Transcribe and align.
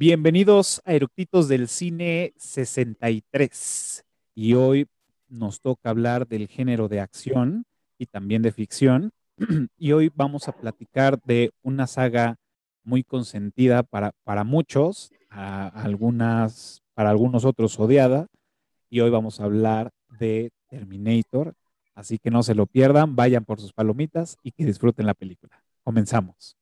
Bienvenidos 0.00 0.80
a 0.86 0.94
Eructitos 0.94 1.46
del 1.46 1.68
Cine 1.68 2.32
63. 2.38 4.02
Y 4.34 4.54
hoy 4.54 4.86
nos 5.28 5.60
toca 5.60 5.90
hablar 5.90 6.26
del 6.26 6.48
género 6.48 6.88
de 6.88 7.00
acción 7.00 7.66
y 7.98 8.06
también 8.06 8.40
de 8.40 8.50
ficción. 8.50 9.10
Y 9.76 9.92
hoy 9.92 10.10
vamos 10.14 10.48
a 10.48 10.52
platicar 10.52 11.20
de 11.24 11.50
una 11.60 11.86
saga 11.86 12.38
muy 12.82 13.04
consentida 13.04 13.82
para, 13.82 14.12
para 14.24 14.42
muchos, 14.42 15.12
a 15.28 15.68
algunas, 15.68 16.80
para 16.94 17.10
algunos 17.10 17.44
otros 17.44 17.78
odiada. 17.78 18.26
Y 18.88 19.00
hoy 19.00 19.10
vamos 19.10 19.38
a 19.38 19.44
hablar 19.44 19.90
de 20.18 20.50
Terminator. 20.70 21.52
Así 21.94 22.18
que 22.18 22.30
no 22.30 22.42
se 22.42 22.54
lo 22.54 22.64
pierdan, 22.64 23.16
vayan 23.16 23.44
por 23.44 23.60
sus 23.60 23.74
palomitas 23.74 24.38
y 24.42 24.52
que 24.52 24.64
disfruten 24.64 25.04
la 25.04 25.12
película. 25.12 25.62
Comenzamos. 25.84 26.56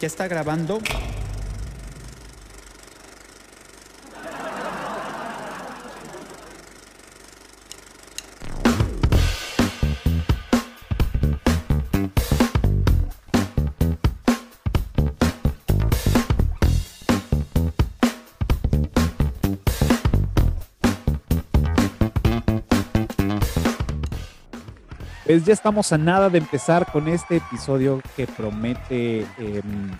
¿Ya 0.00 0.06
está 0.06 0.26
grabando? 0.28 0.78
Pues 25.30 25.44
ya 25.44 25.52
estamos 25.52 25.92
a 25.92 25.96
nada 25.96 26.28
de 26.28 26.38
empezar 26.38 26.90
con 26.90 27.06
este 27.06 27.36
episodio 27.36 28.02
que 28.16 28.26
promete 28.26 29.20
em, 29.38 29.92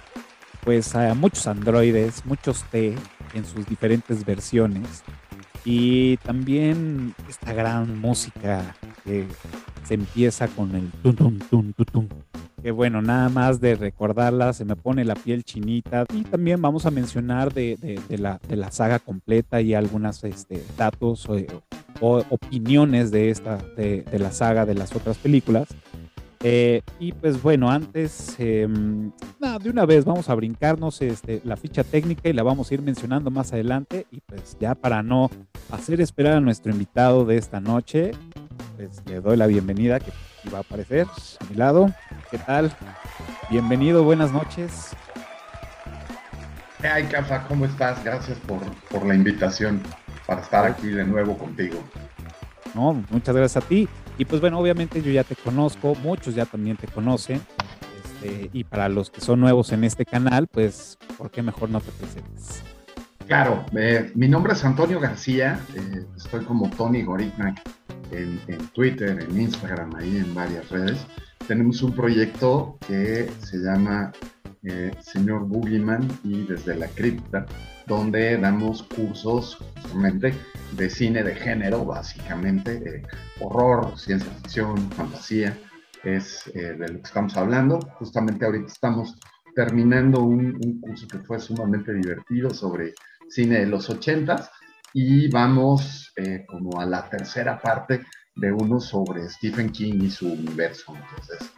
pues 0.65 0.93
a 0.97 1.15
muchos 1.15 1.47
androides, 1.47 2.27
muchos 2.27 2.65
T 2.65 2.97
en 3.33 3.45
sus 3.45 3.65
diferentes 3.65 4.25
versiones 4.25 5.05
y 5.65 6.17
también 6.17 7.15
esta 7.29 7.53
gran 7.53 8.01
música 8.01 8.75
que 9.05 9.29
se 9.85 9.95
empieza 9.95 10.49
con 10.49 10.75
el 10.75 10.91
tum 11.01 11.15
tum 11.15 11.39
tum 11.39 11.73
tum 11.75 11.87
tum. 11.87 12.09
Que 12.61 12.73
bueno, 12.73 13.01
nada 13.01 13.29
más 13.29 13.61
de 13.61 13.77
recordarla 13.77 14.53
se 14.53 14.65
me 14.65 14.75
pone 14.75 15.05
la 15.05 15.15
piel 15.15 15.45
chinita 15.45 16.07
y 16.13 16.25
también 16.25 16.61
vamos 16.61 16.87
a 16.87 16.91
mencionar 16.91 17.55
de, 17.55 17.79
la, 18.09 18.41
de 18.49 18.57
la, 18.57 18.73
saga 18.73 18.99
completa 18.99 19.61
y 19.61 19.75
algunos 19.75 20.25
este, 20.25 20.61
datos 20.77 21.29
o, 21.29 21.37
opiniones 22.01 23.11
de 23.11 23.31
esta, 23.31 23.59
de, 23.77 24.05
la 24.19 24.33
saga 24.33 24.67
de 24.67 24.75
las 24.75 24.95
otras 24.95 25.19
películas. 25.19 25.69
Eh, 26.43 26.81
y 26.99 27.13
pues 27.13 27.43
bueno, 27.43 27.71
antes, 27.71 28.35
em, 28.39 29.13
de 29.63 29.71
una 29.71 29.85
vez 29.85 30.07
vamos 30.07 30.31
a 30.31 30.35
brincarnos 30.35 31.03
este, 31.03 31.43
la 31.45 31.57
ficha 31.57 31.85
técnica 31.85 32.31
y 32.31 32.33
la 32.33 32.43
vamos 32.43 32.71
a 32.71 32.75
ir 32.75 32.83
mencionando 32.83 33.31
más 33.31 33.53
adelante. 33.53 34.07
Y 34.11 34.21
pues 34.21 34.57
ya 34.59 34.75
para 34.75 35.03
no 35.03 35.31
hacer 35.71 36.01
esperar 36.01 36.39
a 36.39 36.41
nuestro 36.41 36.73
invitado 36.73 37.27
de 37.27 37.37
esta 37.37 37.61
noche, 37.61 38.13
pues 38.77 39.03
le 39.07 39.21
doy 39.21 39.37
la 39.37 39.47
bienvenida 39.47 40.01
que 40.01 40.13
va 40.53 40.59
a 40.59 40.61
aparecer 40.63 41.07
a 41.41 41.45
mi 41.45 41.57
lado. 41.57 41.93
¿Qué 42.31 42.39
tal? 42.39 42.73
Bienvenido, 43.51 44.03
buenas 44.05 44.33
noches. 44.33 44.97
Ay, 46.83 47.05
Cafa, 47.05 47.47
¿cómo 47.47 47.67
estás? 47.67 48.03
Gracias 48.03 48.39
por, 48.39 48.61
por 48.91 49.05
la 49.05 49.15
invitación 49.15 49.83
para 50.31 50.43
estar 50.43 50.65
aquí 50.65 50.87
de 50.87 51.05
nuevo 51.05 51.37
contigo. 51.37 51.83
No, 52.73 53.03
muchas 53.11 53.35
gracias 53.35 53.65
a 53.65 53.67
ti. 53.67 53.89
Y 54.17 54.25
pues 54.25 54.41
bueno, 54.41 54.61
obviamente 54.61 55.03
yo 55.03 55.11
ya 55.11 55.25
te 55.25 55.35
conozco, 55.35 55.97
muchos 56.05 56.37
ya 56.37 56.47
también 56.47 56.77
te 56.77 56.87
conocen. 56.87 57.41
Este, 58.05 58.49
y 58.53 58.63
para 58.63 58.89
los 58.89 59.11
que 59.11 59.21
son 59.21 59.41
nuevos 59.41 59.73
en 59.73 59.83
este 59.83 60.05
canal, 60.05 60.47
pues, 60.47 60.99
¿por 61.19 61.33
qué 61.33 61.43
mejor 61.43 61.69
no 61.69 61.81
te 61.81 61.91
presentes? 61.91 62.63
Claro, 63.27 63.67
eh, 63.77 64.13
mi 64.15 64.29
nombre 64.29 64.53
es 64.53 64.65
Antonio 64.65 65.01
García, 65.01 65.59
eh, 65.75 66.05
estoy 66.17 66.45
como 66.45 66.71
Tony 66.71 67.03
Gorignac 67.03 67.61
en, 68.13 68.41
en, 68.47 68.69
Twitter, 68.69 69.27
en 69.29 69.41
Instagram, 69.41 69.97
ahí 69.97 70.17
en 70.17 70.33
varias 70.33 70.69
redes. 70.69 71.05
Tenemos 71.49 71.83
un 71.83 71.93
proyecto 71.93 72.79
que 72.87 73.29
se 73.41 73.57
llama 73.57 74.13
eh, 74.63 74.93
Señor 75.01 75.47
Boogeyman 75.47 76.07
y 76.25 76.45
Desde 76.45 76.77
la 76.77 76.87
Cripta, 76.89 77.47
donde 77.87 78.37
damos 78.37 78.83
cursos 78.83 79.57
justamente 79.57 80.35
de 80.77 80.91
cine 80.91 81.23
de 81.23 81.35
género, 81.35 81.85
básicamente, 81.85 83.03
horror, 83.41 83.99
ciencia 83.99 84.31
ficción, 84.43 84.77
fantasía, 84.93 85.57
es 86.05 86.47
eh, 86.55 86.75
de 86.75 86.89
lo 86.89 87.01
que 87.01 87.07
estamos 87.07 87.37
hablando. 87.37 87.81
Justamente 87.99 88.45
ahorita 88.45 88.67
estamos 88.67 89.19
terminando 89.55 90.21
un, 90.23 90.81
curso 90.81 91.09
que 91.09 91.19
fue 91.19 91.41
sumamente 91.41 91.93
divertido 91.93 92.51
sobre 92.51 92.95
cine 93.29 93.61
de 93.61 93.67
los 93.67 93.89
ochentas 93.91 94.51
y 94.93 95.29
vamos 95.29 96.13
eh, 96.17 96.45
como 96.49 96.81
a 96.81 96.87
la 96.87 97.09
tercera 97.09 97.61
parte 97.61 98.03
de 98.37 98.53
uno 98.53 98.81
sobre 98.81 99.29
Stephen 99.29 99.71
King 99.71 100.03
y 100.03 100.11
su 100.11 100.33
universo. 100.33 100.95
Entonces, 100.97 101.51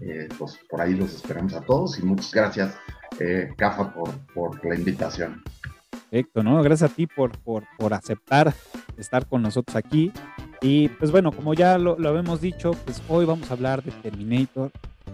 eh, 0.00 0.28
pues 0.38 0.58
por 0.68 0.80
ahí 0.80 0.94
los 0.94 1.14
esperamos 1.14 1.54
a 1.54 1.60
todos 1.60 1.98
y 1.98 2.02
muchas 2.02 2.32
gracias, 2.32 2.74
eh, 3.20 3.50
Cafa, 3.56 3.92
por, 3.92 4.64
la 4.64 4.74
invitación. 4.74 5.42
Perfecto, 5.90 6.42
¿no? 6.42 6.62
Gracias 6.62 6.90
a 6.90 6.94
ti 6.94 7.06
por, 7.06 7.36
por, 7.38 7.64
por 7.78 7.94
aceptar 7.94 8.54
estar 8.96 9.26
con 9.26 9.42
nosotros 9.42 9.76
aquí. 9.76 10.12
Y 10.60 10.88
pues 10.88 11.10
bueno, 11.10 11.32
como 11.32 11.54
ya 11.54 11.78
lo, 11.78 11.98
lo 11.98 12.08
habíamos 12.08 12.40
dicho, 12.40 12.72
pues 12.84 13.02
hoy 13.08 13.24
vamos 13.24 13.50
a 13.50 13.54
hablar 13.54 13.82
de 13.82 13.92
Terminator. 13.92 14.70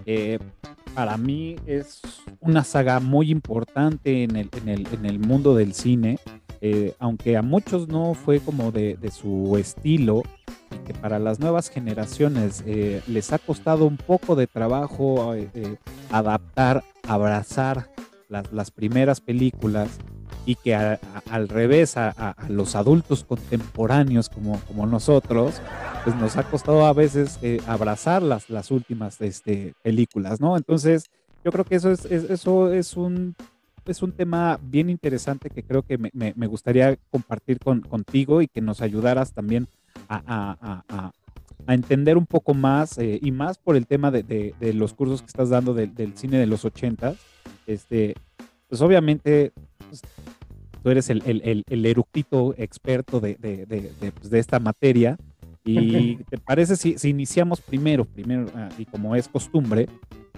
Eh, 0.07 0.39
para 0.95 1.17
mí 1.17 1.57
es 1.67 2.03
una 2.41 2.65
saga 2.65 3.01
muy 3.01 3.31
importante 3.31 4.25
en 4.25 4.37
el, 4.37 4.51
en 4.57 4.69
el, 4.69 4.87
en 4.93 5.07
el 5.07 5.19
mundo 5.19 5.55
del 5.55 5.75
cine, 5.75 6.19
eh, 6.65 6.95
aunque 7.01 7.37
a 7.37 7.43
muchos 7.43 7.89
no 7.89 8.15
fue 8.15 8.39
como 8.39 8.71
de, 8.71 8.97
su 9.11 9.57
estilo, 9.59 10.23
y 10.71 10.79
que 10.87 10.95
para 10.95 11.19
las 11.19 11.41
nuevas 11.41 11.69
generaciones 11.69 12.63
eh, 12.67 13.03
les 13.09 13.33
ha 13.33 13.39
costado 13.39 13.85
un 13.85 13.97
poco 13.97 14.37
de 14.37 14.47
trabajo 14.47 15.35
adaptar, 16.11 16.85
abrazar 17.07 17.91
las, 18.29 18.71
primeras 18.71 19.21
películas 19.21 19.91
y 20.47 20.55
que 20.55 20.75
al 20.75 21.49
revés 21.49 21.97
a, 21.97 22.37
los 22.49 22.75
adultos 22.75 23.25
contemporáneos 23.25 24.29
como, 24.29 24.87
nosotros, 24.87 25.61
pues 26.05 26.17
nos 26.17 26.37
ha 26.37 26.45
costado 26.45 26.87
a 26.87 26.93
veces 26.93 27.39
eh, 27.43 27.61
abrazar 27.67 28.23
las, 28.23 28.49
las 28.49 28.71
últimas 28.71 29.21
este, 29.21 29.75
películas, 29.83 30.41
¿no? 30.41 30.57
Entonces, 30.57 31.11
yo 31.45 31.51
creo 31.51 31.65
que 31.65 31.75
eso 31.75 31.91
es, 31.91 32.05
eso 32.05 32.73
es 32.73 32.97
un 32.97 33.35
es 33.87 34.03
un 34.03 34.13
tema 34.13 34.59
bien 34.63 34.91
interesante 34.91 35.51
que 35.51 35.63
creo 35.63 35.83
que 35.83 35.99
me, 35.99 36.11
me, 36.13 36.47
gustaría 36.47 36.97
compartir 37.11 37.59
con, 37.59 37.81
contigo 37.81 38.43
y 38.43 38.49
que 38.49 38.61
nos 38.61 38.81
ayudaras 38.81 39.33
también 39.33 39.69
a, 40.09 40.83
a, 40.89 41.13
a 41.67 41.75
entender 41.75 42.17
un 42.17 42.27
poco 42.27 42.55
más 42.55 42.99
y 42.99 43.31
más 43.31 43.59
por 43.59 43.77
el 43.77 43.87
tema 43.87 44.11
de, 44.11 44.23
de, 44.23 44.73
los 44.75 44.95
cursos 44.95 45.21
que 45.23 45.27
estás 45.27 45.51
dando 45.51 45.75
del 45.75 46.17
cine 46.17 46.39
de 46.39 46.47
los 46.47 46.65
ochentas. 46.65 47.17
Este, 47.67 48.15
pues 48.69 48.81
obviamente 48.81 49.53
pues, 49.89 50.03
tú 50.83 50.91
eres 50.91 51.11
el, 51.11 51.23
el, 51.25 51.65
el, 51.69 51.87
eructito 51.87 52.55
experto 52.57 53.21
de, 53.21 53.37
de, 53.37 53.67
de, 53.67 54.13
pues, 54.13 54.31
de, 54.31 54.39
esta 54.39 54.59
materia. 54.59 55.17
¿Y 55.65 56.17
te 56.31 56.39
parece 56.39 56.77
si, 56.77 56.99
si 56.99 57.11
iniciamos 57.11 57.61
primero, 57.61 58.05
primero, 58.05 58.47
ah, 58.55 58.69
y 58.79 58.85
como 58.85 59.15
es 59.15 59.29
costumbre, 59.29 59.89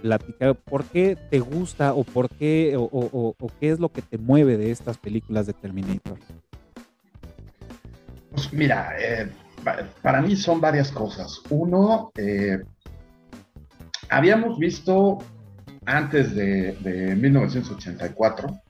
platicar 0.04 0.54
por 0.54 0.84
qué 0.84 1.16
te 1.30 1.40
gusta 1.40 1.94
o 1.94 2.04
por 2.04 2.28
qué 2.28 2.74
o, 2.76 3.34
qué 3.58 3.70
es 3.70 3.80
lo 3.80 3.90
que 3.90 4.02
te 4.02 4.18
mueve 4.18 4.58
de 4.58 4.70
estas 4.70 4.98
películas 4.98 5.46
de 5.46 5.54
Terminator? 5.54 6.18
Pues 8.30 8.52
mira, 8.52 8.94
eh, 8.98 9.30
para 10.02 10.20
mí 10.20 10.36
son 10.36 10.60
varias 10.60 10.92
cosas. 10.92 11.40
Uno, 11.48 12.12
eh, 12.18 12.58
habíamos 14.10 14.58
visto 14.58 15.20
antes 15.86 16.34
de, 16.34 16.72
de 16.80 17.16
1984 17.16 18.60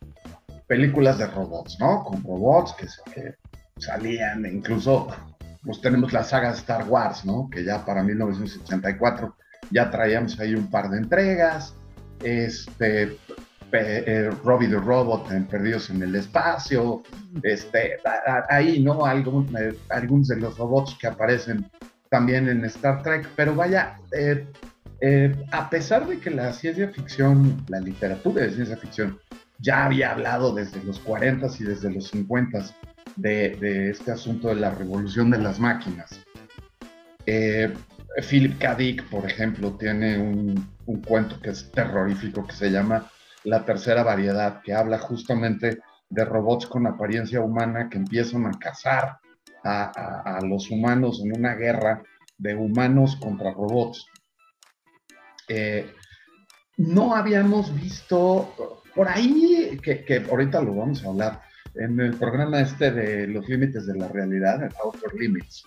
películas 0.69 1.19
de 1.19 1.26
robots, 1.26 1.78
¿no? 1.81 2.04
Con 2.04 2.22
robots 2.22 2.76
que, 3.12 3.34
salían, 3.76 4.46
incluso 4.46 5.08
pues 5.64 5.81
tenemos 5.81 6.12
la 6.12 6.22
saga 6.22 6.52
Star 6.52 6.88
Wars, 6.88 7.25
¿no? 7.25 7.50
Que 7.50 7.64
ya 7.64 7.84
para 7.84 8.04
1984 8.04 9.34
ya 9.70 9.90
traíamos 9.90 10.38
ahí 10.40 10.55
un 10.55 10.70
par 10.70 10.90
de 10.90 10.99
entregas, 10.99 11.75
este, 12.22 13.16
eh, 13.72 14.31
Robbie 14.44 14.69
the 14.69 14.76
Robot 14.76 15.31
en 15.32 15.46
Perdidos 15.46 15.90
en 15.90 16.02
el 16.02 16.14
Espacio, 16.14 17.02
este, 17.43 17.99
ahí, 18.49 18.81
¿no? 18.82 19.05
Algún, 19.05 19.55
eh, 19.58 19.76
algunos 19.90 20.28
de 20.28 20.37
los 20.37 20.56
robots 20.56 20.96
que 21.00 21.08
aparecen 21.08 21.69
también 22.08 22.49
en 22.49 22.64
Star 22.66 23.02
Trek, 23.02 23.28
pero 23.34 23.56
vaya, 23.56 23.99
eh, 24.12 24.46
eh, 25.00 25.34
a 25.50 25.69
pesar 25.69 26.06
de 26.06 26.19
que 26.19 26.31
la 26.31 26.52
ciencia 26.52 26.88
ficción, 26.88 27.64
la 27.69 27.81
literatura 27.81 28.44
de 28.44 28.52
ciencia 28.52 28.76
ficción, 28.76 29.19
ya 29.58 29.84
había 29.84 30.12
hablado 30.12 30.55
desde 30.55 30.82
los 30.84 30.99
40 31.00 31.46
y 31.58 31.64
desde 31.64 31.90
los 31.90 32.08
50 32.08 32.67
de, 33.17 33.90
este 33.90 34.12
asunto 34.12 34.49
de 34.49 34.55
la 34.55 34.70
revolución 34.70 35.31
de 35.31 35.38
las 35.38 35.58
máquinas. 35.58 36.20
Eh, 37.26 37.75
Philip 38.22 38.58
K. 38.58 38.75
Dick, 38.75 39.05
por 39.08 39.26
ejemplo, 39.26 39.72
tiene 39.72 40.19
un, 40.19 40.72
cuento 41.06 41.40
que 41.40 41.50
es 41.50 41.70
terrorífico 41.72 42.46
que 42.46 42.55
se 42.55 42.70
llama 42.70 43.11
La 43.44 43.64
tercera 43.64 44.02
variedad, 44.02 44.61
que 44.62 44.72
habla 44.72 44.99
justamente 44.99 45.78
de 46.08 46.25
robots 46.25 46.66
con 46.66 46.87
apariencia 46.87 47.40
humana 47.40 47.88
que 47.88 47.99
empiezan 47.99 48.46
a 48.46 48.52
cazar 48.58 49.19
a, 49.64 50.38
los 50.43 50.70
humanos 50.70 51.22
en 51.25 51.37
una 51.37 51.55
guerra 51.55 52.02
de 52.37 52.55
humanos 52.55 53.16
contra 53.16 53.52
robots. 53.52 54.06
Eh, 55.49 55.90
no 56.76 57.14
habíamos 57.14 57.75
visto 57.75 58.82
por 58.94 59.08
ahí, 59.08 59.78
que, 59.82 60.25
ahorita 60.31 60.60
lo 60.60 60.76
vamos 60.76 61.05
a 61.05 61.08
hablar, 61.08 61.40
en 61.75 61.99
el 61.99 62.14
programa 62.14 62.60
este 62.60 62.90
de 62.93 63.26
los 63.26 63.49
límites 63.49 63.87
de 63.87 63.96
la 63.96 64.08
realidad, 64.08 64.62
el 64.62 64.72
Outer 64.84 65.12
Limits, 65.14 65.67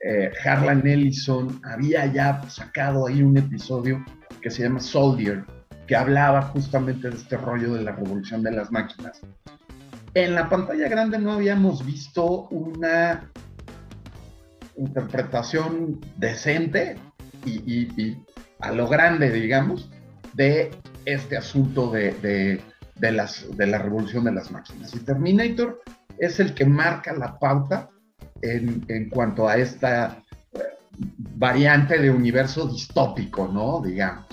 eh, 0.00 0.30
Harlan 0.44 0.86
Ellison 0.86 1.60
había 1.64 2.06
ya 2.06 2.42
sacado 2.48 3.06
ahí 3.06 3.22
un 3.22 3.36
episodio 3.36 4.04
que 4.40 4.50
se 4.50 4.62
llama 4.62 4.80
Soldier, 4.80 5.44
que 5.86 5.96
hablaba 5.96 6.42
justamente 6.42 7.10
de 7.10 7.16
este 7.16 7.36
rollo 7.36 7.74
de 7.74 7.82
la 7.82 7.92
revolución 7.92 8.42
de 8.42 8.52
las 8.52 8.70
máquinas. 8.70 9.20
En 10.14 10.34
la 10.34 10.48
pantalla 10.48 10.88
grande 10.88 11.18
no 11.18 11.32
habíamos 11.32 11.84
visto 11.84 12.48
una 12.48 13.30
interpretación 14.76 16.00
decente 16.16 16.96
y, 17.44 18.16
a 18.60 18.72
lo 18.72 18.88
grande, 18.88 19.30
digamos, 19.30 19.90
de 20.34 20.70
este 21.04 21.36
asunto 21.36 21.90
de, 21.90 22.60
las, 23.00 23.56
de 23.56 23.66
la 23.66 23.78
revolución 23.78 24.24
de 24.24 24.32
las 24.32 24.50
máquinas. 24.50 24.94
Y 24.94 25.00
Terminator 25.00 25.80
es 26.18 26.38
el 26.40 26.54
que 26.54 26.64
marca 26.64 27.12
la 27.12 27.38
pauta 27.38 27.88
en, 28.42 29.10
cuanto 29.10 29.48
a 29.48 29.56
esta 29.56 30.22
variante 31.36 31.98
de 31.98 32.10
universo 32.10 32.68
distópico, 32.68 33.48
¿no? 33.48 33.80
Digamos. 33.80 34.26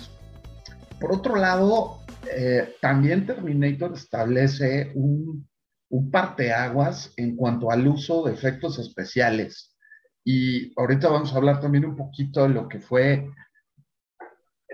Por 1.00 1.13
otro 1.13 1.36
lado, 1.36 2.00
eh, 2.36 2.75
también 2.81 3.25
Terminator 3.25 3.94
establece 3.94 4.92
un, 4.96 5.48
un 5.90 6.12
parteaguas 6.12 7.13
en 7.18 7.36
cuanto 7.36 7.72
al 7.72 7.88
uso 7.88 8.25
de 8.25 8.34
efectos 8.34 8.80
especiales. 8.80 9.75
Y 10.24 10.74
ahorita 10.80 11.10
vamos 11.10 11.34
a 11.34 11.38
hablar 11.38 11.62
también 11.62 11.86
un 11.86 11.96
poquito 11.96 12.44
de 12.44 12.50
lo 12.50 12.68
que 12.68 12.80
fue 12.80 13.30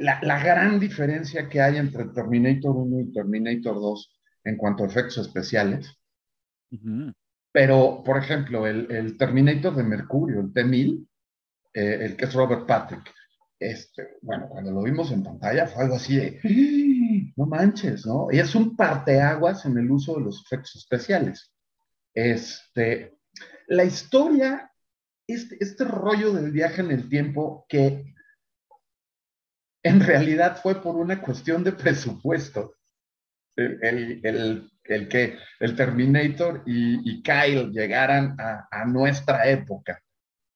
la, 0.01 0.43
gran 0.43 0.79
diferencia 0.79 1.47
que 1.47 1.61
hay 1.61 1.77
entre 1.77 2.05
Terminator 2.05 2.75
1 2.75 2.99
y 2.99 3.11
Terminator 3.11 3.75
2 3.75 4.19
en 4.45 4.57
cuanto 4.57 4.83
a 4.83 4.87
efectos 4.87 5.17
especiales. 5.19 5.95
Pero, 7.51 8.01
por 8.03 8.17
ejemplo, 8.17 8.65
el, 8.65 9.17
Terminator 9.17 9.75
de 9.75 9.83
Mercurio, 9.83 10.39
el 10.39 10.53
T-1000, 10.53 11.07
eh, 11.73 11.97
el 12.01 12.15
que 12.15 12.25
es 12.25 12.33
Robert 12.33 12.65
Patrick, 12.65 13.13
este, 13.59 14.17
bueno, 14.21 14.47
cuando 14.49 14.71
lo 14.71 14.81
vimos 14.81 15.11
en 15.11 15.23
pantalla 15.23 15.67
fue 15.67 15.83
algo 15.83 15.95
así 15.95 16.15
de, 16.15 16.39
¡Ah! 16.43 17.33
no 17.35 17.45
manches, 17.45 18.05
¿no? 18.05 18.27
Y 18.31 18.39
es 18.39 18.55
un 18.55 18.75
parteaguas 18.75 19.65
en 19.65 19.77
el 19.77 19.91
uso 19.91 20.15
de 20.15 20.21
los 20.21 20.41
efectos 20.41 20.75
especiales. 20.77 21.51
Este, 22.13 23.17
la 23.67 23.83
historia, 23.83 24.71
este, 25.27 25.57
este 25.59 25.83
rollo 25.83 26.33
del 26.33 26.51
viaje 26.51 26.81
en 26.81 26.91
el 26.91 27.07
tiempo 27.07 27.65
que 27.69 28.13
en 29.83 29.99
realidad 29.99 30.59
fue 30.61 30.81
por 30.81 30.95
una 30.95 31.21
cuestión 31.21 31.63
de 31.63 31.71
presupuesto. 31.71 32.75
El, 33.55 34.71
que 34.83 35.37
el 35.59 35.75
Terminator 35.75 36.63
y, 36.65 37.21
Kyle 37.21 37.71
llegaran 37.71 38.35
a, 38.39 38.85
nuestra 38.85 39.47
época, 39.47 40.01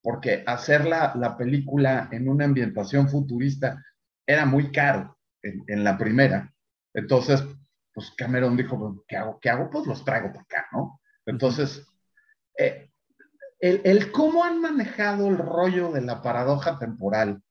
porque 0.02 0.42
hacer 0.46 0.84
la, 0.86 1.36
película 1.36 2.08
en 2.10 2.28
una 2.28 2.44
ambientación 2.44 3.08
futurista 3.08 3.82
era 4.26 4.46
muy 4.46 4.72
caro 4.72 5.16
en, 5.42 5.84
la 5.84 5.96
primera. 5.96 6.52
Entonces, 6.94 7.44
pues 7.92 8.10
Cameron 8.16 8.56
dijo, 8.56 8.78
pues, 8.78 9.04
¿qué 9.06 9.16
hago? 9.16 9.38
¿Qué 9.40 9.50
hago? 9.50 9.70
Pues 9.70 9.86
los 9.86 10.04
traigo 10.04 10.28
para 10.28 10.42
acá, 10.42 10.66
¿no? 10.72 11.00
Entonces, 11.24 11.86
eh, 12.58 12.90
el, 13.60 13.80
el, 13.84 14.12
cómo 14.12 14.44
han 14.44 14.60
manejado 14.60 15.28
el 15.28 15.38
rollo 15.38 15.92
de 15.92 16.02
la 16.02 16.22
paradoja 16.22 16.78
temporal 16.78 17.42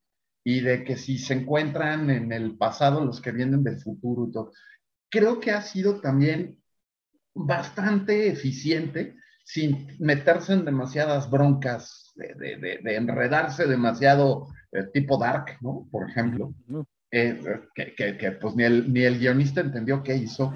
y 0.47 0.61
de 0.61 0.83
que 0.83 0.95
si 0.95 1.17
se 1.17 1.33
encuentran 1.33 2.09
en 2.11 2.31
el 2.31 2.55
pasado 2.55 3.03
los 3.03 3.19
que 3.19 3.31
vienen 3.31 3.63
del 3.63 3.81
futuro 3.81 4.27
y 4.27 4.31
todo. 4.31 4.51
Creo 5.09 5.39
que 5.39 5.51
ha 5.51 5.61
sido 5.61 6.01
también 6.01 6.59
bastante 7.33 8.29
eficiente 8.29 9.15
sin 9.43 9.95
meterse 9.99 10.53
en 10.53 10.65
demasiadas 10.65 11.29
broncas, 11.29 12.13
de, 12.15 12.79
enredarse 12.85 13.67
demasiado 13.67 14.47
eh, 14.71 14.85
tipo 14.93 15.17
dark, 15.17 15.57
¿no? 15.61 15.87
Por 15.91 16.09
ejemplo, 16.09 16.53
eh, 17.11 17.39
que, 17.75 18.31
pues 18.41 18.55
ni 18.55 18.63
el, 18.63 18.91
ni 18.91 19.03
el 19.03 19.19
guionista 19.19 19.61
entendió 19.61 20.01
qué 20.01 20.15
hizo. 20.15 20.53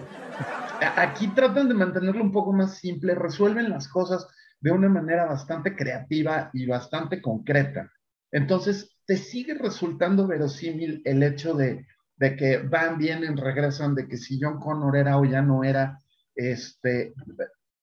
Aquí 0.95 1.27
tratan 1.29 1.67
de 1.67 1.75
mantenerlo 1.75 2.23
un 2.23 2.31
poco 2.31 2.51
más 2.51 2.77
simple, 2.77 3.13
resuelven 3.13 3.69
las 3.69 3.87
cosas 3.87 4.27
de 4.59 4.71
una 4.71 4.89
manera 4.89 5.25
bastante 5.25 5.75
creativa 5.75 6.49
y 6.53 6.65
bastante 6.65 7.21
concreta. 7.21 7.91
Entonces, 8.31 8.97
te 9.05 9.17
sigue 9.17 9.53
resultando 9.53 10.27
verosímil 10.27 11.01
el 11.05 11.23
hecho 11.23 11.53
de, 11.53 11.85
que 12.19 12.57
van, 12.57 12.97
vienen, 12.97 13.37
regresan, 13.37 13.95
de 13.95 14.07
que 14.07 14.17
si 14.17 14.39
John 14.41 14.59
Connor 14.59 14.95
era 14.95 15.17
o 15.17 15.25
ya 15.25 15.41
no 15.41 15.63
era, 15.63 15.99
este, 16.35 17.13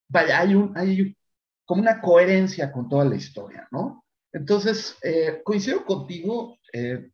vaya, 0.08 0.40
hay, 0.40 0.54
un, 0.54 0.76
hay 0.76 1.16
como 1.64 1.82
una 1.82 2.00
coherencia 2.00 2.70
con 2.70 2.88
toda 2.88 3.04
la 3.04 3.16
historia, 3.16 3.66
¿no? 3.70 4.04
Entonces, 4.32 4.96
eh, 5.02 5.40
coincido 5.42 5.84
contigo, 5.84 6.58
eh, 6.72 7.10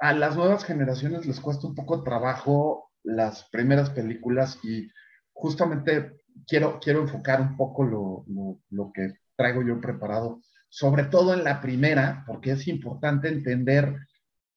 a 0.00 0.12
las 0.12 0.36
nuevas 0.36 0.64
generaciones 0.64 1.26
les 1.26 1.40
cuesta 1.40 1.66
un 1.66 1.74
poco 1.74 2.02
trabajo 2.02 2.90
las 3.02 3.48
primeras 3.50 3.90
películas 3.90 4.58
y 4.62 4.88
justamente 5.32 6.22
quiero, 6.46 6.78
quiero 6.80 7.00
enfocar 7.02 7.40
un 7.40 7.56
poco 7.56 7.84
lo, 7.84 8.24
lo 8.70 8.92
que 8.92 9.14
traigo 9.36 9.62
yo 9.62 9.80
preparado 9.80 10.40
sobre 10.68 11.04
todo 11.04 11.32
en 11.32 11.44
la 11.44 11.60
primera, 11.60 12.22
porque 12.26 12.52
es 12.52 12.68
importante 12.68 13.28
entender 13.28 13.96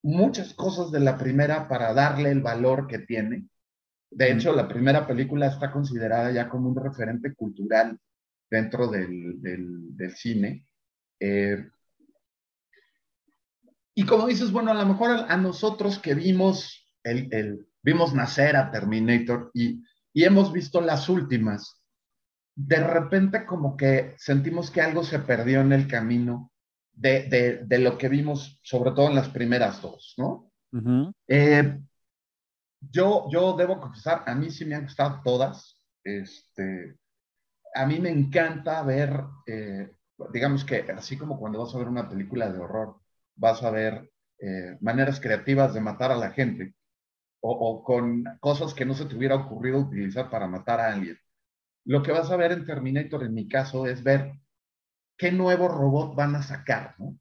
muchas 0.02 0.54
cosas 0.54 0.92
de 0.92 1.00
la 1.00 1.18
primera 1.18 1.68
para 1.68 1.94
darle 1.94 2.32
el 2.32 2.42
valor 2.42 2.88
que 2.88 3.00
tiene. 3.00 3.48
De 4.12 4.32
hecho, 4.32 4.54
la 4.54 4.68
primera 4.68 5.06
película 5.06 5.48
está 5.48 5.72
considerada 5.72 6.32
ya 6.32 6.50
como 6.50 6.70
un 6.70 6.76
referente 6.76 7.34
cultural 7.36 8.00
dentro 8.50 8.88
del, 8.88 9.42
del, 9.42 10.16
cine. 10.16 10.68
Eh, 11.20 11.68
y 13.94 14.06
como 14.06 14.28
dices, 14.28 14.52
bueno, 14.52 14.72
a 14.72 14.76
lo 14.76 14.86
mejor 14.86 15.26
a, 15.28 15.38
nosotros 15.38 16.00
que 16.00 16.16
vimos, 16.16 16.88
el, 17.04 17.28
el, 17.32 17.68
vimos 17.84 18.14
nacer 18.14 18.56
a 18.56 18.72
Terminator 18.72 19.52
y, 19.54 19.84
y 20.14 20.24
hemos 20.24 20.52
visto 20.52 20.82
las 20.82 21.10
últimas, 21.10 21.84
de 22.56 22.84
repente 22.84 23.46
como 23.46 23.78
que 23.78 24.16
sentimos 24.18 24.72
que 24.72 24.82
algo 24.82 25.04
se 25.04 25.20
perdió 25.20 25.62
en 25.62 25.72
el 25.72 25.88
camino 25.88 26.52
de, 27.00 27.80
lo 27.80 27.98
que 27.98 28.10
vimos, 28.10 28.60
sobre 28.64 28.92
todo 28.92 29.08
en 29.08 29.16
las 29.16 29.30
primeras 29.30 29.82
dos, 29.82 30.16
¿no? 30.18 30.52
Eh, 31.28 31.80
yo, 32.80 33.28
yo 33.32 33.54
debo 33.54 33.80
confesar, 33.80 34.24
a 34.26 34.36
mí 34.36 34.50
sí 34.52 34.66
me 34.66 34.76
han 34.76 34.84
gustado 34.84 35.22
todas. 35.24 35.82
Este, 36.04 36.98
a 37.74 37.86
mí 37.86 38.00
me 38.00 38.10
encanta 38.10 38.82
ver, 38.84 39.22
eh, 39.46 39.92
digamos 40.32 40.64
que 40.64 40.86
así 40.96 41.18
como 41.18 41.40
cuando 41.40 41.60
vas 41.60 41.74
a 41.74 41.78
ver 41.78 41.88
una 41.88 42.10
película 42.10 42.52
de 42.52 42.60
horror, 42.60 43.00
vas 43.36 43.64
a 43.64 43.72
ver 43.72 44.12
eh, 44.40 44.78
maneras 44.82 45.20
creativas 45.20 45.74
de 45.74 45.82
matar 45.82 46.12
a 46.12 46.18
la 46.18 46.32
gente 46.32 46.74
o, 47.42 47.52
o, 47.52 47.84
con 47.84 48.24
cosas 48.40 48.74
que 48.74 48.86
no 48.86 48.94
se 48.94 49.06
te 49.06 49.16
hubiera 49.16 49.36
ocurrido 49.36 49.80
utilizar 49.80 50.30
para 50.30 50.48
matar 50.48 50.80
a 50.80 50.94
alguien 50.94 51.18
lo 51.90 52.04
que 52.04 52.12
vas 52.12 52.30
a 52.30 52.38
ver 52.38 52.52
en 52.52 52.66
Terminator, 52.66 53.24
en 53.24 53.34
mi 53.34 53.48
caso, 53.48 53.88
es 53.88 54.04
ver 54.04 54.34
qué 55.20 55.32
nuevo 55.32 55.68
robot 55.68 56.16
van 56.16 56.36
a 56.36 56.42
sacar, 56.42 56.96
¿no? 56.98 57.16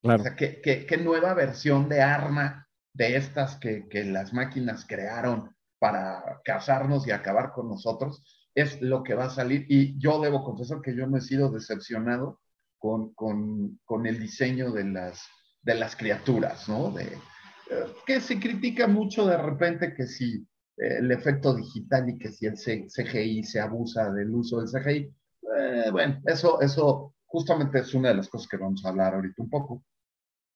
Claro. 0.00 0.20
O 0.20 0.22
sea, 0.22 0.36
qué, 0.36 0.60
qué, 0.62 0.96
nueva 0.96 1.34
versión 1.34 1.88
de 1.88 2.00
arma 2.00 2.68
de 2.92 3.16
estas 3.16 3.56
que, 3.56 3.88
que, 3.88 4.04
las 4.04 4.32
máquinas 4.32 4.86
crearon 4.86 5.50
para 5.78 6.40
cazarnos 6.44 7.06
y 7.06 7.10
acabar 7.10 7.52
con 7.52 7.68
nosotros, 7.68 8.22
es 8.54 8.80
lo 8.80 9.02
que 9.02 9.14
va 9.14 9.24
a 9.24 9.30
salir. 9.30 9.66
Y 9.68 9.98
yo 9.98 10.20
debo 10.20 10.44
confesar 10.44 10.80
que 10.80 10.94
yo 10.94 11.06
no 11.06 11.16
he 11.16 11.22
sido 11.22 11.50
decepcionado 11.50 12.40
con, 12.78 13.14
con, 13.14 13.80
con 13.84 14.06
el 14.06 14.20
diseño 14.20 14.70
de 14.70 14.84
las, 14.84 15.26
de 15.62 15.74
las 15.74 15.96
criaturas, 15.96 16.68
¿no? 16.68 16.90
De, 16.90 17.04
eh, 17.04 17.86
que 18.06 18.20
se 18.20 18.38
critica 18.38 18.86
mucho 18.86 19.26
de 19.26 19.38
repente 19.38 19.94
que 19.94 20.06
si 20.06 20.46
el 20.76 21.10
efecto 21.10 21.54
digital 21.54 22.10
y 22.10 22.18
que 22.18 22.30
si 22.30 22.46
el 22.46 22.54
CGI 22.54 23.42
se 23.42 23.60
abusa 23.60 24.12
del 24.12 24.34
uso 24.34 24.60
del 24.60 24.68
CGI, 24.68 25.14
eh, 25.56 25.90
bueno, 25.90 26.20
eso, 26.26 26.60
eso 26.60 27.13
justamente 27.34 27.80
es 27.80 27.92
una 27.94 28.10
de 28.10 28.14
las 28.14 28.28
cosas 28.28 28.46
que 28.46 28.56
vamos 28.56 28.84
a 28.84 28.90
hablar 28.90 29.12
ahorita 29.12 29.42
un 29.42 29.50
poco. 29.50 29.82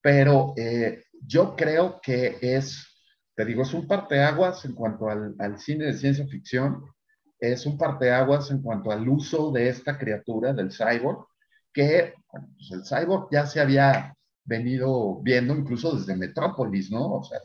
Pero 0.01 0.55
eh, 0.57 1.03
yo 1.27 1.57
creo 1.57 1.99
que 2.01 2.39
es, 2.41 2.87
te 3.35 3.45
digo, 3.45 3.63
es 3.63 3.75
un 3.75 3.89
parteaguas 3.89 4.65
en 4.65 4.75
cuanto 4.75 5.09
al, 5.09 5.35
al 5.41 5.59
cine 5.59 5.87
de 5.87 5.95
ciencia 5.95 6.25
ficción, 6.29 6.85
es 7.41 7.67
un 7.67 7.77
parteaguas 7.77 8.53
en 8.53 8.63
cuanto 8.63 8.93
al 8.93 9.09
uso 9.09 9.51
de 9.51 9.69
esta 9.69 9.99
criatura, 9.99 10.53
del 10.53 10.71
cyborg, 10.71 11.27
que 11.73 12.15
bueno, 12.31 12.49
pues 12.55 12.71
el 12.71 12.85
cyborg 12.85 13.29
ya 13.33 13.45
se 13.45 13.61
había 13.61 14.15
venido 14.45 15.21
viendo 15.21 15.57
incluso 15.57 15.97
desde 15.97 16.15
Metrópolis, 16.15 16.93
¿no? 16.93 17.15
O 17.15 17.25
sea, 17.25 17.41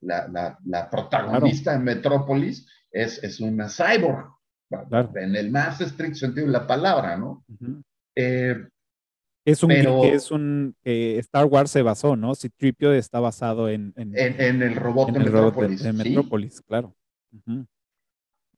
la, 0.00 0.28
la, 0.28 0.58
la, 0.64 0.88
protagonista 0.88 1.72
de 1.72 1.78
Metrópolis 1.78 2.66
es, 2.90 3.22
es 3.22 3.38
una 3.38 3.68
cyborg, 3.68 4.32
en 5.16 5.36
el 5.36 5.50
más 5.50 5.78
estricto 5.82 6.20
sentido 6.20 6.46
de 6.46 6.52
la 6.52 6.66
palabra, 6.66 7.18
¿no? 7.18 7.44
Eh, 8.16 8.56
es 9.44 9.62
un, 9.62 9.68
pero, 9.68 10.04
es 10.04 10.30
un 10.30 10.76
eh, 10.84 11.16
Star 11.18 11.46
Wars 11.46 11.70
se 11.70 11.82
basó, 11.82 12.14
¿no? 12.14 12.34
Si 12.34 12.48
Tripio 12.48 12.92
está 12.92 13.18
basado 13.18 13.68
en, 13.68 13.92
en, 13.96 14.14
en, 14.16 14.62
el 14.62 14.76
robot 14.76 15.08
en 15.08 15.14
de 15.14 15.20
Metrópolis. 15.20 15.84
En 15.84 15.96
Metrópolis, 15.96 16.56
¿sí? 16.56 16.62
claro. 16.62 16.94
Uh 17.32 17.38
-huh. 17.46 17.66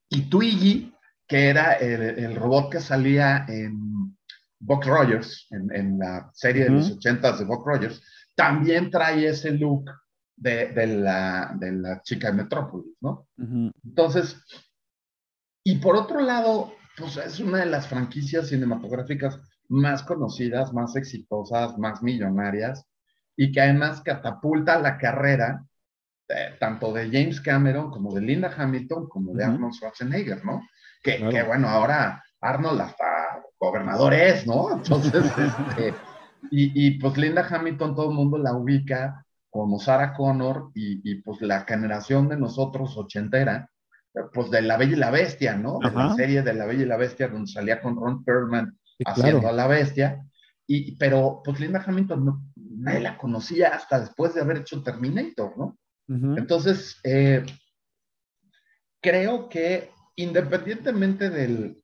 Y 0.09 0.29
Twiggy, 0.29 0.93
que 1.27 1.49
era 1.49 1.73
el, 1.73 2.01
el, 2.01 2.35
robot 2.35 2.71
que 2.71 2.79
salía 2.79 3.45
en 3.47 4.15
Buck 4.59 4.85
Rogers, 4.85 5.47
en, 5.49 5.97
la 5.97 6.29
serie 6.33 6.65
uh 6.65 6.67
-huh. 6.67 6.69
de 6.69 6.75
los 6.75 6.91
ochentas 6.91 7.39
de 7.39 7.45
Buck 7.45 7.65
Rogers, 7.65 8.01
también 8.35 8.91
trae 8.91 9.27
ese 9.27 9.51
look 9.51 9.89
de, 10.35 10.67
de, 10.67 10.87
la, 10.87 11.55
de 11.59 11.71
la 11.71 12.01
chica 12.03 12.27
de 12.29 12.43
Metrópolis, 12.43 12.95
¿no? 13.01 13.27
Uh 13.37 13.43
-huh. 13.43 13.71
Entonces, 13.83 14.35
y 15.63 15.77
por 15.79 15.95
otro 15.95 16.21
lado, 16.21 16.75
pues 16.97 17.17
es 17.17 17.39
una 17.39 17.59
de 17.59 17.65
las 17.65 17.87
franquicias 17.87 18.49
cinematográficas 18.49 19.39
más 19.67 20.03
conocidas, 20.03 20.73
más 20.73 20.95
exitosas, 20.95 21.77
más 21.77 22.01
millonarias, 22.01 22.85
y 23.35 23.51
que 23.51 23.61
además 23.61 24.01
catapulta 24.01 24.79
la 24.79 24.97
carrera 24.97 25.65
eh, 26.27 26.55
tanto 26.59 26.91
de 26.91 27.05
James 27.11 27.39
Cameron 27.39 27.91
como 27.91 28.13
de 28.13 28.21
Linda 28.21 28.51
Hamilton 28.55 29.07
como 29.07 29.33
de 29.33 29.43
uh 29.43 29.47
-huh. 29.47 29.53
Arnold 29.53 29.73
Schwarzenegger, 29.73 30.43
¿no? 30.43 30.61
Que, 31.03 31.17
claro. 31.17 31.31
que, 31.31 31.43
bueno, 31.43 31.69
ahora 31.69 32.23
Arnold 32.41 32.81
hasta 32.81 33.05
gobernador 33.59 34.13
es, 34.13 34.47
¿no? 34.47 34.71
Entonces, 34.75 35.25
este, 35.37 35.93
y, 36.49 36.87
y, 36.87 36.99
pues 36.99 37.17
Linda 37.17 37.47
Hamilton 37.47 37.95
todo 37.95 38.09
el 38.09 38.15
mundo 38.15 38.37
la 38.37 38.53
ubica 38.53 39.25
como 39.49 39.79
Sarah 39.79 40.13
Connor 40.13 40.71
y, 40.73 40.99
y 41.09 41.21
pues 41.21 41.41
la 41.41 41.61
generación 41.61 42.27
de 42.27 42.37
nosotros 42.37 42.97
ochentera, 42.97 43.69
pues 44.33 44.49
de 44.51 44.61
La 44.61 44.77
Bella 44.77 44.93
y 44.93 44.99
la 44.99 45.11
Bestia, 45.11 45.55
¿no? 45.55 45.79
De 45.79 45.91
la 45.91 46.13
serie 46.15 46.41
de 46.41 46.53
La 46.53 46.65
Bella 46.65 46.83
y 46.83 46.87
la 46.87 46.97
Bestia 46.97 47.27
donde 47.27 47.51
salía 47.51 47.81
con 47.81 47.95
Ron 47.95 48.23
Perlman 48.23 48.77
sí, 48.97 49.03
haciendo 49.05 49.39
claro. 49.41 49.53
a 49.53 49.57
la 49.57 49.67
bestia. 49.67 50.25
Y, 50.67 50.95
pero 50.97 51.41
pues 51.43 51.59
Linda 51.59 51.83
Hamilton 51.85 52.25
no, 52.25 52.43
nadie 52.55 53.01
la 53.01 53.17
conocía 53.17 53.69
hasta 53.69 53.99
después 53.99 54.33
de 54.33 54.41
haber 54.41 54.57
hecho 54.57 54.81
Terminator, 54.81 55.57
¿no? 55.57 55.77
Uh 56.07 56.13
-huh. 56.13 56.37
Entonces, 56.37 56.99
eh, 57.03 57.45
creo 59.01 59.47
que 59.49 59.91
independientemente 60.15 61.29
del, 61.29 61.77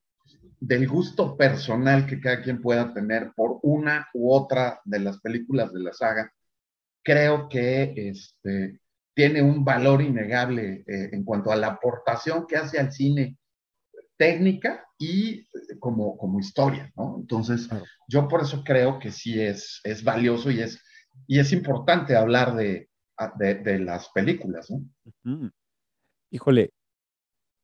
del 0.60 0.88
gusto 0.88 1.36
personal 1.38 2.06
que 2.06 2.20
cada 2.20 2.42
quien 2.42 2.62
pueda 2.62 2.94
tener 2.94 3.32
por 3.36 3.60
una 3.64 4.08
u 4.14 4.32
otra 4.32 4.80
de 4.86 5.00
las 5.00 5.20
películas 5.20 5.74
de 5.74 5.82
la 5.82 5.94
saga, 5.94 6.32
creo 7.04 7.50
que 7.50 7.94
este, 7.96 8.80
tiene 9.14 9.42
un 9.42 9.64
valor 9.66 10.02
innegable 10.02 10.84
eh, 10.88 11.10
en 11.12 11.24
cuanto 11.24 11.52
a 11.52 11.56
la 11.56 11.68
aportación 11.68 12.46
que 12.48 12.58
hace 12.58 12.80
al 12.80 12.92
cine 12.92 13.38
técnica 14.18 14.86
y 14.98 15.48
como, 15.80 16.16
como 16.18 16.40
historia, 16.40 16.92
¿no? 16.96 17.18
Entonces, 17.20 17.68
claro. 17.68 17.86
yo 18.08 18.28
por 18.28 18.42
eso 18.42 18.64
creo 18.64 19.00
que 19.00 19.12
sí 19.12 19.42
es, 19.42 19.82
es 19.84 20.04
valioso 20.04 20.52
y 20.52 20.62
es, 20.62 20.80
y 21.28 21.40
es 21.40 21.52
importante 21.52 22.16
hablar 22.16 22.56
de, 22.56 22.90
de, 23.40 23.56
de 23.56 23.80
las 23.80 24.10
películas, 24.10 24.70
¿no? 24.70 24.78
Uh 24.78 25.12
-huh. 25.24 25.52
Híjole, 26.30 26.70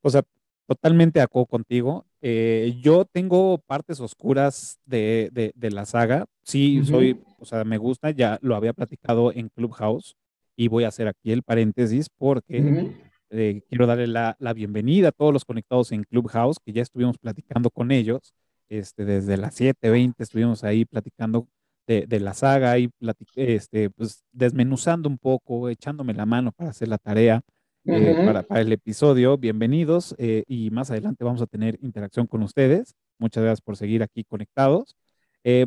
o 0.02 0.10
sea, 0.10 0.22
totalmente 0.66 1.20
acuerdo 1.20 1.46
contigo. 1.46 2.04
Eh, 2.20 2.76
yo 2.82 3.04
tengo 3.04 3.58
partes 3.58 4.00
oscuras 4.00 4.78
de, 4.84 5.30
de, 5.32 5.52
de 5.54 5.70
la 5.70 5.86
saga. 5.86 6.26
Sí, 6.42 6.80
uh 6.80 6.82
-huh. 6.82 6.86
soy, 6.86 7.24
o 7.38 7.44
sea, 7.44 7.64
me 7.64 7.78
gusta, 7.78 8.10
ya 8.10 8.38
lo 8.42 8.56
había 8.56 8.72
platicado 8.72 9.32
en 9.32 9.48
Clubhouse 9.48 10.16
y 10.58 10.66
voy 10.66 10.82
a 10.82 10.88
hacer 10.88 11.06
aquí 11.06 11.30
el 11.30 11.44
paréntesis 11.44 12.08
porque 12.10 12.60
uh 12.60 12.64
-huh. 12.64 12.92
eh, 13.30 13.62
quiero 13.68 13.86
darle 13.86 14.08
la, 14.08 14.36
la, 14.40 14.52
bienvenida 14.52 15.08
a 15.08 15.12
todos 15.12 15.32
los 15.32 15.44
conectados 15.44 15.92
en 15.92 16.02
Clubhouse, 16.02 16.58
que 16.58 16.72
ya 16.72 16.82
estuvimos 16.82 17.16
platicando 17.16 17.70
con 17.70 17.92
ellos. 17.92 18.34
Este, 18.68 19.04
desde 19.04 19.36
las 19.36 19.54
7:20 19.54 20.14
estuvimos 20.18 20.64
ahí 20.64 20.84
platicando 20.84 21.46
de, 21.86 22.06
de 22.08 22.18
la 22.18 22.34
saga 22.34 22.76
y 22.76 22.90
este, 23.36 23.90
pues, 23.90 24.24
desmenuzando 24.32 25.08
un 25.08 25.18
poco, 25.18 25.68
echándome 25.68 26.12
la 26.12 26.26
mano 26.26 26.50
para 26.50 26.70
hacer 26.70 26.88
la 26.88 26.98
tarea. 26.98 27.40
Uh 27.84 27.92
-huh. 27.92 28.22
eh, 28.22 28.26
para, 28.26 28.42
para, 28.42 28.60
el 28.60 28.72
episodio. 28.72 29.38
Bienvenidos 29.38 30.16
eh, 30.18 30.42
y 30.48 30.70
más 30.70 30.90
adelante 30.90 31.22
vamos 31.22 31.40
a 31.40 31.46
tener 31.46 31.78
interacción 31.82 32.26
con 32.26 32.42
ustedes. 32.42 32.96
Muchas 33.18 33.44
gracias 33.44 33.60
por 33.60 33.76
seguir 33.76 34.02
aquí 34.02 34.24
conectados. 34.24 34.96
Eh, 35.44 35.66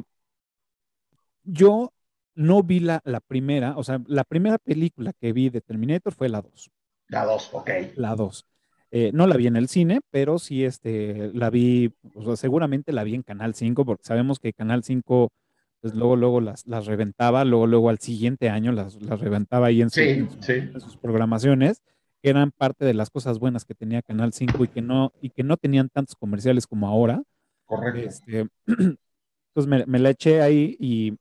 yo 1.46 1.94
no 2.42 2.64
vi 2.64 2.80
la, 2.80 3.02
la, 3.06 3.20
primera, 3.20 3.78
o 3.78 3.84
sea, 3.84 4.02
la 4.08 4.24
primera 4.24 4.58
película 4.58 5.14
que 5.14 5.32
vi 5.34 5.50
de 5.50 5.62
Terminator 5.62 6.14
fue 6.14 6.30
la 6.30 6.42
2. 6.42 6.72
La 7.08 7.26
2, 7.26 7.50
ok. 7.54 7.70
La 7.96 8.16
2. 8.16 8.46
Eh, 8.94 9.12
no 9.14 9.26
la 9.26 9.38
vi 9.38 9.48
en 9.48 9.56
el 9.56 9.70
cine, 9.70 10.02
pero 10.10 10.38
sí 10.38 10.66
este, 10.66 11.32
la 11.34 11.50
vi, 11.50 11.94
o 12.14 12.24
sea, 12.24 12.36
seguramente 12.36 12.92
la 12.92 13.06
vi 13.06 13.16
en 13.16 13.24
Canal 13.24 13.56
5, 13.56 13.86
porque 13.86 14.04
sabemos 14.04 14.40
que 14.40 14.52
Canal 14.52 14.84
5, 14.84 15.32
pues 15.80 15.96
luego, 15.96 16.18
luego 16.18 16.42
las, 16.42 16.68
las 16.68 16.88
reventaba, 16.88 17.46
luego, 17.46 17.68
luego 17.68 17.90
al 17.90 18.00
siguiente 18.00 18.50
año 18.50 18.74
las, 18.74 19.02
las 19.02 19.22
reventaba 19.22 19.68
ahí 19.68 19.82
en, 19.82 19.90
su, 19.90 20.02
sí, 20.02 20.10
en, 20.10 20.30
su, 20.30 20.42
sí. 20.42 20.54
en, 20.54 20.82
sus 20.82 20.98
programaciones, 20.98 21.82
que 22.22 22.30
eran 22.30 22.52
parte 22.52 22.84
de 22.84 22.94
las 22.94 23.10
cosas 23.10 23.40
buenas 23.40 23.64
que 23.64 23.76
tenía 23.76 24.02
Canal 24.02 24.34
5 24.34 24.66
y 24.66 24.68
que 24.68 24.82
no, 24.82 25.14
y 25.22 25.30
que 25.30 25.44
no 25.44 25.56
tenían 25.56 25.88
tantos 25.88 26.16
comerciales 26.16 26.68
como 26.68 26.88
ahora. 26.88 27.24
Correcto. 27.66 28.10
Este, 28.10 28.48
entonces 28.68 29.68
me, 29.68 29.86
me, 29.86 30.00
la 30.00 30.10
eché 30.10 30.42
ahí 30.42 30.76
y, 30.80 31.18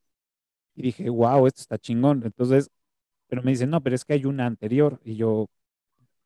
y 0.81 0.83
dije, 0.83 1.11
wow, 1.11 1.47
esto 1.47 1.61
está 1.63 1.79
chingón. 1.79 2.23
Entonces, 2.25 2.71
pero 3.29 3.43
me 3.43 3.53
dicen, 3.53 3.71
no, 3.71 3.83
pero 3.83 3.97
es 3.97 4.05
que 4.05 4.15
hay 4.15 4.25
una 4.27 4.47
anterior. 4.47 5.01
Y 5.05 5.17
yo, 5.17 5.49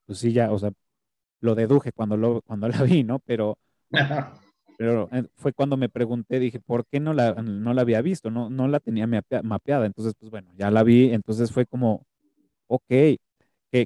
pues 0.07 0.19
sí, 0.21 0.33
ya, 0.33 0.53
o 0.53 0.59
sea, 0.59 0.73
lo 1.41 1.55
deduje 1.55 1.93
cuando, 1.93 2.17
lo, 2.17 2.43
cuando 2.43 2.69
la 2.71 2.83
vi, 2.85 3.05
¿no? 3.05 3.21
Pero, 3.21 3.59
pero 4.79 5.09
eh, 5.13 5.25
fue 5.37 5.53
cuando 5.53 5.77
me 5.77 5.89
pregunté, 5.89 6.39
dije, 6.41 6.61
¿por 6.61 6.87
qué 6.87 7.01
no 7.01 7.15
la, 7.15 7.35
no 7.35 7.75
la 7.75 7.83
había 7.83 8.03
visto? 8.03 8.31
No, 8.31 8.51
no 8.51 8.69
la 8.69 8.81
tenía 8.81 9.07
mapeada. 9.43 9.87
Entonces, 9.87 10.15
pues 10.19 10.31
bueno, 10.31 10.51
ya 10.57 10.71
la 10.71 10.83
vi. 10.83 11.13
Entonces 11.13 11.53
fue 11.53 11.67
como, 11.67 12.07
ok, 12.69 12.85
que, 12.89 13.19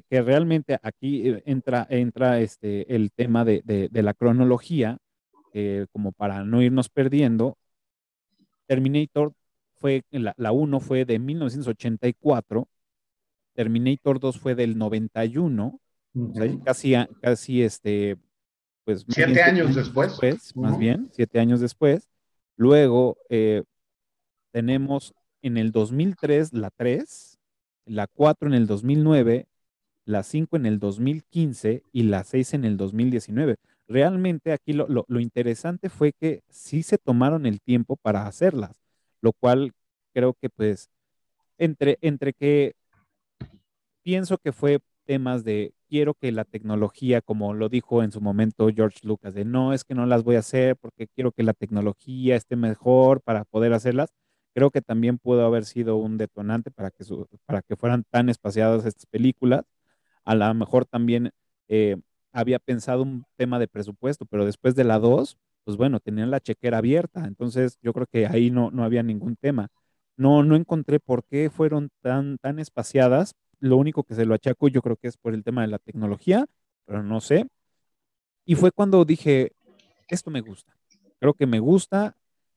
que 0.09 0.21
realmente 0.21 0.79
aquí 0.83 1.29
eh, 1.29 1.43
entra, 1.45 1.87
entra 1.89 2.39
este, 2.41 2.95
el 2.95 3.11
tema 3.11 3.45
de, 3.45 3.61
de, 3.65 3.89
de 3.89 4.03
la 4.03 4.13
cronología, 4.13 4.97
eh, 5.53 5.87
como 5.91 6.11
para 6.11 6.43
no 6.43 6.61
irnos 6.61 6.89
perdiendo. 6.89 7.57
Terminator 8.67 9.33
fue, 9.79 10.03
la, 10.11 10.33
la 10.37 10.51
1 10.51 10.79
fue 10.79 11.05
de 11.05 11.19
1984, 11.19 12.67
Terminator 13.53 14.19
2 14.19 14.39
fue 14.39 14.55
del 14.55 14.77
91, 14.77 15.65
uh 16.13 16.19
-huh. 16.19 16.31
o 16.31 16.33
sea, 16.33 16.63
casi, 16.63 16.93
casi 17.21 17.63
este, 17.63 18.17
pues... 18.83 19.05
Siete 19.07 19.31
bien, 19.31 19.43
años 19.43 19.75
después. 19.75 20.11
después 20.11 20.51
uh 20.55 20.59
-huh. 20.59 20.63
Más 20.63 20.77
bien, 20.77 21.09
siete 21.11 21.39
años 21.39 21.59
después. 21.59 22.09
Luego 22.55 23.17
eh, 23.29 23.63
tenemos 24.51 25.13
en 25.41 25.57
el 25.57 25.71
2003 25.71 26.53
la 26.53 26.69
3, 26.71 27.39
la 27.85 28.07
4 28.07 28.49
en 28.49 28.53
el 28.55 28.67
2009, 28.67 29.47
la 30.05 30.23
5 30.23 30.57
en 30.57 30.65
el 30.65 30.79
2015 30.79 31.83
y 31.91 32.03
la 32.03 32.23
6 32.23 32.53
en 32.55 32.65
el 32.65 32.77
2019. 32.77 33.55
Realmente 33.87 34.51
aquí 34.51 34.73
lo, 34.73 34.87
lo, 34.87 35.05
lo 35.07 35.19
interesante 35.19 35.89
fue 35.89 36.13
que 36.13 36.43
sí 36.49 36.83
se 36.83 36.97
tomaron 36.97 37.45
el 37.45 37.61
tiempo 37.61 37.95
para 37.95 38.27
hacerlas 38.27 38.88
lo 39.21 39.33
cual 39.33 39.73
creo 40.13 40.33
que 40.33 40.49
pues 40.49 40.89
entre, 41.57 41.97
entre 42.01 42.33
que 42.33 42.75
pienso 44.03 44.37
que 44.37 44.51
fue 44.51 44.79
temas 45.05 45.43
de 45.43 45.73
quiero 45.89 46.13
que 46.13 46.31
la 46.31 46.45
tecnología, 46.45 47.21
como 47.21 47.53
lo 47.53 47.69
dijo 47.69 48.03
en 48.03 48.11
su 48.11 48.21
momento 48.21 48.69
George 48.73 48.99
Lucas, 49.03 49.33
de 49.33 49.45
no 49.45 49.73
es 49.73 49.83
que 49.83 49.95
no 49.95 50.05
las 50.05 50.23
voy 50.23 50.35
a 50.35 50.39
hacer 50.39 50.77
porque 50.77 51.07
quiero 51.07 51.31
que 51.31 51.43
la 51.43 51.53
tecnología 51.53 52.35
esté 52.35 52.55
mejor 52.55 53.21
para 53.21 53.43
poder 53.45 53.73
hacerlas, 53.73 54.13
creo 54.53 54.71
que 54.71 54.81
también 54.81 55.17
pudo 55.17 55.45
haber 55.45 55.65
sido 55.65 55.97
un 55.97 56.17
detonante 56.17 56.71
para 56.71 56.91
que, 56.91 57.03
su, 57.03 57.27
para 57.45 57.61
que 57.61 57.75
fueran 57.75 58.03
tan 58.09 58.29
espaciadas 58.29 58.85
estas 58.85 59.05
películas. 59.07 59.65
A 60.25 60.35
lo 60.35 60.53
mejor 60.53 60.85
también 60.85 61.31
eh, 61.67 61.97
había 62.31 62.59
pensado 62.59 63.03
un 63.03 63.25
tema 63.37 63.59
de 63.59 63.67
presupuesto, 63.67 64.25
pero 64.25 64.45
después 64.45 64.75
de 64.75 64.83
la 64.83 64.99
2, 64.99 65.37
pues 65.63 65.77
bueno, 65.77 65.99
tenían 65.99 66.31
la 66.31 66.39
chequera 66.39 66.79
abierta, 66.79 67.25
entonces 67.25 67.77
yo 67.81 67.93
creo 67.93 68.07
que 68.07 68.27
ahí 68.27 68.49
no, 68.51 68.71
no 68.71 68.83
había 68.83 69.03
ningún 69.03 69.35
tema. 69.35 69.69
No, 70.17 70.43
no 70.43 70.55
encontré 70.55 70.99
por 70.99 71.23
qué 71.25 71.49
fueron 71.49 71.89
tan, 72.01 72.37
tan 72.39 72.59
espaciadas. 72.59 73.33
Lo 73.59 73.77
único 73.77 74.03
que 74.03 74.15
se 74.15 74.25
lo 74.25 74.33
achaco 74.35 74.67
yo 74.67 74.81
creo 74.81 74.97
que 74.97 75.07
es 75.07 75.17
por 75.17 75.33
el 75.33 75.43
tema 75.43 75.61
de 75.61 75.67
la 75.67 75.79
tecnología, 75.79 76.45
pero 76.85 77.03
no 77.03 77.21
sé. 77.21 77.47
Y 78.45 78.55
fue 78.55 78.71
cuando 78.71 79.05
dije, 79.05 79.53
esto 80.09 80.31
me 80.31 80.41
gusta. 80.41 80.73
Creo 81.19 81.33
que 81.33 81.45
me 81.45 81.59
gusta. 81.59 82.15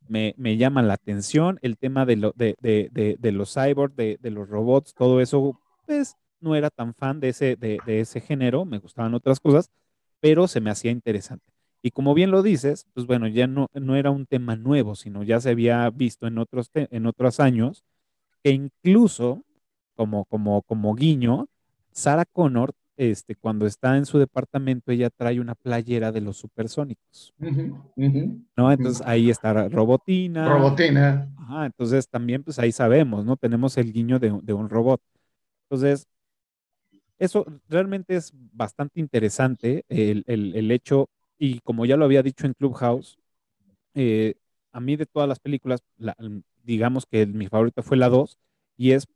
me, 0.09 0.35
me 0.39 0.57
llama 0.57 0.83
la 0.83 0.95
atención. 0.95 1.59
El 1.63 1.77
tema 1.79 2.07
de, 2.07 2.17
lo, 2.17 2.33
de, 2.37 2.57
de, 2.61 2.89
de, 2.93 3.17
de 3.19 3.33
los 3.33 3.55
cyborgs, 3.55 3.97
de, 3.97 4.19
de, 4.21 4.31
los 4.31 4.49
robots, 4.49 4.95
todo 4.95 5.21
eso, 5.21 5.59
pues 5.87 6.17
no 6.41 6.57
era 6.57 6.71
tan 6.71 6.95
fan 6.95 7.21
de 7.21 7.29
ese, 7.31 7.57
de, 7.57 7.79
de 7.87 8.01
ese 8.01 8.21
género, 8.21 8.65
me 8.65 8.79
gustaban 8.79 9.15
otras 9.15 9.41
cosas, 9.41 9.71
pero 10.21 10.49
se 10.49 10.61
me 10.61 10.71
hacía 10.71 10.91
interesante. 10.91 11.52
Y 11.83 11.91
como 11.91 12.15
bien 12.15 12.31
lo 12.31 12.43
dices, 12.43 12.87
pues 12.95 13.07
bueno, 13.07 13.27
ya 13.27 13.47
no, 13.47 13.69
no 13.75 13.97
era 13.97 14.11
un 14.11 14.27
tema 14.27 14.55
nuevo, 14.57 14.95
sino 14.95 15.25
ya 15.25 15.41
se 15.41 15.51
había 15.51 15.91
visto 15.91 16.27
en 16.29 16.39
otros, 16.39 16.71
en 16.75 17.07
otros 17.07 17.41
años, 17.41 17.85
que 18.43 18.51
incluso, 18.53 19.43
como, 19.97 20.25
como, 20.27 20.63
como 20.63 20.95
guiño, 20.95 21.49
Sarah 21.91 22.25
Connor, 22.25 22.73
este, 22.97 23.35
cuando 23.35 23.67
está 23.67 23.97
en 23.97 24.07
su 24.07 24.19
departamento, 24.19 24.93
ella 24.93 25.11
trae 25.11 25.41
una 25.41 25.57
playera 25.57 26.13
de 26.13 26.21
los 26.21 26.37
supersónicos. 26.37 27.35
¿No? 28.57 28.71
Entonces 28.71 29.03
ahí 29.05 29.31
está 29.31 29.69
Robotina. 29.69 30.49
Robotina. 30.49 31.29
Ajá, 31.37 31.67
entonces 31.67 32.09
también, 32.09 32.45
pues 32.45 32.59
ahí 32.61 32.71
sabemos, 32.71 33.25
¿no? 33.25 33.37
Tenemos 33.37 33.77
el 33.77 33.93
guiño 33.93 34.21
de, 34.21 34.39
de 34.43 34.53
un 34.53 34.69
robot. 34.69 35.01
Entonces, 35.65 36.07
eso 37.19 37.47
realmente 37.69 38.17
es 38.17 38.33
bastante 38.53 39.01
interesante, 39.01 39.85
el, 39.89 40.25
el, 40.27 40.55
el 40.57 40.71
hecho 40.71 41.09
y 41.39 41.61
como 41.61 41.87
ya 41.87 41.97
lo 41.97 42.05
había 42.05 42.23
dicho 42.23 42.47
en 42.47 42.55
Clubhouse, 42.55 43.19
eh, 43.95 44.35
a 44.73 44.81
mí 44.81 44.97
de 44.97 45.07
todas 45.07 45.29
las 45.29 45.41
películas, 45.41 45.83
la, 45.99 46.17
digamos 46.63 47.07
que 47.07 47.27
mi 47.27 47.49
favorita 47.49 47.83
fue 47.83 47.97
la 47.97 48.09
2, 48.09 48.39
y 48.77 48.93
es 48.93 49.07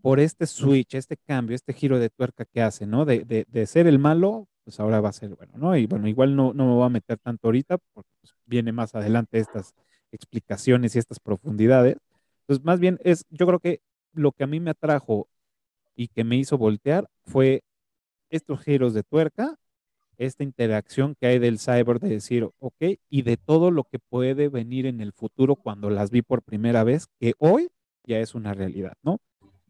por 0.00 0.20
este 0.20 0.46
switch, 0.46 0.94
este 0.94 1.16
cambio, 1.16 1.54
este 1.56 1.72
giro 1.72 1.98
de 1.98 2.10
tuerca 2.10 2.44
que 2.44 2.62
hace, 2.62 2.86
¿no? 2.86 3.04
De, 3.04 3.24
de, 3.24 3.46
de, 3.48 3.66
ser 3.66 3.86
el 3.86 3.98
malo, 3.98 4.48
pues 4.64 4.80
ahora 4.80 5.00
va 5.00 5.08
a 5.10 5.12
ser 5.12 5.34
bueno, 5.34 5.54
¿no? 5.56 5.76
Y 5.76 5.86
bueno, 5.86 6.08
igual 6.08 6.36
no, 6.36 6.52
no 6.54 6.66
me 6.66 6.72
voy 6.74 6.86
a 6.86 6.90
meter 6.90 7.18
tanto 7.18 7.48
ahorita, 7.48 7.78
porque 7.94 8.10
pues, 8.20 8.34
viene 8.46 8.72
más 8.72 8.94
adelante 8.94 9.38
estas 9.38 9.74
explicaciones 10.12 10.94
y 10.94 10.98
estas 10.98 11.20
profundidades. 11.20 11.96
Entonces, 12.42 12.64
más 12.64 12.80
bien 12.80 12.98
es, 13.02 13.24
yo 13.30 13.46
creo 13.46 13.60
que 13.60 13.80
lo 14.12 14.32
que 14.32 14.44
a 14.44 14.46
mí 14.46 14.60
me 14.60 14.70
atrajo 14.70 15.28
y 15.96 16.08
que 16.08 16.24
me 16.24 16.36
hizo 16.36 16.58
voltear 16.58 17.08
fue 17.24 17.62
estos 18.30 18.60
giros 18.62 18.94
de 18.94 19.02
tuerca 19.04 19.56
esta 20.18 20.42
interacción 20.42 21.14
que 21.18 21.26
hay 21.26 21.38
del 21.38 21.58
cyber 21.58 22.00
de 22.00 22.08
decir, 22.08 22.48
ok, 22.58 22.98
y 23.08 23.22
de 23.22 23.36
todo 23.36 23.70
lo 23.70 23.84
que 23.84 23.98
puede 23.98 24.48
venir 24.48 24.86
en 24.86 25.00
el 25.00 25.12
futuro 25.12 25.56
cuando 25.56 25.90
las 25.90 26.10
vi 26.10 26.22
por 26.22 26.42
primera 26.42 26.84
vez, 26.84 27.06
que 27.18 27.34
hoy 27.38 27.68
ya 28.04 28.18
es 28.18 28.34
una 28.34 28.54
realidad, 28.54 28.94
¿no? 29.02 29.18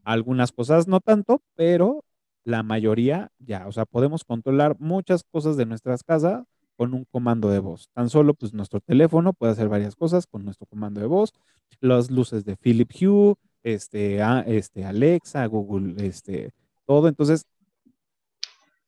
Algunas 0.02 0.52
cosas 0.52 0.86
no 0.86 1.00
tanto, 1.00 1.42
pero 1.54 2.04
la 2.44 2.62
mayoría 2.62 3.30
ya, 3.38 3.66
o 3.66 3.72
sea, 3.72 3.86
podemos 3.86 4.24
controlar 4.24 4.76
muchas 4.78 5.24
cosas 5.24 5.56
de 5.56 5.66
nuestras 5.66 6.02
casas 6.02 6.44
con 6.76 6.92
un 6.92 7.04
comando 7.04 7.48
de 7.48 7.60
voz. 7.60 7.88
Tan 7.94 8.10
solo, 8.10 8.34
pues 8.34 8.52
nuestro 8.52 8.80
teléfono 8.80 9.32
puede 9.32 9.52
hacer 9.52 9.68
varias 9.68 9.96
cosas 9.96 10.26
con 10.26 10.44
nuestro 10.44 10.66
comando 10.66 11.00
de 11.00 11.06
voz, 11.06 11.32
las 11.80 12.10
luces 12.10 12.44
de 12.44 12.56
Philip 12.56 12.90
Hue, 13.00 13.36
este, 13.62 14.22
a, 14.22 14.40
este 14.40 14.84
Alexa, 14.84 15.46
Google, 15.46 16.06
este, 16.06 16.52
todo. 16.86 17.08
Entonces, 17.08 17.46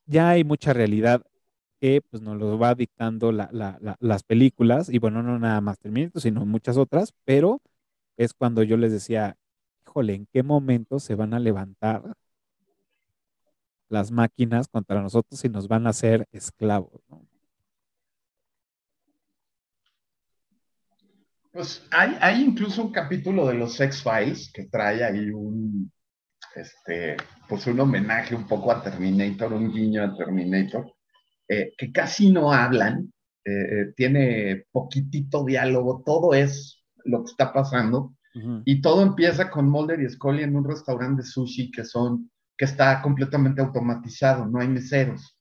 ya 0.05 0.31
hay 0.31 0.45
mucha 0.45 0.73
realidad 0.73 1.23
que 1.81 2.03
pues 2.03 2.23
nos 2.23 2.37
lo 2.37 2.59
va 2.59 2.75
dictando 2.75 3.33
la, 3.33 3.49
la, 3.53 3.79
la, 3.81 3.97
las 4.01 4.23
películas, 4.23 4.89
y 4.89 4.99
bueno, 4.99 5.23
no 5.23 5.39
nada 5.39 5.61
más 5.61 5.79
Terminator, 5.79 6.23
sino 6.23 6.47
muchas 6.47 6.77
otras, 6.77 7.13
pero 7.25 7.61
es 8.17 8.35
cuando 8.35 8.63
yo 8.63 8.77
les 8.77 8.93
decía, 8.93 9.37
híjole, 9.87 10.15
¿en 10.15 10.27
qué 10.33 10.43
momento 10.43 10.99
se 10.99 11.15
van 11.15 11.35
a 11.35 11.39
levantar 11.41 12.15
las 13.89 14.11
máquinas 14.11 14.69
contra 14.69 15.03
nosotros 15.03 15.45
y 15.45 15.49
nos 15.49 15.69
van 15.69 15.87
a 15.87 15.91
hacer 15.91 16.27
esclavos? 16.33 17.01
Pues 21.53 21.87
hay, 21.91 22.17
hay 22.21 22.43
incluso 22.43 22.83
un 22.83 22.93
capítulo 22.93 23.47
de 23.47 23.55
los 23.55 23.81
X-Files 23.81 24.51
que 24.53 24.65
trae 24.67 25.03
ahí 25.03 25.31
un, 25.31 25.91
este, 26.55 27.17
pues 27.49 27.67
un 27.67 27.81
homenaje 27.81 28.35
un 28.35 28.47
poco 28.47 28.73
a 28.73 28.83
Terminator, 28.83 29.53
un 29.53 29.73
guiño 29.73 30.03
a 30.03 30.15
Terminator, 30.17 30.96
eh, 31.49 31.73
que 31.77 31.93
casi 31.93 32.31
no 32.33 32.53
hablan, 32.53 33.13
eh, 33.45 33.53
eh, 33.53 33.93
tiene 33.97 34.67
poquitito 34.73 35.45
diálogo, 35.45 36.03
todo 36.05 36.35
es 36.35 36.83
lo 37.05 37.25
que 37.25 37.31
está 37.31 37.53
pasando. 37.53 38.17
Uh 38.35 38.39
-huh. 38.39 38.63
Y 38.65 38.81
todo 38.81 39.03
empieza 39.03 39.51
con 39.51 39.69
Mulder 39.69 40.01
y 40.01 40.11
Scully 40.11 40.43
en 40.43 40.57
un 40.57 40.69
restaurante 40.69 41.23
de 41.23 41.29
sushi 41.29 41.71
que 41.71 41.85
son 41.85 42.31
que 42.57 42.65
está 42.65 43.03
completamente 43.03 43.61
automatizado, 43.61 44.47
no 44.47 44.61
hay 44.61 44.69
meseros. 44.69 45.39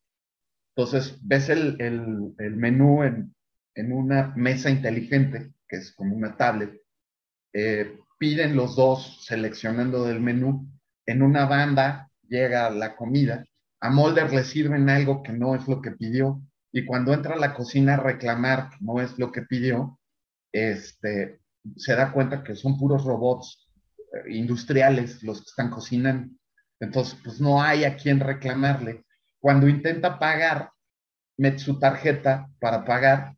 Entonces, 0.76 1.18
ves 1.22 1.50
el, 1.50 1.80
el, 1.80 2.34
el 2.38 2.56
menú 2.58 3.04
en, 3.04 3.34
en, 3.76 3.94
una 3.94 4.34
mesa 4.36 4.70
inteligente, 4.70 5.54
que 5.68 5.78
es 5.78 5.94
como 5.94 6.16
una 6.16 6.36
tablet. 6.36 6.74
Eh, 7.54 7.98
piden 8.20 8.56
los 8.56 8.76
dos 8.76 9.26
seleccionando 9.26 10.04
del 10.04 10.20
menú. 10.20 10.68
En 11.06 11.22
una 11.22 11.46
banda 11.46 12.12
llega 12.28 12.70
la 12.70 12.96
comida 12.98 13.46
a 13.80 13.90
Mulder 13.90 14.32
le 14.34 14.44
sirven 14.44 14.90
algo 14.90 15.22
que 15.24 15.34
no 15.34 15.56
es 15.56 15.68
lo 15.68 15.82
que 15.82 15.92
pidió 15.92 16.42
y 16.72 16.86
cuando 16.86 17.14
entra 17.14 17.36
a 17.36 17.40
la 17.40 17.54
cocina 17.54 17.94
a 17.94 17.98
reclamar 17.98 18.70
que 18.70 18.78
no 18.82 19.00
es 19.00 19.18
lo 19.18 19.32
que 19.32 19.44
pidió, 19.44 19.98
este, 20.52 21.40
se 21.78 21.96
da 21.96 22.12
cuenta 22.12 22.44
que 22.44 22.56
son 22.56 22.78
puros 22.78 23.06
robots 23.06 23.70
eh, 23.98 24.36
industriales 24.36 25.24
los 25.24 25.40
que 25.40 25.50
están 25.50 25.70
cocinando. 25.70 26.34
Entonces, 26.80 27.18
pues 27.24 27.40
no 27.40 27.62
hay 27.62 27.86
a 27.86 27.96
quien 27.96 28.20
reclamarle. 28.20 29.06
Cuando 29.40 29.70
intenta 29.70 30.20
pagar, 30.20 30.72
mete 31.38 31.60
su 31.60 31.80
tarjeta 31.80 32.50
para 32.60 32.84
pagar 32.84 33.36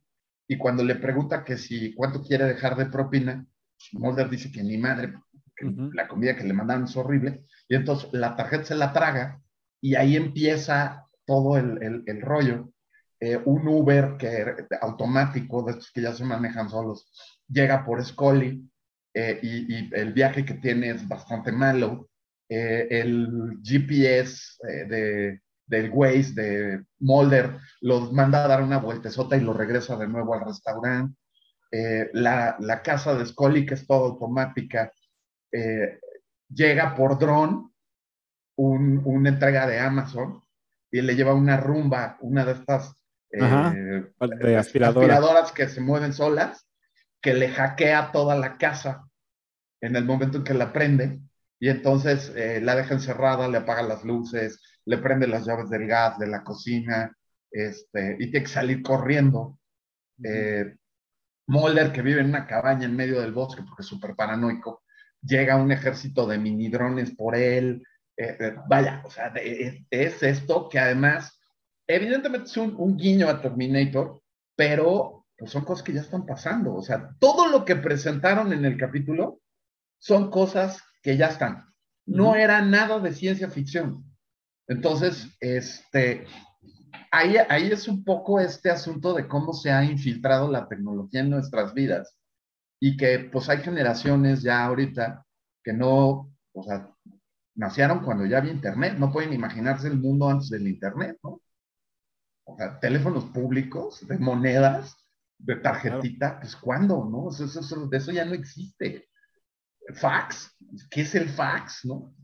y 0.48 0.58
cuando 0.58 0.84
le 0.84 0.96
pregunta 0.96 1.44
que 1.44 1.58
si 1.58 1.94
cuánto 1.94 2.24
quiere 2.24 2.46
dejar 2.46 2.76
de 2.76 2.88
propina, 2.88 3.46
Mulder 3.92 4.30
dice 4.30 4.52
que 4.52 4.64
ni 4.64 4.78
madre, 4.78 5.14
que 5.56 5.66
uh 5.66 5.70
-huh. 5.70 5.94
la 5.94 6.08
comida 6.08 6.36
que 6.36 6.44
le 6.44 6.54
mandaron 6.54 6.86
es 6.86 6.96
horrible 6.96 7.46
y 7.68 7.76
entonces 7.76 8.10
la 8.14 8.36
tarjeta 8.36 8.64
se 8.64 8.76
la 8.76 8.94
traga 8.94 9.42
y 9.82 9.96
ahí 9.96 10.16
empieza 10.16 11.06
todo 11.26 11.58
el, 11.58 12.04
el, 12.06 12.22
rollo. 12.22 12.72
Eh, 13.20 13.38
un 13.46 13.68
Uber 13.68 14.16
que 14.18 14.68
automático, 14.82 15.64
de 15.64 15.72
estos 15.72 15.92
que 15.92 16.02
ya 16.02 16.14
se 16.14 16.24
manejan 16.24 16.70
solos, 16.70 17.12
llega 17.48 17.84
por 17.84 18.04
Scully 18.04 18.70
eh, 19.14 19.40
y, 19.42 19.94
el 19.96 20.14
viaje 20.14 20.46
que 20.46 20.56
tiene 20.56 20.92
es 20.92 21.08
bastante 21.08 21.52
malo. 21.52 22.10
Eh, 22.50 22.88
el 22.90 23.60
GPS 23.62 24.58
de, 24.88 25.42
del 25.66 25.90
Waze 25.92 26.34
de 26.34 26.84
Mulder 27.00 27.58
los 27.82 28.14
manda 28.14 28.46
a 28.46 28.48
dar 28.48 28.64
una 28.64 28.78
vueltezota 28.78 29.36
y 29.36 29.42
lo 29.42 29.54
regresa 29.54 29.98
de 29.98 30.08
nuevo 30.08 30.34
al 30.34 30.46
restaurante. 30.46 31.16
La, 32.14 32.56
la, 32.60 32.82
casa 32.82 33.14
de 33.16 33.26
Scully, 33.26 33.66
que 33.66 33.74
es 33.74 33.86
toda 33.86 34.08
automática, 34.08 34.92
llega 36.50 36.96
por 36.96 37.20
dron 37.20 37.74
un, 38.58 39.02
una 39.06 39.30
entrega 39.30 39.66
de 39.68 39.80
Amazon 39.80 40.42
y 40.92 41.02
le 41.02 41.16
lleva 41.16 41.34
una 41.34 41.58
rumba, 41.58 42.18
una 42.22 42.46
de 42.46 42.54
estas 42.54 42.96
Ajá, 43.40 43.74
eh, 43.76 44.12
de 44.20 44.58
aspiradora. 44.58 45.16
aspiradoras 45.16 45.52
que 45.52 45.68
se 45.68 45.82
mueven 45.82 46.14
solas, 46.14 46.68
que 47.22 47.34
le 47.34 47.50
hackea 47.50 48.12
toda 48.12 48.36
la 48.36 48.58
casa 48.58 49.08
en 49.82 49.96
el 49.96 50.06
momento 50.06 50.38
en 50.40 50.44
que 50.44 50.54
la 50.54 50.72
prende 50.74 51.20
y 51.60 51.70
entonces 51.70 52.32
eh, 52.36 52.62
la 52.62 52.76
deja 52.76 52.94
encerrada, 52.94 53.48
le 53.48 53.58
apaga 53.58 53.82
las 53.84 54.04
luces, 54.04 54.62
le 54.86 54.98
prende 54.98 55.28
las 55.28 55.46
llaves 55.46 55.70
del 55.70 55.88
gas, 55.88 56.18
de 56.20 56.28
la 56.28 56.44
cocina, 56.44 57.12
este, 57.52 58.16
y 58.20 58.32
tiene 58.32 58.46
que 58.46 58.52
salir 58.52 58.82
corriendo. 58.82 59.40
Uh 59.40 60.24
-huh. 60.24 60.26
eh, 60.26 60.76
Mulder, 61.50 61.92
que 61.92 62.02
vive 62.02 62.22
en 62.22 62.28
una 62.30 62.46
cabaña 62.46 62.86
en 62.86 62.96
medio 62.96 63.22
del 63.22 63.32
bosque 63.34 63.64
porque 63.64 63.82
es 63.82 63.88
súper 63.88 64.16
paranoico, 64.16 64.84
llega 65.22 65.56
un 65.56 65.72
ejército 65.72 66.28
de 66.28 66.38
mini 66.38 66.70
drones 66.70 67.16
por 67.16 67.36
él, 67.36 67.84
eh, 68.18 68.56
vaya, 68.68 69.02
o 69.06 69.12
sea, 69.12 69.28
es, 69.36 69.86
es, 69.92 70.24
esto 70.24 70.68
que 70.70 70.80
además, 70.80 71.40
evidentemente 71.88 72.48
es 72.48 72.58
un, 72.58 72.76
un, 72.78 72.98
guiño 72.98 73.30
a 73.30 73.42
Terminator, 73.42 74.22
pero 74.56 75.26
pues 75.38 75.52
son 75.52 75.64
cosas 75.64 75.84
que 75.84 75.94
ya 75.94 76.02
están 76.02 76.26
pasando. 76.26 76.74
O 76.74 76.82
sea, 76.82 77.12
todo 77.20 77.48
lo 77.48 77.64
que 77.64 77.76
presentaron 77.76 78.52
en 78.54 78.66
el 78.66 78.78
capítulo 78.78 79.40
son 80.00 80.32
cosas 80.32 80.82
que 81.04 81.16
ya 81.16 81.28
están. 81.28 81.66
No 82.06 82.36
era 82.36 82.62
nada 82.62 83.00
de 83.00 83.14
ciencia 83.14 83.50
ficción. 83.50 84.04
Entonces, 84.68 85.38
este, 85.40 86.26
ahí, 87.12 87.36
ahí 87.50 87.68
es 87.68 87.88
un 87.88 88.04
poco 88.04 88.40
este 88.40 88.72
asunto 88.72 89.14
de 89.14 89.28
cómo 89.28 89.54
se 89.54 89.72
ha 89.72 89.84
infiltrado 89.84 90.52
la 90.52 90.68
tecnología 90.68 91.22
en 91.22 91.30
nuestras 91.30 91.74
vidas 91.74 92.18
y 92.80 92.98
que 92.98 93.20
pues 93.20 93.50
hay 93.50 93.60
generaciones 93.60 94.42
ya 94.42 94.66
ahorita 94.66 95.26
que 95.64 95.74
no, 95.74 96.34
o 96.54 96.64
sea, 96.64 96.94
nacieron 97.58 98.00
cuando 98.00 98.26
ya 98.26 98.38
había 98.38 98.54
internet, 98.54 98.96
no 98.98 99.12
pueden 99.12 99.34
imaginarse 99.34 99.88
el 99.88 99.98
mundo 99.98 100.30
antes 100.30 100.50
del 100.50 100.68
internet, 100.68 101.18
¿no? 101.22 101.42
O 102.46 102.56
sea, 102.56 102.80
teléfonos 102.80 103.26
públicos, 103.26 104.08
de 104.08 104.18
monedas, 104.18 104.96
de 105.38 105.58
tarjetita, 105.58 106.28
claro. 106.28 106.40
pues 106.40 106.56
¿cuándo, 106.56 107.06
no? 107.06 107.30
Eso, 107.30 107.46
eso, 107.46 107.60
eso, 107.60 107.90
eso, 107.92 108.12
ya 108.12 108.24
no 108.24 108.34
existe. 108.34 109.10
Fax, 109.96 110.56
¿qué 110.90 111.02
es 111.02 111.14
el 111.16 111.28
fax, 111.28 111.84
no? 111.84 112.16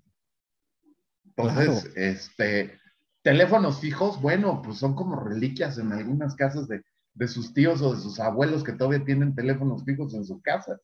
Entonces, 1.25 1.83
claro. 1.83 1.93
este, 1.95 2.79
teléfonos 3.21 3.81
fijos, 3.81 4.21
bueno, 4.21 4.61
pues 4.61 4.77
son 4.77 4.95
como 4.95 5.19
reliquias 5.19 5.77
en 5.77 5.91
algunas 5.91 6.35
casas 6.35 6.67
de 6.69 6.83
de 7.13 7.27
sus 7.27 7.53
tíos 7.53 7.81
o 7.81 7.93
de 7.93 8.01
sus 8.01 8.19
abuelos 8.19 8.63
que 8.63 8.73
todavía 8.73 9.05
tienen 9.05 9.35
teléfonos 9.35 9.83
fijos 9.83 10.13
en 10.13 10.25
su 10.25 10.41
casa. 10.41 10.79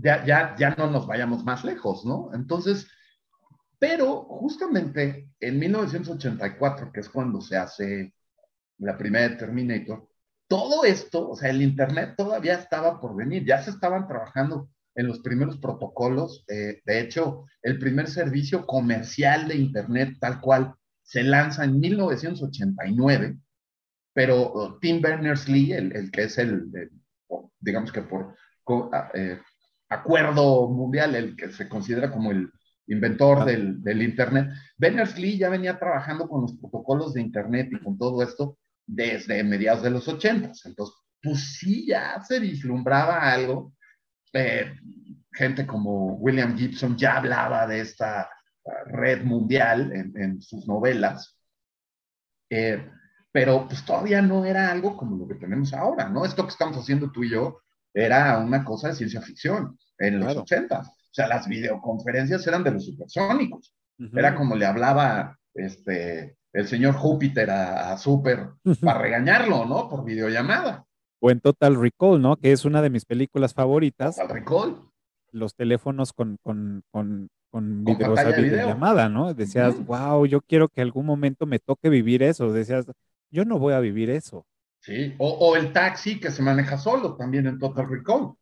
Ya, 0.00 0.24
ya, 0.24 0.54
ya 0.58 0.70
no 0.76 0.90
nos 0.90 1.06
vayamos 1.06 1.44
más 1.44 1.64
lejos, 1.64 2.04
¿no? 2.04 2.30
Entonces, 2.34 2.88
pero 3.78 4.24
justamente 4.24 5.30
en 5.40 5.58
1984, 5.58 6.92
que 6.92 7.00
es 7.00 7.08
cuando 7.08 7.40
se 7.40 7.56
hace 7.56 8.14
la 8.78 8.96
primera 8.96 9.36
Terminator, 9.36 10.08
todo 10.48 10.84
esto, 10.84 11.30
o 11.30 11.36
sea, 11.36 11.50
el 11.50 11.62
Internet 11.62 12.14
todavía 12.16 12.54
estaba 12.54 13.00
por 13.00 13.16
venir, 13.16 13.44
ya 13.44 13.62
se 13.62 13.70
estaban 13.70 14.06
trabajando 14.06 14.70
en 14.94 15.06
los 15.06 15.20
primeros 15.20 15.58
protocolos. 15.58 16.44
Eh, 16.48 16.80
de 16.84 17.00
hecho, 17.00 17.44
el 17.62 17.78
primer 17.78 18.08
servicio 18.08 18.66
comercial 18.66 19.48
de 19.48 19.56
Internet 19.56 20.16
tal 20.20 20.40
cual 20.40 20.74
se 21.02 21.22
lanza 21.22 21.64
en 21.64 21.78
1989, 21.78 23.38
pero 24.12 24.52
uh, 24.52 24.78
Tim 24.80 25.00
Berners-Lee, 25.00 25.72
el, 25.72 26.10
que 26.10 26.24
es 26.24 26.38
el, 26.38 26.90
digamos 27.60 27.92
que 27.92 28.02
por 28.02 28.34
eh, 29.14 29.38
acuerdo 29.88 30.68
mundial, 30.68 31.14
el 31.14 31.36
que 31.36 31.50
se 31.50 31.68
considera 31.68 32.10
como 32.10 32.30
el 32.30 32.50
inventor 32.88 33.44
del, 33.44 33.82
del 33.82 34.02
Internet, 34.02 34.50
Berners-Lee 34.76 35.38
ya 35.38 35.48
venía 35.48 35.78
trabajando 35.78 36.28
con 36.28 36.42
los 36.42 36.56
protocolos 36.56 37.14
de 37.14 37.20
Internet 37.20 37.68
y 37.72 37.82
con 37.82 37.98
todo 37.98 38.22
esto 38.22 38.58
desde 38.86 39.42
mediados 39.42 39.82
de 39.82 39.90
los 39.90 40.06
80. 40.06 40.52
Entonces, 40.64 40.96
pues 41.22 41.56
sí, 41.58 41.86
ya 41.86 42.22
se 42.22 42.38
vislumbraba 42.38 43.18
algo. 43.20 43.72
Eh, 44.32 44.72
gente 45.32 45.66
como 45.66 46.14
William 46.14 46.56
Gibson 46.56 46.96
ya 46.96 47.18
hablaba 47.18 47.66
de 47.66 47.80
esta 47.80 48.30
uh, 48.64 48.70
red 48.86 49.24
mundial 49.24 49.92
en, 49.92 50.40
sus 50.40 50.66
novelas, 50.66 51.38
eh, 52.50 52.90
pero 53.32 53.66
pues 53.68 53.84
todavía 53.84 54.22
no 54.22 54.44
era 54.44 54.70
algo 54.70 54.96
como 54.96 55.16
lo 55.16 55.28
que 55.28 55.34
tenemos 55.34 55.74
ahora, 55.74 56.08
¿no? 56.08 56.24
Esto 56.24 56.44
que 56.44 56.50
estamos 56.50 56.78
haciendo 56.78 57.10
tú 57.10 57.24
y 57.24 57.30
yo 57.30 57.60
era 57.96 58.38
una 58.38 58.62
cosa 58.62 58.88
de 58.88 58.94
ciencia 58.94 59.22
ficción 59.22 59.78
en 59.98 60.20
los 60.20 60.36
80. 60.36 60.80
O 60.80 60.84
sea, 61.10 61.26
las 61.26 61.48
videoconferencias 61.48 62.46
eran 62.46 62.62
de 62.62 62.72
los 62.72 62.84
supersónicos. 62.84 63.74
Era 64.12 64.34
como 64.34 64.54
le 64.54 64.66
hablaba 64.66 65.38
este, 65.54 66.36
el 66.52 66.66
señor 66.68 66.94
Júpiter 66.94 67.48
a, 67.48 67.96
Super 67.96 68.50
para 68.82 69.00
regañarlo, 69.00 69.64
¿no? 69.64 69.88
Por 69.88 70.04
videollamada. 70.04 70.84
O 71.20 71.30
en 71.30 71.40
Total 71.40 71.74
Recall, 71.74 72.20
¿no? 72.20 72.36
Que 72.36 72.52
es 72.52 72.66
una 72.66 72.82
de 72.82 72.90
mis 72.90 73.06
películas 73.06 73.54
favoritas. 73.54 74.16
Total 74.16 74.36
Recall. 74.36 74.76
Los 75.32 75.54
teléfonos 75.54 76.12
con, 76.12 76.36
con, 76.42 76.82
con, 76.90 77.30
con, 77.50 77.82
videollamada, 77.82 79.08
¿no? 79.08 79.32
Decías, 79.32 79.82
wow, 79.86 80.26
yo 80.26 80.42
quiero 80.42 80.68
que 80.68 80.82
algún 80.82 81.06
momento 81.06 81.46
me 81.46 81.60
toque 81.60 81.88
vivir 81.88 82.22
eso. 82.22 82.52
Decías, 82.52 82.84
yo 83.30 83.46
no 83.46 83.58
voy 83.58 83.72
a 83.72 83.80
vivir 83.80 84.10
eso. 84.10 84.44
Sí, 84.86 85.16
o, 85.18 85.56
el 85.56 85.72
taxi 85.72 86.20
que 86.20 86.30
se 86.30 86.42
maneja 86.42 86.78
solo 86.78 87.16
también 87.16 87.48
en 87.48 87.58
Total 87.58 87.88
Recall. 87.88 88.34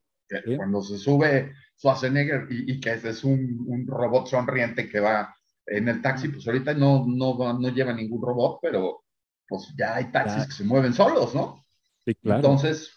Cuando 0.57 0.83
se 0.83 0.99
sube 0.99 1.55
Schwarzenegger 1.79 2.47
y, 2.51 2.73
y 2.73 2.81
que 2.81 2.93
es 2.93 3.25
un, 3.25 3.65
un 3.67 3.87
robot 3.87 4.27
sonriente 4.27 4.87
que 4.87 5.01
va 5.01 5.35
en 5.65 5.89
el 5.89 6.03
taxi, 6.03 6.29
pues 6.29 6.47
ahorita 6.47 6.75
no, 6.75 7.07
no, 7.07 7.59
no 7.59 7.69
lleva 7.71 7.95
ningún 7.95 8.21
robot, 8.21 8.59
pero 8.61 9.05
pues 9.49 9.73
ya 9.75 9.95
hay 9.97 10.13
taxis 10.13 10.47
que 10.47 10.53
se 10.53 10.65
mueven 10.65 10.93
solos, 10.93 11.35
¿no? 11.35 11.65
Sí, 12.05 12.15
claro. 12.17 12.41
Entonces, 12.41 12.93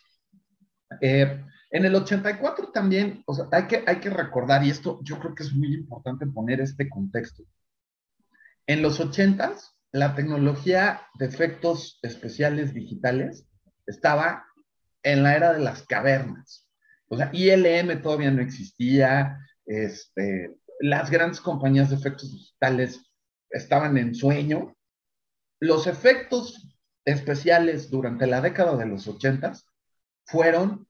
eh, 0.99 1.41
en 1.71 1.85
el 1.85 1.95
84 1.95 2.71
también, 2.73 3.23
o 3.27 3.33
sea, 3.33 3.45
hay 3.53 3.67
que, 3.67 3.81
hay 3.87 4.01
que 4.01 4.09
recordar, 4.09 4.61
y 4.65 4.71
esto 4.71 4.99
yo 5.03 5.19
creo 5.19 5.33
que 5.33 5.43
es 5.43 5.53
muy 5.53 5.73
importante 5.73 6.27
poner 6.27 6.59
este 6.59 6.89
contexto. 6.89 7.43
En 8.65 8.81
los 8.81 8.99
80s, 8.99 9.76
la 9.97 10.15
tecnología 10.15 11.01
de 11.15 11.25
efectos 11.25 11.99
especiales 12.03 12.73
digitales 12.73 13.47
estaba 13.85 14.45
en 15.03 15.23
la 15.23 15.35
era 15.35 15.53
de 15.53 15.59
las 15.59 15.83
cavernas. 15.83 16.69
O 17.07 17.17
sea, 17.17 17.31
ILM 17.33 18.01
todavía 18.01 18.31
no 18.31 18.41
existía, 18.41 19.39
este, 19.65 20.55
las 20.79 21.09
grandes 21.09 21.41
compañías 21.41 21.89
de 21.89 21.95
efectos 21.95 22.31
digitales 22.31 23.01
estaban 23.49 23.97
en 23.97 24.13
sueño. 24.13 24.75
Los 25.59 25.87
efectos 25.87 26.77
especiales 27.05 27.89
durante 27.89 28.27
la 28.27 28.41
década 28.41 28.75
de 28.75 28.85
los 28.85 29.07
ochentas 29.07 29.65
fueron 30.25 30.87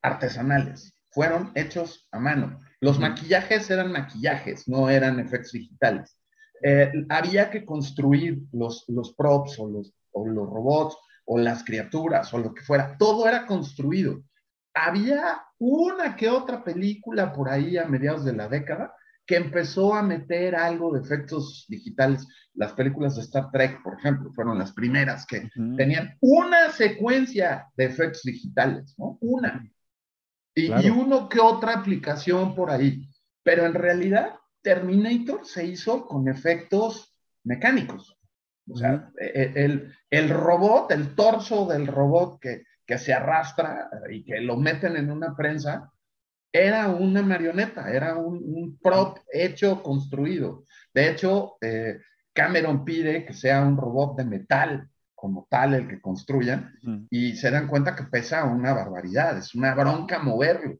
artesanales, 0.00 0.94
fueron 1.10 1.52
hechos 1.54 2.08
a 2.12 2.18
mano. 2.18 2.60
Los 2.80 2.98
maquillajes 2.98 3.68
eran 3.70 3.92
maquillajes, 3.92 4.68
no 4.68 4.88
eran 4.88 5.18
efectos 5.18 5.52
digitales. 5.52 6.16
Eh, 6.66 6.90
había 7.10 7.50
que 7.50 7.64
construir 7.64 8.40
los, 8.52 8.84
los 8.88 9.14
props 9.14 9.58
o 9.58 9.68
los, 9.68 9.92
o 10.12 10.26
los 10.26 10.48
robots 10.48 10.96
o 11.26 11.38
las 11.38 11.62
criaturas 11.62 12.32
o 12.32 12.38
lo 12.38 12.54
que 12.54 12.62
fuera. 12.62 12.96
Todo 12.96 13.28
era 13.28 13.46
construido 13.46 14.22
había 14.74 15.40
una 15.58 16.16
que 16.16 16.28
otra 16.28 16.62
película 16.64 17.32
por 17.32 17.48
ahí 17.48 17.78
a 17.78 17.86
mediados 17.86 18.24
de 18.24 18.34
la 18.34 18.48
década 18.48 18.92
que 19.26 19.36
empezó 19.36 19.94
a 19.94 20.02
meter 20.02 20.54
algo 20.54 20.92
de 20.92 21.00
efectos 21.00 21.64
digitales. 21.68 22.26
Las 22.52 22.72
películas 22.72 23.16
de 23.16 23.22
Star 23.22 23.50
Trek, 23.50 23.82
por 23.82 23.98
ejemplo, 23.98 24.30
fueron 24.34 24.58
las 24.58 24.72
primeras 24.72 25.24
que 25.24 25.48
tenían 25.78 26.18
una 26.20 26.70
secuencia 26.70 27.68
de 27.76 27.86
efectos 27.86 28.22
digitales, 28.24 28.94
¿no? 28.98 29.16
Una. 29.22 29.66
Y, 30.54 30.66
y, 30.66 30.90
uno 30.90 31.28
que 31.28 31.40
otra 31.40 31.72
aplicación 31.72 32.54
por 32.54 32.70
ahí. 32.70 33.08
Pero 33.42 33.64
en 33.64 33.74
realidad, 33.74 34.34
Terminator 34.64 35.46
se 35.46 35.66
hizo 35.66 36.06
con 36.06 36.26
efectos 36.26 37.14
mecánicos. 37.44 38.18
O 38.68 38.76
sea, 38.76 39.12
e, 39.20 39.26
e, 39.26 39.64
el, 39.64 39.94
el 40.10 40.30
robot, 40.30 40.90
el 40.90 41.14
torso 41.14 41.66
del 41.66 41.86
robot 41.86 42.40
que, 42.40 42.64
que 42.86 42.98
se 42.98 43.12
arrastra 43.12 43.90
y 44.10 44.24
que 44.24 44.40
lo 44.40 44.56
meten 44.56 44.96
en 44.96 45.10
una 45.10 45.36
prensa, 45.36 45.92
era 46.50 46.88
una 46.88 47.20
marioneta, 47.20 47.90
era 47.92 48.16
un, 48.16 48.78
prop 48.80 49.18
hecho, 49.32 49.82
construido. 49.82 50.64
De 50.94 51.10
hecho, 51.10 51.56
eh, 51.60 52.00
Cameron 52.32 52.84
pide 52.84 53.26
que 53.26 53.34
sea 53.34 53.62
un 53.62 53.76
robot 53.76 54.16
de 54.16 54.24
metal 54.24 54.88
como 55.14 55.46
tal 55.50 55.74
el 55.74 55.88
que 55.88 56.00
construyan 56.00 56.74
y 57.10 57.34
se 57.36 57.50
dan 57.50 57.66
cuenta 57.66 57.96
que 57.96 58.04
pesa 58.04 58.44
una 58.44 58.72
barbaridad, 58.72 59.36
es 59.36 59.54
una 59.54 59.74
bronca 59.74 60.18
moverlo. 60.20 60.78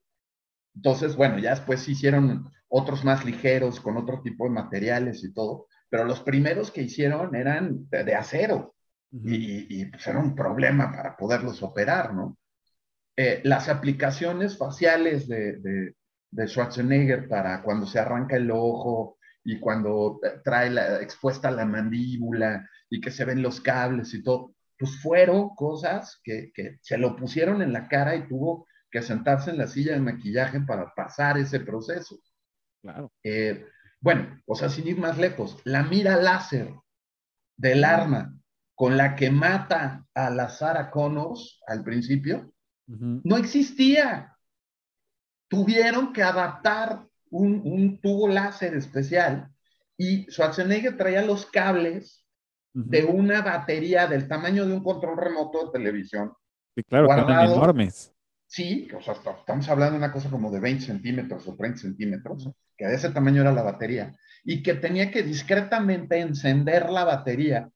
Entonces, 0.75 1.17
bueno, 1.17 1.39
ya 1.39 1.51
después 1.51 1.89
hicieron 1.89 2.51
otros 2.77 3.05
más 3.05 3.25
ligeros 3.25 3.79
con 3.79 3.97
otro 3.97 4.21
tipo 4.21 4.45
de 4.45 4.51
materiales 4.51 5.23
y 5.23 5.33
todo, 5.33 5.69
pero 5.89 6.05
los 6.05 6.21
primeros 6.23 6.73
que 6.73 6.83
hicieron 6.83 7.37
eran 7.37 7.89
de 7.89 8.15
acero 8.17 8.75
y, 9.13 9.85
pues 9.85 10.05
era 10.09 10.19
un 10.19 10.35
problema 10.35 10.91
para 10.91 11.17
poderlos 11.17 11.63
operar, 11.63 12.13
¿no? 12.13 12.37
Eh, 13.17 13.41
las 13.45 13.69
aplicaciones 13.69 14.59
faciales 14.59 15.29
de, 15.29 15.95
de, 16.33 16.49
Schwarzenegger 16.49 17.29
para 17.29 17.63
cuando 17.63 17.87
se 17.87 18.01
arranca 18.01 18.35
el 18.35 18.51
ojo 18.51 19.19
y 19.45 19.61
cuando 19.61 20.19
trae 20.43 20.69
la, 20.69 21.01
expuesta 21.01 21.53
la 21.53 21.65
mandíbula 21.65 22.69
y 22.91 23.01
que 23.01 23.13
se 23.13 23.25
ven 23.25 23.41
los 23.41 23.61
cables 23.61 24.13
y 24.15 24.25
todo, 24.25 24.53
pues 24.77 25.01
fueron 25.01 25.55
cosas 25.55 26.21
que, 26.25 26.51
que 26.53 26.79
se 26.83 26.99
lo 26.99 27.15
pusieron 27.15 27.63
en 27.63 27.73
la 27.73 27.87
cara 27.87 28.17
y 28.17 28.27
tuvo 28.27 28.67
que 28.91 29.01
sentarse 29.01 29.51
en 29.51 29.59
la 29.59 29.69
silla 29.69 29.93
de 29.93 30.01
maquillaje 30.01 30.61
para 30.63 30.93
pasar 30.93 31.39
ese 31.39 31.61
proceso. 31.61 32.19
Claro. 32.85 33.11
Eh, 33.23 33.65
bueno, 33.99 34.43
o 34.45 34.55
sea, 34.55 34.69
sin 34.69 34.87
ir 34.87 34.99
más 34.99 35.17
lejos, 35.17 35.57
la 35.65 35.83
mira 35.83 36.17
láser 36.17 36.75
del 37.57 37.83
arma 37.83 38.39
con 38.75 38.99
la 38.99 39.17
que 39.17 39.31
mata 39.31 40.05
a 40.13 40.29
la 40.29 40.51
Sarah 40.51 40.91
Connors 40.91 41.63
al 41.67 41.83
principio, 41.83 42.53
no 42.87 43.39
existía. 43.39 44.37
Tuvieron 45.49 46.13
que 46.13 46.23
adaptar 46.23 47.07
un, 47.31 47.99
tubo 48.03 48.29
láser 48.29 48.75
especial 48.75 49.49
y 49.97 50.31
Schwarzenegger 50.31 50.99
traía 50.99 51.23
los 51.23 51.47
cables 51.47 52.27
de 52.75 53.07
una 53.07 53.41
batería 53.41 54.07
del 54.07 54.29
tamaño 54.29 54.67
de 54.67 54.75
un 54.75 54.85
control 54.85 55.17
remoto 55.17 55.65
de 55.65 55.73
televisión. 55.73 56.35
Sí, 56.75 56.83
claro, 56.83 57.11
eran 57.11 57.51
enormes. 57.51 58.14
Sí, 58.55 58.87
o 58.97 59.03
sea, 59.03 59.15
estamos 59.15 59.69
hablando 59.69 59.95
de 59.95 60.05
una 60.05 60.13
cosa 60.13 60.31
como 60.31 60.49
de 60.49 60.61
20 60.61 60.85
centímetros 60.85 61.49
o 61.49 61.57
30 61.57 61.77
centímetros, 61.77 62.49
que 62.77 62.87
de 62.87 62.95
ese 62.95 63.11
tamaño 63.11 63.41
era 63.41 63.51
la 63.51 63.63
batería, 63.63 64.15
y 64.45 64.63
que 64.63 64.75
tenía 64.75 65.11
que 65.11 65.25
discretamente 65.25 66.21
encender 66.21 66.89
la 66.89 67.03
batería 67.03 67.69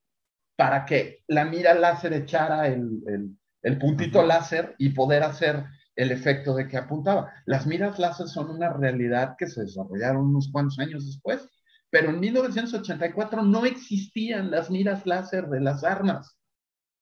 para 0.55 0.85
que 0.85 1.25
la 1.27 1.45
mira 1.47 1.75
láser 1.75 2.13
echara 2.13 2.69
el, 2.69 3.37
el, 3.65 3.79
puntito 3.79 4.25
láser 4.25 4.77
y 4.79 4.91
poder 4.91 5.25
hacer 5.25 5.65
el 5.97 6.13
efecto 6.13 6.55
de 6.55 6.69
que 6.69 6.77
apuntaba. 6.77 7.33
Las 7.45 7.67
miras 7.67 7.99
láser 7.99 8.29
son 8.29 8.49
una 8.49 8.73
realidad 8.73 9.35
que 9.37 9.49
se 9.49 9.63
desarrollaron 9.63 10.27
unos 10.27 10.49
cuantos 10.53 10.79
años 10.79 11.05
después, 11.07 11.45
pero 11.91 12.11
en 12.11 12.21
1984 12.21 13.43
no 13.43 13.67
existían 13.67 14.53
las 14.53 14.71
miras 14.71 15.05
láser 15.07 15.49
de 15.49 15.61
las 15.61 15.83
armas. 15.83 16.39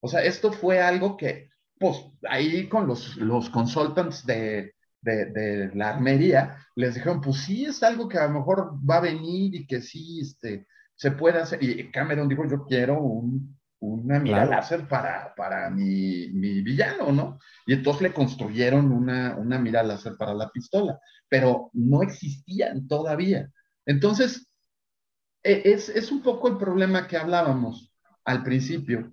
O 0.01 0.09
sea, 0.09 0.25
esto 0.25 0.51
fue 0.51 0.81
algo 0.81 1.19
que, 1.19 1.51
pues, 1.79 2.05
ahí 2.29 2.69
con 2.69 2.87
los, 2.87 3.17
los 3.17 3.51
consultants 3.51 4.25
de, 4.27 4.75
de, 5.01 5.27
de, 5.27 5.71
la 5.75 5.91
armería, 5.91 6.59
les 6.75 6.95
dijeron, 6.95 7.21
pues 7.21 7.39
sí, 7.39 7.65
es 7.65 7.83
algo 7.83 8.09
que 8.09 8.19
a 8.19 8.27
lo 8.27 8.39
mejor 8.39 8.75
va 8.89 8.97
a 8.97 9.01
venir 9.01 9.55
y 9.55 9.67
que 9.67 9.81
sí, 9.81 10.21
este, 10.21 10.67
se 10.95 11.11
puede 11.13 11.39
hacer. 11.39 11.63
Y 11.63 11.91
Cameron 11.91 12.29
dijo, 12.29 12.47
yo 12.49 12.65
quiero 12.65 13.01
un 13.01 13.57
una 13.79 14.19
mira 14.19 14.45
láser 14.45 14.89
para, 14.89 15.35
para 15.35 15.71
mi, 15.71 16.29
mi, 16.29 16.63
villano, 16.63 17.13
¿no? 17.13 17.39
Y 17.67 17.75
entonces 17.75 18.03
le 18.03 18.13
construyeron 18.13 18.91
una, 18.91 19.37
una 19.37 19.59
mira 19.59 19.83
láser 19.83 20.17
para 20.17 20.35
la 20.35 20.51
pistola, 20.51 20.99
pero 21.29 21.71
no 21.75 22.03
existían 22.03 22.89
todavía. 22.89 23.51
Entonces, 23.85 24.49
e, 25.43 25.63
es, 25.65 25.89
es 25.89 26.11
un 26.11 26.23
poco 26.23 26.49
el 26.49 26.57
problema 26.57 27.07
que 27.07 27.17
hablábamos 27.17 27.93
al 28.25 28.43
principio. 28.43 29.13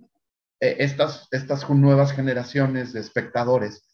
E, 0.60 0.76
estas, 0.84 1.28
estas 1.30 1.68
nuevas 1.70 2.12
generaciones 2.12 2.92
de 2.92 3.00
espectadores, 3.00 3.88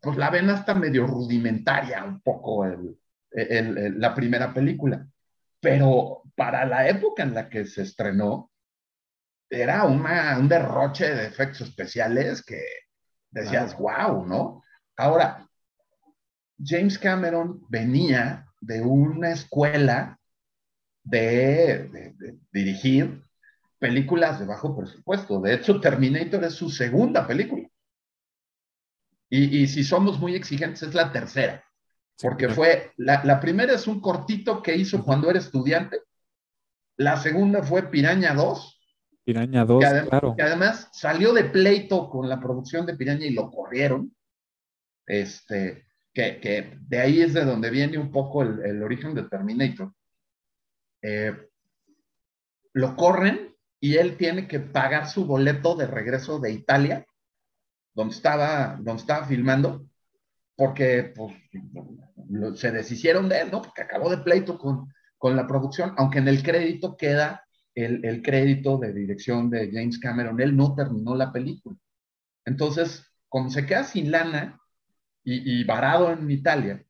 pues 0.00 0.16
la 0.16 0.30
ven 0.30 0.50
hasta 0.50 0.74
medio 0.74 1.06
rudimentaria 1.06 2.04
un 2.04 2.20
poco 2.20 2.64
el, 2.64 2.96
el, 3.30 4.00
la 4.00 4.14
primera 4.14 4.52
película. 4.52 5.06
Pero 5.60 6.22
para 6.36 6.64
la 6.64 6.88
época 6.88 7.22
en 7.22 7.34
la 7.34 7.48
que 7.48 7.64
se 7.64 7.82
estrenó, 7.82 8.50
era 9.48 9.84
una, 9.84 10.38
un 10.38 10.48
derroche 10.48 11.14
de 11.14 11.26
efectos 11.26 11.68
especiales 11.68 12.42
que 12.42 12.62
decías, 13.30 13.76
wow, 13.76 14.26
¿no? 14.26 14.62
Ahora, 14.96 15.46
James 16.62 16.98
Cameron 16.98 17.64
venía 17.68 18.46
de 18.60 18.80
una 18.80 19.32
escuela 19.32 20.18
de, 21.02 22.14
dirigir 22.52 23.22
películas 23.82 24.38
de 24.38 24.46
bajo 24.46 24.76
presupuesto. 24.76 25.40
De 25.40 25.54
hecho, 25.54 25.80
Terminator 25.80 26.44
es 26.44 26.54
su 26.54 26.70
segunda 26.70 27.26
película. 27.26 27.68
Y, 29.28 29.66
si 29.66 29.82
somos 29.82 30.20
muy 30.20 30.36
exigentes, 30.36 30.84
es 30.84 30.94
la 30.94 31.10
tercera. 31.10 31.64
Porque 32.20 32.48
fue, 32.48 32.92
la, 32.96 33.24
la, 33.24 33.40
primera 33.40 33.72
es 33.72 33.88
un 33.88 34.00
cortito 34.00 34.62
que 34.62 34.76
hizo 34.76 35.02
cuando 35.02 35.28
era 35.28 35.40
estudiante. 35.40 35.98
La 36.96 37.16
segunda 37.16 37.62
fue 37.64 37.90
Piraña 37.90 38.34
2 38.34 38.80
Piraña 39.24 39.64
2, 39.64 39.84
que 39.84 40.08
claro. 40.08 40.36
Que 40.36 40.42
además 40.42 40.88
salió 40.92 41.32
de 41.32 41.44
pleito 41.44 42.08
con 42.08 42.28
la 42.28 42.38
producción 42.38 42.86
de 42.86 42.94
Piraña 42.94 43.26
y 43.26 43.32
lo 43.32 43.50
corrieron. 43.50 44.14
Este, 45.06 45.86
que, 46.12 46.38
que 46.38 46.78
de 46.82 47.00
ahí 47.00 47.20
es 47.20 47.34
de 47.34 47.44
donde 47.44 47.70
viene 47.70 47.98
un 47.98 48.12
poco 48.12 48.42
el, 48.42 48.64
el 48.64 48.82
origen 48.82 49.12
de 49.14 49.24
Terminator. 49.24 49.92
Eh, 51.02 51.34
lo 52.74 52.94
corren 52.94 53.51
y 53.82 53.96
él 53.96 54.16
tiene 54.16 54.46
que 54.46 54.60
pagar 54.60 55.08
su 55.08 55.26
boleto 55.26 55.74
de 55.74 55.88
regreso 55.88 56.38
de 56.38 56.52
Italia, 56.52 57.04
donde 57.92 58.14
estaba, 58.14 58.78
donde 58.80 59.02
estaba 59.02 59.26
filmando, 59.26 59.88
porque 60.54 61.12
pues, 61.16 61.34
se 62.60 62.70
deshicieron 62.70 63.28
de 63.28 63.40
él, 63.40 63.50
¿no? 63.50 63.60
Porque 63.60 63.82
acabó 63.82 64.08
de 64.08 64.18
pleito 64.18 64.56
con, 64.56 64.94
con 65.18 65.34
la 65.34 65.48
producción, 65.48 65.94
aunque 65.96 66.20
en 66.20 66.28
el 66.28 66.44
crédito 66.44 66.96
queda 66.96 67.44
el, 67.74 68.22
crédito 68.22 68.78
de 68.78 68.92
dirección 68.92 69.50
de 69.50 69.68
James 69.72 69.98
Cameron. 69.98 70.40
Él 70.40 70.56
no 70.56 70.76
terminó 70.76 71.16
la 71.16 71.32
película. 71.32 71.76
Entonces, 72.44 73.04
como 73.28 73.50
se 73.50 73.66
queda 73.66 73.82
sin 73.82 74.12
lana 74.12 74.60
y, 75.24 75.64
varado 75.64 76.12
en 76.12 76.30
Italia, 76.30 76.84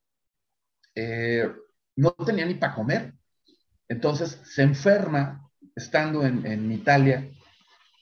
eh, 0.94 1.50
no 1.96 2.10
tenía 2.12 2.44
ni 2.44 2.56
para 2.56 2.74
comer. 2.74 3.14
Entonces 3.88 4.42
se 4.44 4.60
enferma 4.60 5.42
estando 5.74 6.26
en, 6.26 6.46
en, 6.46 6.70
Italia 6.70 7.30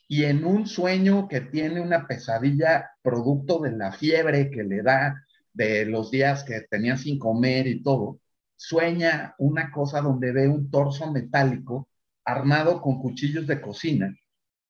y 0.08 0.24
en 0.24 0.44
un 0.44 0.66
sueño 0.66 1.28
que 1.28 1.40
tiene 1.40 1.80
una 1.80 2.06
pesadilla 2.06 2.90
producto 3.02 3.60
de 3.60 3.72
la 3.72 3.92
fiebre 3.92 4.50
que 4.50 4.64
le 4.64 4.82
da 4.82 5.24
de 5.52 5.84
los 5.86 6.10
días 6.10 6.44
que 6.44 6.62
tenía 6.70 6.96
sin 6.96 7.18
comer 7.18 7.66
y 7.66 7.82
todo, 7.82 8.20
sueña 8.56 9.34
una 9.38 9.70
cosa 9.70 10.00
donde 10.00 10.32
ve 10.32 10.48
un 10.48 10.70
torso 10.70 11.10
metálico 11.10 11.88
armado 12.24 12.80
con 12.80 13.00
cuchillos 13.00 13.46
de 13.46 13.60
cocina, 13.60 14.14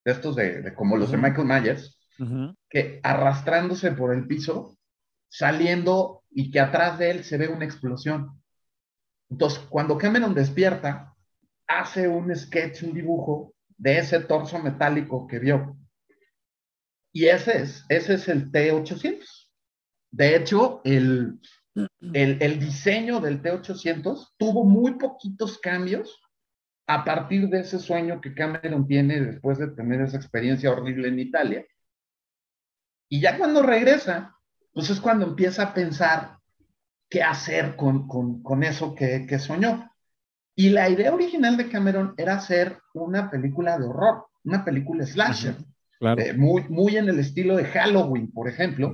de 0.05 0.13
estos 0.13 0.37
de, 0.37 0.73
como 0.75 0.97
los 0.97 1.11
de 1.11 1.17
Michael 1.17 1.47
Myers, 1.47 1.99
que 2.69 3.01
arrastrándose 3.03 3.93
por 3.93 4.15
el 4.15 4.27
piso, 4.27 4.79
saliendo 5.29 6.23
y 6.31 6.51
que 6.51 6.61
atrás 6.61 6.99
de 6.99 7.11
él 7.11 7.25
se 7.25 7.39
ve 7.39 7.49
una 7.49 7.65
explosión. 7.65 8.41
Entonces, 9.31 9.61
cuando 9.71 9.97
Cameron 9.97 10.35
despierta, 10.35 11.10
hace 11.71 12.09
un 12.09 12.35
sketch, 12.35 12.83
un 12.83 12.93
dibujo 12.93 13.55
de 13.77 13.99
ese 13.99 14.21
torso 14.21 14.59
metálico 14.59 15.27
que 15.27 15.39
vio. 15.39 15.77
Y 17.13 17.27
ese 17.27 17.63
es, 17.63 17.85
ese 17.89 18.15
es 18.15 18.29
el 18.29 18.51
T-800. 18.51 19.25
De 20.13 20.37
hecho, 20.37 20.81
el, 20.85 21.41
el, 21.75 22.43
el 22.43 22.61
diseño 22.61 23.21
del 23.21 23.41
T-800 23.41 24.35
tuvo 24.37 24.65
muy 24.65 24.99
poquitos 24.99 25.59
cambios 25.59 26.21
a 26.87 27.05
partir 27.05 27.49
de 27.49 27.61
ese 27.61 27.79
sueño 27.79 28.21
que 28.21 28.35
Cameron 28.35 28.87
tiene 28.87 29.21
después 29.21 29.59
de 29.59 29.69
tener 29.69 30.01
esa 30.01 30.17
experiencia 30.17 30.73
horrible 30.73 31.09
en 31.09 31.21
Italia. 31.21 31.65
Y 33.09 33.21
ya 33.21 33.39
cuando 33.39 33.63
regresa, 33.63 34.37
pues 34.73 34.91
es 34.91 35.01
cuando 35.01 35.27
empieza 35.27 35.63
a 35.65 35.75
pensar 35.75 36.39
qué 37.09 37.23
hacer 37.23 37.77
con, 37.77 38.09
con, 38.09 38.63
eso 38.63 38.95
que, 38.95 39.27
que, 39.27 39.39
soñó. 39.39 39.90
Y 40.61 40.69
la 40.69 40.91
idea 40.91 41.15
original 41.15 41.57
de 41.57 41.71
Cameron 41.71 42.13
era 42.19 42.35
hacer 42.35 42.77
una 42.93 43.31
película 43.31 43.79
de 43.79 43.87
horror, 43.87 44.27
una 44.45 44.63
película 44.63 45.07
slasher, 45.07 45.57
eh, 46.19 46.35
muy, 46.35 46.69
muy 46.69 46.99
en 46.99 47.09
el 47.09 47.19
estilo 47.19 47.57
de 47.57 47.65
Halloween, 47.65 48.31
por 48.31 48.47
ejemplo. 48.47 48.93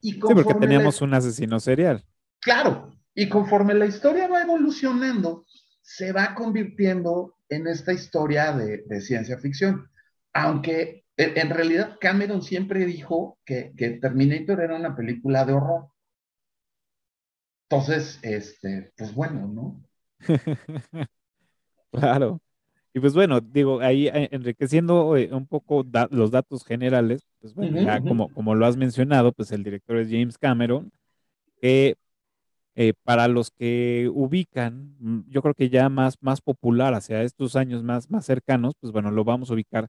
y 0.00 0.14
sí, 0.14 0.18
porque 0.18 0.54
teníamos 0.54 1.00
un 1.02 1.14
asesino 1.14 1.60
serial. 1.60 2.04
Claro, 2.40 2.92
y 3.14 3.28
conforme 3.28 3.74
la 3.74 3.86
historia 3.86 4.26
va 4.26 4.42
evolucionando, 4.42 5.46
se 5.82 6.10
va 6.10 6.34
convirtiendo 6.34 7.36
en 7.48 7.68
esta 7.68 7.92
historia 7.92 8.50
de, 8.50 9.00
ciencia 9.02 9.38
ficción. 9.38 9.88
Aunque 10.32 11.04
en 11.16 11.48
realidad 11.50 11.96
Cameron 12.00 12.42
siempre 12.42 12.84
dijo 12.86 13.38
que, 13.44 13.72
Terminator 14.02 14.60
era 14.60 14.74
una 14.74 14.96
película 14.96 15.44
de 15.44 15.52
horror. 15.52 15.92
Entonces, 17.68 18.18
este, 18.22 18.92
pues 18.96 19.14
bueno, 19.14 19.46
¿no? 19.46 19.80
claro. 21.92 22.40
Y 22.92 23.00
pues 23.00 23.14
bueno, 23.14 23.40
digo, 23.40 23.80
ahí 23.80 24.08
eh, 24.08 24.28
enriqueciendo 24.32 25.16
eh, 25.16 25.30
un 25.32 25.46
poco 25.46 25.86
los 26.10 26.30
datos 26.30 26.64
generales, 26.64 27.22
pues 27.40 27.54
bueno, 27.54 27.80
ya 27.80 28.00
como, 28.00 28.28
como 28.30 28.54
lo 28.54 28.66
has 28.66 28.76
mencionado, 28.76 29.32
pues 29.32 29.52
el 29.52 29.62
director 29.62 29.96
es 29.98 30.08
James 30.10 30.38
Cameron, 30.38 30.90
que 31.60 31.96
eh, 32.74 32.94
para 33.04 33.28
los 33.28 33.50
que 33.50 34.10
ubican, 34.12 34.96
mm, 34.98 35.20
yo 35.28 35.42
creo 35.42 35.54
que 35.54 35.70
ya 35.70 35.88
más, 35.88 36.16
más 36.20 36.40
popular 36.40 36.94
hacia 36.94 37.22
estos 37.22 37.54
años 37.54 37.82
más, 37.82 38.10
más 38.10 38.24
cercanos, 38.26 38.74
pues 38.80 38.92
bueno, 38.92 39.10
lo 39.10 39.24
vamos 39.24 39.50
a 39.50 39.54
ubicar 39.54 39.88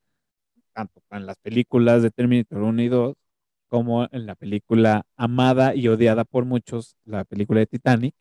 tanto 0.74 1.02
en 1.12 1.26
las 1.26 1.38
películas 1.40 2.04
de 2.04 2.12
Terminator 2.12 2.62
1 2.62 2.82
y 2.82 2.88
2, 2.90 3.16
como 3.68 4.08
en 4.12 4.26
la 4.26 4.36
película 4.36 5.04
amada 5.16 5.76
y 5.76 5.88
odiada 5.88 6.26
por 6.26 6.46
muchos, 6.46 6.98
la 7.06 7.24
película 7.24 7.62
de 7.62 7.68
Titanic. 7.68 8.16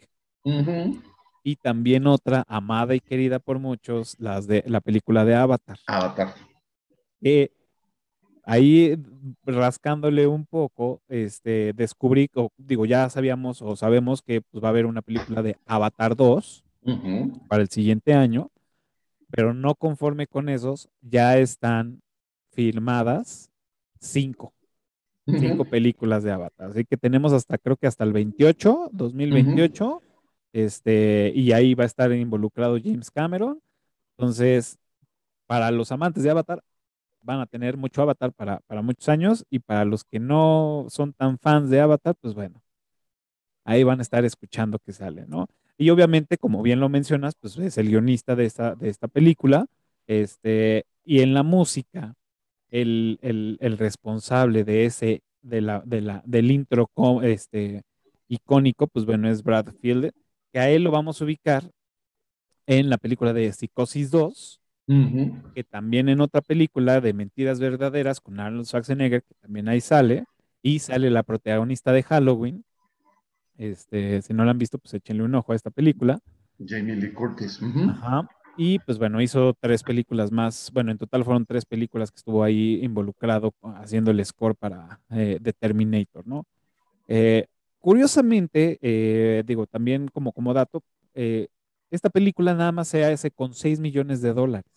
Y 1.42 1.56
también 1.56 2.06
otra 2.06 2.44
amada 2.48 2.94
y 2.94 3.00
querida 3.00 3.38
por 3.38 3.58
muchos, 3.58 4.16
las 4.18 4.46
de 4.46 4.62
la 4.66 4.80
película 4.80 5.24
de 5.24 5.34
Avatar. 5.34 5.78
Avatar. 5.86 6.34
Eh, 7.22 7.50
ahí 8.44 8.96
rascándole 9.44 10.26
un 10.26 10.44
poco, 10.46 11.02
este, 11.08 11.72
descubrí, 11.72 12.30
o 12.34 12.50
digo, 12.56 12.86
ya 12.86 13.08
sabíamos 13.08 13.62
o 13.62 13.76
sabemos 13.76 14.22
que 14.22 14.42
pues, 14.42 14.62
va 14.62 14.68
a 14.68 14.70
haber 14.70 14.86
una 14.86 15.02
película 15.02 15.42
de 15.42 15.56
Avatar 15.66 16.16
2 16.16 16.64
para 17.48 17.62
el 17.62 17.68
siguiente 17.68 18.14
año, 18.14 18.50
pero 19.30 19.54
no 19.54 19.74
conforme 19.74 20.26
con 20.26 20.48
esos, 20.48 20.88
ya 21.00 21.38
están 21.38 22.02
filmadas 22.52 23.50
cinco, 24.00 24.52
cinco 25.26 25.64
películas 25.64 26.22
de 26.22 26.32
Avatar. 26.32 26.70
Así 26.70 26.84
que 26.84 26.96
tenemos 26.96 27.32
hasta, 27.32 27.58
creo 27.58 27.76
que 27.76 27.86
hasta 27.86 28.04
el 28.04 28.12
28, 28.12 28.90
2028, 28.92 30.02
este, 30.52 31.32
y 31.34 31.52
ahí 31.52 31.74
va 31.74 31.84
a 31.84 31.86
estar 31.86 32.12
involucrado 32.12 32.78
James 32.82 33.10
Cameron. 33.10 33.60
Entonces, 34.16 34.78
para 35.46 35.70
los 35.70 35.92
amantes 35.92 36.22
de 36.22 36.30
Avatar, 36.30 36.62
van 37.22 37.40
a 37.40 37.46
tener 37.46 37.76
mucho 37.76 38.02
Avatar 38.02 38.32
para, 38.32 38.60
para 38.60 38.82
muchos 38.82 39.08
años 39.08 39.44
y 39.50 39.60
para 39.60 39.84
los 39.84 40.04
que 40.04 40.18
no 40.20 40.86
son 40.88 41.12
tan 41.12 41.38
fans 41.38 41.70
de 41.70 41.80
Avatar, 41.80 42.14
pues 42.20 42.34
bueno, 42.34 42.62
ahí 43.64 43.84
van 43.84 43.98
a 44.00 44.02
estar 44.02 44.24
escuchando 44.24 44.78
que 44.78 44.92
sale, 44.92 45.26
¿no? 45.26 45.46
Y 45.76 45.90
obviamente, 45.90 46.36
como 46.36 46.62
bien 46.62 46.80
lo 46.80 46.88
mencionas, 46.88 47.34
pues 47.40 47.56
es 47.58 47.78
el 47.78 47.88
guionista 47.88 48.36
de 48.36 48.44
esta, 48.44 48.74
de 48.74 48.88
esta 48.90 49.08
película, 49.08 49.66
este, 50.06 50.84
y 51.04 51.20
en 51.20 51.34
la 51.34 51.42
música, 51.42 52.14
el, 52.70 53.18
el, 53.22 53.78
responsable 53.78 54.64
de 54.64 54.84
ese, 54.84 55.22
de 55.42 55.60
la, 55.60 55.82
de 55.86 56.00
la, 56.02 56.22
del 56.26 56.50
intro 56.50 56.90
este, 57.22 57.82
icónico, 58.28 58.86
pues 58.86 59.06
bueno, 59.06 59.28
es 59.28 59.42
Brad 59.42 59.72
Field, 59.80 60.12
que 60.52 60.58
a 60.58 60.70
él 60.70 60.84
lo 60.84 60.90
vamos 60.90 61.20
a 61.20 61.24
ubicar 61.24 61.70
en 62.66 62.90
la 62.90 62.98
película 62.98 63.32
de 63.32 63.52
Psicosis 63.52 64.10
2, 64.10 64.60
que 65.54 65.62
también 65.64 66.08
en 66.08 66.20
otra 66.20 66.40
película 66.40 67.00
de 67.00 67.12
Mentiras 67.12 67.60
Verdaderas 67.60 68.20
con 68.20 68.40
Arnold 68.40 68.66
Schwarzenegger, 68.66 69.22
que 69.22 69.34
también 69.34 69.68
ahí 69.68 69.80
sale, 69.80 70.24
y 70.62 70.80
sale 70.80 71.10
la 71.10 71.22
protagonista 71.22 71.92
de 71.92 72.02
Halloween. 72.02 72.64
Este, 73.56 74.22
si 74.22 74.34
no 74.34 74.44
la 74.44 74.50
han 74.52 74.58
visto, 74.58 74.78
pues 74.78 74.94
échenle 74.94 75.22
un 75.22 75.34
ojo 75.34 75.52
a 75.52 75.56
esta 75.56 75.70
película. 75.70 76.18
Jamie 76.64 76.96
Lee 76.96 77.12
Curtis. 77.12 77.60
Y 78.56 78.78
pues 78.80 78.98
bueno, 78.98 79.20
hizo 79.20 79.54
tres 79.58 79.82
películas 79.82 80.30
más. 80.32 80.70
Bueno, 80.72 80.90
en 80.90 80.98
total 80.98 81.24
fueron 81.24 81.46
tres 81.46 81.64
películas 81.64 82.10
que 82.10 82.16
estuvo 82.16 82.42
ahí 82.42 82.80
involucrado 82.82 83.54
haciendo 83.76 84.10
el 84.10 84.24
score 84.24 84.54
para 84.54 85.00
eh, 85.10 85.38
The 85.42 85.52
Terminator, 85.52 86.26
¿no? 86.26 86.44
Eh, 87.08 87.46
curiosamente, 87.80 88.78
eh, 88.82 89.42
digo, 89.46 89.66
también 89.66 90.08
como, 90.08 90.32
como 90.32 90.54
dato, 90.54 90.82
esta 91.90 92.08
película 92.08 92.54
nada 92.54 92.72
más 92.72 92.88
se 92.88 93.04
hace 93.04 93.30
con 93.30 93.52
6 93.52 93.80
millones 93.80 94.22
de 94.22 94.32
dólares. 94.32 94.70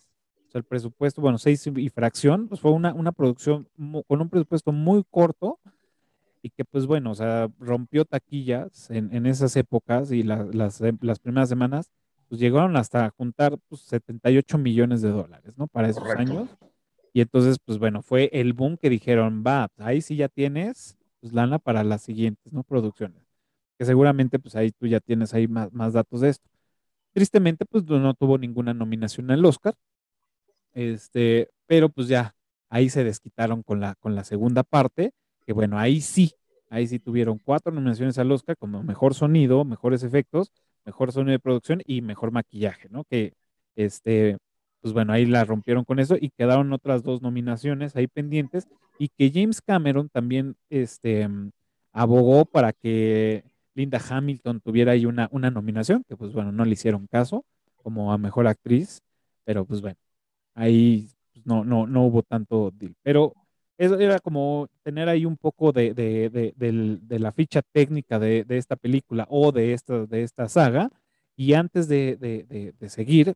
O 0.48 0.50
sea, 0.50 0.58
el 0.58 0.64
presupuesto, 0.64 1.20
bueno, 1.20 1.38
6 1.38 1.68
y 1.76 1.88
fracción, 1.88 2.48
pues 2.48 2.60
fue 2.60 2.72
una, 2.72 2.92
una 2.92 3.12
producción 3.12 3.68
con 4.06 4.20
un 4.20 4.28
presupuesto 4.28 4.72
muy 4.72 5.04
corto 5.08 5.58
y 6.42 6.50
que 6.50 6.64
pues 6.64 6.86
bueno, 6.86 7.12
o 7.12 7.14
sea, 7.14 7.48
rompió 7.58 8.04
taquillas 8.04 8.90
en, 8.90 9.14
en 9.14 9.26
esas 9.26 9.56
épocas 9.56 10.12
y 10.12 10.22
las, 10.22 10.54
las 10.54 11.18
primeras 11.20 11.48
semanas 11.48 11.90
pues 12.28 12.40
llegaron 12.40 12.76
hasta 12.76 13.10
juntar 13.10 13.58
pues, 13.68 13.82
78 13.82 14.58
millones 14.58 15.02
de 15.02 15.10
dólares, 15.10 15.56
¿no? 15.56 15.66
Para 15.66 15.88
esos 15.88 16.08
años. 16.10 16.48
Y 17.12 17.20
entonces, 17.20 17.58
pues 17.64 17.78
bueno, 17.78 18.02
fue 18.02 18.28
el 18.32 18.52
boom 18.52 18.76
que 18.76 18.90
dijeron, 18.90 19.44
va, 19.46 19.68
ahí 19.78 20.00
sí 20.00 20.16
ya 20.16 20.28
tienes, 20.28 20.96
pues 21.24 21.32
lana 21.32 21.58
para 21.58 21.82
las 21.84 22.02
siguientes. 22.02 22.52
Producciones. 22.68 23.22
Que 23.78 23.86
seguramente, 23.86 24.38
pues 24.38 24.56
ahí 24.56 24.72
tú 24.72 24.86
ya 24.86 25.00
tienes 25.00 25.32
ahí 25.32 25.48
más, 25.48 25.72
más 25.72 25.94
datos 25.94 26.20
de 26.20 26.28
esto. 26.28 26.46
Tristemente, 27.14 27.64
pues 27.64 27.84
no 27.84 28.12
tuvo 28.12 28.36
ninguna 28.36 28.74
nominación 28.74 29.30
al 29.30 29.42
Oscar. 29.46 29.74
Este, 30.74 31.48
pero 31.66 31.88
pues 31.88 32.08
ya, 32.08 32.34
ahí 32.68 32.90
se 32.90 33.04
desquitaron 33.04 33.62
con 33.62 33.80
la, 33.80 33.94
con 33.94 34.14
la 34.14 34.22
segunda 34.22 34.64
parte, 34.64 35.12
que 35.46 35.54
bueno, 35.54 35.78
ahí 35.78 36.02
sí, 36.02 36.34
ahí 36.68 36.86
sí 36.86 36.98
tuvieron 36.98 37.38
cuatro 37.38 37.72
nominaciones 37.72 38.18
al 38.18 38.30
Oscar 38.30 38.58
como 38.58 38.82
mejor 38.82 39.14
sonido, 39.14 39.64
mejores 39.64 40.02
efectos, 40.02 40.52
mejor 40.84 41.10
sonido 41.10 41.32
de 41.32 41.38
producción 41.38 41.80
y 41.86 42.02
mejor 42.02 42.32
maquillaje, 42.32 42.88
¿no? 42.90 43.04
Que, 43.04 43.32
este, 43.76 44.36
pues 44.84 44.92
bueno, 44.92 45.14
ahí 45.14 45.24
la 45.24 45.46
rompieron 45.46 45.84
con 45.84 45.98
eso 45.98 46.14
y 46.20 46.28
quedaron 46.28 46.70
otras 46.74 47.02
dos 47.02 47.22
nominaciones 47.22 47.96
ahí 47.96 48.06
pendientes 48.06 48.68
y 48.98 49.08
que 49.08 49.30
James 49.32 49.62
Cameron 49.62 50.10
también, 50.10 50.56
este, 50.68 51.26
abogó 51.90 52.44
para 52.44 52.74
que 52.74 53.44
Linda 53.74 53.98
Hamilton 54.06 54.60
tuviera 54.60 54.92
ahí 54.92 55.06
una, 55.06 55.28
una 55.32 55.50
nominación, 55.50 56.04
que 56.06 56.18
pues 56.18 56.34
bueno, 56.34 56.52
no 56.52 56.66
le 56.66 56.72
hicieron 56.72 57.06
caso 57.06 57.46
como 57.82 58.12
a 58.12 58.18
mejor 58.18 58.46
actriz, 58.46 59.00
pero 59.44 59.64
pues 59.64 59.80
bueno, 59.80 59.96
ahí 60.54 61.08
pues, 61.32 61.46
no, 61.46 61.64
no, 61.64 61.86
no 61.86 62.04
hubo 62.04 62.22
tanto 62.22 62.70
deal. 62.70 62.94
Pero 63.02 63.32
eso 63.78 63.98
era 63.98 64.20
como 64.20 64.68
tener 64.82 65.08
ahí 65.08 65.24
un 65.24 65.38
poco 65.38 65.72
de, 65.72 65.94
de, 65.94 67.18
la 67.18 67.32
ficha 67.32 67.62
técnica 67.62 68.18
de, 68.18 68.44
esta 68.50 68.76
película 68.76 69.26
o 69.30 69.50
de 69.50 69.72
esta, 69.72 70.04
de 70.04 70.24
esta 70.24 70.46
saga. 70.46 70.90
Y 71.36 71.54
antes 71.54 71.88
de, 71.88 72.74
seguir, 72.88 73.34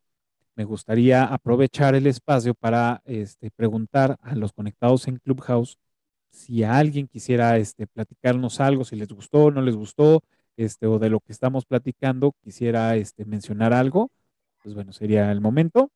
me 0.59 0.65
gustaría 0.65 1.23
aprovechar 1.23 1.95
el 1.95 2.05
espacio 2.05 2.53
para 2.53 3.01
este, 3.05 3.49
preguntar 3.49 4.17
a 4.21 4.35
los 4.35 4.51
conectados 4.51 5.07
en 5.07 5.15
Clubhouse 5.15 5.77
si 6.31 6.65
alguien 6.65 7.07
quisiera 7.07 7.55
este, 7.55 7.87
platicarnos 7.87 8.59
algo, 8.59 8.83
si 8.83 8.97
les 8.97 9.07
gustó 9.07 9.45
o 9.45 9.51
no 9.51 9.61
les 9.61 9.77
gustó, 9.77 10.21
este, 10.57 10.85
o 10.85 10.99
de 10.99 11.09
lo 11.09 11.21
que 11.21 11.31
estamos 11.31 11.65
platicando, 11.65 12.35
quisiera 12.43 12.97
este, 12.97 13.23
mencionar 13.23 13.71
algo, 13.71 14.11
pues 14.61 14.75
bueno, 14.75 14.91
sería 14.91 15.31
el 15.31 15.39
momento. 15.39 15.91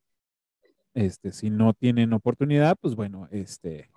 Este, 0.93 1.33
si 1.33 1.49
no 1.49 1.73
tienen 1.73 2.13
oportunidad, 2.13 2.77
pues 2.79 2.95
bueno, 2.95 3.27
este, 3.31 3.89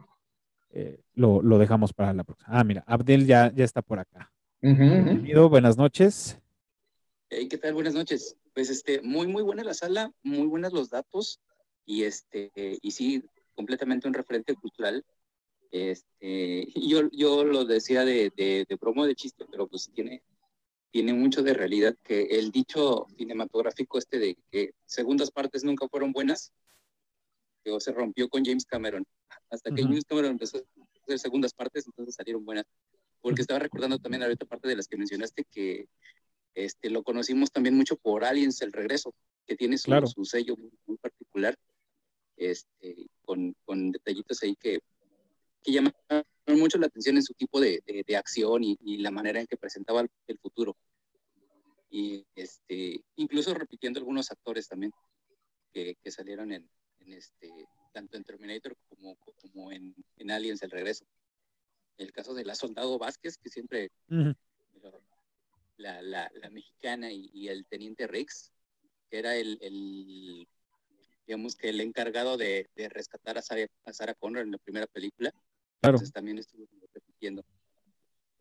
eh, 0.71 0.99
lo, 1.15 1.43
dejamos 1.59 1.93
para 1.93 2.13
la 2.13 2.25
próxima. 2.25 2.59
Ah, 2.59 2.65
mira, 2.65 2.83
Abdel 2.89 3.25
ya, 3.25 3.53
ya 3.55 3.65
está 3.65 3.83
por 3.83 4.01
acá. 4.01 4.33
Bienvenido, 4.61 5.49
buenas 5.49 5.77
noches. 5.77 6.41
¿Qué 7.29 7.59
tal? 7.59 7.75
Buenas 7.75 7.95
noches. 7.95 8.37
Pues 8.55 8.71
este, 8.71 9.03
muy, 9.03 9.27
muy 9.27 9.43
buena 9.43 9.65
la 9.65 9.75
sala, 9.75 10.13
muy 10.23 10.47
buenos 10.47 10.73
los 10.73 10.91
datos 10.91 11.41
y 11.85 12.05
este, 12.05 12.51
y 12.55 12.91
sí, 12.93 13.23
completamente 13.55 14.07
un 14.09 14.15
referente 14.15 14.55
cultural. 14.55 15.05
Este, 15.71 16.67
yo, 16.89 17.11
yo 17.13 17.45
lo 17.45 17.65
decía 17.65 18.05
de, 18.05 18.33
de, 18.37 18.65
de 18.69 18.79
promo 18.79 19.05
de 19.07 19.15
chiste, 19.15 19.45
pero 19.51 19.67
pues 19.67 19.91
tiene, 19.93 20.23
tiene 20.91 21.13
mucho 21.13 21.43
de 21.43 21.55
realidad 21.55 21.97
que 22.03 22.23
el 22.23 22.51
dicho 22.51 23.07
cinematográfico 23.17 23.99
este 23.99 24.19
de 24.19 24.39
que 24.51 24.71
segundas 24.85 25.31
partes 25.31 25.65
nunca 25.65 25.89
fueron 25.89 26.13
buenas, 26.13 26.53
que 27.65 27.79
se 27.81 27.93
rompió 27.93 28.29
con 28.29 28.45
James 28.45 28.65
Cameron 28.65 29.05
hasta 29.51 29.73
que 29.73 29.83
James 29.83 30.05
Cameron 30.05 30.33
empezó 30.33 30.59
a 30.59 30.61
hacer 31.03 31.19
segundas 31.19 31.53
partes, 31.53 31.87
entonces 31.87 32.15
salieron 32.15 32.45
buenas. 32.45 32.67
Porque 33.21 33.43
estaba 33.43 33.59
recordando 33.59 33.99
también 33.99 34.23
ahorita 34.23 34.47
parte 34.47 34.69
de 34.69 34.77
las 34.77 34.87
que 34.87 34.97
mencionaste 34.97 35.45
que 35.51 35.89
este, 36.57 36.89
lo 36.89 37.03
conocimos 37.03 37.53
también 37.53 37.77
mucho 37.77 37.97
por 37.97 38.25
Aliens 38.25 38.63
El 38.63 38.73
Regreso, 38.73 39.15
que 39.47 39.57
tiene 39.57 39.77
su, 39.77 39.91
su 40.07 40.25
sello 40.25 40.57
muy, 40.87 40.97
particular, 40.97 41.55
este, 42.37 43.09
con, 43.23 43.55
con, 43.67 43.93
detallitos 43.93 44.43
ahí 44.43 44.57
que, 44.57 44.81
que 45.63 45.73
llaman 45.73 45.95
mucho 46.47 46.79
la 46.79 46.87
atención 46.87 47.17
en 47.17 47.23
su 47.23 47.35
tipo 47.35 47.61
de, 47.61 47.83
de, 48.07 48.17
acción 48.17 48.65
y, 48.65 48.79
y, 48.81 48.97
la 48.99 49.11
manera 49.11 49.39
en 49.39 49.47
que 49.47 49.59
presentaba 49.59 50.01
el, 50.01 50.39
futuro. 50.39 50.75
Y 51.91 52.25
este, 52.35 53.05
incluso 53.17 53.53
repitiendo 53.53 54.01
algunos 54.01 54.31
actores 54.31 54.67
también 54.67 54.93
que, 55.75 55.97
que 56.03 56.11
salieron 56.11 56.53
en, 56.53 56.67
en, 57.01 57.13
este, 57.13 57.51
tanto 57.93 58.17
en 58.17 58.25
Terminator 58.25 58.75
como, 58.89 59.17
como 59.17 59.73
en, 59.73 59.95
en 60.17 60.31
Aliens 60.31 60.63
el 60.63 60.71
regreso. 60.71 61.05
El 61.99 62.13
caso 62.13 62.33
de 62.33 62.47
la 62.47 62.55
soldado 62.55 62.99
Vázquez, 62.99 63.37
que 63.37 63.51
siempre 63.51 63.91
la, 65.77 66.03
la, 66.03 66.31
la, 66.35 66.51
mexicana 66.51 67.11
y, 67.13 67.49
el 67.49 67.67
teniente 67.67 68.07
Rex, 68.07 68.53
que 69.11 69.19
era 69.19 69.37
el, 69.37 69.59
el, 69.61 70.49
digamos 71.27 71.57
que 71.57 71.69
el 71.69 71.81
encargado 71.81 72.37
de, 72.37 72.69
de 72.75 72.89
rescatar 72.89 73.39
a 73.39 73.43
Sarah, 73.43 73.67
a 73.85 73.93
Sarah, 73.93 74.15
Connor 74.15 74.43
en 74.43 74.53
la 74.53 74.59
primera 74.59 74.87
película. 74.87 75.31
Claro. 75.81 75.97
Entonces 75.97 76.13
también 76.13 76.39
estuvo 76.39 76.67
repitiendo. 76.93 77.45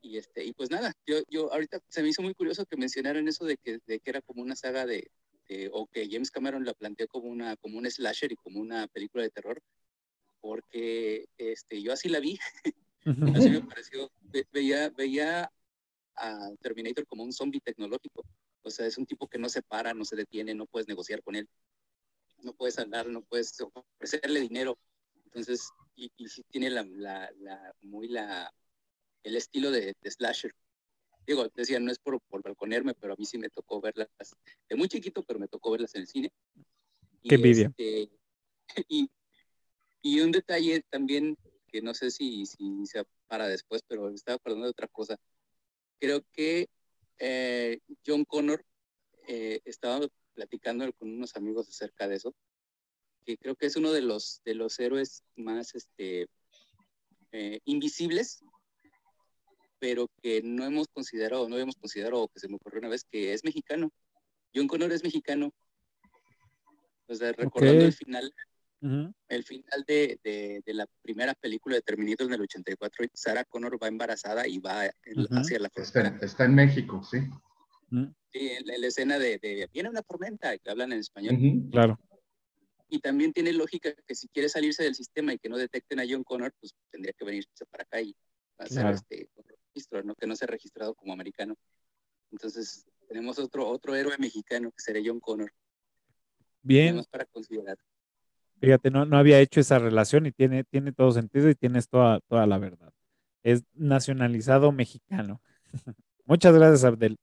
Y, 0.01 0.17
este, 0.17 0.45
y 0.45 0.53
pues 0.53 0.69
nada, 0.69 0.93
yo, 1.05 1.17
yo 1.29 1.51
ahorita 1.51 1.79
se 1.89 2.03
me 2.03 2.09
hizo 2.09 2.21
muy 2.21 2.35
curioso 2.35 2.65
que 2.65 2.77
mencionaran 2.77 3.27
eso 3.27 3.43
de 3.43 3.57
que, 3.57 3.79
de 3.87 3.99
que 3.99 4.09
era 4.09 4.21
como 4.21 4.43
una 4.43 4.55
saga 4.55 4.85
de, 4.85 5.09
este, 5.47 5.69
o 5.71 5.87
que 5.87 6.07
James 6.09 6.31
Cameron 6.31 6.65
la 6.65 6.73
planteó 6.73 7.07
como 7.07 7.29
una 7.29 7.55
como 7.57 7.77
un 7.77 7.89
slasher 7.89 8.31
y 8.31 8.35
como 8.35 8.59
una 8.59 8.87
película 8.87 9.23
de 9.23 9.29
terror, 9.29 9.61
porque 10.41 11.27
este, 11.37 11.81
yo 11.81 11.93
así 11.93 12.09
la 12.09 12.19
vi, 12.19 12.39
así 13.45 13.49
me 13.49 13.61
pareció, 13.61 14.11
veía, 14.51 14.89
veía 14.89 15.51
a 16.17 16.49
Terminator 16.61 17.05
como 17.07 17.23
un 17.23 17.33
zombie 17.33 17.61
tecnológico, 17.61 18.23
o 18.61 18.69
sea, 18.69 18.85
es 18.85 18.97
un 18.97 19.05
tipo 19.05 19.27
que 19.27 19.37
no 19.37 19.49
se 19.49 19.61
para, 19.61 19.93
no 19.93 20.05
se 20.05 20.15
detiene, 20.15 20.53
no 20.53 20.65
puedes 20.65 20.87
negociar 20.87 21.21
con 21.23 21.35
él, 21.35 21.47
no 22.39 22.53
puedes 22.53 22.77
hablar, 22.79 23.07
no 23.07 23.21
puedes 23.21 23.55
ofrecerle 23.73 24.39
dinero, 24.39 24.77
entonces, 25.25 25.69
y, 25.95 26.11
y 26.17 26.27
sí 26.29 26.43
tiene 26.49 26.69
la, 26.69 26.83
la, 26.83 27.31
la, 27.39 27.73
muy 27.81 28.07
la, 28.07 28.53
el 29.23 29.35
estilo 29.35 29.71
de, 29.71 29.95
de 30.01 30.11
slasher, 30.11 30.53
digo, 31.25 31.47
decía, 31.55 31.79
no 31.79 31.91
es 31.91 31.99
por, 31.99 32.19
por 32.21 32.43
balconearme, 32.43 32.93
pero 32.93 33.13
a 33.13 33.15
mí 33.17 33.25
sí 33.25 33.37
me 33.37 33.49
tocó 33.49 33.81
verlas 33.81 34.07
de 34.69 34.75
muy 34.75 34.87
chiquito, 34.87 35.23
pero 35.23 35.39
me 35.39 35.47
tocó 35.47 35.71
verlas 35.71 35.95
en 35.95 36.01
el 36.01 36.07
cine. 36.07 36.31
Qué 37.23 37.35
envidia. 37.35 37.67
Este, 37.67 38.09
y, 38.87 39.09
y, 40.01 40.19
un 40.21 40.31
detalle 40.31 40.83
también, 40.89 41.37
que 41.67 41.81
no 41.81 41.93
sé 41.93 42.11
si, 42.11 42.45
si 42.45 42.85
sea 42.85 43.03
para 43.27 43.47
después, 43.47 43.81
pero 43.87 44.09
estaba 44.09 44.35
acordando 44.35 44.65
de 44.65 44.71
otra 44.71 44.87
cosa. 44.87 45.17
Creo 45.99 46.23
que 46.31 46.67
eh, 47.19 47.79
John 48.05 48.25
Connor 48.25 48.63
eh, 49.27 49.61
estaba 49.65 50.07
platicando 50.33 50.91
con 50.93 51.09
unos 51.09 51.35
amigos 51.35 51.69
acerca 51.69 52.07
de 52.07 52.15
eso, 52.15 52.35
que 53.25 53.37
creo 53.37 53.55
que 53.55 53.67
es 53.67 53.75
uno 53.75 53.91
de 53.91 54.01
los, 54.01 54.41
de 54.45 54.55
los 54.55 54.79
héroes 54.79 55.23
más 55.35 55.73
este, 55.75 56.27
eh, 57.31 57.59
invisibles 57.65 58.43
pero 59.85 60.09
que 60.21 60.41
no 60.41 60.65
hemos 60.65 60.87
considerado, 60.87 61.47
no 61.47 61.55
habíamos 61.55 61.75
considerado, 61.75 62.27
que 62.29 62.39
se 62.39 62.47
me 62.47 62.55
ocurrió 62.55 62.79
una 62.79 62.89
vez, 62.89 63.03
que 63.03 63.33
es 63.33 63.43
mexicano. 63.43 63.91
John 64.53 64.67
Connor 64.67 64.91
es 64.91 65.03
mexicano. 65.03 65.53
O 67.07 67.13
sea, 67.13 67.31
recordando 67.33 67.85
el 67.85 67.93
final, 67.93 68.33
el 69.27 69.43
final 69.43 69.83
de, 69.87 70.19
de, 70.23 70.61
de, 70.65 70.73
la 70.73 70.87
primera 71.01 71.33
película 71.33 71.75
de 71.75 71.81
Terminator 71.81 72.27
en 72.27 72.33
el 72.33 72.41
84, 72.41 73.05
Sarah 73.13 73.43
Connor 73.45 73.81
va 73.81 73.87
embarazada 73.87 74.47
y 74.47 74.59
va 74.59 74.91
hacia 75.31 75.59
la 75.59 75.69
frontera. 75.69 76.17
Está, 76.21 76.45
en 76.45 76.55
México, 76.55 77.03
sí. 77.03 77.19
Sí, 78.31 78.49
en, 78.51 78.81
la 78.81 78.87
escena 78.87 79.17
de, 79.17 79.39
de, 79.39 79.69
viene 79.73 79.89
una 79.89 80.01
tormenta, 80.01 80.57
que 80.57 80.69
hablan 80.69 80.91
en 80.91 80.99
español. 80.99 81.37
Claro. 81.71 81.99
Y 82.89 82.99
también 82.99 83.33
tiene 83.33 83.53
lógica 83.53 83.93
que 84.05 84.15
si 84.15 84.27
quiere 84.27 84.49
salirse 84.49 84.83
del 84.83 84.95
sistema 84.95 85.33
y 85.33 85.39
que 85.39 85.49
no 85.49 85.57
detecten 85.57 85.99
a 85.99 86.03
John 86.07 86.23
Connor, 86.23 86.53
pues 86.59 86.75
tendría 86.91 87.13
que 87.13 87.25
venirse 87.25 87.65
para 87.71 87.83
acá 87.83 88.01
y 88.01 88.15
hacer 88.57 88.85
este 88.87 89.29
¿no? 90.03 90.15
Que 90.15 90.27
no 90.27 90.35
se 90.35 90.45
ha 90.45 90.47
registrado 90.47 90.93
como 90.95 91.13
americano. 91.13 91.55
Entonces, 92.31 92.85
tenemos 93.07 93.39
otro, 93.39 93.67
otro 93.67 93.95
héroe 93.95 94.17
mexicano 94.17 94.71
que 94.71 94.81
sería 94.81 95.03
John 95.05 95.19
Connor. 95.19 95.51
Bien. 96.61 97.03
para 97.11 97.25
considerar. 97.25 97.77
Fíjate, 98.59 98.89
no, 98.91 99.05
no 99.05 99.17
había 99.17 99.39
hecho 99.39 99.59
esa 99.59 99.79
relación 99.79 100.25
y 100.25 100.31
tiene, 100.31 100.63
tiene 100.63 100.91
todo 100.91 101.11
sentido 101.11 101.49
y 101.49 101.55
tienes 101.55 101.89
toda, 101.89 102.19
toda 102.21 102.47
la 102.47 102.57
verdad. 102.57 102.91
Es 103.43 103.63
nacionalizado 103.73 104.71
mexicano. 104.71 105.41
Muchas 106.25 106.55
gracias, 106.55 106.83
Abdel. 106.83 107.17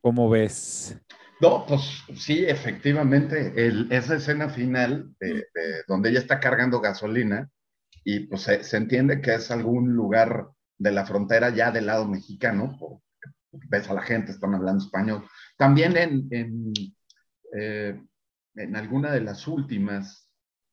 ¿Cómo 0.00 0.28
ves? 0.28 1.00
No, 1.40 1.64
pues 1.66 2.04
sí, 2.16 2.44
efectivamente, 2.44 3.52
esa 3.90 4.16
escena 4.16 4.48
final 4.48 5.14
de, 5.18 5.46
donde 5.88 6.10
ella 6.10 6.20
está 6.20 6.38
cargando 6.38 6.80
gasolina 6.80 7.50
y 8.04 8.20
pues 8.20 8.42
se, 8.42 8.76
entiende 8.76 9.20
que 9.20 9.34
es 9.34 9.50
algún 9.50 9.94
lugar 9.94 10.48
de 10.78 10.92
la 10.92 11.06
frontera 11.06 11.50
ya 11.50 11.70
del 11.70 11.86
lado 11.86 12.06
mexicano, 12.06 12.78
ves 13.50 13.88
a 13.88 13.94
la 13.94 14.02
gente, 14.02 14.32
están 14.32 14.54
hablando 14.54 14.84
español. 14.84 15.26
También 15.56 15.96
en, 15.96 16.28
en, 16.30 16.72
eh, 17.58 18.00
en 18.54 18.76
alguna 18.76 19.10
de 19.10 19.22
las 19.22 19.48
últimas, 19.48 20.23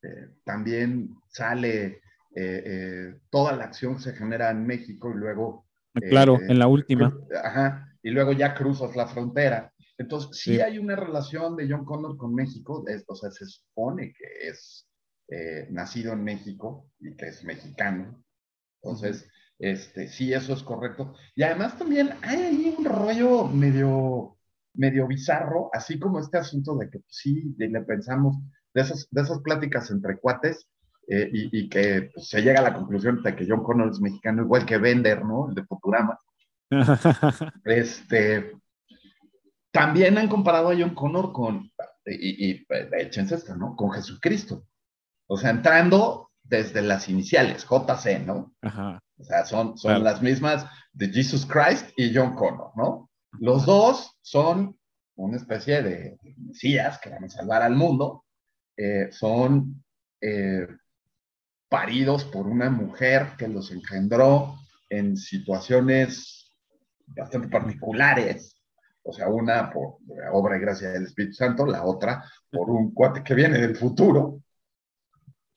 eh, 0.04 0.30
también 0.43 1.16
sale 1.30 2.02
eh, 2.36 3.16
toda 3.30 3.56
la 3.56 3.66
acción 3.66 3.95
que 3.95 4.04
se 4.04 4.14
genera 4.14 4.49
en 4.49 4.66
México 4.66 5.12
y 5.14 5.18
luego... 5.18 5.68
Claro, 5.93 6.39
en 6.41 6.58
la 6.58 6.68
última. 6.68 7.14
Ajá, 7.43 7.91
y 8.02 8.12
luego 8.12 8.32
ya 8.32 8.54
cruzas 8.54 8.95
la 8.95 9.08
frontera. 9.08 9.74
Entonces, 9.97 10.38
sí, 10.39 10.60
hay 10.60 10.80
una 10.80 10.95
relación 10.95 11.56
de 11.56 11.70
John 11.70 11.86
Connor 11.86 12.18
con 12.18 12.34
México, 12.34 12.84
o 13.08 13.16
sea, 13.16 13.30
se 13.30 13.45
supone 13.45 14.14
que 14.14 14.47
es 14.47 14.88
eh, 15.28 15.68
nacido 15.70 16.14
en 16.14 16.24
México 16.24 16.89
y 16.99 17.16
que 17.16 17.28
es 17.28 17.43
mexicano. 17.43 18.22
Entonces, 18.82 19.30
este, 19.60 20.08
sí, 20.08 20.34
eso 20.34 20.54
es 20.54 20.64
correcto. 20.64 21.14
Y 21.36 21.43
además 21.43 21.78
también 21.78 22.10
hay 22.22 22.41
ahí 22.41 22.76
un 22.78 22.84
rollo 22.84 23.47
medio, 23.47 24.38
medio 24.74 25.08
bizarro, 25.08 25.70
así 25.72 25.99
como 25.99 26.20
este 26.20 26.39
asunto 26.39 26.76
de 26.76 26.89
que 26.89 26.99
pues, 26.99 27.16
sí, 27.16 27.56
le 27.58 27.82
pensamos 27.82 28.38
de 28.74 28.82
esas, 28.82 29.07
de 29.09 29.22
esas 29.22 29.39
pláticas 29.39 29.89
entre 29.91 30.17
cuates, 30.17 30.67
eh, 31.07 31.30
y, 31.34 31.67
que 31.67 32.11
pues, 32.13 32.30
se 32.30 32.41
llega 32.41 32.59
a 32.59 32.63
la 32.63 32.74
conclusión 32.74 33.22
de 33.22 33.36
que 33.36 33.45
John 33.47 33.63
Connor 33.63 33.91
es 33.91 33.99
mexicano, 33.99 34.43
igual 34.43 34.65
que 34.65 34.78
Bender, 34.78 35.26
¿no? 35.26 35.49
El 35.49 35.55
de 35.55 35.65
Futurama. 35.65 36.17
este, 37.65 38.53
también 39.72 40.17
han 40.17 40.30
comparado 40.30 40.69
a 40.69 40.76
John 40.78 40.95
Connor 40.95 41.34
con, 41.34 41.69
y, 42.05 42.51
y 42.51 42.65
échense 42.97 43.36
esto, 43.36 43.55
¿no? 43.55 43.76
Con 43.76 43.91
Jesucristo. 43.91 44.65
O 45.28 45.38
sea, 45.38 45.49
entrando 45.49 46.32
desde 46.43 46.82
las 46.82 47.09
iniciales, 47.09 47.65
JC, 47.65 48.26
¿no? 48.26 48.53
O 49.17 49.24
sea, 49.24 49.45
son, 49.45 49.78
son 49.78 50.03
las 50.03 50.22
mismas 50.22 50.65
de 50.93 51.09
Jesus 51.09 51.45
Christ 51.45 51.89
y 51.95 52.13
John 52.13 52.36
Connor, 52.36 52.72
¿no? 52.76 53.09
Los 53.39 53.65
dos 53.65 54.17
son 54.22 54.78
una 55.15 55.38
especie 55.38 55.82
de 55.82 56.17
mesías 56.38 56.99
que 56.99 57.09
van 57.09 57.24
a 57.24 57.30
salvar 57.30 57.61
al 57.61 57.76
mundo. 57.76 58.26
Eh, 58.78 59.09
son 59.11 59.84
eh, 60.22 60.67
paridos 61.69 62.26
por 62.26 62.47
una 62.47 62.69
mujer 62.69 63.30
que 63.38 63.47
los 63.47 63.72
engendró 63.72 64.55
en 64.89 65.15
situaciones 65.17 66.51
bastante 67.07 67.47
particulares, 67.47 68.55
o 69.03 69.13
sea, 69.13 69.28
una 69.30 69.72
por 69.72 69.97
obra 70.32 70.57
y 70.57 70.59
gracia 70.59 70.89
del 70.89 71.03
Espíritu 71.03 71.34
Santo, 71.36 71.65
la 71.65 71.84
otra 71.84 72.24
por 72.51 72.69
un 72.69 72.93
cuate 72.93 73.24
que 73.24 73.36
viene 73.36 73.59
del 73.59 73.76
futuro. 73.76 74.41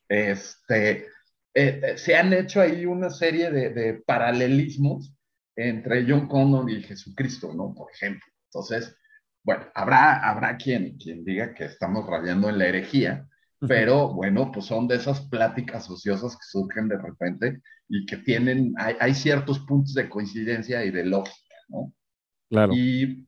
Este, 0.08 1.06
eh, 1.54 1.80
eh, 1.82 1.98
se 1.98 2.16
han 2.16 2.32
hecho 2.32 2.60
ahí 2.60 2.84
una 2.84 3.10
serie 3.10 3.50
de, 3.50 4.02
paralelismos 4.06 5.14
entre 5.56 6.04
John 6.08 6.26
Connor 6.26 6.68
y 6.68 6.82
Jesucristo, 6.82 7.54
¿no? 7.54 7.72
Por 7.74 7.90
ejemplo. 7.92 8.26
Entonces, 8.46 8.96
bueno, 9.44 9.66
habrá, 9.74 10.28
habrá 10.28 10.56
quien, 10.56 10.96
quien 10.96 11.24
diga 11.24 11.54
que 11.54 11.66
estamos 11.66 12.06
rayando 12.06 12.48
en 12.48 12.58
la 12.58 12.66
herejía, 12.66 13.28
pero 13.60 14.12
bueno, 14.12 14.50
pues 14.52 14.66
son 14.66 14.88
de 14.88 14.96
esas 14.96 15.20
pláticas 15.28 15.88
ociosas 15.88 16.34
que 16.34 16.46
surgen 16.50 16.88
de 16.88 16.98
repente 16.98 17.60
y 17.88 18.06
que 18.06 18.16
tienen, 18.18 18.74
hay, 18.76 19.14
ciertos 19.14 19.60
puntos 19.60 19.94
de 19.94 20.08
coincidencia 20.08 20.84
y 20.84 20.90
de 20.90 21.04
lógica, 21.04 21.56
¿no? 21.68 21.92
Claro. 22.50 22.72
Y 22.74 23.26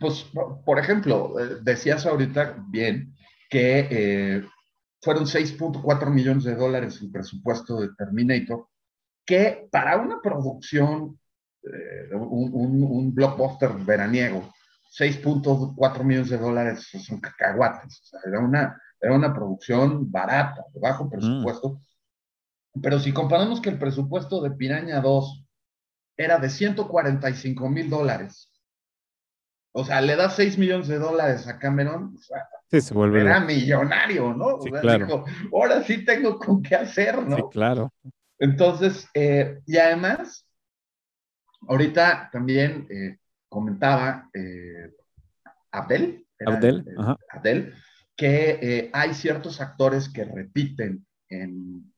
pues, 0.00 0.26
por 0.64 0.78
ejemplo, 0.78 1.38
eh, 1.40 1.58
decías 1.62 2.06
ahorita 2.06 2.64
bien 2.68 3.14
que 3.48 3.88
eh, 3.90 4.44
fueron 5.00 5.24
6.4 5.24 6.10
millones 6.10 6.44
de 6.44 6.54
dólares 6.54 7.00
el 7.02 7.10
presupuesto 7.10 7.80
de 7.80 7.88
Terminator, 7.96 8.68
que 9.24 9.68
para 9.70 9.96
una 9.96 10.20
producción, 10.20 11.18
eh, 11.62 12.14
un, 12.14 12.82
un, 12.82 13.14
blockbuster 13.14 13.70
veraniego, 13.84 14.52
6.4 14.98 16.04
millones 16.04 16.30
de 16.30 16.38
dólares 16.38 16.88
son 17.06 17.20
cacahuates, 17.20 18.00
o 18.02 18.04
sea, 18.04 18.20
era 18.26 18.40
una 18.40 18.78
era 19.02 19.14
una 19.14 19.34
producción 19.34 20.10
barata, 20.10 20.64
de 20.72 20.80
bajo 20.80 21.10
presupuesto. 21.10 21.80
Pero 22.80 23.00
si 23.00 23.12
comparamos 23.12 23.60
que 23.60 23.70
el 23.70 23.78
presupuesto 23.78 24.40
de 24.40 24.52
Piraña 24.52 25.00
2 25.00 25.44
era 26.16 26.38
de 26.38 26.48
145 26.48 27.68
mil 27.68 27.90
dólares, 27.90 28.50
o 29.72 29.84
sea, 29.84 30.00
le 30.00 30.14
da 30.14 30.30
6 30.30 30.56
millones 30.56 30.86
de 30.86 30.98
dólares 30.98 31.48
a 31.48 31.58
Cameron, 31.58 32.16
sí, 32.70 32.80
se 32.80 32.94
vuelve 32.94 33.22
era 33.22 33.40
millonario, 33.40 34.34
¿no? 34.34 34.60
Sí, 34.60 34.70
claro. 34.70 35.24
ahora 35.52 35.82
sí 35.82 36.04
tengo 36.04 36.38
con 36.38 36.62
qué 36.62 36.76
hacer, 36.76 37.26
¿no? 37.26 37.36
Sí, 37.36 37.42
claro. 37.50 37.92
Entonces, 38.38 39.08
eh, 39.14 39.60
y 39.66 39.78
además, 39.78 40.46
ahorita 41.66 42.30
también 42.32 42.86
eh, 42.90 43.18
comentaba 43.52 44.30
eh, 44.32 44.94
Abdel, 45.70 46.26
Abdel, 46.44 46.84
Abdel, 47.28 47.74
que 48.16 48.58
eh, 48.62 48.90
hay 48.94 49.12
ciertos 49.12 49.60
actores 49.60 50.08
que 50.08 50.24
repiten 50.24 51.06
en, 51.28 51.92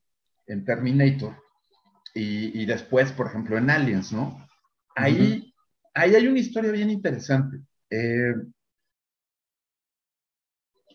en 0.47 0.65
Terminator 0.65 1.37
y, 2.13 2.65
después, 2.67 3.11
por 3.11 3.27
ejemplo, 3.27 3.59
en 3.59 3.71
Aliens, 3.71 4.13
¿no? 4.13 4.47
Ahí, 4.95 5.53
ahí 5.95 6.15
hay 6.15 6.29
una 6.29 6.39
historia 6.39 6.71
bien 6.71 6.91
interesante. 6.91 7.59
Eh, 7.91 8.35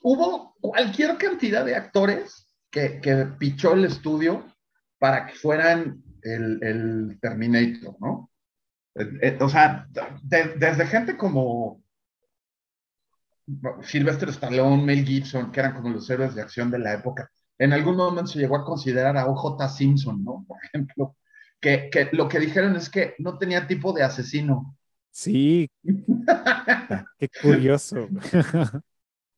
hubo 0.02 0.56
cualquier 0.62 1.18
cantidad 1.18 1.66
de 1.66 1.76
actores 1.76 2.48
que, 2.72 3.02
que 3.02 3.26
pichó 3.38 3.74
el 3.74 3.84
estudio 3.84 4.46
para 4.98 5.26
que 5.26 5.34
fueran 5.34 6.02
el, 6.22 6.64
el 6.64 7.20
Terminator, 7.20 7.98
¿no? 8.00 8.30
Eh, 9.00 9.38
o 9.40 9.48
sea, 9.48 9.88
desde 10.24 10.86
gente 10.86 11.16
como 11.16 11.82
Sylvester 13.82 14.30
Stallone, 14.30 14.84
Mel 14.84 15.06
Gibson, 15.06 15.52
que 15.52 15.60
eran 15.62 15.74
como 15.74 15.90
los 15.90 16.10
héroes 16.10 16.36
de 16.36 16.42
acción 16.42 16.70
de 16.70 16.80
la 16.80 16.94
época. 16.94 17.32
En 17.58 17.74
algún 17.74 17.96
momento 17.96 18.32
se 18.32 18.40
llegó 18.40 18.58
a 18.58 18.66
considerar 18.66 19.18
a 19.18 19.28
OJ 19.28 19.70
Simpson, 19.70 20.24
¿no? 20.24 20.46
Por 20.48 20.58
ejemplo, 20.64 21.16
que, 21.60 21.90
que 21.92 22.10
lo 22.12 22.28
que 22.28 22.40
dijeron 22.40 22.76
es 22.76 22.90
que 22.90 23.16
no 23.20 23.38
tenía 23.38 23.68
tipo 23.68 23.94
de 23.94 24.04
asesino. 24.04 24.78
Sí. 25.12 25.70
Qué 27.18 27.30
curioso. 27.42 28.08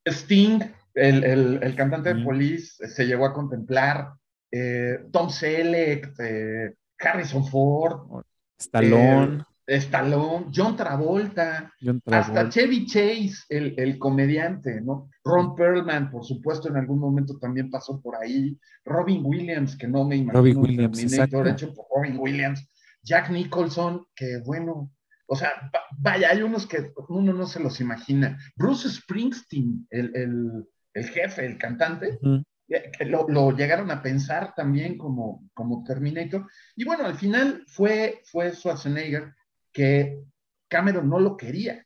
Sting, 0.05 0.59
el, 0.93 1.23
el, 1.23 1.59
el 1.63 1.75
cantante 1.75 2.13
de 2.13 2.23
Police, 2.23 2.87
se 2.87 3.05
llegó 3.05 3.25
a 3.25 3.33
contemplar. 3.33 4.13
Eh, 4.51 5.05
Tom 5.11 5.29
Selleck, 5.29 6.13
eh, 6.19 6.73
Harrison 6.99 7.45
Ford. 7.47 8.23
Stallone. 8.59 9.37
Eh, 9.39 9.50
Stallone, 9.67 10.47
John 10.53 10.75
Travolta, 10.75 11.71
hasta 12.07 12.49
Chevy 12.49 12.85
Chase, 12.85 13.45
el, 13.49 13.97
comediante, 13.99 14.81
¿no? 14.81 15.09
Ron 15.23 15.55
Perlman, 15.55 16.09
por 16.09 16.25
supuesto, 16.25 16.67
en 16.69 16.77
algún 16.77 16.99
momento 16.99 17.37
también 17.39 17.69
pasó 17.69 18.01
por 18.01 18.15
ahí. 18.15 18.57
Robin 18.83 19.21
Williams, 19.23 19.77
que 19.77 19.87
no 19.87 20.03
me 20.03 20.17
imagino. 20.17 20.39
Robin 20.39 20.57
Williams, 20.57 20.97
Terminator 20.97 21.47
hecho 21.47 21.73
por 21.73 21.85
Robin 21.95 22.17
Williams. 22.17 22.67
Jack 23.03 23.29
Nicholson, 23.29 24.05
que 24.15 24.41
bueno, 24.45 24.91
o 25.27 25.35
sea, 25.35 25.49
vaya, 25.97 26.29
hay 26.29 26.41
unos 26.41 26.67
que 26.67 26.91
uno 27.09 27.33
no 27.33 27.45
se 27.45 27.59
los 27.59 27.79
imagina. 27.79 28.37
Bruce 28.55 28.89
Springsteen, 28.89 29.87
el, 29.89 30.67
jefe, 30.93 31.45
el 31.45 31.57
cantante, 31.57 32.19
que 32.67 33.05
lo, 33.05 33.27
lo, 33.27 33.51
llegaron 33.51 33.91
a 33.91 34.01
pensar 34.01 34.53
también 34.55 34.97
como, 34.97 35.47
como 35.53 35.83
Terminator. 35.83 36.47
Y 36.75 36.83
bueno, 36.83 37.05
al 37.05 37.15
final 37.15 37.63
fue, 37.67 38.21
fue 38.25 38.53
Schwarzenegger 38.53 39.33
que 39.71 40.23
Cameron 40.67 41.09
no 41.09 41.19
lo 41.19 41.37
quería. 41.37 41.85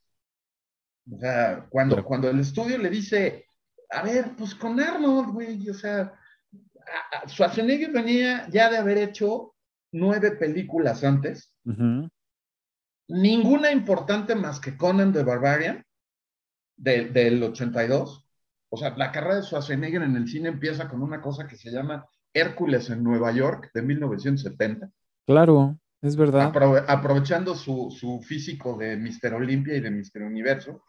O 1.11 1.19
sea, 1.19 1.67
cuando, 1.69 2.03
cuando 2.03 2.29
el 2.29 2.39
estudio 2.39 2.77
le 2.77 2.89
dice, 2.89 3.45
a 3.89 4.01
ver, 4.03 4.35
pues 4.37 4.55
con 4.55 4.79
Arnold, 4.79 5.29
güey, 5.29 5.69
o 5.69 5.73
sea, 5.73 6.13
Schwarzenegger 7.27 7.91
venía 7.91 8.47
ya 8.49 8.69
de 8.69 8.77
haber 8.77 8.97
hecho 8.97 9.55
nueve 9.91 10.31
películas 10.31 11.03
antes, 11.03 11.53
ninguna 13.07 13.71
importante 13.71 14.35
más 14.35 14.59
que 14.59 14.77
Conan 14.77 15.13
the 15.13 15.23
Barbarian, 15.23 15.83
del 16.75 17.41
82. 17.41 18.27
O 18.69 18.77
sea, 18.77 18.95
la 18.97 19.11
carrera 19.11 19.35
de 19.35 19.43
Schwarzenegger 19.43 20.01
en 20.01 20.15
el 20.15 20.27
cine 20.27 20.49
empieza 20.49 20.89
con 20.89 21.01
una 21.01 21.21
cosa 21.21 21.47
que 21.47 21.55
se 21.55 21.71
llama 21.71 22.05
Hércules 22.33 22.89
en 22.89 23.03
Nueva 23.03 23.31
York, 23.31 23.71
de 23.73 23.81
1970. 23.81 24.89
Claro. 25.25 25.77
Es 26.05 26.15
verdad. 26.15 26.53
aprovechando 26.87 27.55
su, 27.55 27.89
su, 27.89 28.21
físico 28.21 28.77
de 28.77 28.95
Mister 28.95 29.33
Olimpia 29.33 29.75
y 29.75 29.79
de 29.79 29.89
Mister 29.89 30.21
Universo, 30.21 30.83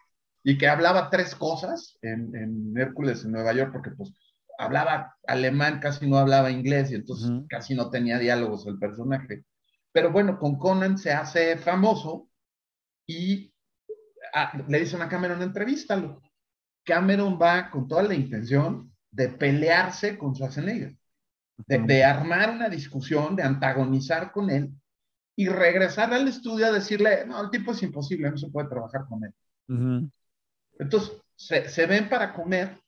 y 0.44 0.58
que 0.58 0.68
hablaba 0.68 1.08
tres 1.08 1.34
cosas 1.34 1.96
en, 2.02 2.36
en, 2.36 2.76
Hércules 2.76 3.24
en 3.24 3.32
Nueva 3.32 3.54
York, 3.54 3.70
porque 3.72 3.92
pues 3.92 4.12
hablaba 4.58 5.16
alemán, 5.26 5.80
casi 5.80 6.06
no 6.06 6.18
hablaba 6.18 6.50
inglés, 6.50 6.90
y 6.90 6.96
entonces 6.96 7.30
casi 7.48 7.74
no 7.74 7.88
tenía 7.88 8.18
diálogos 8.18 8.66
el 8.66 8.78
personaje. 8.78 9.44
Pero 9.90 10.12
bueno, 10.12 10.38
con 10.38 10.58
Conan 10.58 10.98
se 10.98 11.12
hace 11.12 11.56
famoso 11.56 12.28
y 13.06 13.54
ah, 14.34 14.52
le 14.68 14.80
dicen 14.80 15.00
a 15.00 15.08
Cameron, 15.08 15.40
entrevístalo. 15.40 16.20
Cameron 16.84 17.38
va 17.40 17.70
con 17.70 17.88
toda 17.88 18.02
la 18.02 18.14
intención 18.14 18.92
de 19.10 19.30
pelearse 19.30 20.18
con 20.18 20.34
Schwarzenegger, 20.34 20.94
de, 21.66 21.78
de 21.78 22.04
armar 22.04 22.50
una 22.50 22.68
discusión, 22.68 23.34
de 23.34 23.44
antagonizar 23.44 24.30
con 24.30 24.50
él 24.50 24.74
y 25.36 25.48
regresar 25.48 26.12
al 26.14 26.26
estudio 26.26 26.66
a 26.66 26.72
decirle, 26.72 27.26
no, 27.26 27.42
el 27.42 27.50
tipo 27.50 27.72
es 27.72 27.82
imposible, 27.82 28.30
no 28.30 28.38
se 28.38 28.48
puede 28.48 28.68
trabajar 28.68 29.06
con 29.06 29.22
él. 29.22 30.10
Entonces, 30.78 31.12
se, 31.36 31.68
se, 31.68 31.86
ven 31.86 32.08
para 32.08 32.32
comer 32.32 32.80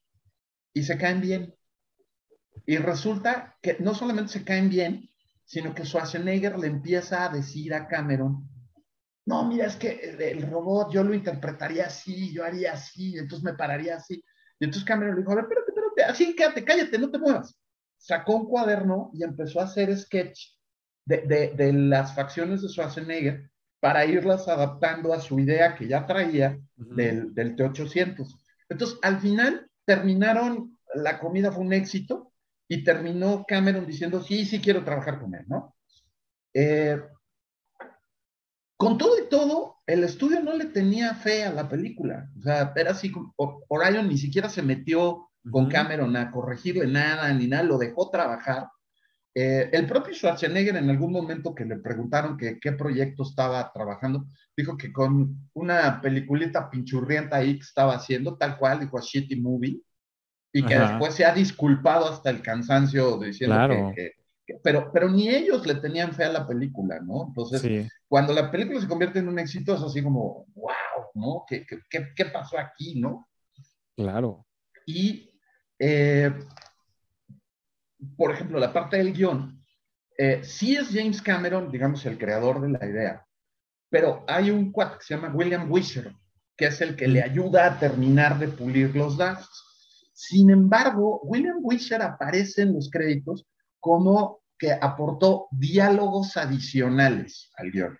y 0.73 0.83
se 0.83 0.97
caen 0.97 1.21
bien. 1.21 1.55
Y 2.65 2.79
resulta 2.79 3.57
que 3.61 3.77
no 3.81 3.95
solamente 3.95 4.33
se 4.33 4.45
caen 4.45 4.71
bien, 4.71 5.11
sino 5.45 5.75
que 5.75 5.85
Schwarzenegger 5.85 6.59
le 6.59 6.69
empieza 6.69 7.25
a 7.25 7.29
decir 7.29 7.75
a 7.75 7.87
Cameron, 7.87 8.49
no, 9.27 9.45
mira, 9.45 9.67
es 9.67 9.77
que 9.77 10.17
el 10.19 10.51
robot 10.51 10.91
yo 10.91 11.05
lo 11.05 11.13
interpretaría 11.13 11.87
así, 11.87 12.33
yo 12.33 12.45
haría 12.45 12.73
así, 12.73 13.19
entonces 13.19 13.45
me 13.45 13.53
pararía 13.53 13.97
así. 13.97 14.25
Y 14.59 14.65
entonces 14.65 14.87
Cameron 14.87 15.15
le 15.15 15.21
dijo, 15.21 15.33
a 15.33 15.35
ver, 15.35 15.45
espérate, 15.45 15.71
espérate, 15.71 16.05
así 16.05 16.35
quédate, 16.35 16.65
cállate, 16.65 16.99
no 16.99 17.11
te 17.11 17.19
muevas. 17.19 17.55
Sacó 17.99 18.37
un 18.37 18.47
cuaderno 18.47 19.11
y 19.13 19.23
empezó 19.25 19.61
a 19.61 19.65
hacer 19.65 19.95
sketch 19.99 20.58
de, 21.09 21.55
de, 21.57 21.73
las 21.73 22.15
facciones 22.15 22.63
de 22.63 22.69
Schwarzenegger 22.69 23.51
para 23.81 24.05
irlas 24.05 24.49
adaptando 24.49 25.13
a 25.13 25.21
su 25.21 25.39
idea 25.39 25.75
que 25.75 25.89
ya 25.89 26.07
traía 26.07 26.59
del, 26.77 27.35
del 27.35 27.57
T-800. 27.57 28.27
Entonces, 28.69 28.99
al 29.03 29.21
final 29.21 29.71
terminaron, 29.85 30.77
la 30.95 31.19
comida 31.19 31.53
fue 31.53 31.65
un 31.65 31.73
éxito 31.73 32.33
y 32.69 32.85
terminó 32.85 33.45
Cameron 33.47 33.87
diciendo, 33.87 34.23
sí, 34.23 34.45
sí 34.45 34.61
quiero 34.61 34.85
trabajar 34.85 35.21
con 35.21 35.35
él, 35.35 35.45
¿no? 35.49 35.75
Eh, 36.53 37.01
con 38.77 38.99
todo 38.99 39.19
y 39.19 39.29
todo, 39.29 39.77
el 39.87 40.05
estudio 40.05 40.41
no 40.41 40.55
le 40.55 40.67
tenía 40.67 41.15
fe 41.15 41.45
a 41.45 41.53
la 41.53 41.69
película. 41.69 42.29
O 42.39 42.43
sea, 42.43 42.73
era 42.77 42.91
así, 42.91 43.13
Orion 43.37 44.09
ni 44.09 44.19
siquiera 44.19 44.49
se 44.49 44.63
metió 44.63 45.31
con 45.51 45.69
Cameron 45.69 46.15
a 46.17 46.31
corregirle 46.31 46.87
nada 46.87 47.33
ni 47.33 47.47
nada, 47.47 47.63
lo 47.63 47.79
dejó 47.79 48.11
trabajar. 48.11 48.69
Eh, 49.41 49.71
el 49.73 49.87
propio 49.87 50.13
Schwarzenegger 50.13 50.75
en 50.75 50.91
algún 50.91 51.13
momento 51.13 51.55
que 51.55 51.65
le 51.65 51.77
preguntaron 51.77 52.37
que, 52.37 52.59
qué 52.59 52.73
proyecto 52.73 53.23
estaba 53.23 53.71
trabajando, 53.73 54.27
dijo 54.57 54.77
que 54.77 54.93
con 54.93 55.49
una 55.55 56.01
peliculita 56.01 56.69
pinchurrienta 56.69 57.37
ahí 57.37 57.55
que 57.55 57.63
estaba 57.63 57.95
haciendo, 57.95 58.37
tal 58.37 58.59
cual, 58.59 58.81
dijo 58.81 58.99
a 58.99 59.01
Shitty 59.01 59.41
Movie, 59.41 59.81
y 60.53 60.65
que 60.65 60.77
después 60.77 61.15
se 61.15 61.25
ha 61.25 61.33
disculpado 61.33 62.09
hasta 62.09 62.31
el 62.31 62.43
cansancio 62.43 63.17
diciendo 63.19 63.93
que, 63.95 64.15
pero, 64.61 64.91
pero 64.93 65.09
ni 65.09 65.29
ellos 65.29 65.65
le 65.69 65.77
tenían 65.77 66.13
fe 66.13 66.25
a 66.25 66.33
la 66.33 66.45
película, 66.45 66.99
¿no? 66.99 67.29
Entonces, 67.29 67.89
cuando 68.09 68.33
la 68.33 68.51
película 68.51 68.81
se 68.81 68.89
convierte 68.89 69.21
en 69.21 69.29
un 69.29 69.39
éxito, 69.39 69.73
es 69.73 69.83
así 69.83 70.03
como, 70.03 70.47
wow, 70.57 71.13
¿no? 71.15 71.45
¿Qué, 71.47 71.65
qué, 71.65 72.09
qué 72.17 72.25
pasó 72.25 72.59
aquí, 72.59 73.01
no? 73.01 73.29
Claro. 73.95 74.45
Y 74.85 75.31
eh, 75.79 76.35
por 78.17 78.33
ejemplo, 78.33 78.59
la 78.59 78.73
parte 78.73 78.97
del 78.97 79.13
guion, 79.13 79.63
eh, 80.17 80.43
sí 80.43 80.77
es 80.77 80.89
James 80.93 81.23
Cameron, 81.23 81.71
digamos, 81.71 82.05
el 82.07 82.19
creador 82.19 82.61
de 82.61 82.71
la 82.71 82.87
idea, 82.87 83.27
pero 83.91 84.25
hay 84.27 84.51
un 84.51 84.73
cuate 84.73 84.99
que 84.99 85.05
se 85.05 85.15
llama 85.15 85.33
William 85.35 85.71
Wisher, 85.71 86.13
que 86.57 86.67
es 86.67 86.81
el 86.81 86.97
que 86.97 87.09
le 87.09 87.23
ayuda 87.23 87.67
a 87.67 87.79
terminar 87.79 88.39
de 88.39 88.49
pulir 88.49 88.95
los 88.95 89.17
datos. 89.17 89.65
Sin 90.13 90.51
embargo, 90.51 91.21
William 91.23 91.59
Wisher 91.63 92.03
aparece 92.03 92.63
en 92.63 92.75
los 92.75 92.91
créditos 92.91 93.47
como 93.79 94.43
que 94.59 94.73
aportó 94.73 95.47
diálogos 95.53 96.37
adicionales 96.37 97.51
al 97.57 97.71
guion. 97.71 97.99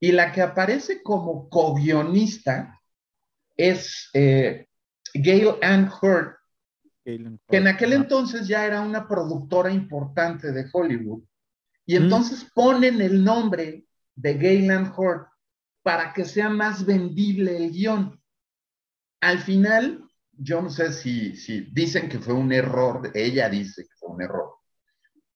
Y 0.00 0.12
la 0.12 0.32
que 0.32 0.42
aparece 0.42 1.02
como 1.02 1.48
co-guionista 1.48 2.80
es 3.56 4.10
eh, 4.14 4.66
Gail 5.12 5.56
Ann 5.62 5.90
Hurd, 5.90 6.36
que 7.06 7.56
en 7.56 7.68
aquel 7.68 7.92
entonces 7.92 8.48
ya 8.48 8.66
era 8.66 8.80
una 8.80 9.06
productora 9.06 9.70
importante 9.70 10.50
de 10.50 10.66
Hollywood. 10.72 11.22
Y 11.86 11.94
entonces 11.94 12.50
ponen 12.52 13.00
el 13.00 13.22
nombre 13.22 13.84
de 14.16 14.34
Gaylan 14.34 14.92
Hort 14.96 15.28
para 15.84 16.12
que 16.12 16.24
sea 16.24 16.48
más 16.48 16.84
vendible 16.84 17.56
el 17.56 17.70
guion. 17.70 18.20
Al 19.20 19.38
final, 19.38 20.04
yo 20.32 20.60
no 20.60 20.68
sé 20.68 20.92
si, 20.92 21.36
si 21.36 21.60
dicen 21.72 22.08
que 22.08 22.18
fue 22.18 22.34
un 22.34 22.52
error, 22.52 23.12
ella 23.14 23.48
dice 23.48 23.84
que 23.84 23.94
fue 24.00 24.08
un 24.10 24.22
error, 24.22 24.56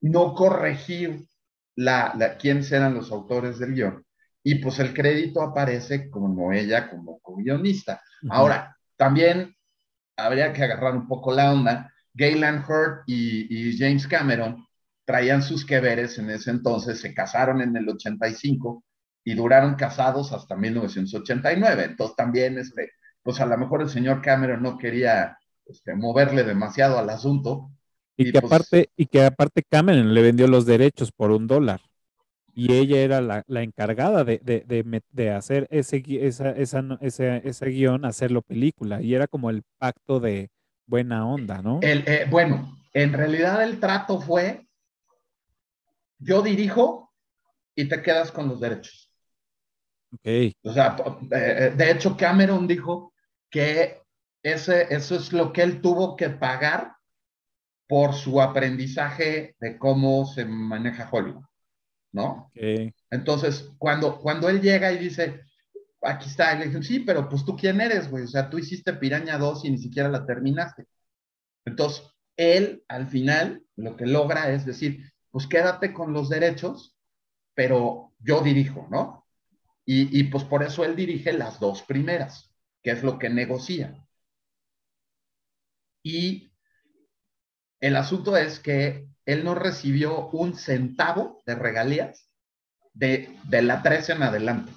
no 0.01 0.35
corregir 0.35 1.29
la, 1.77 2.13
la, 2.19 2.37
quiénes 2.37 2.73
eran 2.73 2.95
los 2.95 3.13
autores 3.13 3.61
del 3.61 3.75
guion. 3.75 4.05
Y 4.43 4.57
pues 4.57 4.81
el 4.81 4.93
crédito 4.93 5.41
aparece 5.41 6.11
como 6.11 6.53
ella, 6.53 6.91
como 6.91 7.21
guionista. 7.37 8.03
Ahora, 8.29 8.77
también 8.97 9.55
habría 10.25 10.53
que 10.53 10.65
agarrar 10.65 10.95
un 10.95 11.07
poco 11.07 11.33
la 11.33 11.53
onda. 11.53 11.93
Gaylan 12.15 12.65
Hurt 12.69 13.03
y, 13.07 13.77
James 13.79 14.07
Cameron 14.07 14.67
traían 15.05 15.43
sus 15.43 15.65
que 15.65 15.77
en 15.77 16.31
ese 16.31 16.51
entonces, 16.51 17.01
se 17.01 17.15
casaron 17.15 17.61
en 17.61 17.77
el 17.77 17.89
85 17.89 18.85
y 19.25 19.35
duraron 19.35 19.75
casados 19.75 20.33
hasta 20.33 20.57
1989. 20.57 21.85
Entonces 21.85 22.17
también, 22.17 22.59
este, 22.59 22.93
pues 23.23 23.41
a 23.41 23.47
lo 23.47 23.59
mejor 23.59 23.83
el 23.83 23.89
señor 23.89 24.23
Cameron 24.23 24.63
no 24.63 24.79
quería 24.79 25.37
este, 25.67 25.95
moverle 25.95 26.45
demasiado 26.45 26.99
al 26.99 27.11
asunto. 27.11 27.71
Y, 28.17 28.33
que 28.33 28.41
pues 28.41 28.53
aparte, 28.53 28.91
y 28.97 29.07
que 29.07 29.25
aparte 29.25 29.63
Cameron 29.69 30.15
le 30.15 30.23
vendió 30.23 30.47
los 30.47 30.67
derechos 30.67 31.11
por 31.13 31.31
un 31.31 31.47
dólar 31.47 31.81
y 32.55 32.73
ella 32.73 32.99
era 32.99 33.21
la, 33.21 33.45
la 33.47 33.63
encargada 33.63 34.25
de, 34.25 34.39
de, 34.39 35.03
de, 35.11 35.31
hacer 35.31 35.67
ese, 35.71 36.03
esa, 36.07 36.51
esa, 36.51 36.99
ese, 37.01 37.43
ese, 37.45 37.67
guion, 37.67 38.05
hacerlo 38.05 38.43
película, 38.43 39.01
y 39.03 39.15
era 39.15 39.27
como 39.27 39.51
el 39.51 39.63
pacto 39.79 40.21
de 40.21 40.51
buena 40.87 41.27
onda, 41.27 41.63
¿no? 41.63 41.81
El, 41.83 42.05
eh, 42.07 42.27
bueno, 42.29 42.77
en 42.93 43.13
realidad 43.13 43.63
el 43.63 43.79
trato 43.79 44.21
fue, 44.21 44.67
yo 46.19 46.43
dirijo 46.43 47.13
y 47.75 47.89
te 47.89 48.03
quedas 48.03 48.33
con 48.33 48.49
los 48.49 48.61
derechos. 48.61 49.11
Ok. 50.13 50.55
O 50.63 50.73
sea, 50.73 50.97
eh, 51.31 51.73
de 51.77 51.91
hecho 51.91 52.17
Cameron 52.17 52.67
dijo 52.67 53.13
que 53.49 54.03
ese, 54.43 54.93
eso 54.93 55.15
es 55.15 55.33
lo 55.33 55.53
que 55.53 55.63
él 55.63 55.81
tuvo 55.81 56.17
que 56.17 56.31
pagar 56.31 56.95
por 57.87 58.15
su 58.15 58.41
aprendizaje 58.41 59.57
de 59.61 59.79
cómo 59.79 60.27
se 60.27 60.45
maneja 60.45 61.09
Hollywood. 61.11 61.45
¿No? 62.13 62.51
Entonces, 63.11 63.71
cuando, 63.79 64.19
cuando 64.19 64.49
él 64.49 64.61
llega 64.61 64.93
y 64.93 64.99
dice, 64.99 65.43
aquí 66.03 66.29
está, 66.29 66.55
le 66.59 66.67
dije, 66.67 66.83
sí, 66.83 67.01
pero 67.01 67.29
pues 67.29 67.45
tú 67.45 67.57
quién 67.57 67.81
eres, 67.81 68.11
güey, 68.11 68.25
o 68.25 68.29
sea, 68.29 68.49
tú 68.51 68.59
hiciste 68.59 68.95
Piraña 68.95 69.39
2 69.39 69.65
y 69.65 69.71
ni 69.71 69.79
siquiera 69.79 70.09
la 70.09 70.27
terminaste. 70.27 70.87
Entonces, 71.65 72.05
él 72.37 72.85
al 72.89 73.09
final 73.09 73.63
lo 73.77 73.97
que 73.97 74.07
logra 74.07 74.51
es 74.51 74.65
decir, 74.65 75.13
pues 75.31 75.47
quédate 75.47 75.93
con 75.93 76.13
los 76.13 76.29
derechos, 76.29 76.97
pero 77.55 78.13
yo 78.19 78.41
dirijo, 78.41 78.89
¿no? 78.91 79.27
Y, 79.85 80.19
y 80.19 80.25
pues 80.25 80.45
por 80.45 80.63
eso 80.63 80.85
él 80.85 80.97
dirige 80.97 81.33
las 81.33 81.61
dos 81.61 81.83
primeras, 81.83 82.51
que 82.83 82.91
es 82.93 83.03
lo 83.03 83.19
que 83.19 83.29
negocia. 83.29 83.95
Y 86.03 86.51
el 87.81 87.97
asunto 87.97 88.37
es 88.37 88.59
que 88.61 89.09
él 89.27 89.45
no 89.45 89.55
recibió 89.55 90.29
un 90.31 90.55
centavo 90.55 91.43
de 91.47 91.55
regalías 91.55 92.29
de, 92.95 93.37
la 93.51 93.83
13 93.83 94.13
en 94.13 94.23
adelante. 94.23 94.73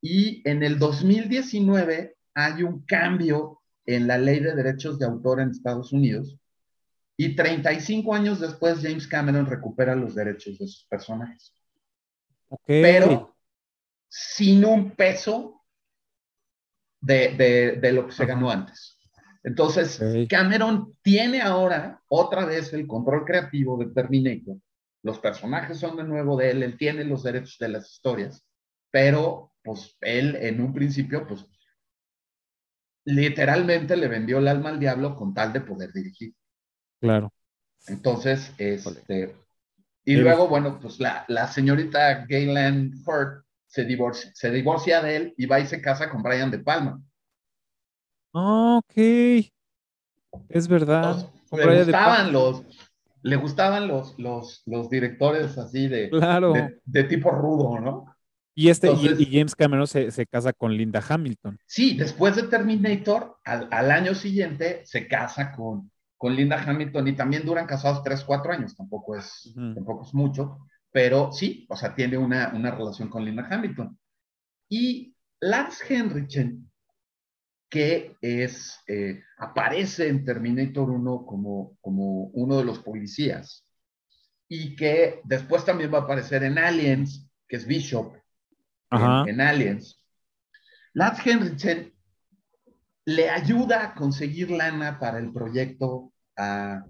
Y 0.00 0.48
en 0.48 0.62
el 0.62 0.78
2019 0.78 2.16
hay 2.34 2.62
un 2.62 2.84
cambio 2.84 3.60
en 3.84 4.06
la 4.06 4.18
ley 4.18 4.40
de 4.40 4.54
derechos 4.54 4.98
de 4.98 5.06
autor 5.06 5.40
en 5.40 5.50
Estados 5.50 5.92
Unidos 5.92 6.38
y 7.16 7.36
35 7.36 8.14
años 8.14 8.40
después 8.40 8.80
James 8.80 9.06
Cameron 9.06 9.46
recupera 9.46 9.94
los 9.94 10.14
derechos 10.14 10.58
de 10.58 10.66
sus 10.66 10.84
personajes. 10.86 11.52
Pero 12.66 13.36
sin 14.08 14.64
un 14.64 14.90
peso 14.90 15.62
de, 17.00 17.92
lo 17.92 18.06
que 18.06 18.12
se 18.12 18.26
ganó 18.26 18.50
antes. 18.50 18.98
Entonces, 19.44 20.00
Cameron 20.28 20.96
tiene 21.02 21.40
ahora 21.40 22.00
otra 22.08 22.44
vez 22.44 22.72
el 22.72 22.86
control 22.86 23.24
creativo 23.24 23.76
de 23.76 23.92
Terminator. 23.92 24.56
Los 25.02 25.18
personajes 25.18 25.78
son 25.78 25.96
de 25.96 26.04
nuevo 26.04 26.36
de 26.36 26.50
él, 26.50 26.62
él 26.62 26.76
tiene 26.76 27.04
los 27.04 27.24
derechos 27.24 27.58
de 27.58 27.68
las 27.68 27.90
historias, 27.90 28.46
pero 28.90 29.52
pues 29.64 29.96
él 30.00 30.36
en 30.36 30.60
un 30.60 30.72
principio, 30.72 31.26
pues 31.26 31.44
literalmente 33.04 33.96
le 33.96 34.06
vendió 34.06 34.38
el 34.38 34.46
alma 34.46 34.70
al 34.70 34.78
diablo 34.78 35.16
con 35.16 35.34
tal 35.34 35.52
de 35.52 35.60
poder 35.60 35.92
dirigir. 35.92 36.34
Claro. 37.00 37.32
Entonces, 37.88 38.52
este, 38.58 39.34
y 40.04 40.16
luego, 40.16 40.46
bueno, 40.46 40.78
pues 40.80 41.00
la, 41.00 41.24
la 41.26 41.48
señorita 41.48 42.26
Gaylan 42.26 42.92
Ford 43.04 43.42
se 43.66 43.84
divorcia, 43.84 44.30
se 44.34 44.50
divorcia 44.50 45.00
de 45.00 45.16
él 45.16 45.34
y 45.36 45.46
va 45.46 45.58
y 45.58 45.66
se 45.66 45.80
casa 45.80 46.10
con 46.10 46.22
Brian 46.22 46.50
De 46.50 46.60
Palma. 46.60 47.02
Ok. 48.32 48.92
Es 50.48 50.68
verdad. 50.68 51.30
le 51.52 51.84
gustaban 51.84 52.32
los, 52.32 52.64
le 53.22 53.36
gustaban 53.36 53.88
los, 53.88 54.18
los, 54.18 54.62
los 54.66 54.90
directores 54.90 55.56
así 55.58 55.88
de, 55.88 56.10
claro. 56.10 56.52
de, 56.84 57.04
tipo 57.04 57.30
rudo, 57.30 57.78
¿no? 57.80 58.16
Y, 58.54 58.68
este, 58.68 58.90
y, 58.92 59.30
James 59.30 59.54
Cameron 59.54 59.86
se, 59.86 60.26
casa 60.26 60.52
con 60.52 60.76
Linda 60.76 61.02
Hamilton. 61.06 61.58
Sí, 61.66 61.96
después 61.96 62.36
de 62.36 62.42
Terminator, 62.44 63.38
al, 63.44 63.90
año 63.90 64.14
siguiente 64.14 64.82
se 64.84 65.08
casa 65.08 65.52
con, 65.52 65.90
con 66.18 66.36
Linda 66.36 66.62
Hamilton 66.62 67.08
y 67.08 67.16
también 67.16 67.46
duran 67.46 67.66
casados 67.66 68.02
3, 68.02 68.24
4 68.24 68.52
años, 68.52 68.76
tampoco 68.76 69.16
es, 69.16 69.54
tampoco 69.54 70.04
es 70.04 70.12
mucho, 70.12 70.58
pero 70.90 71.32
sí, 71.32 71.66
o 71.70 71.76
sea, 71.76 71.94
tiene 71.94 72.18
una, 72.18 72.52
una 72.54 72.70
relación 72.70 73.08
con 73.08 73.24
Linda 73.24 73.48
Hamilton. 73.50 73.98
Y 74.68 75.14
Lars 75.40 75.82
Henriksen, 75.88 76.70
que 77.72 78.18
es, 78.20 78.78
eh, 78.86 79.22
aparece 79.38 80.08
en 80.08 80.26
Terminator 80.26 80.90
1 80.90 81.24
como, 81.24 81.78
como 81.80 82.24
uno 82.34 82.58
de 82.58 82.64
los 82.64 82.80
policías 82.80 83.66
y 84.46 84.76
que 84.76 85.22
después 85.24 85.64
también 85.64 85.90
va 85.90 86.00
a 86.00 86.02
aparecer 86.02 86.42
en 86.42 86.58
Aliens, 86.58 87.26
que 87.48 87.56
es 87.56 87.66
Bishop, 87.66 88.12
en, 88.90 89.40
Aliens. 89.40 89.98
Lars 90.92 91.26
Henriksen 91.26 91.94
le 93.06 93.30
ayuda 93.30 93.82
a 93.82 93.94
conseguir 93.94 94.50
lana 94.50 94.98
para 94.98 95.18
el 95.18 95.32
proyecto 95.32 96.12
a, 96.36 96.84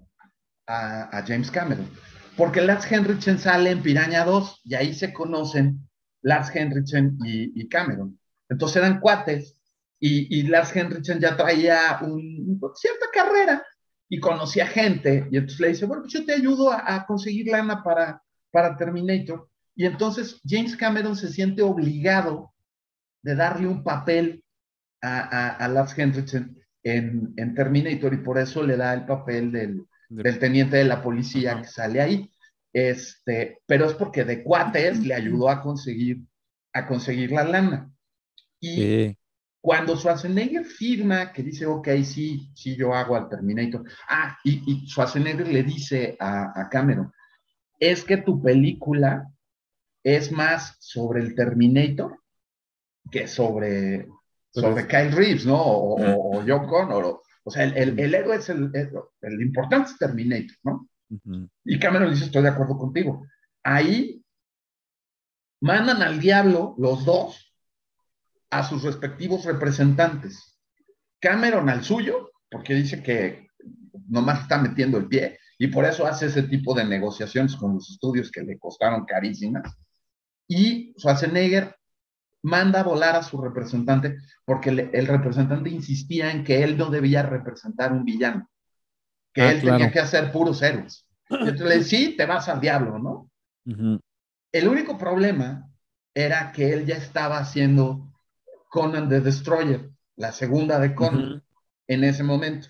James 1.25 1.49
Cameron. 1.49 1.89
Porque 2.35 2.59
Lars 2.59 2.91
Henriksen 2.91 3.39
sale 3.39 3.71
en 3.71 3.81
Piraña 3.81 4.25
2 4.25 4.63
y 4.65 4.75
ahí 4.75 4.93
se 4.93 5.13
conocen 5.13 5.87
Lars 6.21 6.53
Henriksen 6.53 7.17
y, 7.23 7.69
Cameron. 7.69 8.19
Entonces 8.49 8.75
eran 8.83 8.99
cuates 8.99 9.57
y, 10.05 10.37
y 10.37 10.43
Lars 10.43 10.75
Henriksen 10.75 11.21
ya 11.21 11.37
traía 11.37 11.97
un, 12.01 12.59
cierta 12.75 13.05
carrera 13.13 13.65
y 14.09 14.19
conocía 14.19 14.67
gente. 14.67 15.29
Y 15.31 15.37
entonces 15.37 15.59
le 15.61 15.67
dice, 15.69 15.85
bueno, 15.85 16.03
pues 16.03 16.13
yo 16.13 16.25
te 16.25 16.33
ayudo 16.33 16.73
a, 16.73 17.05
conseguir 17.05 17.47
lana 17.47 17.81
para, 17.81 18.21
para 18.51 18.75
Terminator. 18.75 19.49
Y 19.73 19.85
entonces 19.85 20.41
James 20.45 20.75
Cameron 20.75 21.15
se 21.15 21.29
siente 21.29 21.61
obligado 21.61 22.53
de 23.21 23.33
darle 23.33 23.65
un 23.65 23.81
papel 23.81 24.43
a, 25.01 25.55
a, 25.55 25.67
Lars 25.69 25.97
Henriksen 25.97 26.61
en, 26.83 27.33
en, 27.37 27.55
Terminator 27.55 28.13
y 28.13 28.17
por 28.17 28.37
eso 28.37 28.61
le 28.61 28.75
da 28.75 28.93
el 28.93 29.05
papel 29.05 29.53
del, 29.53 29.85
del 30.09 30.37
teniente 30.37 30.75
de 30.75 30.83
la 30.83 31.01
policía 31.01 31.61
que 31.61 31.67
sale 31.69 32.01
ahí. 32.01 32.29
Este, 32.73 33.61
pero 33.65 33.85
es 33.85 33.93
porque 33.93 34.25
de 34.25 34.43
cuates 34.43 34.99
le 34.99 35.13
ayudó 35.13 35.47
a 35.47 35.61
conseguir, 35.61 36.25
a 36.73 36.87
conseguir 36.87 37.31
la 37.31 37.45
lana. 37.45 37.89
Y 38.59 39.15
cuando 39.63 39.95
Schwarzenegger 39.95 40.65
firma 40.65 41.31
que 41.31 41.41
dice, 41.41 41.65
ok, 41.65 41.87
sí, 42.03 42.51
sí, 42.53 42.75
yo 42.75 42.93
hago 42.93 43.15
al 43.15 43.29
Terminator. 43.29 43.85
Ah, 44.09 44.37
y, 44.43 44.61
y 44.69 44.85
Schwarzenegger 44.89 45.47
le 45.47 45.63
dice 45.63 46.17
a, 46.19 46.51
a 46.59 46.67
Cameron, 46.67 47.13
es 47.79 48.03
que 48.03 48.17
tu 48.17 48.41
película 48.41 49.31
es 50.03 50.33
más 50.33 50.75
sobre 50.81 51.21
el 51.21 51.33
Terminator 51.33 52.19
que 53.09 53.25
sobre, 53.25 54.09
sobre 54.51 54.85
Kyle 54.85 55.13
Reeves, 55.13 55.45
¿no? 55.45 55.61
O, 55.61 55.95
o, 55.95 56.39
o 56.39 56.43
John 56.45 56.67
Connor. 56.67 57.21
O, 57.45 57.49
sea, 57.49 57.63
el, 57.63 57.97
el, 57.97 58.13
héroe 58.13 58.35
es 58.35 58.49
el, 58.49 58.69
el, 58.73 59.41
importante 59.41 59.91
es 59.91 59.97
Terminator, 59.97 60.57
¿no? 60.63 60.89
Y 61.63 61.79
Cameron 61.79 62.11
dice, 62.11 62.25
estoy 62.25 62.43
de 62.43 62.49
acuerdo 62.49 62.77
contigo. 62.77 63.25
Ahí 63.63 64.25
mandan 65.61 66.01
al 66.01 66.19
diablo 66.19 66.75
los 66.77 67.05
dos 67.05 67.52
a 68.57 68.63
sus 68.63 68.83
respectivos 68.83 69.45
representantes. 69.45 70.59
Cameron 71.19 71.69
al 71.69 71.83
suyo, 71.83 72.31
porque 72.49 72.75
dice 72.75 73.01
que 73.01 73.47
nomás 74.07 74.41
está 74.41 74.57
metiendo 74.57 74.97
el 74.97 75.07
pie, 75.07 75.39
y 75.57 75.67
por 75.67 75.85
eso 75.85 76.05
hace 76.05 76.25
ese 76.25 76.43
tipo 76.43 76.73
de 76.73 76.85
negociaciones 76.85 77.55
con 77.55 77.75
los 77.75 77.89
estudios 77.89 78.31
que 78.31 78.41
le 78.41 78.57
costaron 78.57 79.05
carísimas 79.05 79.77
y 80.47 80.93
Schwarzenegger 80.97 81.75
manda 82.43 82.81
a 82.81 82.83
volar 82.83 83.15
a 83.15 83.23
su 83.23 83.41
representante 83.41 84.17
porque 84.45 84.69
el 84.69 85.07
representante 85.07 85.69
insistía 85.69 86.31
en 86.31 86.43
que 86.43 86.63
él 86.63 86.77
no 86.77 86.89
debía 86.89 87.23
representar 87.23 87.93
un 87.93 88.03
villano, 88.03 88.49
que 89.33 89.41
ah, 89.41 89.51
él 89.51 89.61
tenía 89.61 89.91
que 89.91 89.99
hacer 89.99 90.31
puros 90.31 90.61
héroes. 90.61 91.07
entonces 91.29 91.67
le 91.67 91.77
dice, 91.77 91.89
sí, 91.89 92.17
te 92.17 92.25
vas 92.25 92.49
al 92.49 92.59
diablo, 92.59 92.99
¿no? 92.99 93.29
El 94.51 94.67
único 94.67 94.97
problema 94.97 95.69
era 96.13 96.51
que 96.51 96.73
él 96.73 96.85
ya 96.85 96.97
estaba 96.97 97.37
haciendo 97.37 98.12
Conan 98.73 99.07
the 99.07 99.21
Destroyer, 99.21 99.91
la 100.15 100.31
segunda 100.31 100.79
de 100.79 100.95
Conan, 100.95 101.43
en 101.87 102.03
ese 102.03 102.23
momento. 102.23 102.69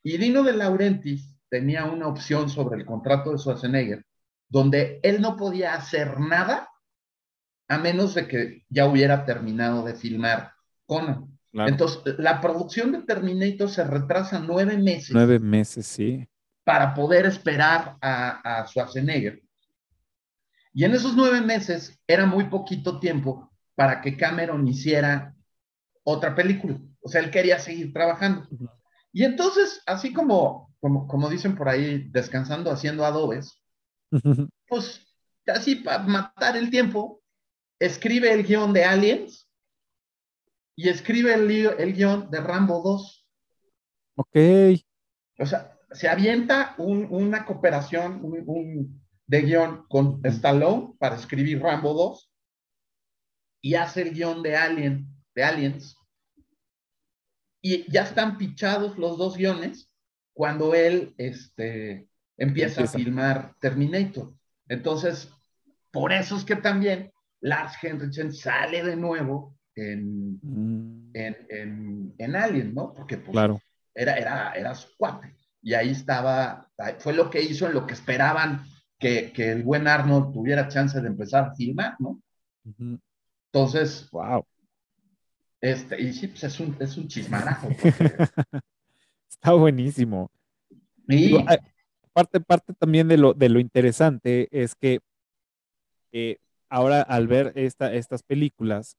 Y 0.00 0.16
Dino 0.16 0.44
de 0.44 0.52
Laurentiis 0.52 1.36
tenía 1.48 1.86
una 1.86 2.06
opción 2.06 2.48
sobre 2.48 2.78
el 2.78 2.86
contrato 2.86 3.32
de 3.32 3.38
Schwarzenegger, 3.38 4.06
donde 4.48 5.00
él 5.02 5.20
no 5.20 5.36
podía 5.36 5.74
hacer 5.74 6.20
nada 6.20 6.68
a 7.66 7.78
menos 7.78 8.14
de 8.14 8.28
que 8.28 8.64
ya 8.68 8.86
hubiera 8.86 9.24
terminado 9.24 9.84
de 9.84 9.96
filmar 9.96 10.52
Conan. 10.86 11.36
Entonces, 11.52 12.14
la 12.18 12.40
producción 12.40 12.92
de 12.92 13.02
Terminator 13.02 13.68
se 13.68 13.82
retrasa 13.82 14.38
nueve 14.38 14.78
meses. 14.78 15.10
Nueve 15.12 15.40
meses, 15.40 15.84
sí. 15.84 16.28
Para 16.62 16.94
poder 16.94 17.26
esperar 17.26 17.96
a, 18.00 18.60
a 18.60 18.68
Schwarzenegger. 18.68 19.42
Y 20.72 20.84
en 20.84 20.94
esos 20.94 21.16
nueve 21.16 21.40
meses 21.40 22.00
era 22.06 22.24
muy 22.24 22.44
poquito 22.44 23.00
tiempo 23.00 23.50
para 23.74 24.00
que 24.00 24.16
Cameron 24.16 24.66
hiciera 24.66 25.34
otra 26.04 26.34
película. 26.34 26.78
O 27.00 27.08
sea, 27.08 27.20
él 27.20 27.30
quería 27.30 27.58
seguir 27.58 27.92
trabajando. 27.92 28.48
Y 29.12 29.24
entonces, 29.24 29.82
así 29.86 30.12
como, 30.12 30.74
como, 30.80 31.06
como 31.06 31.28
dicen 31.28 31.54
por 31.54 31.68
ahí, 31.68 32.08
descansando 32.10 32.70
haciendo 32.70 33.04
adobes, 33.04 33.60
pues 34.68 35.06
así 35.46 35.76
para 35.76 35.98
matar 36.00 36.56
el 36.56 36.70
tiempo, 36.70 37.22
escribe 37.78 38.32
el 38.32 38.44
guion 38.44 38.72
de 38.72 38.84
Aliens 38.84 39.48
y 40.76 40.88
escribe 40.88 41.34
el, 41.34 41.50
el 41.50 41.92
guion 41.92 42.30
de 42.30 42.40
Rambo 42.40 42.82
2. 42.82 43.26
Ok. 44.16 44.36
O 45.38 45.46
sea, 45.46 45.76
se 45.92 46.08
avienta 46.08 46.74
una 46.78 47.44
cooperación 47.44 48.22
de 49.26 49.42
guion 49.42 49.86
con 49.88 50.20
Stallone 50.24 50.94
para 50.98 51.16
escribir 51.16 51.60
Rambo 51.60 51.92
2 51.94 52.33
y 53.64 53.76
hace 53.76 54.02
el 54.02 54.12
guion 54.12 54.42
de, 54.42 54.56
Alien, 54.56 55.08
de 55.34 55.42
Aliens. 55.42 55.96
Y 57.62 57.90
ya 57.90 58.02
están 58.02 58.36
pichados 58.36 58.98
los 58.98 59.16
dos 59.16 59.38
guiones 59.38 59.90
cuando 60.34 60.74
él 60.74 61.14
este, 61.16 62.06
empieza, 62.36 62.82
empieza. 62.82 62.82
a 62.82 63.00
filmar 63.00 63.54
Terminator. 63.60 64.34
Entonces, 64.68 65.32
por 65.90 66.12
eso 66.12 66.36
es 66.36 66.44
que 66.44 66.56
también 66.56 67.10
Lars 67.40 67.82
Henriksen 67.82 68.34
sale 68.34 68.84
de 68.84 68.96
nuevo 68.96 69.56
en, 69.74 70.38
mm. 70.42 71.10
en, 71.14 72.14
en, 72.18 72.36
Alien, 72.36 72.74
¿no? 72.74 72.92
Porque 72.92 73.16
pues, 73.16 73.32
claro. 73.32 73.58
era, 73.94 74.16
era, 74.18 74.52
era 74.52 74.74
su 74.74 74.94
cuate. 74.98 75.34
Y 75.62 75.72
ahí 75.72 75.88
estaba, 75.88 76.70
fue 76.98 77.14
lo 77.14 77.30
que 77.30 77.40
hizo 77.40 77.66
en 77.66 77.72
lo 77.72 77.86
que 77.86 77.94
esperaban 77.94 78.66
que, 78.98 79.32
que 79.32 79.52
el 79.52 79.62
buen 79.62 79.88
Arnold 79.88 80.34
tuviera 80.34 80.68
chance 80.68 81.00
de 81.00 81.08
empezar 81.08 81.44
a 81.44 81.54
filmar, 81.54 81.96
¿no? 81.98 82.20
Entonces, 83.54 84.10
wow. 84.10 84.44
Este, 85.60 86.02
y 86.02 86.12
sí, 86.12 86.26
pues 86.26 86.42
es 86.42 86.58
un, 86.58 86.76
es 86.80 86.96
un 86.96 87.06
chismarajo. 87.06 87.68
Está 89.30 89.52
buenísimo. 89.52 90.28
Y 91.06 91.36
parte, 92.12 92.40
parte 92.40 92.72
también 92.74 93.06
de 93.06 93.16
lo, 93.16 93.32
de 93.32 93.48
lo 93.48 93.60
interesante 93.60 94.48
es 94.50 94.74
que 94.74 94.98
eh, 96.10 96.38
ahora 96.68 97.02
al 97.02 97.28
ver 97.28 97.52
esta, 97.54 97.94
estas 97.94 98.24
películas 98.24 98.96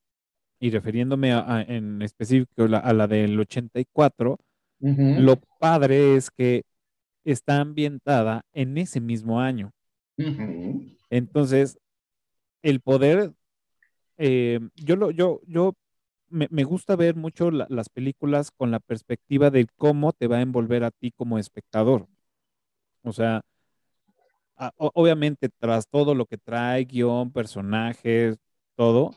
y 0.61 0.69
refiriéndome 0.69 1.31
en 1.67 2.01
específico 2.01 2.63
a 2.63 2.93
la 2.93 3.07
del 3.07 3.37
84, 3.37 4.39
lo 4.79 5.35
padre 5.59 6.15
es 6.15 6.31
que 6.31 6.63
está 7.25 7.59
ambientada 7.59 8.45
en 8.53 8.77
ese 8.77 9.01
mismo 9.01 9.41
año. 9.41 9.73
Entonces, 11.09 11.77
el 12.61 12.79
poder, 12.79 13.33
eh, 14.17 14.59
yo, 14.75 14.95
lo, 14.95 15.11
yo, 15.11 15.41
yo 15.47 15.73
me, 16.29 16.63
gusta 16.63 16.95
ver 16.95 17.15
mucho 17.15 17.51
las 17.51 17.89
películas 17.89 18.51
con 18.51 18.71
la 18.71 18.79
perspectiva 18.79 19.49
de 19.51 19.67
cómo 19.77 20.11
te 20.13 20.27
va 20.27 20.37
a 20.37 20.41
envolver 20.41 20.83
a 20.83 20.91
ti 20.91 21.11
como 21.11 21.37
espectador. 21.39 22.07
O 23.03 23.13
sea, 23.13 23.41
obviamente 24.77 25.49
tras 25.49 25.87
todo 25.87 26.15
lo 26.15 26.25
que 26.25 26.37
trae, 26.37 26.85
guion, 26.85 27.31
personajes, 27.31 28.37
todo, 28.75 29.11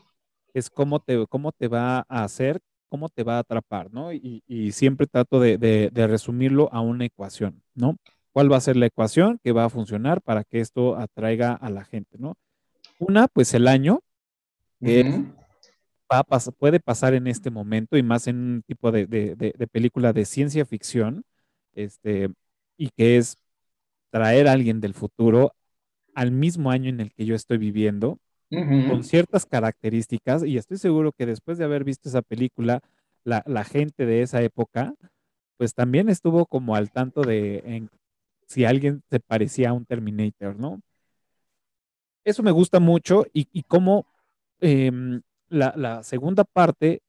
es 0.53 0.69
cómo 0.69 0.99
te, 0.99 1.25
cómo 1.27 1.51
te 1.51 1.67
va 1.67 2.05
a 2.07 2.23
hacer, 2.23 2.59
cómo 2.89 3.09
te 3.09 3.23
va 3.23 3.37
a 3.37 3.39
atrapar, 3.39 3.91
¿no? 3.91 4.11
Y, 4.13 4.71
siempre 4.73 5.07
trato 5.07 5.39
de, 5.39 5.91
resumirlo 5.95 6.69
a 6.71 6.81
una 6.81 7.05
ecuación, 7.05 7.61
¿no? 7.75 7.97
¿Cuál 8.31 8.51
va 8.51 8.57
a 8.57 8.61
ser 8.61 8.77
la 8.77 8.85
ecuación 8.85 9.39
que 9.43 9.51
va 9.51 9.65
a 9.65 9.69
funcionar 9.69 10.21
para 10.21 10.43
que 10.43 10.59
esto 10.59 10.95
atraiga 10.97 11.53
a 11.53 11.69
la 11.69 11.83
gente, 11.83 12.17
¿no? 12.17 12.35
Una, 12.99 13.27
pues 13.27 13.53
el 13.53 13.67
año, 13.67 14.01
que 14.81 15.23
va 16.11 16.23
puede 16.57 16.79
pasar 16.79 17.13
en 17.13 17.27
este 17.27 17.51
momento 17.51 17.97
y 17.97 18.03
más 18.03 18.27
en 18.27 18.37
un 18.37 18.61
tipo 18.63 18.91
de, 18.91 19.05
de 19.05 19.67
película 19.67 20.13
de 20.13 20.25
ciencia 20.25 20.65
ficción, 20.65 21.23
este, 21.73 22.29
y 22.77 22.89
que 22.89 23.17
es 23.17 23.37
traer 24.09 24.47
a 24.47 24.53
alguien 24.53 24.81
del 24.81 24.93
futuro 24.93 25.53
al 26.15 26.31
mismo 26.31 26.71
año 26.71 26.89
en 26.89 26.99
el 26.99 27.13
que 27.13 27.25
yo 27.25 27.35
estoy 27.35 27.57
viviendo 27.57 28.19
con 28.49 29.03
ciertas 29.03 29.45
características, 29.45 30.43
y 30.43 30.57
estoy 30.57 30.77
seguro 30.77 31.11
que 31.11 31.27
después 31.27 31.59
de 31.59 31.65
haber 31.65 31.83
visto 31.83 32.09
esa 32.09 32.23
película, 32.23 32.81
la, 33.23 33.43
la 33.45 33.63
gente 33.63 34.07
de 34.07 34.23
esa 34.23 34.41
época, 34.41 34.95
pues 35.57 35.75
también 35.75 36.09
estuvo 36.09 36.47
como 36.47 36.75
al 36.75 36.89
tanto 36.89 37.21
de 37.21 37.61
en, 37.65 37.91
si 38.47 38.65
alguien 38.65 39.03
se 39.11 39.19
parecía 39.19 39.69
a 39.69 39.73
un 39.73 39.85
Terminator, 39.85 40.55
¿no? 40.57 40.81
Eso 42.23 42.41
me 42.41 42.49
gusta 42.49 42.79
mucho 42.79 43.25
y, 43.33 43.47
y 43.53 43.61
cómo 43.61 44.07
em, 44.61 45.21
la, 45.49 46.03
segunda 46.03 46.43
parte, 46.43 47.01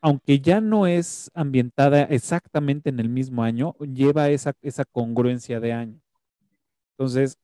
aunque 0.00 0.40
ya 0.40 0.60
no 0.60 0.86
es 0.86 1.30
ambientada 1.34 2.02
exactamente 2.04 2.90
en 2.90 3.00
el 3.00 3.08
mismo 3.08 3.42
año, 3.42 3.74
lleva 3.80 4.30
esa, 4.30 4.54
esa 4.62 4.84
congruencia 4.84 5.60
de 5.60 5.72
año. 5.72 6.00
Entonces, 6.92 7.38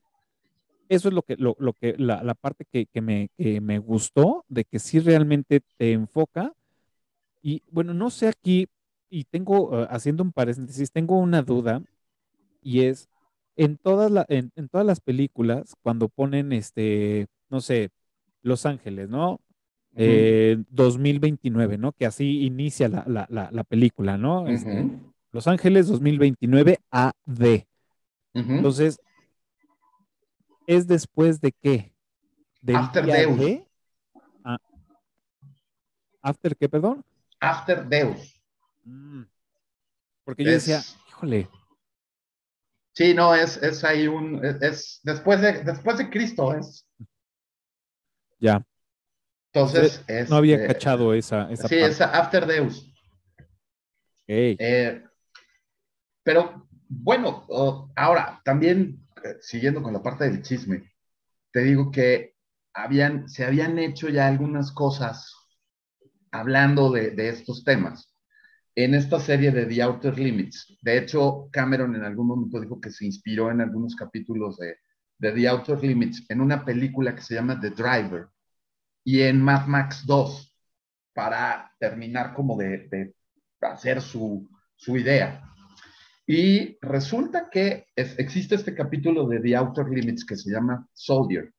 eso 0.88 1.08
es 1.08 1.14
lo 1.14 1.22
que, 1.22 1.36
lo, 1.36 1.56
lo 1.58 1.74
que 1.74 1.94
la, 1.98 2.34
parte 2.34 2.64
que, 2.70 2.86
que, 2.86 3.00
me, 3.00 3.30
que 3.36 3.60
me 3.60 3.78
gustó, 3.78 4.44
de 4.48 4.64
que 4.64 4.78
sí 4.78 5.00
realmente 5.00 5.60
te 5.76 5.92
enfoca. 5.92 6.54
Y 7.42 7.62
bueno, 7.70 7.94
no 7.94 8.10
sé 8.10 8.28
aquí, 8.28 8.68
y 9.10 9.24
tengo, 9.24 9.70
uh, 9.70 9.86
haciendo 9.90 10.22
un 10.22 10.32
paréntesis, 10.32 10.90
tengo 10.90 11.18
una 11.18 11.42
duda, 11.42 11.82
y 12.62 12.82
es, 12.82 13.08
en 13.56 13.76
todas, 13.76 14.10
la, 14.10 14.26
en 14.28 14.50
todas 14.68 14.86
las 14.86 15.00
películas, 15.00 15.74
cuando 15.82 16.08
ponen, 16.08 16.52
este, 16.52 17.26
no 17.50 17.60
sé, 17.60 17.90
Los 18.48 18.66
Ángeles, 18.66 19.08
¿no? 19.08 19.40
Eh, 19.94 20.62
2029, 20.70 21.78
¿no? 21.78 21.92
Que 21.92 22.06
así 22.06 22.44
inicia 22.44 22.88
la, 22.88 23.04
la, 23.06 23.26
la, 23.30 23.50
la 23.50 23.64
película, 23.64 24.16
¿no? 24.16 24.42
Uh 24.42 24.46
-huh. 24.46 24.54
este, 24.54 24.90
Los 25.32 25.46
Ángeles 25.46 25.88
2029 25.88 26.78
AD. 26.90 27.12
Uh 27.26 28.40
-huh. 28.40 28.56
Entonces, 28.56 29.00
¿es 30.66 30.86
después 30.86 31.40
de 31.40 31.52
qué? 31.52 31.92
¿De 32.60 32.76
After 32.76 33.04
Deus. 33.04 33.38
De? 33.38 33.66
Ah. 34.44 34.58
¿After 36.22 36.56
qué, 36.56 36.68
perdón? 36.68 37.04
After 37.40 37.86
Deus. 37.86 38.40
Mm. 38.84 39.22
Porque 40.24 40.44
yo 40.44 40.50
decía, 40.50 40.80
híjole. 41.08 41.48
Sí, 42.92 43.14
no, 43.14 43.34
es, 43.34 43.56
es 43.62 43.84
ahí 43.84 44.08
un, 44.08 44.44
es, 44.44 44.60
es, 44.60 45.00
después 45.04 45.40
de, 45.40 45.62
después 45.62 45.98
de 45.98 46.10
Cristo, 46.10 46.54
es. 46.54 46.84
Ya. 48.38 48.64
Entonces, 49.52 50.04
no 50.28 50.36
había 50.36 50.56
este, 50.56 50.68
cachado 50.68 51.14
esa, 51.14 51.50
esa 51.50 51.68
Sí, 51.68 51.76
parte. 51.76 51.92
esa 51.92 52.04
After 52.18 52.46
Deus. 52.46 52.92
Okay. 54.24 54.56
Eh, 54.58 55.02
pero 56.22 56.68
bueno, 56.88 57.44
oh, 57.48 57.90
ahora 57.96 58.40
también 58.44 59.06
eh, 59.24 59.36
siguiendo 59.40 59.82
con 59.82 59.92
la 59.92 60.02
parte 60.02 60.24
del 60.24 60.42
chisme, 60.42 60.92
te 61.50 61.60
digo 61.64 61.90
que 61.90 62.34
habían, 62.74 63.28
se 63.28 63.44
habían 63.44 63.78
hecho 63.78 64.08
ya 64.08 64.28
algunas 64.28 64.70
cosas 64.72 65.34
hablando 66.30 66.90
de, 66.90 67.10
de, 67.10 67.30
estos 67.30 67.64
temas 67.64 68.14
en 68.74 68.94
esta 68.94 69.18
serie 69.18 69.50
de 69.50 69.64
The 69.64 69.82
Outer 69.82 70.18
Limits. 70.18 70.76
De 70.82 70.98
hecho, 70.98 71.48
Cameron 71.50 71.96
en 71.96 72.04
algún 72.04 72.26
momento 72.28 72.60
dijo 72.60 72.80
que 72.80 72.90
se 72.90 73.06
inspiró 73.06 73.50
en 73.50 73.62
algunos 73.62 73.96
capítulos 73.96 74.58
de, 74.58 74.76
de 75.18 75.32
The 75.32 75.48
Outer 75.48 75.82
Limits 75.82 76.24
en 76.28 76.40
una 76.40 76.64
película 76.64 77.14
que 77.14 77.22
se 77.22 77.34
llama 77.34 77.60
The 77.60 77.70
Driver 77.70 78.28
y 79.04 79.22
en 79.22 79.42
Mad 79.42 79.66
Max 79.66 80.04
2 80.06 80.54
para 81.12 81.72
terminar 81.78 82.34
como 82.34 82.56
de, 82.56 83.14
hacer 83.60 84.00
su, 84.00 84.48
su, 84.76 84.96
idea. 84.96 85.42
Y 86.26 86.78
resulta 86.80 87.48
que 87.50 87.86
existe 87.96 88.54
este 88.54 88.74
capítulo 88.74 89.26
de 89.26 89.40
The 89.40 89.56
Outer 89.56 89.86
Limits 89.88 90.24
que 90.24 90.36
se 90.36 90.50
llama 90.50 90.86
Soldier, 90.92 91.52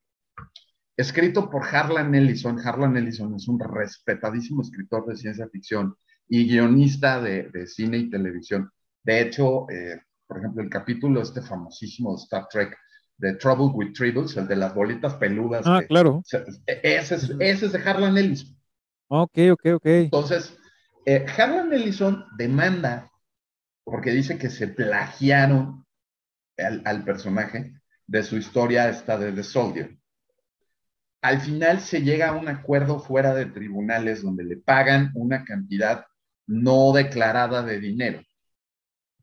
escrito 0.95 1.49
por 1.49 1.64
Harlan 1.64 2.14
Ellison. 2.16 2.60
Harlan 2.60 2.95
Ellison 2.95 3.36
es 3.36 3.47
un 3.47 3.60
respetadísimo 3.60 4.62
escritor 4.62 5.05
de 5.07 5.18
ciencia 5.18 5.49
ficción 5.49 5.95
y 6.28 6.47
guionista 6.47 7.20
de, 7.22 7.49
de 7.49 7.68
cine 7.68 7.97
y 7.97 8.10
televisión. 8.10 8.72
De 9.03 9.22
hecho, 9.22 9.70
eh, 9.70 9.99
por 10.28 10.38
ejemplo, 10.38 10.62
el 10.62 10.70
capítulo 10.70 11.22
este 11.22 11.41
famosísimo 11.41 12.16
de 12.16 12.22
Star 12.22 12.47
Trek, 12.47 12.78
de 13.20 13.36
Trouble 13.36 13.72
with 13.74 13.93
Tribbles, 13.93 14.36
el 14.38 14.47
de 14.47 14.55
las 14.55 14.74
bolitas 14.74 15.13
peludas. 15.15 15.63
Ah, 15.65 15.80
que, 15.82 15.88
claro. 15.88 16.24
Ese 16.65 17.15
es, 17.15 17.30
ese 17.39 17.65
es, 17.65 17.72
de 17.72 17.80
Harlan 17.80 18.17
Ellison. 18.17 18.57
Ok, 19.09 19.38
ok, 19.51 19.65
ok. 19.76 19.86
Entonces, 19.86 20.57
eh, 21.05 21.26
Harlan 21.38 21.74
Ellison 21.74 22.26
demanda, 22.38 23.11
porque 23.84 24.11
dice 24.11 24.38
que 24.38 24.49
se 24.49 24.70
plagiaron 24.70 25.86
al, 26.57 26.82
al, 26.86 27.03
personaje 27.03 27.74
de 28.07 28.24
su 28.24 28.38
historia 28.38 28.89
esta 28.89 29.17
de 29.17 29.34
The 29.34 29.43
Soldier. 29.43 29.97
Al 31.22 31.41
final 31.41 31.82
se 31.82 32.01
llega 32.01 32.30
a 32.30 32.34
un 32.34 32.47
acuerdo 32.47 32.99
fuera 32.99 33.34
de 33.36 33.47
tribunales 33.47 34.24
donde 34.24 34.45
le 34.45 34.55
pagan 34.55 35.11
una 35.13 35.43
cantidad 35.43 36.05
no 36.47 36.93
declarada 36.93 37.63
de 37.63 37.80
dinero. 37.80 38.24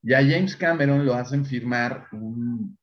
Y 0.02 0.12
a 0.12 0.18
James 0.18 0.54
Cameron 0.54 1.06
lo 1.06 1.14
hacen 1.14 1.46
firmar 1.46 2.06
un, 2.12 2.78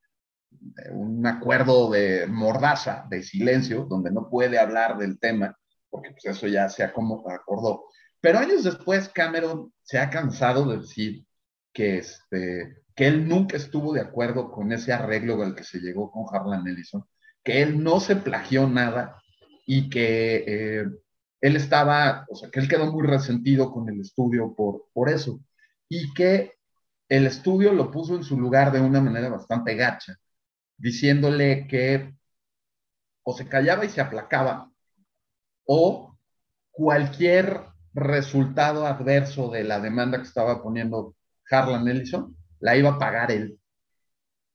un 0.92 1.26
acuerdo 1.26 1.90
de 1.90 2.26
mordaza, 2.26 3.06
de 3.10 3.22
silencio, 3.22 3.84
donde 3.84 4.10
no 4.10 4.28
puede 4.28 4.58
hablar 4.58 4.98
del 4.98 5.18
tema, 5.18 5.56
porque 5.90 6.10
pues 6.10 6.24
eso 6.36 6.46
ya 6.46 6.68
se 6.68 6.82
acordó. 6.82 7.86
Pero 8.20 8.38
años 8.38 8.64
después 8.64 9.08
Cameron 9.08 9.72
se 9.82 9.98
ha 9.98 10.10
cansado 10.10 10.68
de 10.68 10.78
decir 10.78 11.26
que, 11.72 11.98
este, 11.98 12.82
que 12.94 13.06
él 13.06 13.28
nunca 13.28 13.56
estuvo 13.56 13.92
de 13.92 14.00
acuerdo 14.00 14.50
con 14.50 14.72
ese 14.72 14.92
arreglo 14.92 15.42
al 15.42 15.54
que 15.54 15.64
se 15.64 15.78
llegó 15.78 16.10
con 16.10 16.24
Harlan 16.32 16.66
Ellison, 16.66 17.04
que 17.42 17.62
él 17.62 17.82
no 17.82 18.00
se 18.00 18.16
plagió 18.16 18.68
nada 18.68 19.22
y 19.66 19.90
que 19.90 20.44
eh, 20.46 20.84
él 21.40 21.56
estaba, 21.56 22.24
o 22.30 22.36
sea, 22.36 22.50
que 22.50 22.60
él 22.60 22.68
quedó 22.68 22.90
muy 22.90 23.06
resentido 23.06 23.70
con 23.70 23.88
el 23.88 24.00
estudio 24.00 24.54
por, 24.54 24.86
por 24.94 25.10
eso 25.10 25.40
y 25.88 26.12
que 26.14 26.52
el 27.08 27.26
estudio 27.26 27.72
lo 27.72 27.90
puso 27.90 28.16
en 28.16 28.24
su 28.24 28.38
lugar 28.38 28.72
de 28.72 28.80
una 28.80 29.00
manera 29.00 29.28
bastante 29.28 29.74
gacha, 29.74 30.16
diciéndole 30.76 31.66
que 31.66 32.14
o 33.24 33.36
se 33.36 33.48
callaba 33.48 33.84
y 33.84 33.88
se 33.88 34.00
aplacaba, 34.00 34.70
o 35.66 36.18
cualquier 36.70 37.60
resultado 37.94 38.86
adverso 38.86 39.50
de 39.50 39.64
la 39.64 39.80
demanda 39.80 40.18
que 40.18 40.28
estaba 40.28 40.62
poniendo 40.62 41.16
Harlan 41.50 41.88
Ellison, 41.88 42.36
la 42.60 42.76
iba 42.76 42.90
a 42.90 42.98
pagar 42.98 43.30
él. 43.30 43.58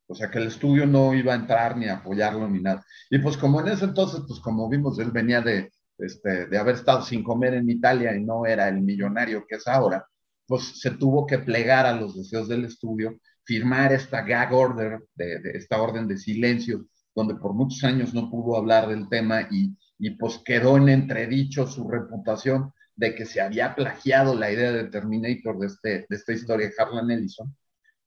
O 0.08 0.16
sea, 0.16 0.30
que 0.30 0.40
el 0.40 0.48
estudio 0.48 0.86
no 0.88 1.14
iba 1.14 1.34
a 1.34 1.36
entrar 1.36 1.78
ni 1.78 1.88
a 1.88 1.98
apoyarlo 1.98 2.48
ni 2.48 2.62
nada. 2.62 2.84
Y 3.10 3.20
pues 3.20 3.38
como 3.38 3.62
en 3.62 3.70
ese 3.70 3.86
entonces, 3.86 4.22
pues 4.28 4.40
como 4.40 4.68
vimos, 4.68 5.00
él 5.00 5.12
venía 5.12 5.42
de, 5.42 5.72
este, 6.00 6.48
de 6.48 6.58
haber 6.58 6.76
estado 6.76 7.02
sin 7.04 7.24
comer 7.24 7.54
en 7.54 7.70
Italia 7.70 8.16
y 8.16 8.24
no 8.24 8.46
era 8.46 8.68
el 8.70 8.82
millonario 8.82 9.46
que 9.48 9.56
es 9.56 9.68
ahora, 9.68 10.06
pues 10.48 10.80
se 10.82 10.92
tuvo 10.92 11.28
que 11.28 11.40
plegar 11.40 11.86
a 11.86 11.94
los 11.94 12.16
deseos 12.16 12.48
del 12.48 12.66
estudio, 12.66 13.20
firmar 13.50 13.92
esta 13.92 14.22
gag 14.22 14.54
order, 14.54 15.00
de, 15.16 15.40
de 15.40 15.58
esta 15.58 15.82
orden 15.82 16.08
de 16.08 16.20
silencio, 16.20 16.86
donde 17.16 17.34
por 17.34 17.56
muchos 17.56 17.84
años 17.84 18.14
no 18.14 18.30
pudo 18.30 18.56
hablar 18.56 18.88
del 18.88 19.10
tema 19.10 19.48
y, 19.50 19.76
y 19.98 20.12
pues 20.12 20.38
quedó 20.46 20.78
en 20.78 20.88
entredicho 20.88 21.66
su 21.66 21.90
reputación 21.90 22.72
de 22.96 23.16
que 23.16 23.26
se 23.26 23.42
había 23.42 23.74
plagiado 23.74 24.36
la 24.36 24.52
idea 24.52 24.72
de 24.72 24.84
Terminator 24.84 25.58
de, 25.58 25.66
este, 25.66 25.90
de 26.08 26.16
esta 26.16 26.32
historia 26.32 26.68
de 26.68 26.74
Harlan 26.78 27.10
Ellison, 27.10 27.56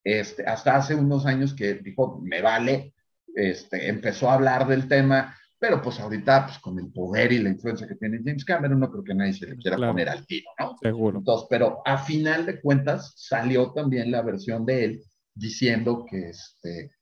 este, 0.05 0.47
hasta 0.47 0.77
hace 0.77 0.95
unos 0.95 1.27
años 1.27 1.55
que 1.55 1.75
dijo, 1.75 2.21
me 2.23 2.41
vale, 2.41 2.95
este, 3.35 3.89
empezó 3.89 4.31
a 4.31 4.35
hablar 4.35 4.69
del 4.69 4.87
tema, 4.87 5.37
pero 5.59 5.83
pues 5.83 5.99
ahorita, 5.99 6.47
pues 6.47 6.59
con 6.61 6.79
el 6.79 6.93
poder 6.93 7.33
y 7.33 7.39
la 7.39 7.49
influencia 7.49 7.89
que 7.89 7.97
tiene 7.97 8.21
James 8.25 8.45
Cameron, 8.45 8.79
no 8.79 8.93
creo 8.93 9.03
que 9.03 9.15
nadie 9.15 9.33
se 9.33 9.47
le 9.47 9.57
quiera 9.57 9.77
claro. 9.77 9.93
poner 9.93 10.09
al 10.09 10.25
tiro, 10.25 10.51
¿no? 10.61 10.77
Seguro. 10.81 11.19
Entonces, 11.19 11.49
pero 11.51 11.83
a 11.85 11.99
final 11.99 12.47
de 12.47 12.61
cuentas 12.61 13.13
salió 13.17 13.73
también 13.73 14.13
la 14.13 14.23
versión 14.23 14.65
de 14.65 14.85
él 14.85 15.03
diciendo 15.35 16.05
que, 16.09 16.31
este, 16.31 16.93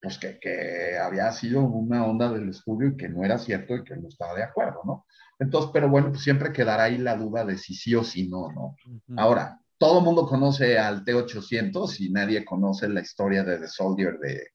pues 0.00 0.18
que, 0.18 0.38
que 0.40 0.98
había 0.98 1.30
sido 1.32 1.62
una 1.62 2.06
onda 2.06 2.32
del 2.32 2.48
estudio 2.48 2.88
y 2.88 2.96
que 2.96 3.08
no 3.08 3.24
era 3.24 3.38
cierto 3.38 3.76
y 3.76 3.84
que 3.84 3.96
no 3.96 4.08
estaba 4.08 4.34
de 4.34 4.44
acuerdo, 4.44 4.80
¿no? 4.84 5.06
Entonces, 5.38 5.70
pero 5.72 5.88
bueno, 5.88 6.10
pues 6.10 6.22
siempre 6.22 6.52
quedará 6.52 6.84
ahí 6.84 6.98
la 6.98 7.16
duda 7.16 7.44
de 7.44 7.56
si 7.56 7.74
sí 7.74 7.94
o 7.94 8.04
si 8.04 8.28
no, 8.28 8.52
¿no? 8.52 8.76
Uh 8.86 9.00
-huh. 9.08 9.14
Ahora, 9.16 9.60
todo 9.78 9.98
el 10.00 10.04
mundo 10.04 10.26
conoce 10.26 10.78
al 10.78 11.04
T-800 11.04 12.00
y 12.00 12.10
nadie 12.10 12.44
conoce 12.44 12.88
la 12.88 13.00
historia 13.00 13.42
de 13.42 13.58
The 13.58 13.68
Soldier 13.68 14.18
de, 14.18 14.48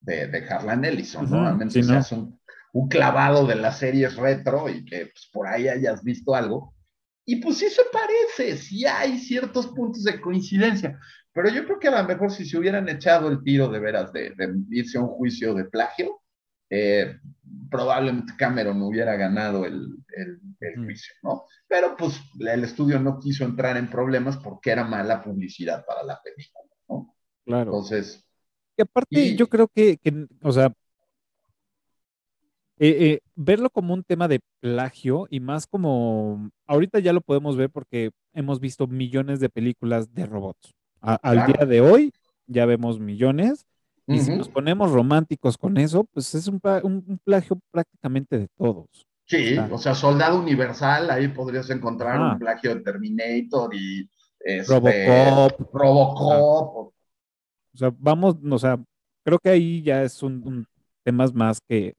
de, 0.00 0.26
de 0.28 0.48
Harlan 0.48 0.84
Ellison. 0.84 1.26
Uh 1.26 1.36
-huh. 1.36 1.70
Sí, 1.70 1.80
no. 1.80 1.88
seas 1.88 2.12
un, 2.12 2.40
un, 2.72 2.88
clavado 2.88 3.46
de 3.46 3.56
las 3.56 3.78
series 3.78 4.16
retro 4.16 4.70
y 4.70 4.84
que 4.86 5.06
pues, 5.06 5.28
por 5.30 5.46
ahí 5.46 5.68
hayas 5.68 6.02
visto 6.02 6.34
algo. 6.34 6.74
Y 7.26 7.36
pues 7.36 7.58
sí 7.58 7.68
se 7.68 7.82
parece, 7.92 8.56
sí 8.56 8.86
hay 8.86 9.18
ciertos 9.18 9.66
puntos 9.68 10.02
de 10.04 10.20
coincidencia, 10.20 10.98
pero 11.32 11.48
yo 11.48 11.64
creo 11.64 11.78
que 11.78 11.88
a 11.88 12.02
lo 12.02 12.08
mejor 12.08 12.30
si 12.30 12.44
se 12.44 12.58
hubieran 12.58 12.88
echado 12.88 13.28
el 13.28 13.42
tiro 13.42 13.68
de 13.68 13.78
veras 13.78 14.12
de, 14.12 14.30
de 14.30 14.54
irse 14.70 14.98
a 14.98 15.02
un 15.02 15.08
juicio 15.08 15.54
de 15.54 15.64
plagio, 15.64 16.20
eh, 16.70 17.18
probablemente 17.68 18.32
Cameron 18.38 18.80
hubiera 18.82 19.16
ganado 19.16 19.64
el, 19.64 19.88
el, 20.16 20.40
el, 20.60 20.84
juicio, 20.84 21.14
¿no? 21.22 21.44
Pero 21.66 21.96
pues 21.96 22.20
el 22.38 22.62
estudio 22.62 23.00
no 23.00 23.18
quiso 23.18 23.44
entrar 23.44 23.76
en 23.76 23.90
problemas 23.90 24.36
porque 24.36 24.70
era 24.70 24.84
mala 24.84 25.22
publicidad 25.22 25.84
para 25.84 26.04
la 26.04 26.20
película, 26.22 26.64
¿no? 26.88 27.14
Claro. 27.44 27.72
Entonces. 27.72 28.24
Y 28.76 28.82
aparte, 28.82 29.20
y, 29.20 29.36
yo 29.36 29.48
creo 29.48 29.68
que, 29.68 29.96
que, 29.98 30.26
o 30.42 30.52
sea, 30.52 30.72
eh, 32.78 32.96
eh, 33.00 33.20
verlo 33.34 33.68
como 33.68 33.92
un 33.92 34.04
tema 34.04 34.26
de 34.26 34.40
plagio 34.60 35.26
y 35.28 35.40
más 35.40 35.66
como, 35.66 36.50
ahorita 36.66 36.98
ya 37.00 37.12
lo 37.12 37.20
podemos 37.20 37.56
ver 37.56 37.68
porque 37.70 38.10
hemos 38.32 38.60
visto 38.60 38.86
millones 38.86 39.40
de 39.40 39.50
películas 39.50 40.14
de 40.14 40.24
robots. 40.24 40.74
Al 41.00 41.46
día 41.46 41.66
de 41.66 41.80
hoy 41.80 42.12
ya 42.46 42.66
vemos 42.66 42.98
millones 42.98 43.66
y 44.06 44.18
si 44.18 44.36
nos 44.36 44.48
ponemos 44.48 44.90
románticos 44.90 45.56
con 45.56 45.76
eso, 45.76 46.04
pues 46.04 46.34
es 46.34 46.48
un, 46.48 46.60
plagio 47.24 47.58
prácticamente 47.70 48.38
de 48.38 48.48
todos. 48.56 49.06
Sí, 49.24 49.56
o 49.58 49.78
sea, 49.78 49.94
Soldado 49.94 50.40
Universal, 50.40 51.08
ahí 51.10 51.28
podrías 51.28 51.70
encontrar 51.70 52.20
un 52.20 52.38
plagio 52.38 52.74
de 52.74 52.80
Terminator 52.80 53.72
y 53.74 54.10
este, 54.40 55.06
Robocop. 55.06 55.74
Robocop. 55.74 56.92
O 57.72 57.76
sea, 57.76 57.94
vamos, 57.96 58.36
o 58.50 58.58
sea, 58.58 58.82
creo 59.24 59.38
que 59.38 59.50
ahí 59.50 59.82
ya 59.82 60.02
es 60.02 60.22
un, 60.24 60.42
un 60.44 60.66
tema 61.04 61.26
más 61.32 61.60
que 61.60 61.94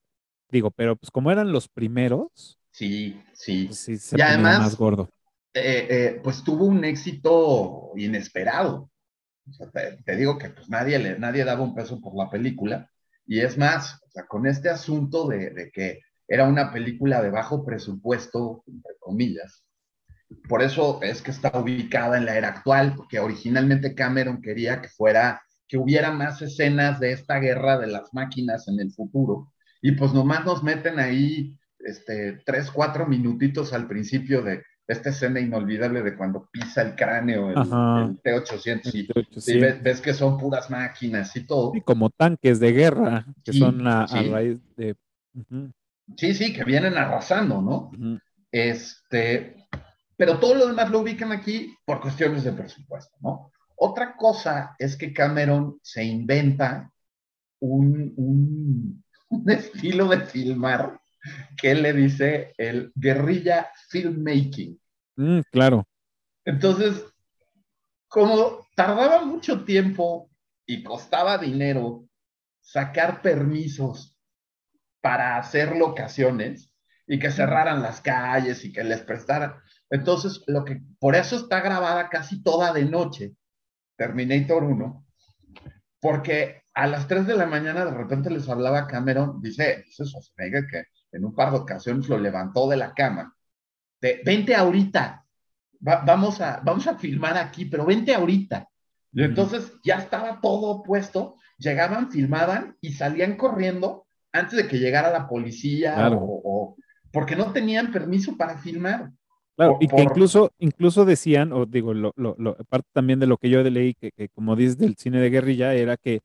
Digo, 0.51 0.69
pero 0.69 0.97
pues 0.97 1.09
como 1.09 1.31
eran 1.31 1.51
los 1.51 1.69
primeros. 1.69 2.59
Sí, 2.71 3.19
sí. 3.33 3.65
Pues, 3.67 3.79
sí 3.79 3.97
se 3.97 4.17
y 4.17 4.21
además, 4.21 4.59
más 4.59 4.77
gordo. 4.77 5.09
Eh, 5.53 5.87
eh, 5.89 6.21
pues 6.21 6.43
tuvo 6.43 6.65
un 6.65 6.83
éxito 6.83 7.91
inesperado. 7.95 8.89
Te, 10.05 10.15
digo 10.15 10.37
que 10.37 10.49
pues 10.49 10.69
nadie, 10.69 10.99
le, 10.99 11.19
nadie 11.19 11.43
daba 11.43 11.61
un 11.61 11.75
peso 11.75 11.99
por 12.01 12.15
la 12.15 12.29
película. 12.29 12.89
Y 13.25 13.39
es 13.39 13.57
más, 13.57 14.01
o 14.03 14.09
sea, 14.11 14.25
con 14.25 14.47
este 14.47 14.69
asunto 14.69 15.27
de, 15.27 15.51
de 15.51 15.71
que 15.71 15.99
era 16.27 16.47
una 16.47 16.71
película 16.71 17.21
de 17.21 17.29
bajo 17.29 17.65
presupuesto, 17.65 18.63
entre 18.67 18.93
comillas, 18.99 19.65
por 20.47 20.61
eso 20.61 20.99
es 21.01 21.21
que 21.21 21.31
está 21.31 21.51
ubicada 21.59 22.17
en 22.17 22.25
la 22.25 22.37
era 22.37 22.49
actual, 22.49 22.93
porque 22.95 23.19
originalmente 23.19 23.95
Cameron 23.95 24.41
quería 24.41 24.81
que 24.81 24.89
fuera, 24.89 25.41
que 25.67 25.77
hubiera 25.77 26.11
más 26.11 26.41
escenas 26.41 26.99
de 26.99 27.11
esta 27.11 27.39
guerra 27.39 27.77
de 27.77 27.87
las 27.87 28.13
máquinas 28.13 28.67
en 28.67 28.79
el 28.79 28.91
futuro, 28.91 29.53
y 29.81 29.93
pues 29.93 30.13
nomás 30.13 30.45
nos 30.45 30.63
meten 30.63 30.99
ahí 30.99 31.57
este, 31.79 32.41
tres, 32.45 32.71
cuatro 32.71 33.07
minutitos 33.07 33.73
al 33.73 33.87
principio 33.87 34.41
de 34.41 34.63
esta 34.91 35.09
escena 35.09 35.39
inolvidable 35.39 36.01
de 36.01 36.15
cuando 36.15 36.47
pisa 36.51 36.81
el 36.81 36.95
cráneo 36.95 37.49
el, 37.49 38.19
T-800 38.21 38.91
y, 38.93 39.59
ves, 39.81 40.01
que 40.01 40.13
son 40.13 40.37
puras 40.37 40.69
máquinas 40.69 41.35
y 41.35 41.45
todo. 41.45 41.71
Y 41.75 41.81
como 41.81 42.09
tanques 42.09 42.59
de 42.59 42.71
guerra, 42.71 43.25
que 43.43 43.53
son 43.53 43.87
a, 43.87 44.05
raíz 44.05 44.59
de... 44.75 44.95
Sí, 46.17 46.33
sí, 46.33 46.53
que 46.53 46.63
vienen 46.63 46.97
arrasando, 46.97 47.61
¿no? 47.61 47.91
Este, 48.51 49.55
pero 50.17 50.39
todo 50.39 50.55
lo 50.55 50.67
demás 50.67 50.89
lo 50.89 50.99
ubican 50.99 51.31
aquí 51.31 51.73
por 51.85 52.01
cuestiones 52.01 52.43
de 52.43 52.51
presupuesto, 52.51 53.15
¿no? 53.21 53.51
Otra 53.77 54.15
cosa 54.15 54.75
es 54.77 54.95
que 54.95 55.13
Cameron 55.13 55.79
se 55.81 56.03
inventa 56.03 56.91
un, 57.59 58.13
un 58.17 59.03
estilo 59.49 60.07
de 60.07 60.19
filmar 60.21 61.00
que 61.57 61.75
le 61.75 61.93
dice 61.93 62.53
el 62.57 62.91
guerrilla 62.95 63.71
filmmaking. 63.89 64.79
Mm, 65.15 65.39
claro. 65.51 65.87
Entonces, 66.45 67.05
como 68.07 68.67
tardaba 68.75 69.25
mucho 69.25 69.63
tiempo 69.63 70.29
y 70.65 70.83
costaba 70.83 71.37
dinero 71.37 72.05
sacar 72.61 73.21
permisos 73.21 74.17
para 75.01 75.37
hacer 75.37 75.75
locaciones 75.75 76.73
y 77.07 77.19
que 77.19 77.31
cerraran 77.31 77.81
las 77.81 78.01
calles 78.01 78.63
y 78.63 78.71
que 78.71 78.83
les 78.83 79.01
prestaran. 79.01 79.55
Entonces, 79.89 80.43
lo 80.47 80.63
que 80.63 80.81
por 80.99 81.15
eso 81.15 81.35
está 81.35 81.59
grabada 81.59 82.09
casi 82.09 82.41
toda 82.41 82.71
de 82.73 82.85
noche, 82.85 83.33
Terminator 83.97 84.63
1, 84.63 85.05
porque 85.99 86.63
a 86.73 86.87
las 86.87 87.07
3 87.07 87.27
de 87.27 87.35
la 87.35 87.45
mañana 87.45 87.85
de 87.85 87.91
repente 87.91 88.29
les 88.29 88.47
hablaba 88.47 88.87
Cameron, 88.87 89.41
dice, 89.41 89.83
dice 89.85 90.05
Schwarzenegger 90.05 90.65
que 90.67 90.85
en 91.11 91.25
un 91.25 91.33
par 91.33 91.51
de 91.51 91.57
ocasiones 91.57 92.07
lo 92.09 92.17
levantó 92.17 92.69
de 92.69 92.77
la 92.77 92.93
cama. 92.93 93.35
De, 93.99 94.21
vente 94.25 94.55
ahorita, 94.55 95.25
vamos, 95.79 96.41
a, 96.41 96.61
vamos 96.63 96.87
a 96.87 96.97
filmar 96.97 97.37
aquí, 97.37 97.65
pero 97.65 97.85
vente 97.85 98.13
ahorita. 98.13 98.67
Y 99.13 99.23
entonces 99.23 99.73
ya 99.83 99.95
estaba 99.95 100.39
todo 100.39 100.83
puesto, 100.83 101.35
llegaban, 101.57 102.11
filmaban 102.11 102.77
y 102.79 102.93
salían 102.93 103.35
corriendo 103.35 104.05
antes 104.31 104.55
de 104.55 104.67
que 104.67 104.79
llegara 104.79 105.11
la 105.11 105.27
policía 105.27 106.09
o, 106.13 106.77
porque 107.11 107.35
no 107.35 107.51
tenían 107.51 107.91
permiso 107.91 108.37
para 108.37 108.57
filmar. 108.57 109.11
Claro, 109.57 109.77
y 109.81 109.87
que 109.89 110.01
incluso, 110.01 110.51
incluso 110.59 111.03
decían, 111.03 111.51
o 111.51 111.65
digo, 111.65 111.93
lo, 111.93 112.13
lo, 112.15 112.55
parte 112.69 112.87
también 112.93 113.19
de 113.19 113.27
lo 113.27 113.37
que 113.37 113.49
yo 113.49 113.61
leí, 113.61 113.93
que, 113.93 114.11
que 114.11 114.29
como 114.29 114.55
dices 114.55 114.77
del 114.77 114.95
cine 114.95 115.19
de 115.19 115.29
guerrilla, 115.29 115.73
era 115.73 115.97
que 115.97 116.21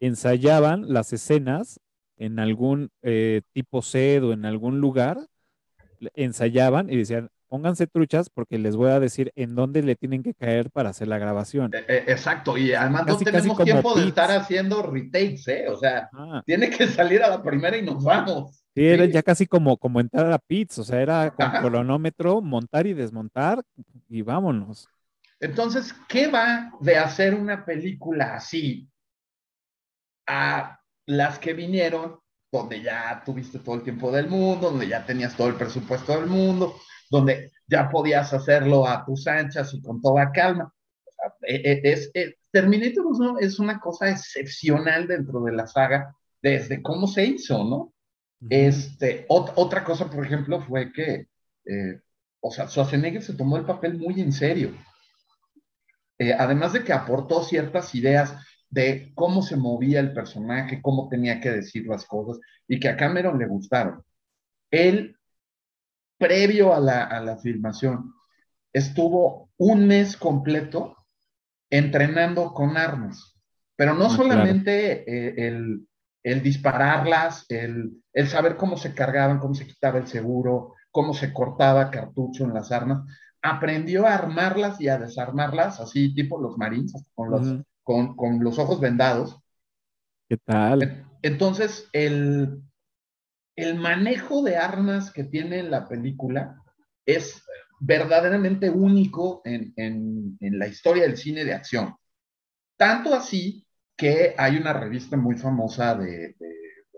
ensayaban 0.00 0.92
las 0.92 1.12
escenas 1.12 1.80
en 2.16 2.38
algún 2.38 2.90
eh, 3.02 3.42
tipo 3.52 3.82
sed 3.82 4.24
o 4.24 4.32
en 4.32 4.44
algún 4.44 4.80
lugar, 4.80 5.18
ensayaban 6.14 6.90
y 6.90 6.96
decían, 6.96 7.30
pónganse 7.48 7.86
truchas 7.86 8.28
porque 8.30 8.58
les 8.58 8.76
voy 8.76 8.90
a 8.90 9.00
decir 9.00 9.32
en 9.36 9.54
dónde 9.54 9.82
le 9.82 9.96
tienen 9.96 10.22
que 10.22 10.34
caer 10.34 10.70
para 10.70 10.90
hacer 10.90 11.08
la 11.08 11.18
grabación. 11.18 11.72
E, 11.74 11.84
e, 11.88 11.96
exacto, 12.12 12.58
y 12.58 12.74
además 12.74 13.06
no 13.06 13.18
tenemos 13.18 13.62
tiempo 13.62 13.94
de 13.94 14.08
estar 14.08 14.30
haciendo 14.30 14.82
retakes, 14.82 15.42
¿eh? 15.46 15.68
O 15.68 15.78
sea, 15.78 16.10
tiene 16.44 16.70
que 16.70 16.86
salir 16.86 17.22
a 17.22 17.30
la 17.30 17.42
primera 17.42 17.76
y 17.76 17.82
nos 17.82 18.02
vamos. 18.02 18.62
Sí, 18.74 18.86
era 18.86 19.06
ya 19.06 19.22
casi 19.22 19.46
como, 19.46 19.78
como 19.78 20.00
entrar 20.00 20.30
a 20.30 20.38
pits, 20.38 20.78
o 20.78 20.84
sea, 20.84 21.00
era 21.00 21.30
con 21.30 21.50
cronómetro, 21.50 22.42
montar 22.42 22.86
y 22.86 22.92
desmontar 22.92 23.62
y 24.08 24.22
vámonos. 24.22 24.88
Entonces, 25.40 25.94
¿qué 26.08 26.28
va 26.28 26.70
de 26.80 26.96
hacer 26.96 27.34
una 27.34 27.64
película 27.64 28.34
así 28.34 28.88
a 30.26 30.78
las 31.06 31.38
que 31.38 31.52
vinieron, 31.52 32.18
donde 32.50 32.82
ya 32.82 33.22
tuviste 33.24 33.58
todo 33.58 33.76
el 33.76 33.82
tiempo 33.82 34.10
del 34.10 34.28
mundo, 34.28 34.70
donde 34.70 34.88
ya 34.88 35.04
tenías 35.04 35.36
todo 35.36 35.48
el 35.48 35.54
presupuesto 35.54 36.12
del 36.12 36.26
mundo, 36.26 36.76
donde 37.10 37.52
ya 37.66 37.88
podías 37.90 38.32
hacerlo 38.32 38.86
a 38.86 39.04
tus 39.04 39.26
anchas 39.26 39.72
y 39.74 39.82
con 39.82 40.00
toda 40.00 40.30
calma. 40.32 40.72
E, 41.42 41.54
e, 41.56 41.80
es, 41.84 42.10
es, 42.14 42.34
Terminator 42.50 43.04
es 43.40 43.58
una 43.58 43.78
cosa 43.80 44.10
excepcional 44.10 45.06
dentro 45.06 45.42
de 45.42 45.52
la 45.52 45.66
saga, 45.66 46.14
desde 46.40 46.82
cómo 46.82 47.06
se 47.06 47.24
hizo, 47.24 47.64
¿no? 47.64 47.92
Este, 48.48 49.26
otra 49.28 49.82
cosa, 49.84 50.10
por 50.10 50.24
ejemplo, 50.24 50.60
fue 50.60 50.92
que, 50.92 51.26
eh, 51.64 52.00
o 52.40 52.50
sea, 52.50 52.68
Schwarzenegger 52.68 53.22
se 53.22 53.34
tomó 53.34 53.56
el 53.56 53.64
papel 53.64 53.98
muy 53.98 54.20
en 54.20 54.32
serio. 54.32 54.72
Eh, 56.18 56.32
además 56.32 56.72
de 56.72 56.84
que 56.84 56.92
aportó 56.92 57.42
ciertas 57.42 57.94
ideas 57.94 58.36
de 58.70 59.12
cómo 59.14 59.42
se 59.42 59.56
movía 59.56 60.00
el 60.00 60.12
personaje, 60.12 60.82
cómo 60.82 61.08
tenía 61.08 61.40
que 61.40 61.50
decir 61.50 61.86
las 61.86 62.04
cosas, 62.04 62.40
y 62.68 62.80
que 62.80 62.88
a 62.88 62.96
Cameron 62.96 63.38
le 63.38 63.46
gustaron. 63.46 64.02
Él, 64.70 65.16
previo 66.18 66.74
a 66.74 66.80
la, 66.80 67.38
filmación, 67.42 68.12
estuvo 68.72 69.50
un 69.56 69.86
mes 69.86 70.16
completo 70.16 70.96
entrenando 71.70 72.52
con 72.52 72.76
armas, 72.76 73.36
pero 73.76 73.94
no 73.94 74.06
ah, 74.06 74.10
solamente 74.10 75.04
eh, 75.06 75.48
el, 76.22 76.42
dispararlas, 76.42 77.46
el, 77.48 78.02
el 78.12 78.28
saber 78.28 78.56
cómo 78.56 78.76
se 78.76 78.94
cargaban, 78.94 79.38
cómo 79.38 79.54
se 79.54 79.66
quitaba 79.66 79.98
el 79.98 80.06
seguro, 80.06 80.74
cómo 80.90 81.14
se 81.14 81.32
cortaba 81.32 81.90
cartucho 81.90 82.44
en 82.44 82.54
las 82.54 82.72
armas, 82.72 83.04
aprendió 83.42 84.06
a 84.06 84.14
armarlas 84.14 84.80
y 84.80 84.88
a 84.88 84.98
desarmarlas, 84.98 85.80
así 85.80 86.14
tipo 86.14 86.40
los 86.40 86.56
marines, 86.56 86.92
con 87.14 87.30
los, 87.30 87.62
con, 87.86 88.42
los 88.42 88.58
ojos 88.58 88.80
vendados. 88.80 89.38
¿Qué 90.28 90.36
tal? 90.38 91.06
Entonces, 91.22 91.88
el, 91.92 92.62
el 93.54 93.76
manejo 93.76 94.42
de 94.42 94.56
armas 94.56 95.12
que 95.12 95.22
tiene 95.22 95.62
la 95.62 95.88
película 95.88 96.60
es 97.06 97.44
verdaderamente 97.78 98.70
único 98.70 99.40
en, 99.44 100.36
la 100.40 100.66
historia 100.66 101.04
del 101.04 101.16
cine 101.16 101.44
de 101.44 101.54
acción. 101.54 101.94
Tanto 102.76 103.14
así 103.14 103.64
que 103.96 104.34
hay 104.36 104.56
una 104.56 104.72
revista 104.72 105.16
muy 105.16 105.36
famosa 105.36 105.94
de, 105.94 106.34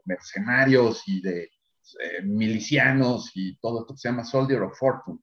mercenarios 0.06 1.02
y 1.06 1.20
de 1.20 1.42
eh, 1.42 2.22
milicianos 2.24 3.30
y 3.34 3.58
todo 3.58 3.80
esto 3.80 3.92
que 3.92 3.98
se 3.98 4.08
llama 4.08 4.24
Soldier 4.24 4.62
of 4.62 4.78
Fortune 4.78 5.18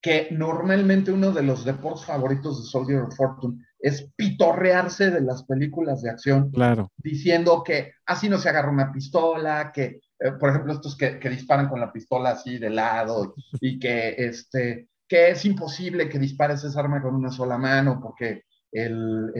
que 0.00 0.28
normalmente 0.30 1.12
uno 1.12 1.30
de 1.30 1.42
los 1.42 1.64
deportes 1.64 2.06
favoritos 2.06 2.62
de 2.62 2.70
Soldier 2.70 3.02
of 3.02 3.14
Fortune 3.14 3.62
es 3.78 4.10
pitorrearse 4.16 5.10
de 5.10 5.20
las 5.20 5.44
películas 5.44 6.02
de 6.02 6.10
acción, 6.10 6.50
claro. 6.50 6.90
diciendo 6.96 7.62
que 7.64 7.94
así 8.06 8.28
no 8.28 8.38
se 8.38 8.48
agarra 8.48 8.70
una 8.70 8.92
pistola, 8.92 9.72
que, 9.72 10.00
eh, 10.18 10.32
por 10.38 10.50
ejemplo, 10.50 10.72
estos 10.72 10.96
que, 10.96 11.18
disparan 11.28 11.68
con 11.68 11.80
la 11.80 11.92
pistola 11.92 12.30
así 12.30 12.58
de 12.58 12.70
lado 12.70 13.34
y 13.60 13.78
que, 13.78 14.14
este, 14.18 14.88
que 15.06 15.30
es 15.30 15.44
imposible 15.44 16.08
que 16.08 16.18
dispares 16.18 16.64
esa 16.64 16.80
arma 16.80 17.02
con 17.02 17.14
una 17.14 17.30
sola 17.30 17.58
mano 17.58 18.00
porque 18.02 18.44
el, 18.72 19.32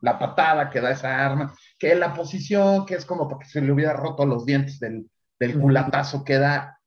la 0.00 0.18
patada 0.18 0.70
que 0.70 0.80
da 0.80 0.92
esa 0.92 1.26
arma, 1.26 1.54
que 1.78 1.94
la 1.94 2.14
posición, 2.14 2.86
que 2.86 2.94
es 2.94 3.04
como 3.04 3.28
porque 3.28 3.48
se 3.48 3.60
le 3.60 3.72
hubiera 3.72 3.94
roto 3.94 4.24
los 4.24 4.46
dientes 4.46 4.78
del, 4.78 5.10
del 5.38 5.58
culatazo 5.58 6.24
que 6.24 6.38
da. 6.38 6.78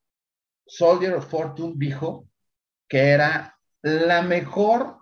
Soldier 0.64 1.14
of 1.14 1.28
Fortune 1.28 1.74
dijo 1.76 2.26
que 2.92 3.08
era 3.08 3.58
la 3.80 4.20
mejor 4.20 4.98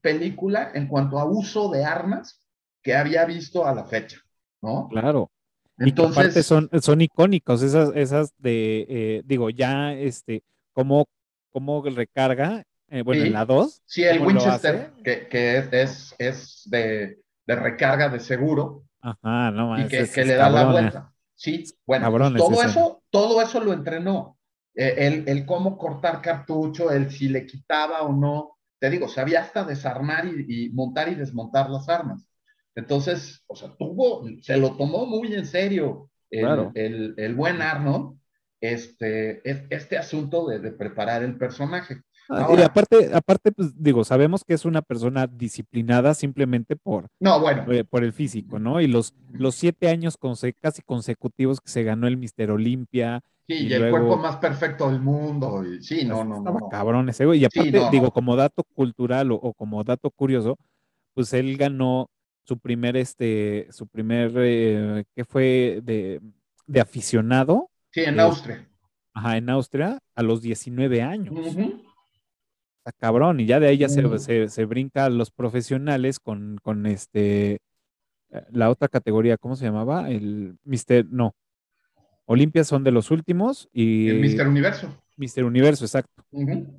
película 0.00 0.70
en 0.72 0.88
cuanto 0.88 1.18
a 1.18 1.26
uso 1.26 1.70
de 1.70 1.84
armas 1.84 2.40
que 2.82 2.94
había 2.94 3.26
visto 3.26 3.66
a 3.66 3.74
la 3.74 3.84
fecha, 3.84 4.16
¿no? 4.62 4.88
Claro. 4.88 5.30
Entonces, 5.76 6.16
y 6.16 6.20
aparte 6.20 6.42
son, 6.42 6.70
son 6.80 7.02
icónicos, 7.02 7.60
esas, 7.60 7.94
esas 7.94 8.32
de, 8.38 8.86
eh, 8.88 9.22
digo, 9.26 9.50
ya, 9.50 9.92
este, 9.92 10.44
cómo, 10.72 11.04
cómo 11.50 11.84
recarga, 11.84 12.64
eh, 12.88 13.02
bueno, 13.02 13.24
en 13.24 13.34
la 13.34 13.44
2. 13.44 13.82
Sí, 13.84 14.04
el 14.04 14.22
Winchester, 14.22 14.94
que, 15.04 15.28
que, 15.28 15.58
es, 15.58 16.14
es 16.16 16.62
de, 16.70 17.18
de, 17.46 17.54
recarga 17.54 18.08
de 18.08 18.18
seguro. 18.18 18.84
Ajá, 19.02 19.50
no 19.50 19.78
Y 19.78 19.88
que, 19.88 20.08
que 20.08 20.24
le 20.24 20.36
da 20.36 20.48
la 20.48 20.72
vuelta. 20.72 21.12
Sí, 21.34 21.64
bueno, 21.84 22.10
todo 22.34 22.62
eso, 22.62 23.02
todo 23.10 23.42
eso 23.42 23.60
lo 23.60 23.74
entrenó. 23.74 24.38
Eh, 24.74 24.94
el, 24.98 25.28
el, 25.28 25.46
cómo 25.46 25.76
cortar 25.76 26.22
cartucho, 26.22 26.90
el 26.90 27.10
si 27.10 27.28
le 27.28 27.46
quitaba 27.46 28.02
o 28.02 28.12
no. 28.12 28.58
Te 28.78 28.90
digo, 28.90 29.08
sabía 29.08 29.40
hasta 29.40 29.64
desarmar 29.64 30.26
y, 30.26 30.70
montar 30.70 31.08
y 31.08 31.14
desmontar 31.14 31.70
las 31.70 31.88
armas. 31.88 32.26
Entonces, 32.74 33.44
o 33.46 33.54
sea, 33.54 33.74
tuvo, 33.76 34.24
se 34.40 34.56
lo 34.56 34.76
tomó 34.76 35.06
muy 35.06 35.34
en 35.34 35.46
serio 35.46 36.10
el, 36.30 36.70
el, 36.74 37.14
el 37.16 37.34
buen 37.34 37.60
Arnold, 37.60 38.18
este, 38.60 39.42
este 39.44 39.98
asunto 39.98 40.48
de, 40.48 40.58
de 40.58 40.72
preparar 40.72 41.22
el 41.22 41.36
personaje. 41.36 42.02
Ah, 42.28 42.48
y 42.56 42.62
aparte, 42.62 43.10
aparte, 43.12 43.52
pues 43.52 43.72
digo, 43.76 44.04
sabemos 44.04 44.44
que 44.44 44.54
es 44.54 44.64
una 44.64 44.82
persona 44.82 45.26
disciplinada 45.26 46.14
simplemente 46.14 46.76
por, 46.76 47.08
no, 47.20 47.40
bueno. 47.40 47.70
Eh, 47.72 47.84
por 47.84 48.04
el 48.04 48.12
físico, 48.12 48.58
¿no? 48.58 48.80
Y 48.80 48.86
los, 48.86 49.14
los 49.32 49.54
siete 49.54 49.88
años 49.88 50.18
casi 50.60 50.82
consecutivos 50.82 51.60
que 51.60 51.70
se 51.70 51.82
ganó 51.82 52.06
el 52.06 52.16
Mister 52.16 52.50
Olimpia. 52.50 53.22
Sí, 53.48 53.66
y, 53.66 53.72
el 53.72 53.90
cuerpo 53.90 54.16
más 54.16 54.36
perfecto 54.36 54.88
del 54.88 55.00
mundo. 55.00 55.64
Y, 55.64 55.82
sí, 55.82 56.04
no, 56.04 56.24
no, 56.24 56.40
no. 56.40 56.68
Cabrón 56.70 57.08
ese 57.08 57.26
güey. 57.26 57.40
Y 57.40 57.44
aparte, 57.44 57.82
digo, 57.90 58.12
como 58.12 58.36
dato 58.36 58.62
cultural 58.74 59.32
o, 59.32 59.52
como 59.52 59.82
dato 59.84 60.10
curioso, 60.10 60.56
pues 61.14 61.32
él 61.32 61.56
ganó 61.56 62.08
su 62.44 62.58
primer, 62.58 62.96
este, 62.96 63.68
su 63.70 63.86
primer, 63.88 64.32
eh, 64.36 65.04
¿qué 65.14 65.24
fue? 65.24 65.80
De, 65.82 66.20
de 66.66 66.80
aficionado. 66.80 67.68
Sí, 67.90 68.00
en 68.00 68.20
Austria. 68.20 68.68
Ajá, 69.12 69.36
en 69.36 69.50
Austria, 69.50 69.98
a 70.14 70.22
los 70.22 70.40
19 70.40 71.02
años 71.02 71.34
cabrón, 72.90 73.38
y 73.38 73.46
ya 73.46 73.60
de 73.60 73.68
ahí 73.68 73.78
ya 73.78 73.88
se, 73.88 74.48
se, 74.48 74.64
brinca 74.64 75.04
a 75.04 75.10
los 75.10 75.30
profesionales 75.30 76.18
con, 76.18 76.58
con 76.62 76.86
este, 76.86 77.60
eh, 78.30 78.44
la 78.50 78.70
otra 78.70 78.88
categoría, 78.88 79.36
¿cómo 79.36 79.54
se 79.54 79.66
llamaba? 79.66 80.10
El 80.10 80.56
Mister, 80.64 81.06
no, 81.08 81.36
Olimpia 82.26 82.64
son 82.64 82.82
de 82.82 82.90
los 82.90 83.10
últimos 83.10 83.68
y... 83.72 84.08
El 84.08 84.20
Mister 84.20 84.48
Universo. 84.48 84.88
Mister 85.16 85.44
Universo, 85.44 85.84
exacto. 85.84 86.24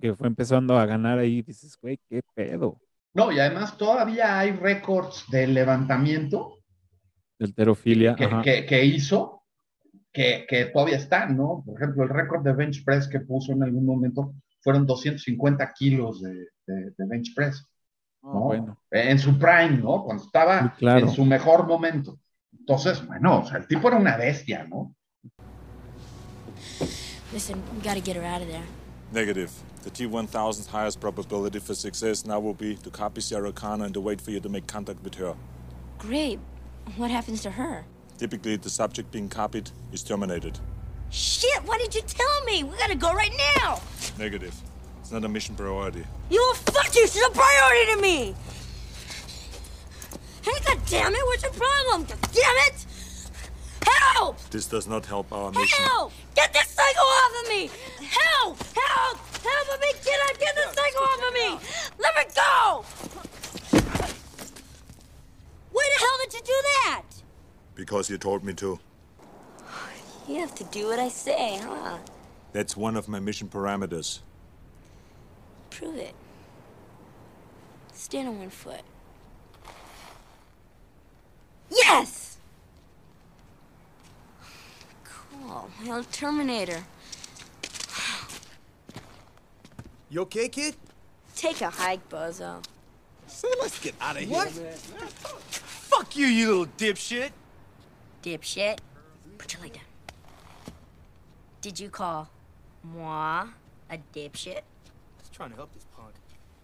Que 0.01 0.15
fue 0.15 0.27
empezando 0.27 0.77
a 0.77 0.85
ganar 0.85 1.19
ahí, 1.19 1.41
dices, 1.41 1.77
güey, 1.81 1.99
qué 2.09 2.21
pedo. 2.33 2.81
No, 3.13 3.31
y 3.31 3.39
además 3.39 3.77
todavía 3.77 4.39
hay 4.39 4.51
récords 4.51 5.25
de 5.29 5.47
levantamiento. 5.47 6.59
De 7.37 7.45
alterofilia. 7.45 8.15
Que, 8.15 8.65
que, 8.65 8.85
hizo, 8.85 9.43
que, 10.11 10.45
que, 10.49 10.65
todavía 10.65 10.97
están, 10.97 11.37
¿no? 11.37 11.63
Por 11.65 11.79
ejemplo, 11.79 12.03
el 12.03 12.09
récord 12.09 12.43
de 12.43 12.53
bench 12.53 12.83
press 12.83 13.07
que 13.07 13.19
puso 13.19 13.51
en 13.51 13.63
algún 13.63 13.85
momento 13.85 14.33
fueron 14.63 14.85
250 14.85 15.73
kilos 15.73 16.21
de, 16.21 16.47
bench 16.97 17.33
press. 17.35 17.67
Ah, 18.23 18.31
¿no? 18.33 18.39
bueno. 18.41 18.77
En 18.89 19.19
su 19.19 19.37
prime, 19.37 19.77
¿no? 19.77 20.03
Cuando 20.03 20.23
estaba 20.23 20.75
en 20.79 21.09
su 21.09 21.25
mejor 21.25 21.67
momento. 21.67 22.19
Entonces, 22.57 23.05
bueno, 23.05 23.39
o 23.41 23.45
sea, 23.45 23.57
el 23.57 23.67
tipo 23.67 23.89
era 23.89 23.97
una 23.97 24.15
bestia, 24.15 24.65
¿no? 24.65 24.95
Listen, 27.33 27.61
we 27.75 27.81
gotta 27.81 27.99
get 27.99 28.15
her 28.15 28.23
out 28.23 28.41
of 28.41 28.47
there. 28.47 28.63
Negative. 29.11 29.51
The 29.83 29.89
T-1000's 29.89 30.67
highest 30.67 31.01
probability 31.01 31.59
for 31.59 31.75
success 31.75 32.25
now 32.25 32.39
will 32.39 32.53
be 32.53 32.75
to 32.77 32.89
copy 32.89 33.21
Sarah 33.21 33.51
Connor 33.51 33.85
and 33.85 33.93
to 33.93 33.99
wait 33.99 34.21
for 34.21 34.31
you 34.31 34.39
to 34.39 34.49
make 34.49 34.65
contact 34.65 35.03
with 35.03 35.15
her. 35.15 35.35
Great. 35.97 36.39
What 36.95 37.11
happens 37.11 37.41
to 37.41 37.51
her? 37.51 37.85
Typically, 38.17 38.55
the 38.55 38.69
subject 38.69 39.11
being 39.11 39.27
copied 39.27 39.71
is 39.91 40.03
terminated. 40.03 40.59
Shit, 41.13 41.63
why 41.65 41.77
did 41.77 41.93
you 41.93 42.01
tell 42.01 42.43
me? 42.45 42.63
We 42.63 42.75
gotta 42.75 42.95
go 42.95 43.13
right 43.13 43.31
now. 43.55 43.79
Negative. 44.17 44.53
It's 44.99 45.11
not 45.11 45.23
a 45.23 45.29
mission 45.29 45.53
priority. 45.53 46.03
You 46.31 46.41
will 46.41 46.55
fuck 46.55 46.95
you, 46.95 47.05
she's 47.07 47.23
a 47.23 47.29
priority 47.29 47.93
to 47.93 48.01
me! 48.01 48.35
Hey, 50.41 50.59
god 50.65 50.79
damn 50.87 51.13
it, 51.13 51.21
what's 51.25 51.43
your 51.43 51.51
problem? 51.51 52.05
God 52.05 52.17
damn 52.33 52.55
it! 52.67 52.85
Help! 53.85 54.39
This 54.49 54.65
does 54.65 54.87
not 54.87 55.05
help 55.05 55.31
our 55.31 55.51
mission. 55.51 55.83
Help! 55.83 56.13
Get 56.33 56.51
this 56.51 56.69
psycho 56.69 57.01
off 57.01 57.43
of 57.43 57.49
me! 57.49 57.69
Help! 58.09 58.57
Help! 58.73 59.17
Help 59.43 59.81
me! 59.81 59.93
Get 60.03 60.19
out! 60.29 60.39
Get 60.39 60.55
this 60.55 60.73
psycho 60.73 60.99
off 61.03 61.27
of 61.27 61.33
me! 61.33 61.59
Let 61.99 62.15
me 62.15 62.23
go! 62.33 62.85
Why 65.71 65.89
the 65.93 65.99
hell 65.99 66.17
did 66.23 66.33
you 66.33 66.41
do 66.43 66.61
that? 66.73 67.03
Because 67.75 68.09
you 68.09 68.17
told 68.17 68.43
me 68.43 68.53
to. 68.53 68.79
You 70.27 70.39
have 70.39 70.55
to 70.55 70.63
do 70.65 70.87
what 70.87 70.99
I 70.99 71.09
say, 71.09 71.59
huh? 71.61 71.97
That's 72.53 72.77
one 72.77 72.95
of 72.95 73.07
my 73.07 73.19
mission 73.19 73.49
parameters. 73.49 74.19
Prove 75.69 75.97
it. 75.97 76.15
Stand 77.93 78.29
on 78.29 78.39
one 78.39 78.49
foot. 78.49 78.81
Yes! 81.69 82.37
Cool. 85.03 85.69
My 85.83 85.95
old 85.95 86.11
Terminator. 86.11 86.83
You 90.09 90.21
okay, 90.21 90.47
kid? 90.47 90.75
Take 91.35 91.61
a 91.61 91.69
hike, 91.69 92.07
Bozo. 92.07 92.63
Say, 93.25 93.47
let's 93.59 93.79
get 93.79 93.95
out 93.99 94.15
of 94.15 94.21
here. 94.21 94.31
What? 94.31 94.49
Fuck 94.49 96.15
you, 96.15 96.27
you 96.27 96.49
little 96.49 96.65
dipshit. 96.77 97.31
Dipshit? 98.21 98.77
Put 99.37 99.53
your 99.53 99.63
leg 99.63 99.73
down. 99.73 99.83
Did 101.63 101.79
you 101.79 101.89
call 101.89 102.29
moi 102.83 103.45
a 103.89 103.97
dipshit? 104.13 104.63
Just 105.17 105.31
trying 105.31 105.51
to 105.51 105.55
help 105.55 105.73
this 105.73 105.85
punk. 105.95 106.13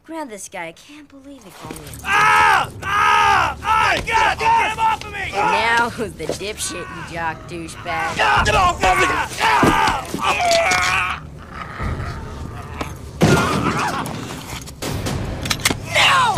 Grab 0.03 0.27
this 0.27 0.49
guy. 0.49 0.67
I 0.67 0.71
can't 0.73 1.07
believe 1.07 1.41
he 1.41 1.51
called 1.51 1.79
me 1.79 1.85
a 1.85 1.99
Ah! 2.03 2.69
Ah! 2.83 3.57
Ah! 3.63 3.95
God, 4.05 4.39
get 4.39 4.71
him 4.73 4.79
off 4.79 5.05
of 5.05 5.13
me! 5.13 5.19
And 5.19 5.31
now 5.31 5.89
who's 5.89 6.11
the 6.11 6.25
dipshit, 6.25 6.79
you 6.79 7.15
jock 7.15 7.37
douchebag? 7.47 8.17
Ah! 8.19 8.43
Get 8.45 8.55
off 8.55 8.75
of 8.75 8.97
me! 8.99 9.07
Ah! 9.41 10.03
No! 15.95 16.35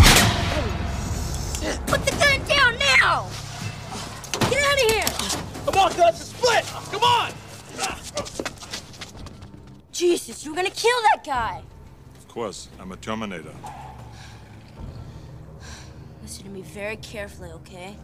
Put 1.87 2.05
the 2.05 2.11
gun 2.11 2.39
down 2.47 2.77
now! 2.77 3.27
Get 4.51 4.61
out 4.61 4.77
of 4.77 4.91
here! 4.91 5.09
Come 5.65 5.77
on, 5.81 5.91
guns, 5.97 6.25
split! 6.25 6.63
Come 6.91 7.01
on! 7.01 7.31
Jesus, 10.01 10.43
you 10.43 10.51
are 10.51 10.55
gonna 10.55 10.71
kill 10.71 10.97
that 11.13 11.23
guy! 11.23 11.61
Of 12.17 12.27
course, 12.27 12.69
I'm 12.79 12.91
a 12.91 12.97
Terminator. 12.97 13.53
Listen 16.23 16.45
to 16.45 16.49
me 16.49 16.63
very 16.63 16.95
carefully, 16.95 17.51
okay? 17.51 17.95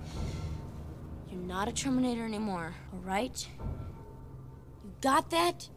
You're 1.32 1.42
not 1.42 1.68
a 1.68 1.72
Terminator 1.72 2.24
anymore, 2.24 2.76
alright? 2.94 3.48
You 4.84 4.92
got 5.02 5.32
that? 5.32 5.70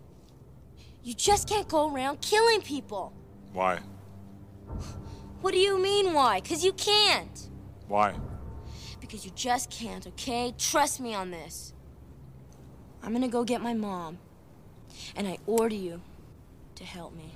You 1.02 1.14
just 1.14 1.48
can't 1.48 1.66
go 1.66 1.90
around 1.90 2.20
killing 2.20 2.60
people! 2.60 3.14
Why? 3.54 3.78
What 5.40 5.54
do 5.54 5.58
you 5.58 5.78
mean, 5.78 6.12
why? 6.12 6.40
Because 6.42 6.62
you 6.62 6.74
can't! 6.74 7.48
Why? 7.88 8.12
Because 9.00 9.24
you 9.24 9.30
just 9.34 9.70
can't, 9.70 10.06
okay? 10.08 10.52
Trust 10.58 11.00
me 11.00 11.14
on 11.14 11.30
this. 11.30 11.72
I'm 13.02 13.14
gonna 13.14 13.26
go 13.26 13.42
get 13.42 13.62
my 13.62 13.72
mom. 13.72 14.18
And 15.16 15.26
I 15.26 15.38
order 15.46 15.74
you 15.74 16.02
help 16.84 17.12
me. 17.12 17.30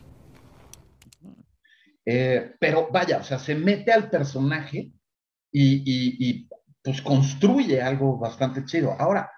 Eh, 2.06 2.54
pero 2.60 2.88
vaya, 2.90 3.18
o 3.18 3.24
sea, 3.24 3.38
se 3.38 3.54
mete 3.54 3.92
al 3.92 4.10
personaje 4.10 4.92
y, 5.50 5.82
y, 5.84 6.48
pues 6.82 7.00
construye 7.00 7.80
algo 7.80 8.18
bastante 8.18 8.64
chido. 8.64 8.94
Ahora, 8.98 9.30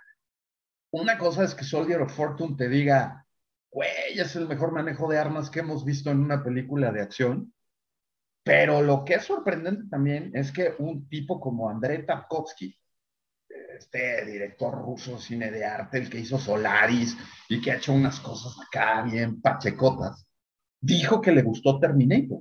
una 0.91 1.17
cosa 1.19 1.45
es 1.45 1.55
que 1.55 1.65
Soldier 1.65 2.01
of 2.01 2.13
Fortune 2.13 2.57
te 2.57 2.69
diga, 2.69 3.25
güey, 3.71 4.19
es 4.19 4.35
el 4.35 4.49
mejor 4.49 4.73
manejo 4.73 5.09
de 5.09 5.19
armas 5.19 5.51
que 5.51 5.61
hemos 5.61 5.85
visto 5.85 6.11
en 6.11 6.21
una 6.21 6.43
película 6.43 6.91
de 6.91 7.03
acción. 7.03 7.53
Pero 8.43 8.81
lo 8.81 9.05
que 9.05 9.15
es 9.15 9.25
sorprendente 9.25 9.85
también 9.91 10.31
es 10.35 10.53
que 10.53 10.75
un 10.79 11.09
tipo 11.09 11.41
como 11.41 11.69
Andrei 11.69 12.07
Tarkovsky, 12.07 12.79
este 13.77 14.25
director 14.25 14.75
ruso 14.75 15.19
cine 15.19 15.51
de 15.51 15.65
arte, 15.65 15.99
el 15.99 16.11
que 16.11 16.21
hizo 16.21 16.39
Solaris 16.39 17.17
y 17.49 17.61
que 17.61 17.73
ha 17.73 17.77
hecho 17.77 17.93
unas 17.93 18.21
cosas 18.21 18.57
acá 18.67 19.03
bien 19.03 19.41
pachecotas, 19.41 20.27
dijo 20.81 21.21
que 21.21 21.33
le 21.33 21.43
gustó 21.43 21.79
Terminator, 21.79 22.41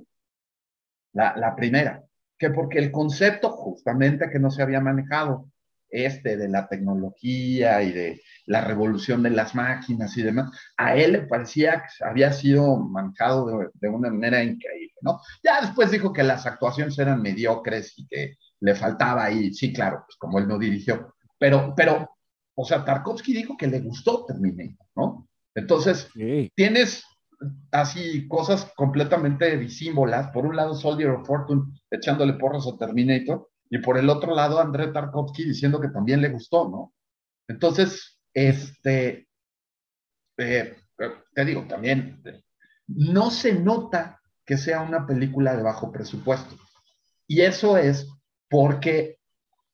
la, 1.12 1.54
primera, 1.56 2.04
que 2.38 2.50
porque 2.50 2.78
el 2.78 2.92
concepto 2.92 3.50
justamente 3.50 4.28
que 4.30 4.38
no 4.38 4.50
se 4.50 4.62
había 4.62 4.80
manejado, 4.80 5.50
este 5.88 6.36
de 6.36 6.48
la 6.48 6.68
tecnología 6.68 7.80
y 7.80 7.92
de 7.92 8.20
la 8.44 8.60
revolución 8.60 9.22
de 9.22 9.30
las 9.30 9.54
máquinas 9.54 10.16
y 10.18 10.22
demás, 10.22 10.50
a 10.76 10.96
él 10.96 11.12
le 11.12 11.22
parecía 11.22 11.84
que 11.84 12.04
había 12.04 12.32
sido 12.32 12.76
manejado 12.76 13.46
de, 13.46 13.68
de, 13.72 13.88
una 13.88 14.10
manera 14.10 14.42
increíble, 14.42 14.94
¿no? 15.00 15.20
Ya 15.42 15.60
después 15.60 15.90
dijo 15.90 16.12
que 16.12 16.24
las 16.24 16.44
actuaciones 16.44 16.98
eran 16.98 17.22
mediocres 17.22 17.94
y 17.96 18.06
que 18.08 18.36
le 18.60 18.74
faltaba 18.74 19.24
ahí, 19.24 19.54
sí, 19.54 19.72
claro, 19.72 20.04
pues 20.06 20.16
como 20.18 20.38
él 20.38 20.48
no 20.48 20.58
dirigió, 20.58 21.15
pero, 21.38 21.74
pero 21.76 22.10
o 22.54 22.64
sea, 22.64 22.84
Tarkovsky 22.84 23.34
dijo 23.34 23.56
que 23.56 23.66
le 23.66 23.80
gustó 23.80 24.24
Terminator, 24.24 24.86
¿no? 24.96 25.28
Entonces, 25.54 26.10
tienes 26.54 27.04
así 27.70 28.26
cosas 28.28 28.72
completamente 28.76 29.56
disímbolas. 29.58 30.28
Por 30.28 30.46
un 30.46 30.56
lado, 30.56 30.74
Soldier 30.74 31.10
of 31.10 31.26
Fortune 31.26 31.64
echándole 31.90 32.34
porras 32.34 32.66
a 32.66 32.76
Terminator, 32.78 33.48
y 33.68 33.78
por 33.78 33.98
el 33.98 34.08
otro 34.08 34.34
lado, 34.34 34.60
André 34.60 34.88
Tarkovsky 34.88 35.44
diciendo 35.44 35.80
que 35.80 35.88
también 35.88 36.20
le 36.20 36.30
gustó, 36.30 36.68
¿no? 36.68 36.94
Entonces, 37.48 38.18
este, 38.32 39.28
eh, 40.38 40.76
te 41.34 41.44
digo, 41.44 41.66
también 41.66 42.22
no 42.86 43.30
se 43.30 43.54
nota 43.54 44.20
que 44.44 44.56
sea 44.56 44.82
una 44.82 45.06
película 45.06 45.56
de 45.56 45.62
bajo 45.62 45.90
presupuesto. 45.90 46.56
Y 47.26 47.40
eso 47.40 47.76
es 47.76 48.08
porque 48.48 49.18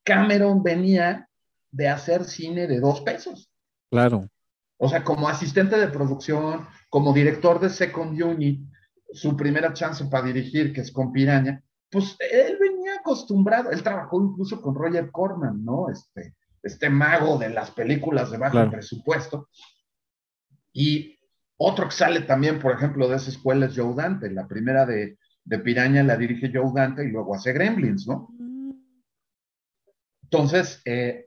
Cameron 0.04 0.62
venía 0.62 1.28
de 1.72 1.88
hacer 1.88 2.24
cine 2.24 2.68
de 2.68 2.78
dos 2.78 3.00
pesos. 3.00 3.50
Claro. 3.90 4.28
O 4.76 4.88
sea, 4.88 5.02
como 5.02 5.28
asistente 5.28 5.78
de 5.78 5.88
producción, 5.88 6.66
como 6.88 7.12
director 7.12 7.60
de 7.60 7.70
Second 7.70 8.20
Unit, 8.20 8.64
su 9.12 9.36
primera 9.36 9.72
chance 9.72 10.04
para 10.06 10.26
dirigir, 10.26 10.72
que 10.72 10.82
es 10.82 10.92
con 10.92 11.12
Piraña, 11.12 11.62
pues 11.90 12.16
él 12.18 12.56
venía 12.58 12.94
acostumbrado, 13.00 13.70
él 13.70 13.82
trabajó 13.82 14.22
incluso 14.22 14.60
con 14.60 14.74
Roger 14.74 15.10
Corman, 15.10 15.64
¿no? 15.64 15.90
Este, 15.90 16.34
este 16.62 16.88
mago 16.88 17.38
de 17.38 17.50
las 17.50 17.70
películas 17.70 18.30
de 18.30 18.38
bajo 18.38 18.70
presupuesto. 18.70 19.48
Y 20.72 21.18
otro 21.56 21.86
que 21.86 21.94
sale 21.94 22.22
también, 22.22 22.58
por 22.58 22.72
ejemplo, 22.72 23.08
de 23.08 23.16
esa 23.16 23.30
escuela 23.30 23.66
es 23.66 23.76
Joe 23.76 23.94
Dante. 23.94 24.30
La 24.30 24.48
primera 24.48 24.86
de, 24.86 25.18
de 25.44 25.58
Piraña 25.58 26.02
la 26.02 26.16
dirige 26.16 26.50
Joe 26.52 26.72
Dante 26.74 27.04
y 27.04 27.10
luego 27.10 27.34
hace 27.34 27.52
Gremlins, 27.52 28.06
¿no? 28.06 28.30
Entonces, 30.22 30.80
eh, 30.86 31.26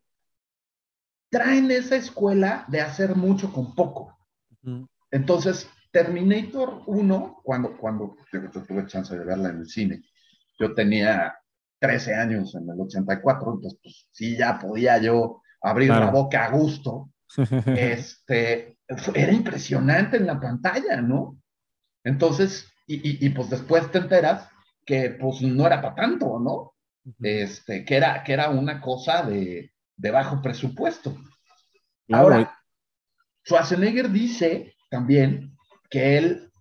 traen 1.35 1.69
esa 1.69 1.97
escuela 1.97 2.63
de 2.69 2.79
hacer 2.79 3.13
mucho 3.13 3.51
con 3.51 3.75
poco. 3.75 4.17
Entonces, 5.11 5.69
Terminator 5.91 6.81
1, 6.85 7.41
cuando, 7.43 7.75
cuando 7.75 8.15
yo, 8.31 8.49
tuve 8.49 8.87
chance 8.87 9.17
de 9.17 9.25
verla 9.25 9.49
en 9.49 9.57
el 9.59 9.67
cine, 9.67 10.01
yo 10.57 10.73
tenía 10.73 11.35
13 11.79 12.15
años 12.15 12.55
en 12.55 12.69
el 12.69 12.79
84, 12.79 13.53
entonces 13.53 13.79
pues 13.83 14.07
sí, 14.13 14.37
ya 14.37 14.57
podía 14.57 14.97
yo 14.99 15.41
abrir 15.61 15.89
la 15.89 16.09
boca 16.09 16.45
a 16.45 16.51
gusto. 16.51 17.09
este, 17.65 18.77
era 19.13 19.31
impresionante 19.33 20.15
en 20.15 20.27
la 20.27 20.39
pantalla, 20.39 21.01
¿no? 21.01 21.37
Entonces, 22.05 22.71
y, 22.87 23.25
y, 23.25 23.29
pues 23.31 23.49
después 23.49 23.91
te 23.91 23.97
enteras 23.97 24.47
que 24.85 25.17
pues 25.19 25.41
no 25.41 25.67
era 25.67 25.81
para 25.81 25.95
tanto, 25.95 26.39
¿no? 26.39 26.75
Este, 27.19 27.83
que 27.83 27.97
era, 27.97 28.23
que 28.23 28.31
era 28.31 28.51
una 28.51 28.79
cosa 28.79 29.23
de, 29.23 29.74
de 29.97 30.11
bajo 30.11 30.41
presupuesto. 30.41 31.15
Ahora, 32.11 32.57
Schwarzenegger 33.45 34.09
dice 34.09 34.75
también 34.89 35.55
que 35.89 36.17
él 36.17 36.51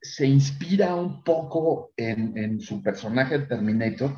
se 0.00 0.26
inspira 0.26 0.94
un 0.94 1.22
poco 1.22 1.92
en, 1.96 2.36
en 2.36 2.60
su 2.60 2.82
personaje 2.82 3.38
Terminator 3.40 4.16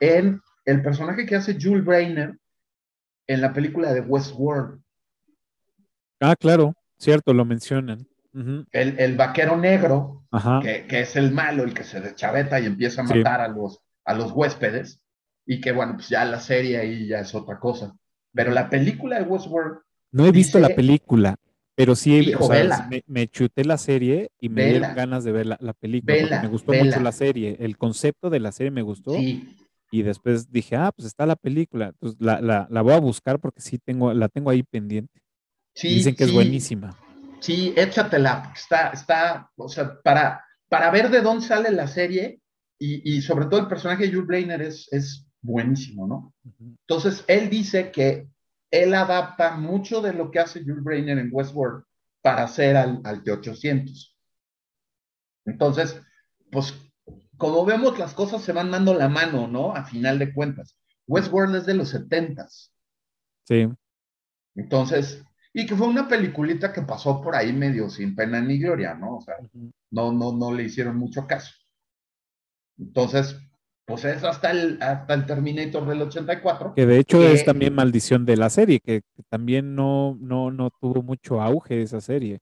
en 0.00 0.40
el 0.64 0.82
personaje 0.82 1.26
que 1.26 1.36
hace 1.36 1.56
Jules 1.60 1.84
Brainer 1.84 2.38
en 3.26 3.40
la 3.40 3.52
película 3.52 3.92
de 3.92 4.00
Westworld. 4.00 4.82
Ah, 6.20 6.36
claro, 6.36 6.74
cierto, 6.98 7.32
lo 7.32 7.44
mencionan. 7.44 8.06
el, 8.32 8.98
el, 8.98 9.16
vaquero 9.16 9.56
negro, 9.56 10.26
que, 10.62 10.86
que, 10.86 11.00
es 11.00 11.16
el 11.16 11.32
malo, 11.32 11.62
el 11.62 11.74
que 11.74 11.84
se 11.84 12.00
deschaveta 12.00 12.60
y 12.60 12.66
empieza 12.66 13.02
a 13.02 13.04
matar 13.04 13.40
a, 13.40 13.48
los, 13.48 13.80
a 14.04 14.14
los 14.14 14.32
huéspedes, 14.32 15.00
y 15.46 15.60
que 15.60 15.72
bueno, 15.72 15.94
pues 15.94 16.08
ya 16.08 16.24
la 16.24 16.40
serie 16.40 16.78
ahí 16.78 17.06
ya 17.06 17.20
es 17.20 17.34
otra 17.34 17.58
cosa. 17.58 17.96
Pero 18.32 18.50
la 18.50 18.68
película 18.68 19.18
de 19.18 19.24
Westworld. 19.24 19.78
No 20.10 20.26
he 20.26 20.32
visto 20.32 20.58
la 20.58 20.68
película, 20.68 21.36
pero 21.74 21.96
sí 21.96 22.32
me, 23.06 23.28
chuté 23.28 23.64
la 23.64 23.78
serie 23.78 24.30
y 24.40 24.48
me 24.48 24.66
dieron 24.66 24.94
ganas 24.94 25.24
de 25.24 25.32
ver 25.32 25.46
la, 25.46 25.72
película. 25.72 26.42
me 26.42 26.48
gustó 26.48 26.72
mucho 26.72 27.00
la 27.00 27.12
serie. 27.12 27.56
El 27.58 27.76
concepto 27.76 28.30
de 28.30 28.40
la 28.40 28.52
serie 28.52 28.70
me 28.70 28.82
gustó. 28.82 29.16
Y 29.90 30.02
después 30.02 30.50
dije, 30.50 30.76
ah, 30.76 30.92
pues 30.94 31.06
está 31.06 31.26
la 31.26 31.36
película. 31.36 31.86
Entonces 31.88 32.20
la, 32.20 32.40
la, 32.40 32.66
la 32.70 32.82
voy 32.82 32.94
a 32.94 33.00
buscar 33.00 33.38
porque 33.38 33.60
sí 33.60 33.78
tengo, 33.78 34.12
la 34.12 34.28
tengo 34.28 34.50
ahí 34.50 34.62
pendiente. 34.62 35.20
Dicen 35.80 36.14
que 36.14 36.24
es 36.24 36.32
buenísima. 36.32 36.96
Sí, 37.40 37.74
échatela. 37.76 38.52
Está, 38.54 38.90
está, 38.90 39.50
o 39.56 39.68
sea, 39.68 40.00
para, 40.02 40.44
para 40.68 40.90
ver 40.90 41.10
de 41.10 41.20
dónde 41.20 41.46
sale 41.46 41.70
la 41.70 41.86
serie 41.86 42.40
y, 42.78 43.16
y 43.16 43.22
sobre 43.22 43.46
todo 43.46 43.60
el 43.60 43.68
personaje 43.68 44.04
de 44.04 44.12
Jules 44.12 44.26
Blainer 44.26 44.62
es, 44.62 44.88
es 44.92 45.23
buenísimo, 45.44 46.06
¿no? 46.06 46.34
Entonces, 46.58 47.24
él 47.28 47.50
dice 47.50 47.92
que 47.92 48.28
él 48.70 48.94
adapta 48.94 49.56
mucho 49.56 50.00
de 50.00 50.12
lo 50.12 50.30
que 50.30 50.40
hace 50.40 50.60
Jules 50.60 50.82
Brainer 50.82 51.18
en 51.18 51.28
Westworld 51.30 51.84
para 52.22 52.44
hacer 52.44 52.76
al, 52.76 53.00
al 53.04 53.22
T-800. 53.22 54.14
Entonces, 55.44 56.00
pues, 56.50 56.74
como 57.36 57.64
vemos, 57.64 57.98
las 57.98 58.14
cosas 58.14 58.42
se 58.42 58.52
van 58.52 58.70
dando 58.70 58.94
la 58.94 59.08
mano, 59.08 59.46
¿no? 59.46 59.74
A 59.74 59.84
final 59.84 60.18
de 60.18 60.32
cuentas. 60.32 60.76
Westworld 61.06 61.56
es 61.56 61.66
de 61.66 61.74
los 61.74 61.90
setentas. 61.90 62.72
Sí. 63.44 63.68
Entonces, 64.54 65.22
y 65.52 65.66
que 65.66 65.76
fue 65.76 65.86
una 65.86 66.08
peliculita 66.08 66.72
que 66.72 66.82
pasó 66.82 67.20
por 67.20 67.36
ahí 67.36 67.52
medio 67.52 67.90
sin 67.90 68.16
pena 68.16 68.40
ni 68.40 68.58
gloria, 68.58 68.94
¿no? 68.94 69.18
O 69.18 69.20
sea, 69.20 69.34
no, 69.90 70.10
no, 70.10 70.32
no 70.32 70.52
le 70.52 70.64
hicieron 70.64 70.96
mucho 70.96 71.26
caso. 71.26 71.52
Entonces, 72.78 73.36
pues 73.86 74.04
es 74.04 74.24
hasta 74.24 74.50
el, 74.50 74.80
hasta 74.80 75.14
el 75.14 75.26
Terminator 75.26 75.86
del 75.86 76.02
84. 76.02 76.74
Que 76.74 76.86
de 76.86 76.98
hecho 76.98 77.22
es 77.22 77.44
también 77.44 77.74
maldición 77.74 78.24
de 78.24 78.36
la 78.36 78.48
serie, 78.48 78.80
que, 78.80 79.02
también 79.28 79.74
no, 79.74 80.16
no, 80.20 80.50
no 80.50 80.70
tuvo 80.80 81.02
mucho 81.02 81.40
auge 81.40 81.82
esa 81.82 82.00
serie. 82.00 82.40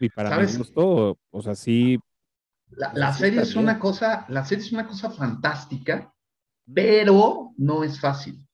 Y 0.00 0.08
para 0.08 0.36
mí 0.36 0.46
me 0.46 0.58
gustó, 0.58 1.18
o 1.30 1.42
sea, 1.42 1.54
sí. 1.54 1.98
La, 2.70 3.12
serie 3.12 3.42
es 3.42 3.56
una 3.56 3.78
cosa, 3.78 4.26
la 4.28 4.44
serie 4.44 4.64
es 4.64 4.72
una 4.72 4.86
cosa 4.86 5.10
fantástica, 5.10 6.12
pero 6.72 7.52
no 7.56 7.82
es 7.84 8.00
fácil. 8.00 8.46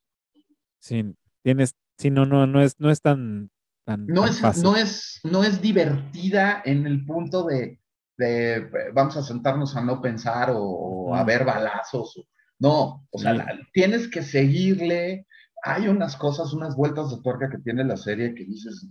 Sí, 0.79 1.15
tienes, 1.43 1.75
sí, 1.99 2.11
no, 2.11 2.25
no, 2.25 2.47
no 2.47 2.63
es, 2.63 2.79
no 2.79 2.91
es 2.91 3.01
tan, 3.01 3.51
tan, 3.85 4.07
no 4.07 4.25
es, 4.25 4.41
no 4.63 4.77
es, 4.77 5.21
no 5.25 5.43
es 5.43 5.61
divertida 5.61 6.63
en 6.65 6.87
el 6.87 7.05
punto 7.05 7.45
de, 7.45 7.81
de 8.17 8.69
vamos 8.93 9.17
a 9.17 9.23
sentarnos 9.23 9.77
a 9.77 9.81
no 9.81 10.01
pensar 10.01 10.53
o, 10.55 11.15
a 11.15 11.25
ver 11.25 11.45
balazos. 11.45 12.27
No, 12.59 13.07
o 13.11 13.19
sea, 13.19 13.47
tienes 13.73 14.09
que 14.09 14.23
seguirle. 14.23 15.27
Hay 15.63 15.89
unas 15.89 16.17
cosas, 16.17 16.53
unas 16.53 16.77
vueltas 16.77 17.11
de 17.11 17.23
tuerca 17.23 17.49
que 17.51 17.59
tiene 17.59 17.85
la 17.85 17.97
serie 17.97 18.35
que 18.35 18.45
dices, 18.45 18.87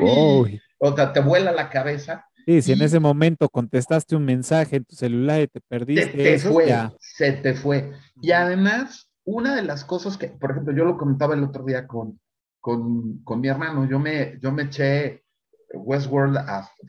o 0.00 0.94
sea, 0.94 1.12
te 1.12 1.20
vuela 1.20 1.52
la 1.52 1.68
cabeza. 1.68 2.26
Sí, 2.46 2.62
si 2.62 2.72
en 2.72 2.82
ese 2.82 3.00
momento 3.00 3.48
contestaste 3.48 4.14
un 4.14 4.24
mensaje 4.24 4.76
en 4.76 4.84
tu 4.84 4.94
celular 4.94 5.40
y 5.40 5.48
te 5.48 5.60
perdiste. 5.60 6.06
te 6.16 6.38
fue, 6.38 6.72
se 7.00 7.32
te 7.32 7.54
fue. 7.54 7.92
Y 8.22 8.30
además, 8.30 9.10
una 9.24 9.56
de 9.56 9.62
las 9.62 9.84
cosas 9.84 10.16
que, 10.16 10.28
por 10.28 10.52
ejemplo, 10.52 10.72
yo 10.72 10.84
lo 10.84 10.96
comentaba 10.96 11.34
el 11.34 11.42
otro 11.42 11.64
día 11.64 11.88
con, 11.88 12.20
con, 12.60 13.18
con 13.24 13.40
mi 13.40 13.48
hermano, 13.48 13.88
yo 13.88 13.98
me, 13.98 14.38
yo 14.40 14.52
me 14.52 14.64
eché 14.64 15.24
Westworld, 15.74 16.38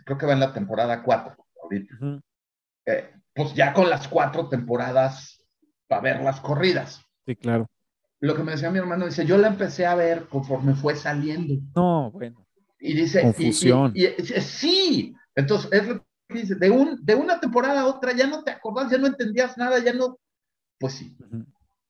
creo 0.06 0.18
que 0.18 0.26
va 0.28 0.34
en 0.34 0.42
la 0.42 0.54
temporada 0.54 1.02
4 1.02 1.36
eh, 1.72 3.12
pues 3.34 3.54
ya 3.54 3.74
con 3.74 3.90
las 3.90 4.08
cuatro 4.08 4.50
temporadas 4.50 5.46
para 5.88 6.02
ver 6.02 6.22
las 6.22 6.40
corridas. 6.40 7.02
Sí, 7.26 7.36
claro. 7.36 7.68
Lo 8.20 8.36
que 8.36 8.44
me 8.44 8.54
decía 8.54 8.72
mi 8.72 8.80
hermano, 8.80 9.06
dice, 9.06 9.26
yo 9.26 9.38
la 9.38 9.48
empecé 9.48 9.86
a 9.86 9.96
ver 9.96 10.28
conforme 10.28 10.74
fue 10.74 10.96
saliendo. 10.96 11.54
No, 11.76 12.12
bueno. 12.12 12.48
Y 12.80 12.94
dice, 12.94 13.22
Confusión. 13.22 13.92
Y, 13.96 14.08
sí, 14.42 15.16
entonces 15.36 15.72
es 15.72 15.88
lo 15.88 16.06
que 16.28 16.40
dice, 16.42 16.56
de, 16.56 16.70
un, 16.70 17.04
de 17.06 17.16
una 17.16 17.40
temporada 17.40 17.82
a 17.82 17.86
otra 17.88 18.14
ya 18.14 18.28
no 18.28 18.44
te 18.44 18.52
acordás, 18.52 18.92
ya 18.92 18.98
no 18.98 19.08
entendías 19.08 19.58
nada, 19.58 19.80
ya 19.80 19.94
no, 19.94 20.20
pues 20.80 20.94
sí. 20.94 21.18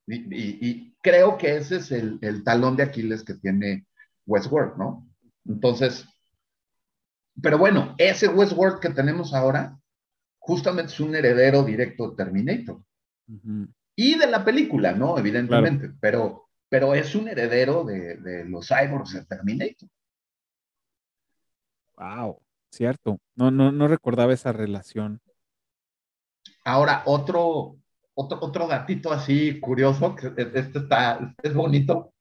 y, 0.07 0.93
creo 1.01 1.37
que 1.37 1.55
ese 1.55 1.77
es 1.77 1.91
el, 1.91 2.19
el 2.21 2.43
talón 2.43 2.75
de 2.75 2.83
Aquiles 2.83 3.23
que 3.23 3.35
tiene 3.35 3.85
Westworld, 4.25 4.77
¿no? 4.77 5.07
Entonces, 5.45 6.05
pero 7.41 7.57
bueno, 7.57 7.95
ese 7.97 8.27
Westworld 8.27 8.79
que 8.79 8.89
tenemos 8.89 9.33
ahora, 9.33 9.77
justamente 10.39 10.93
es 10.93 10.99
un 10.99 11.15
heredero 11.15 11.63
directo 11.63 12.09
de 12.09 12.15
Terminator. 12.15 12.81
Y 13.95 14.17
de 14.17 14.27
la 14.27 14.43
película, 14.43 14.93
¿no? 14.93 15.17
Evidentemente, 15.17 15.91
pero, 15.99 16.49
pero 16.69 16.93
es 16.93 17.13
un 17.15 17.27
heredero 17.27 17.83
de, 17.83 18.45
los 18.47 18.67
cyborgs 18.67 19.13
de 19.13 19.25
Terminator. 19.25 19.89
Wow, 21.97 22.41
cierto. 22.71 23.19
No, 23.35 23.51
no, 23.51 23.71
no 23.71 23.87
recordaba 23.87 24.33
esa 24.33 24.51
relación. 24.51 25.19
Ahora, 26.63 27.03
otro, 27.05 27.77
otro, 28.13 28.39
otro 28.41 28.67
datito 28.67 29.11
así 29.11 29.59
curioso, 29.59 30.15
que 30.15 30.27
este 30.37 30.79
está, 30.79 31.35
es 31.41 31.53
bonito 31.53 32.13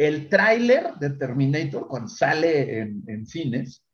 el 0.00 0.30
tráiler 0.30 0.94
de 0.94 1.10
Terminator, 1.10 1.86
cuando 1.86 2.08
sale 2.08 2.80
en, 2.80 3.26
cines, 3.26 3.84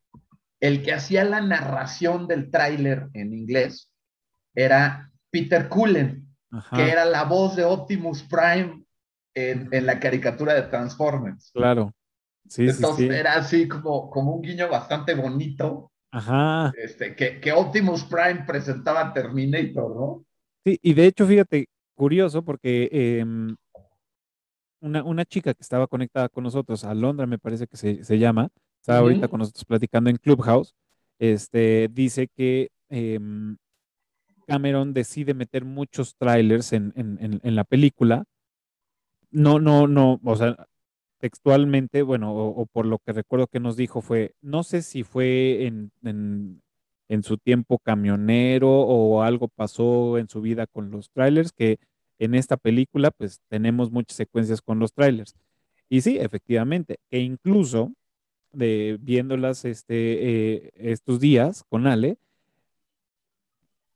el 0.61 0.81
que 0.81 0.93
hacía 0.93 1.25
la 1.25 1.41
narración 1.41 2.27
del 2.27 2.49
tráiler 2.49 3.09
en 3.13 3.33
inglés 3.33 3.91
era 4.55 5.11
Peter 5.29 5.67
Cullen, 5.67 6.25
que 6.73 6.89
era 6.89 7.03
la 7.03 7.25
voz 7.25 7.57
de 7.57 7.65
Optimus 7.65 8.23
Prime 8.23 8.85
en, 9.35 9.67
en 9.69 9.85
la 9.85 9.99
caricatura 9.99 10.53
de 10.53 10.61
Transformers. 10.61 11.51
Claro. 11.53 11.91
Sí, 12.47 12.65
sí, 12.69 12.75
Entonces 12.77 13.09
sí. 13.09 13.13
era 13.13 13.33
así 13.33 13.67
como, 13.67 14.09
como 14.09 14.35
un 14.35 14.41
guiño 14.41 14.69
bastante 14.69 15.13
bonito, 15.13 15.91
Ajá. 16.11 16.71
este, 16.77 17.17
que, 17.17 17.41
que 17.41 17.51
Optimus 17.51 18.05
Prime 18.05 18.45
presentaba 18.47 19.11
Terminator, 19.11 19.93
¿no? 19.93 20.25
Sí, 20.63 20.79
y 20.81 20.93
de 20.93 21.05
hecho, 21.05 21.27
fíjate, 21.27 21.67
curioso, 21.95 22.45
porque 22.45 22.87
em, 22.91 23.57
una, 24.81 25.03
una 25.03 25.25
chica 25.25 25.53
que 25.53 25.61
estaba 25.61 25.87
conectada 25.87 26.29
con 26.29 26.43
nosotros, 26.43 26.83
Alondra 26.83 27.25
me 27.25 27.39
parece 27.39 27.67
que 27.67 27.77
se, 27.77 28.03
se 28.03 28.19
llama, 28.19 28.49
estaba 28.79 28.99
ahorita 28.99 29.27
con 29.27 29.39
nosotros 29.39 29.65
platicando 29.65 30.09
en 30.09 30.17
Clubhouse, 30.17 30.75
este, 31.19 31.89
dice 31.91 32.27
que 32.27 32.69
em, 32.89 33.57
Cameron 34.45 34.93
decide 34.93 35.33
meter 35.33 35.65
muchos 35.65 36.15
trailers 36.15 36.73
en, 36.73 36.93
en- 36.95 37.17
en- 37.21 37.39
en 37.43 37.55
la 37.55 37.63
película. 37.63 38.23
No, 39.31 39.59
no, 39.59 39.87
no, 39.87 40.19
o 40.23 40.35
sea, 40.35 40.55
textualmente, 41.19 42.01
bueno, 42.01 42.33
o, 42.33 42.49
o 42.61 42.65
por 42.65 42.85
lo 42.85 42.99
que 42.99 43.11
recuerdo 43.13 43.47
que 43.47 43.59
nos 43.59 43.75
dijo 43.75 44.01
fue, 44.01 44.35
no 44.41 44.63
sé 44.63 44.81
si 44.81 45.03
fue 45.03 45.65
en, 45.65 45.91
en, 46.03 46.61
en 47.09 47.23
su 47.23 47.37
tiempo 47.37 47.79
camionero 47.79 48.69
o 48.69 49.21
algo 49.21 49.47
pasó 49.49 50.17
en 50.17 50.29
su 50.29 50.41
vida 50.41 50.65
con 50.67 50.91
los 50.91 51.09
trailers, 51.11 51.51
que 51.51 51.79
en 52.19 52.35
esta 52.35 52.57
película 52.57 53.11
pues 53.11 53.41
tenemos 53.47 53.91
muchas 53.91 54.17
secuencias 54.17 54.61
con 54.61 54.79
los 54.79 54.93
trailers. 54.93 55.35
Y 55.89 56.01
sí, 56.01 56.17
efectivamente, 56.17 56.99
e 57.11 57.19
incluso 57.19 57.93
viéndolas 58.53 59.65
este, 59.65 59.95
eh, 59.95 60.71
estos 60.75 61.19
días 61.19 61.63
con 61.69 61.87
Ale, 61.87 62.17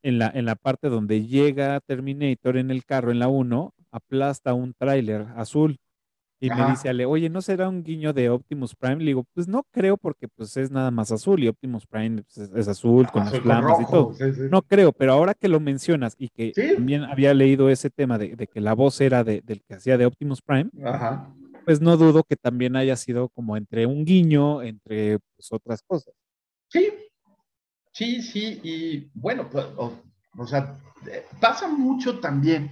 en 0.04 0.20
la, 0.20 0.32
en 0.34 0.46
la 0.46 0.56
parte 0.56 0.90
donde 0.90 1.26
llega 1.26 1.80
Terminator 1.80 2.58
en 2.58 2.72
el 2.72 2.86
carro, 2.86 3.12
en 3.12 3.20
la 3.20 3.28
1, 3.28 3.74
aplasta 3.92 4.54
un 4.54 4.74
tráiler 4.74 5.28
azul. 5.36 5.78
Y 6.44 6.50
me 6.50 6.66
dice 6.72 6.90
Ale, 6.90 7.06
oye, 7.06 7.30
¿no 7.30 7.40
será 7.44 7.70
un 7.70 7.84
guiño 7.84 8.14
de 8.14 8.32
Optimus 8.32 8.76
Prime? 8.76 8.96
Le 8.98 9.06
digo, 9.06 9.26
pues 9.36 9.48
no 9.48 9.64
creo 9.70 9.96
porque 9.96 10.28
pues 10.28 10.58
es 10.58 10.72
nada 10.72 10.90
más 10.90 11.12
azul 11.12 11.42
y 11.44 11.48
Optimus 11.48 11.86
Prime 11.86 12.24
pues, 12.24 12.38
es, 12.40 12.52
es 12.56 12.68
azul 12.68 13.08
con 13.12 13.26
las 13.26 13.40
flamas 13.40 13.80
y 13.80 13.86
todo. 13.86 14.06
rojo, 14.10 14.14
sí, 14.16 14.34
sí. 14.34 14.42
No 14.50 14.64
creo, 14.64 14.92
pero 14.92 15.14
ahora 15.14 15.36
que 15.36 15.48
lo 15.48 15.60
mencionas 15.60 16.16
y 16.18 16.30
que 16.30 16.52
Sí. 16.56 16.74
también 16.76 17.04
había 17.04 17.36
leído 17.36 17.70
ese 17.70 17.92
tema 17.92 18.18
de, 18.18 18.36
de 18.36 18.48
que 18.48 18.60
la 18.60 18.74
voz 18.74 19.00
era 19.02 19.24
de- 19.24 19.42
del 19.42 19.62
que 19.62 19.76
hacía 19.76 20.00
de 20.00 20.08
Optimus 20.08 20.42
Prime, 20.42 20.72
Ajá. 20.84 21.32
pues 21.64 21.80
no 21.80 21.96
dudo 21.96 22.24
que 22.24 22.36
también 22.36 22.76
haya 22.76 22.96
sido 22.96 23.30
como 23.30 23.56
entre 23.56 23.86
un 23.86 24.04
guiño, 24.04 24.64
entre 24.64 25.20
pues, 25.36 25.52
otras 25.52 25.84
cosas. 25.84 26.12
Sí, 26.70 26.88
sí, 27.92 28.22
sí, 28.24 28.60
y 28.64 29.12
bueno, 29.14 29.48
pues, 29.48 29.66
o, 29.78 29.94
o 30.38 30.48
sea, 30.48 30.76
eh, 31.12 31.24
pasa 31.40 31.68
mucho 31.68 32.20
también 32.20 32.72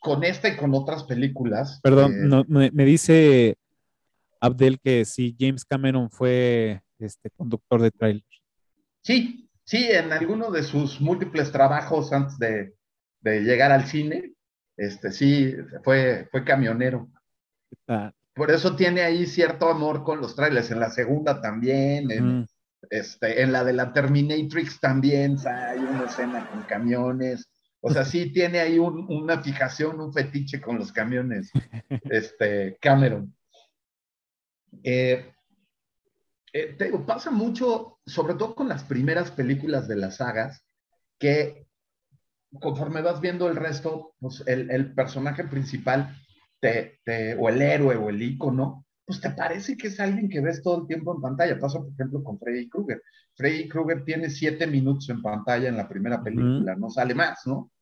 con 0.00 0.24
esta 0.24 0.48
y 0.48 0.56
con 0.56 0.74
otras 0.74 1.04
películas. 1.04 1.80
Perdón, 1.82 2.12
eh, 2.12 2.16
no, 2.22 2.44
me, 2.48 2.70
me 2.72 2.84
dice 2.84 3.56
Abdel 4.40 4.80
que 4.80 5.04
si 5.04 5.36
James 5.38 5.64
Cameron 5.64 6.10
fue 6.10 6.82
este 6.98 7.30
conductor 7.30 7.80
de 7.80 7.90
trailer. 7.90 8.24
Sí, 9.02 9.48
sí, 9.64 9.86
en 9.90 10.12
alguno 10.12 10.50
de 10.50 10.62
sus 10.62 11.00
múltiples 11.00 11.52
trabajos 11.52 12.12
antes 12.12 12.38
de, 12.38 12.74
de 13.20 13.40
llegar 13.40 13.70
al 13.70 13.86
cine, 13.86 14.32
este 14.76 15.12
sí, 15.12 15.54
fue, 15.84 16.28
fue 16.30 16.44
camionero. 16.44 17.08
Por 18.34 18.50
eso 18.50 18.74
tiene 18.74 19.02
ahí 19.02 19.26
cierto 19.26 19.68
amor 19.68 20.02
con 20.02 20.20
los 20.20 20.34
trailers. 20.34 20.70
En 20.70 20.80
la 20.80 20.90
segunda 20.90 21.40
también, 21.40 22.10
en, 22.10 22.40
Mm, 22.40 22.46
este, 22.88 23.42
en 23.42 23.52
la 23.52 23.64
de 23.64 23.72
la 23.72 23.92
Terminatrix 23.92 24.80
también 24.80 25.36
hay 25.46 25.78
una 25.78 26.04
escena 26.04 26.48
con 26.48 26.62
camiones. 26.62 27.48
O 27.82 27.90
sea, 27.90 28.04
sí 28.04 28.32
tiene 28.32 28.60
ahí 28.60 28.78
un- 28.78 29.06
una 29.08 29.42
fijación, 29.42 30.00
un 30.00 30.12
fetiche 30.12 30.60
con 30.60 30.78
los 30.78 30.92
camiones, 30.92 31.50
este, 32.04 32.76
Cameron. 32.80 33.34
Eh, 34.82 35.32
eh, 36.52 36.74
te 36.78 36.90
pasa 36.98 37.30
mucho, 37.30 37.98
sobre 38.06 38.34
todo 38.34 38.54
con 38.54 38.68
las 38.68 38.84
primeras 38.84 39.30
películas 39.30 39.88
de 39.88 39.96
las 39.96 40.16
sagas, 40.16 40.64
que 41.18 41.66
conforme 42.60 43.02
vas 43.02 43.20
viendo 43.20 43.48
el 43.48 43.56
resto, 43.56 44.14
pues 44.18 44.42
el, 44.46 44.70
el 44.70 44.92
personaje 44.94 45.44
principal, 45.44 46.16
te, 46.60 47.00
te- 47.04 47.34
o 47.36 47.48
el 47.48 47.62
héroe 47.62 47.96
o 47.96 48.10
el 48.10 48.20
ícono, 48.22 48.84
pues 49.10 49.20
te 49.20 49.30
parece 49.30 49.76
que 49.76 49.88
es 49.88 49.98
alguien 49.98 50.28
que 50.28 50.40
ves 50.40 50.62
todo 50.62 50.82
el 50.82 50.86
tiempo 50.86 51.12
en 51.12 51.20
pantalla. 51.20 51.58
Pasa, 51.58 51.80
por 51.80 51.90
ejemplo, 51.92 52.22
con 52.22 52.38
Freddy 52.38 52.68
Krueger. 52.68 53.02
Freddy 53.34 53.68
Krueger 53.68 54.04
tiene 54.04 54.30
siete 54.30 54.68
minutos 54.68 55.08
en 55.08 55.20
pantalla 55.20 55.68
en 55.68 55.76
la 55.76 55.88
primera 55.88 56.22
película, 56.22 56.76
no 56.76 56.88
sale 56.90 57.12
más, 57.12 57.44
¿no? 57.44 57.72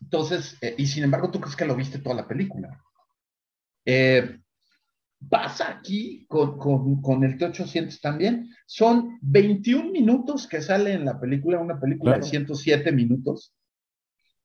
Entonces, 0.00 0.56
eh, 0.62 0.74
y 0.78 0.86
sin 0.86 1.04
embargo, 1.04 1.30
tú 1.30 1.38
crees 1.38 1.54
que 1.54 1.66
lo 1.66 1.76
viste 1.76 1.98
toda 1.98 2.16
la 2.16 2.26
película. 2.26 2.82
Eh, 3.84 4.40
pasa 5.28 5.68
aquí 5.68 6.24
con, 6.28 6.56
con, 6.58 7.02
con 7.02 7.24
el 7.24 7.36
T-800 7.36 8.00
también. 8.00 8.48
Son 8.64 9.18
21 9.20 9.90
minutos 9.90 10.46
que 10.46 10.62
sale 10.62 10.94
en 10.94 11.04
la 11.04 11.20
película, 11.20 11.58
una 11.58 11.78
película 11.78 12.12
Claro. 12.12 12.24
de 12.24 12.30
107 12.30 12.90
minutos, 12.90 13.54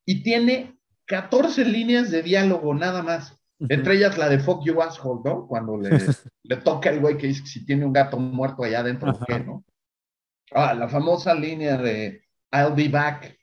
y 0.04 0.22
tiene 0.22 0.78
14 1.06 1.64
líneas 1.64 2.10
de 2.10 2.22
diálogo 2.22 2.74
nada 2.74 3.02
más. 3.02 3.39
Entre 3.68 3.96
ellas 3.96 4.16
la 4.16 4.28
de 4.28 4.38
Fuck 4.38 4.64
You 4.64 4.80
Asshole, 4.80 5.20
¿no? 5.24 5.46
Cuando 5.46 5.76
le, 5.76 5.90
le 6.44 6.56
toca 6.56 6.90
el 6.90 7.00
güey 7.00 7.16
que 7.16 7.26
dice 7.26 7.42
que 7.42 7.48
si 7.48 7.66
tiene 7.66 7.84
un 7.84 7.92
gato 7.92 8.18
muerto 8.18 8.64
allá 8.64 8.80
adentro, 8.80 9.12
¿o 9.12 9.24
qué, 9.26 9.40
no? 9.40 9.64
Ah, 10.52 10.74
la 10.74 10.88
famosa 10.88 11.34
línea 11.34 11.76
de 11.76 12.22
I'll 12.52 12.74
be 12.74 12.88
back, 12.88 13.38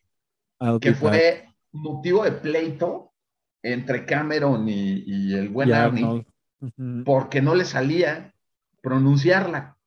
I'll 0.60 0.80
que 0.80 0.92
be 0.92 0.96
back. 0.96 1.00
fue 1.00 1.50
motivo 1.72 2.24
de 2.24 2.32
pleito 2.32 3.14
entre 3.62 4.06
Cameron 4.06 4.68
y, 4.68 5.04
y 5.06 5.34
el 5.36 5.50
buen 5.50 5.70
Y 5.70 5.72
Arnie, 5.74 6.26
porque 7.06 7.42
no 7.42 7.56
le 7.56 7.66
salía 7.66 8.34
pronunciarla. 8.82 9.78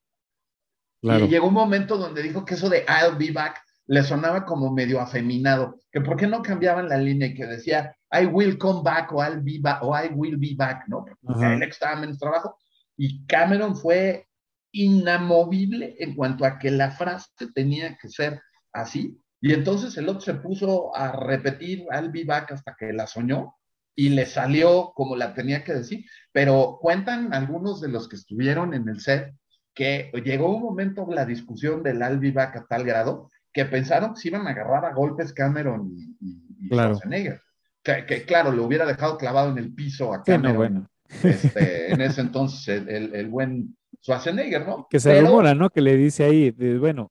Claro. 1.03 1.25
Y 1.25 1.29
llegó 1.29 1.49
un 1.49 1.55
momento 1.55 1.97
donde 1.97 2.23
dijo 2.23 2.45
que 2.45 2.55
eso 2.55 2.69
de 2.69 2.85
I'll 2.89 3.17
be 3.19 3.33
back 3.33 3.63
le 3.87 4.03
sonaba 4.03 4.45
como 4.45 4.73
medio 4.73 5.01
afeminado, 5.01 5.79
que 5.91 6.01
por 6.01 6.17
qué 6.17 6.27
no 6.27 6.43
cambiaban 6.43 6.89
la 6.89 6.99
línea 6.99 7.29
y 7.29 7.35
que 7.35 7.47
decía 7.47 7.97
I 8.13 8.27
will 8.27 8.57
come 8.59 8.83
back 8.83 9.13
o 9.13 9.23
I'll 9.23 9.41
be 9.43 9.59
back 9.61 9.83
o 9.83 9.95
I 9.97 10.09
will 10.15 10.37
be 10.37 10.55
back, 10.57 10.89
¿no? 10.89 11.05
Ajá. 11.29 11.55
él 11.55 11.63
estaba 11.63 11.97
menos 12.01 12.19
trabajo. 12.19 12.57
Y 12.97 13.25
Cameron 13.27 13.77
fue 13.77 14.27
inamovible 14.73 15.97
en 15.99 16.15
cuanto 16.15 16.45
a 16.45 16.59
que 16.59 16.71
la 16.71 16.91
frase 16.91 17.29
tenía 17.55 17.97
que 18.01 18.09
ser 18.09 18.41
así. 18.73 19.19
Y 19.41 19.55
entonces 19.55 19.97
el 19.97 20.09
otro 20.09 20.21
se 20.21 20.35
puso 20.35 20.95
a 20.95 21.13
repetir 21.13 21.87
I'll 21.93 22.11
be 22.11 22.25
back 22.25 22.53
hasta 22.53 22.77
que 22.79 22.93
la 22.93 23.07
soñó 23.07 23.55
y 23.95 24.11
le 24.11 24.27
salió 24.27 24.93
como 24.95 25.17
la 25.17 25.35
tenía 25.35 25.65
que 25.65 25.73
decir. 25.75 26.05
Pero 26.33 26.79
cuentan 26.81 27.33
algunos 27.33 27.81
de 27.81 27.89
los 27.89 28.09
que 28.09 28.17
estuvieron 28.17 28.75
en 28.75 28.89
el 28.89 29.01
set 29.01 29.35
que 29.75 30.11
llegó 30.25 30.55
un 30.55 30.63
momento 30.63 31.07
la 31.09 31.25
discusión 31.25 31.83
del 31.83 32.01
I'll 32.03 32.19
be 32.19 32.33
back 32.33 32.57
a 32.57 32.67
tal 32.67 32.85
grado 32.85 33.31
que 33.53 33.65
pensaron 33.65 34.15
que 34.15 34.21
se 34.21 34.29
iban 34.29 34.47
a 34.47 34.51
agarrar 34.51 34.85
a 34.85 34.93
golpes 34.95 35.33
Cameron 35.33 35.91
y, 35.97 36.17
y- 36.21 36.47
y 36.61 36.69
Claro. 36.69 36.95
Schwarzenegger. 36.95 37.41
Que, 37.83 38.05
que, 38.07 38.25
claro, 38.25 38.53
lo 38.53 38.65
hubiera 38.65 38.85
dejado 38.87 39.17
clavado 39.17 39.51
en 39.51 39.59
el 39.59 39.73
piso 39.75 40.13
a 40.13 40.19
Sí, 40.25 40.33
no, 40.33 40.37
Cameron. 40.43 40.57
bueno. 40.57 40.91
este, 41.23 41.93
en 41.93 42.01
ese 42.01 42.21
entonces, 42.21 42.69
el, 42.69 42.89
el- 42.89 43.15
el 43.15 43.29
buen 43.29 43.77
Schwarzenegger, 44.03 44.67
¿no? 44.67 44.87
Que 44.91 45.01
se 45.01 45.11
Pero- 45.11 45.27
rumora, 45.29 45.55
¿no? 45.55 45.71
Que 45.71 45.81
le 45.81 45.97
dice 45.97 46.25
ahí, 46.25 46.51
de, 46.51 46.79
bueno, 46.79 47.11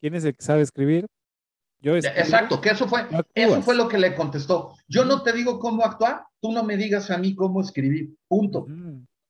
¿quién 0.00 0.14
es 0.14 0.24
el 0.24 0.34
que 0.36 0.42
sabe 0.44 0.62
escribir? 0.62 1.06
Yo 1.80 1.96
escribo, 1.96 2.18
Exacto, 2.20 2.60
que 2.60 2.70
eso 2.70 2.86
fue, 2.86 3.06
eso 3.34 3.62
fue 3.62 3.74
lo 3.74 3.88
que 3.88 3.98
le 3.98 4.14
contestó. 4.14 4.74
Yo 4.86 5.04
no 5.04 5.22
te 5.24 5.32
digo 5.32 5.58
cómo 5.58 5.84
actuar, 5.84 6.22
tú 6.40 6.52
no 6.52 6.62
me 6.62 6.76
digas 6.76 7.10
a 7.10 7.18
mí 7.18 7.34
cómo 7.34 7.60
escribir. 7.60 8.14
Punto. 8.28 8.66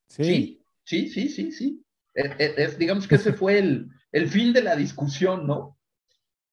Sí, 0.07 0.61
sí, 0.83 1.09
sí, 1.09 1.29
sí, 1.29 1.51
sí. 1.51 1.83
Es- 2.13 2.77
digamos 2.77 3.07
que 3.07 3.15
ese 3.15 3.33
fue 3.33 3.57
el, 3.57 3.89
el 4.11 4.27
fin 4.27 4.53
de 4.53 4.61
la 4.61 4.75
discusión, 4.75 5.47
¿no? 5.47 5.77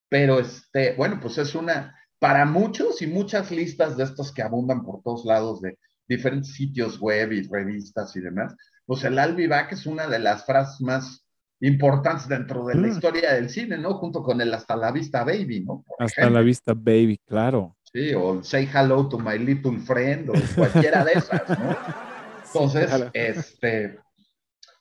Pero, 0.09 0.39
este, 0.39 0.93
bueno, 0.95 1.19
pues 1.21 1.37
es 1.37 1.53
una, 1.53 1.95
para 2.21 2.45
muchos 2.45 3.01
y 3.01 3.07
muchas 3.07 3.49
listas 3.49 3.97
de 3.97 4.03
estos 4.03 4.31
que 4.31 4.43
abundan 4.43 4.83
por 4.83 5.01
todos 5.01 5.25
lados 5.25 5.59
de 5.59 5.79
diferentes 6.07 6.53
sitios 6.53 6.99
web 6.99 7.31
y 7.31 7.41
revistas 7.41 8.15
y 8.15 8.19
demás, 8.19 8.55
pues 8.85 9.03
el 9.03 9.15
back 9.15 9.71
es 9.71 9.87
una 9.87 10.05
de 10.05 10.19
las 10.19 10.45
frases 10.45 10.79
más 10.81 11.25
importantes 11.61 12.27
dentro 12.27 12.63
de 12.67 12.75
la 12.75 12.87
Mm. 12.87 12.91
historia 12.91 13.33
del 13.33 13.49
cine, 13.49 13.79
¿no? 13.79 13.95
Junto 13.95 14.21
con 14.21 14.39
el 14.39 14.53
hasta 14.53 14.75
la 14.75 14.91
vista 14.91 15.23
baby, 15.23 15.61
¿no? 15.61 15.83
Por 15.87 16.03
Hasta 16.03 16.21
ejemplo. 16.21 16.39
la 16.39 16.45
vista, 16.45 16.73
baby, 16.75 17.19
claro. 17.25 17.75
Sí, 17.91 18.13
o 18.13 18.43
say 18.43 18.69
hello 18.71 19.09
to 19.09 19.17
my 19.17 19.39
little 19.39 19.79
friend, 19.79 20.29
o 20.29 20.33
cualquiera 20.55 21.03
de 21.03 21.13
esas, 21.13 21.49
¿no? 21.49 21.75
Entonces, 22.53 22.85
claro. 22.85 23.09
este, 23.13 23.97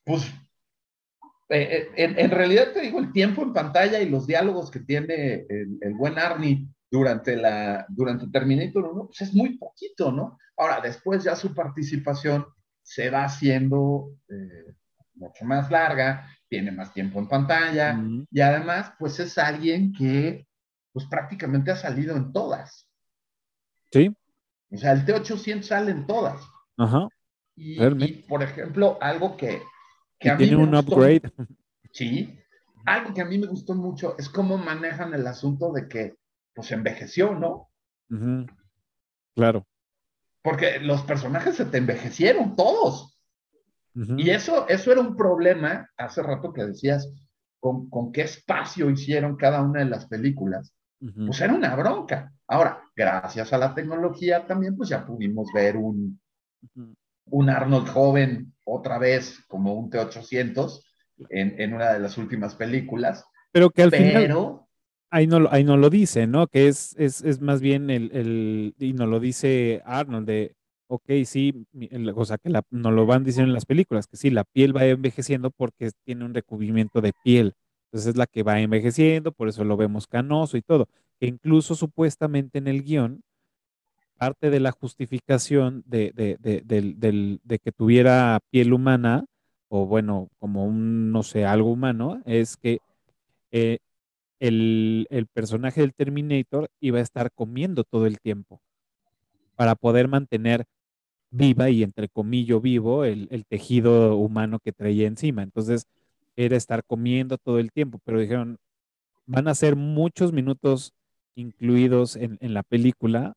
pues, 0.05 0.25
eh, 1.49 1.89
eh, 1.89 1.89
en, 1.97 2.19
en 2.19 2.31
realidad 2.31 2.73
te 2.75 2.83
digo, 2.83 2.99
el 2.99 3.13
tiempo 3.13 3.43
en 3.43 3.55
pantalla 3.55 3.99
y 4.01 4.11
los 4.11 4.27
diálogos 4.27 4.71
que 4.71 4.81
tiene 4.81 5.47
el, 5.49 5.79
el 5.81 5.95
buen 5.95 6.19
Arnie 6.19 6.67
durante, 6.91 7.37
la, 7.37 7.87
durante 7.89 8.27
Terminator 8.29 8.85
1, 8.85 9.07
pues 9.07 9.21
es 9.23 9.33
muy 9.35 9.57
poquito, 9.59 10.11
¿no? 10.11 10.39
Ahora, 10.57 10.81
después 10.81 11.23
ya 11.25 11.37
su 11.37 11.55
participación 11.55 12.47
se 12.83 13.11
va 13.11 13.25
haciendo 13.25 14.11
eh, 14.29 14.75
mucho 15.15 15.45
más 15.45 15.71
larga, 15.71 16.29
tiene 16.49 16.73
más 16.73 16.93
tiempo 16.93 17.19
en 17.21 17.29
pantalla, 17.29 17.97
y 18.31 18.41
además, 18.41 18.93
pues 18.99 19.21
es 19.21 19.39
alguien 19.39 19.93
que, 19.93 20.47
pues 20.93 21.07
prácticamente 21.07 21.71
ha 21.71 21.77
salido 21.77 22.17
en 22.17 22.33
todas. 22.33 22.89
Sí, 23.93 24.15
O 24.73 24.77
sea, 24.77 24.93
el 24.93 25.05
T-800 25.05 25.63
sale 25.63 25.93
en 25.93 26.07
todas. 26.07 26.41
ajá. 26.77 27.09
Y, 27.57 27.83
y, 27.85 28.13
por 28.29 28.43
ejemplo, 28.43 28.97
algo 29.03 29.37
que, 29.37 29.61
que 30.19 30.29
Y 30.29 30.31
a 30.31 30.35
mí 30.35 30.39
tiene 30.45 30.57
me 30.57 30.63
un 30.65 30.71
gustó- 30.71 30.95
upgrade. 30.95 31.31
Sí, 31.93 32.37
algo 32.87 33.13
que 33.13 33.21
a 33.21 33.27
mí 33.27 33.37
me 33.39 33.47
gustó 33.49 33.75
mucho 33.75 34.17
es 34.19 34.29
cómo 34.31 34.57
manejan 34.57 35.13
el 35.13 35.27
asunto 35.27 35.71
de 35.73 35.87
que 35.89 36.17
pues 36.55 36.73
envejeció, 36.73 37.35
¿no? 37.35 37.71
Claro. 39.35 39.67
Porque 40.43 40.81
los 40.81 41.03
personajes 41.03 41.57
se 41.57 41.67
te 41.67 41.79
envejecieron 41.79 42.57
todos. 42.57 43.19
Y 43.95 44.31
eso, 44.31 44.69
eso 44.69 44.93
era 44.93 45.01
un 45.01 45.17
problema 45.17 45.91
hace 45.97 46.23
rato 46.23 46.53
que 46.53 46.65
decías 46.65 47.13
con, 47.59 47.91
con 47.91 48.13
qué 48.13 48.23
espacio 48.23 48.89
hicieron 48.89 49.37
cada 49.37 49.63
una 49.63 49.81
de 49.81 49.91
las 49.91 50.07
películas. 50.07 50.73
Pues 50.99 51.41
era 51.41 51.55
una 51.55 51.75
bronca. 51.75 52.33
Ahora, 52.47 52.83
gracias 52.95 53.53
a 53.53 53.59
la 53.59 53.75
tecnología 53.75 54.47
también, 54.47 54.77
pues 54.77 54.91
ya 54.91 55.05
pudimos 55.05 55.49
ver 55.53 55.77
un, 55.77 56.21
un 57.27 57.51
Arnold 57.51 57.89
joven 57.89 58.55
otra 58.65 58.99
vez 58.99 59.43
como 59.49 59.75
un 59.75 59.91
T-800 59.91 60.83
en, 61.31 61.61
en 61.61 61.75
una 61.75 61.93
de 61.93 62.01
las 62.01 62.19
últimas 62.19 62.55
películas. 62.55 63.25
Pero 63.51 63.71
que 63.71 63.83
al 63.83 63.91
final 63.91 64.61
ahí 65.11 65.27
no, 65.27 65.49
ahí 65.51 65.65
no 65.65 65.77
lo 65.77 65.91
dice, 65.91 66.27
¿no? 66.27 66.47
Que 66.47 66.69
es, 66.69 66.95
es, 66.99 67.23
es 67.23 67.41
más 67.41 67.61
bien 67.61 67.91
el, 67.91 68.11
el, 68.13 68.75
y 68.79 68.93
no 68.93 69.07
lo 69.07 69.21
dice 69.21 69.83
Arnold 69.85 70.27
de, 70.27 70.55
ok, 70.89 71.05
sí, 71.27 71.67
o 72.15 72.25
sea, 72.25 72.39
que 72.39 72.51
la, 72.51 72.63
nos 72.71 72.93
lo 72.93 73.07
van 73.07 73.25
diciendo 73.25 73.49
en 73.51 73.55
las 73.55 73.67
películas, 73.67 74.07
que 74.07 74.17
sí, 74.17 74.31
la 74.31 74.45
piel 74.45 74.77
va 74.77 74.85
envejeciendo 74.87 75.51
porque 75.51 75.91
tiene 76.05 76.25
un 76.25 76.35
recubrimiento 76.35 77.01
de 77.01 77.13
piel. 77.25 77.55
Entonces 77.87 78.11
es 78.11 78.17
la 78.17 78.27
que 78.27 78.43
va 78.45 78.61
envejeciendo, 78.61 79.33
por 79.33 79.49
eso 79.49 79.65
lo 79.65 79.77
vemos 79.77 80.07
canoso 80.07 80.57
y 80.57 80.63
todo. 80.63 80.89
Que 81.19 81.27
incluso 81.27 81.75
supuestamente 81.75 82.59
en 82.59 82.69
el 82.69 82.83
guion, 82.85 83.23
parte 84.17 84.51
de 84.51 84.61
la 84.61 84.73
justificación 84.73 85.83
de, 85.87 86.13
de, 86.15 86.37
de, 86.41 86.63
del- 86.97 87.41
de 87.45 87.59
que 87.59 87.73
tuviera 87.73 88.39
piel 88.51 88.73
humana, 88.73 89.25
o 89.69 89.87
bueno, 89.87 90.29
como 90.39 90.65
un, 90.67 91.11
no 91.13 91.23
sé, 91.23 91.45
algo 91.47 91.71
humano, 91.73 92.21
es 92.27 92.57
que 92.57 92.81
eh, 93.53 93.79
el, 94.41 95.07
el 95.11 95.27
personaje 95.29 95.83
del 95.83 95.95
Terminator 95.95 96.71
iba 96.81 96.99
a 96.99 97.03
estar 97.03 97.33
comiendo 97.33 97.85
todo 97.85 98.07
el 98.07 98.21
tiempo 98.21 98.63
para 99.57 99.75
poder 99.75 100.09
mantener 100.09 100.65
viva 101.31 101.71
y 101.71 101.83
entre 101.83 102.09
comillas 102.09 102.63
vivo 102.63 103.05
el, 103.05 103.29
el 103.31 103.47
tejido 103.47 104.17
humano 104.17 104.61
que 104.61 104.73
traía 104.73 105.07
encima. 105.09 105.43
Entonces 105.43 105.87
era 106.37 106.57
estar 106.57 106.85
comiendo 106.85 107.39
todo 107.39 107.59
el 107.59 107.73
tiempo, 107.73 108.01
pero 108.05 108.21
dijeron, 108.21 108.59
van 109.27 109.49
a 109.49 109.55
ser 109.55 109.77
muchos 109.77 110.33
minutos 110.33 110.93
incluidos 111.37 112.17
en, 112.17 112.39
en 112.41 112.55
la 112.55 112.63
película 112.63 113.35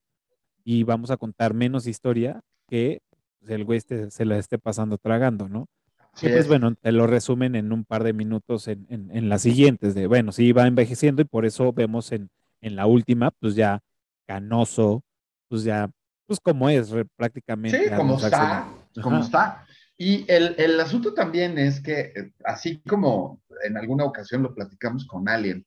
y 0.64 0.84
vamos 0.84 1.12
a 1.12 1.18
contar 1.18 1.54
menos 1.54 1.88
historia 1.88 2.42
que 2.70 3.02
el 3.48 3.66
güey 3.66 3.78
este- 3.80 4.12
se 4.12 4.26
la 4.26 4.38
esté 4.38 4.60
pasando 4.60 4.98
tragando, 4.98 5.50
¿no? 5.50 5.68
Sí 6.16 6.28
Y 6.28 6.30
pues 6.30 6.46
es. 6.46 6.48
bueno, 6.48 6.76
te 6.76 6.92
lo 6.92 7.08
resumen 7.08 7.56
en 7.56 7.72
un 7.72 7.86
par 7.86 8.04
de 8.04 8.14
minutos 8.14 8.68
en, 8.68 8.86
en, 8.90 9.10
en 9.16 9.30
las 9.30 9.42
siguientes, 9.42 9.96
de 9.96 10.08
bueno, 10.08 10.32
sí 10.32 10.52
va 10.52 10.68
envejeciendo 10.68 11.22
y 11.22 11.26
por 11.26 11.46
eso 11.46 11.74
vemos 11.74 12.12
en, 12.12 12.30
en 12.62 12.76
la 12.76 12.86
última, 12.86 13.32
pues 13.32 13.56
ya 13.56 13.80
canoso, 14.28 15.04
pues 15.50 15.64
ya, 15.64 15.90
pues 16.28 16.40
como 16.40 16.70
es 16.70 16.90
re- 16.92 17.06
prácticamente. 17.16 17.84
Sí, 17.90 17.96
como 17.96 18.16
está, 18.18 18.68
como 19.02 19.20
está. 19.20 19.66
Y 19.98 20.26
el, 20.32 20.56
el 20.58 20.80
asunto 20.80 21.14
también 21.14 21.58
es 21.58 21.82
que, 21.82 22.00
eh, 22.16 22.32
así 22.46 22.82
como 22.82 23.42
en 23.64 23.78
alguna 23.78 24.06
ocasión 24.06 24.42
lo 24.44 24.54
platicamos 24.56 25.06
con 25.06 25.28
Alien, 25.30 25.66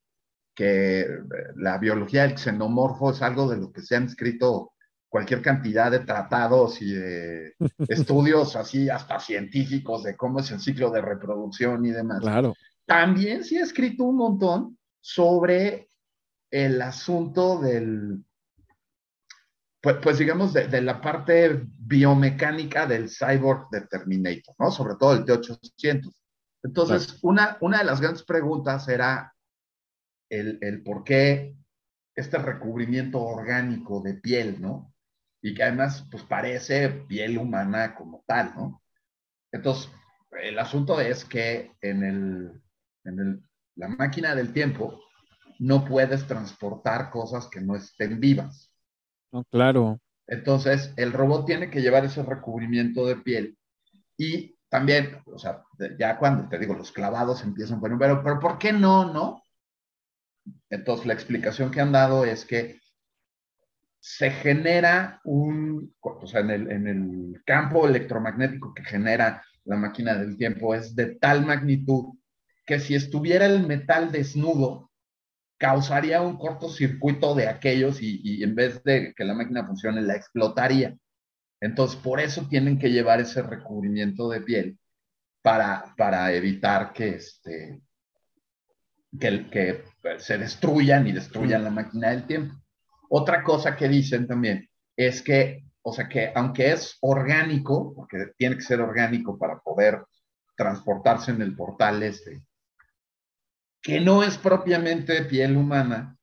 que 0.54 1.00
eh, 1.02 1.08
la 1.56 1.78
biología 1.78 2.22
del 2.22 2.38
xenomorfo 2.38 3.10
es 3.12 3.22
algo 3.22 3.48
de 3.50 3.58
lo 3.58 3.72
que 3.72 3.82
se 3.82 3.96
han 3.96 4.04
escrito 4.06 4.72
cualquier 5.08 5.42
cantidad 5.42 5.90
de 5.90 6.00
tratados 6.00 6.80
y 6.82 6.92
de 6.92 7.54
estudios 7.88 8.56
así 8.56 8.88
hasta 8.90 9.20
científicos 9.20 10.02
de 10.02 10.16
cómo 10.16 10.40
es 10.40 10.50
el 10.50 10.60
ciclo 10.60 10.90
de 10.90 11.00
reproducción 11.00 11.84
y 11.84 11.90
demás. 11.90 12.20
Claro, 12.20 12.54
También 12.86 13.44
se 13.44 13.58
ha 13.58 13.62
escrito 13.62 14.04
un 14.04 14.16
montón 14.16 14.78
sobre 15.00 15.88
el 16.50 16.80
asunto 16.82 17.60
del, 17.60 18.24
pues, 19.80 19.96
pues 20.02 20.18
digamos, 20.18 20.52
de, 20.52 20.68
de 20.68 20.82
la 20.82 21.00
parte 21.00 21.62
biomecánica 21.78 22.86
del 22.86 23.08
cyborg 23.08 23.68
de 23.70 23.82
Terminator, 23.82 24.54
¿no? 24.58 24.70
Sobre 24.70 24.94
todo 24.96 25.14
el 25.14 25.24
T-800. 25.24 26.12
Entonces, 26.62 27.18
una, 27.22 27.56
una 27.60 27.78
de 27.78 27.84
las 27.84 28.00
grandes 28.00 28.24
preguntas 28.24 28.88
era 28.88 29.32
el, 30.28 30.58
el 30.60 30.82
por 30.82 31.04
qué 31.04 31.56
este 32.16 32.38
recubrimiento 32.38 33.20
orgánico 33.20 34.00
de 34.00 34.14
piel, 34.14 34.60
¿no? 34.60 34.92
Y 35.46 35.54
que 35.54 35.62
además, 35.62 36.04
pues 36.10 36.24
parece 36.24 36.88
piel 36.88 37.38
humana 37.38 37.94
como 37.94 38.24
tal, 38.26 38.52
¿no? 38.56 38.82
Entonces, 39.52 39.88
el 40.42 40.58
asunto 40.58 41.00
es 41.00 41.24
que 41.24 41.70
en, 41.82 42.02
el, 42.02 42.62
en 43.04 43.20
el, 43.20 43.42
la 43.76 43.86
máquina 43.86 44.34
del 44.34 44.52
tiempo 44.52 45.00
no 45.60 45.84
puedes 45.84 46.26
transportar 46.26 47.10
cosas 47.10 47.46
que 47.46 47.60
no 47.60 47.76
estén 47.76 48.18
vivas. 48.18 48.72
no, 49.30 49.44
claro. 49.44 50.00
Entonces, 50.26 50.92
el 50.96 51.12
robot 51.12 51.46
tiene 51.46 51.70
que 51.70 51.80
llevar 51.80 52.04
ese 52.04 52.24
recubrimiento 52.24 53.06
de 53.06 53.14
piel 53.14 53.56
y 54.18 54.58
también, 54.68 55.22
o 55.26 55.38
sea, 55.38 55.62
ya 55.96 56.18
cuando 56.18 56.48
te 56.48 56.58
digo, 56.58 56.74
los 56.74 56.90
clavados 56.90 57.44
empiezan, 57.44 57.78
bueno, 57.78 57.96
pero, 58.00 58.20
pero 58.20 58.40
¿por 58.40 58.58
qué 58.58 58.72
no, 58.72 59.12
no? 59.12 59.44
Entonces, 60.70 61.06
la 61.06 61.14
explicación 61.14 61.70
que 61.70 61.80
han 61.80 61.92
dado 61.92 62.24
es 62.24 62.44
que 62.44 62.80
se 64.08 64.30
genera 64.30 65.20
un, 65.24 65.92
o 66.00 66.26
sea, 66.28 66.40
en 66.40 66.50
el, 66.50 66.70
en 66.70 66.86
el 66.86 67.42
campo 67.44 67.88
electromagnético 67.88 68.72
que 68.72 68.84
genera 68.84 69.42
la 69.64 69.74
máquina 69.74 70.14
del 70.14 70.36
tiempo 70.36 70.76
es 70.76 70.94
de 70.94 71.16
tal 71.16 71.44
magnitud 71.44 72.14
que 72.64 72.78
si 72.78 72.94
estuviera 72.94 73.46
el 73.46 73.66
metal 73.66 74.12
desnudo, 74.12 74.92
causaría 75.58 76.22
un 76.22 76.38
cortocircuito 76.38 77.34
de 77.34 77.48
aquellos 77.48 78.00
y, 78.00 78.20
y 78.22 78.44
en 78.44 78.54
vez 78.54 78.80
de 78.84 79.12
que 79.12 79.24
la 79.24 79.34
máquina 79.34 79.66
funcione, 79.66 80.00
la 80.02 80.14
explotaría. 80.14 80.96
Entonces, 81.60 81.98
por 81.98 82.20
eso 82.20 82.46
tienen 82.48 82.78
que 82.78 82.92
llevar 82.92 83.20
ese 83.20 83.42
recubrimiento 83.42 84.28
de 84.28 84.40
piel 84.40 84.78
para, 85.42 85.92
para 85.96 86.32
evitar 86.32 86.92
que, 86.92 87.08
este, 87.08 87.80
que, 89.18 89.50
que 89.50 89.82
se 90.18 90.38
destruyan 90.38 91.08
y 91.08 91.12
destruyan 91.12 91.64
la 91.64 91.70
máquina 91.70 92.10
del 92.10 92.24
tiempo. 92.24 92.54
Otra 93.08 93.42
cosa 93.42 93.76
que 93.76 93.88
dicen 93.88 94.26
también 94.26 94.68
es 94.96 95.22
que, 95.22 95.64
o 95.82 95.92
sea, 95.92 96.08
que 96.08 96.32
aunque 96.34 96.72
es 96.72 96.96
orgánico, 97.00 97.94
porque 97.94 98.32
tiene 98.36 98.56
que 98.56 98.62
ser 98.62 98.80
orgánico 98.80 99.38
para 99.38 99.58
poder 99.58 100.04
transportarse 100.56 101.30
en 101.30 101.42
el 101.42 101.54
portal 101.54 102.02
este, 102.02 102.42
que 103.82 104.00
no 104.00 104.22
es 104.22 104.38
propiamente 104.38 105.22
piel 105.24 105.56
humana 105.56 106.16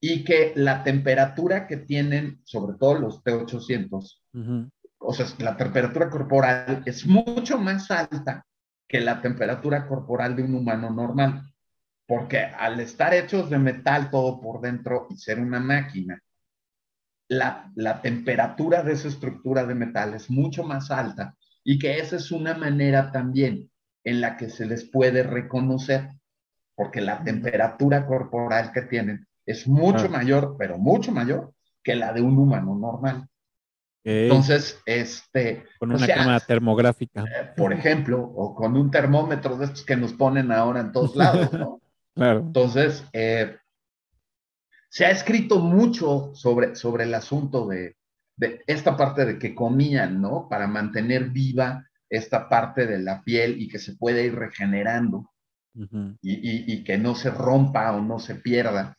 y 0.00 0.24
que 0.24 0.52
la 0.54 0.84
temperatura 0.84 1.66
que 1.66 1.78
tienen, 1.78 2.40
sobre 2.44 2.76
todo 2.78 2.94
los 2.98 3.24
T800, 3.24 4.22
Ujú. 4.34 4.70
o 4.98 5.14
sea, 5.14 5.26
la 5.38 5.56
temperatura 5.56 6.10
corporal 6.10 6.82
es 6.86 7.06
mucho 7.06 7.58
más 7.58 7.90
alta 7.90 8.46
que 8.86 9.00
la 9.00 9.20
temperatura 9.20 9.88
corporal 9.88 10.36
de 10.36 10.44
un 10.44 10.54
humano 10.54 10.90
normal, 10.90 11.42
porque 12.06 12.38
al 12.44 12.78
estar 12.80 13.12
hechos 13.14 13.50
de 13.50 13.58
metal 13.58 14.10
todo 14.10 14.40
por 14.40 14.60
dentro 14.60 15.06
y 15.10 15.16
ser 15.16 15.40
una 15.40 15.60
máquina, 15.60 16.20
la, 17.28 17.70
la 17.74 18.00
temperatura 18.00 18.82
de 18.82 18.92
esa 18.92 19.08
estructura 19.08 19.64
de 19.66 19.74
metal 19.74 20.14
es 20.14 20.30
mucho 20.30 20.62
más 20.62 20.90
alta 20.90 21.34
y 21.64 21.78
que 21.78 21.98
esa 21.98 22.16
es 22.16 22.30
una 22.30 22.54
manera 22.54 23.10
también 23.10 23.70
en 24.04 24.20
la 24.20 24.36
que 24.36 24.48
se 24.48 24.66
les 24.66 24.84
puede 24.84 25.24
reconocer, 25.24 26.10
porque 26.76 27.00
la 27.00 27.24
temperatura 27.24 28.06
corporal 28.06 28.70
que 28.72 28.82
tienen 28.82 29.26
es 29.44 29.66
mucho 29.66 30.04
Ah. 30.06 30.10
mayor, 30.10 30.54
pero 30.56 30.78
mucho 30.78 31.10
mayor 31.10 31.52
que 31.82 31.96
la 31.96 32.12
de 32.12 32.20
un 32.20 32.38
humano 32.38 32.76
normal. 32.76 33.26
Entonces, 34.04 34.80
este, 34.86 35.64
con 35.80 35.90
una 35.90 36.06
sea, 36.06 36.14
cámara 36.18 36.38
termográfica. 36.38 37.22
eh, 37.24 37.50
por 37.56 37.72
ejemplo, 37.72 38.22
o 38.22 38.54
con 38.54 38.76
un 38.76 38.88
termómetro 38.88 39.56
de 39.56 39.64
estos 39.64 39.84
que 39.84 39.96
nos 39.96 40.12
ponen 40.12 40.52
ahora 40.52 40.78
en 40.78 40.92
todos 40.92 41.16
lados, 41.16 41.52
¿no? 41.52 41.80
Claro. 42.16 42.40
Entonces, 42.40 43.04
eh, 43.12 43.56
se 44.88 45.04
ha 45.04 45.10
escrito 45.10 45.58
mucho 45.60 46.32
sobre, 46.34 46.74
sobre 46.74 47.04
el 47.04 47.14
asunto 47.14 47.66
de, 47.68 47.96
de 48.36 48.62
esta 48.66 48.96
parte 48.96 49.24
de 49.24 49.38
que 49.38 49.54
comían, 49.54 50.20
¿no? 50.20 50.48
Para 50.48 50.66
mantener 50.66 51.30
viva 51.30 51.86
esta 52.08 52.48
parte 52.48 52.86
de 52.86 52.98
la 53.00 53.22
piel 53.22 53.60
y 53.60 53.68
que 53.68 53.78
se 53.78 53.96
puede 53.96 54.24
ir 54.24 54.34
regenerando 54.34 55.30
Ujú. 55.74 56.16
y, 56.22 56.34
y- 56.34 56.72
y 56.72 56.84
que 56.84 56.98
no 56.98 57.14
se 57.14 57.30
rompa 57.30 57.92
o 57.92 58.00
no 58.00 58.18
se 58.18 58.36
pierda. 58.36 58.96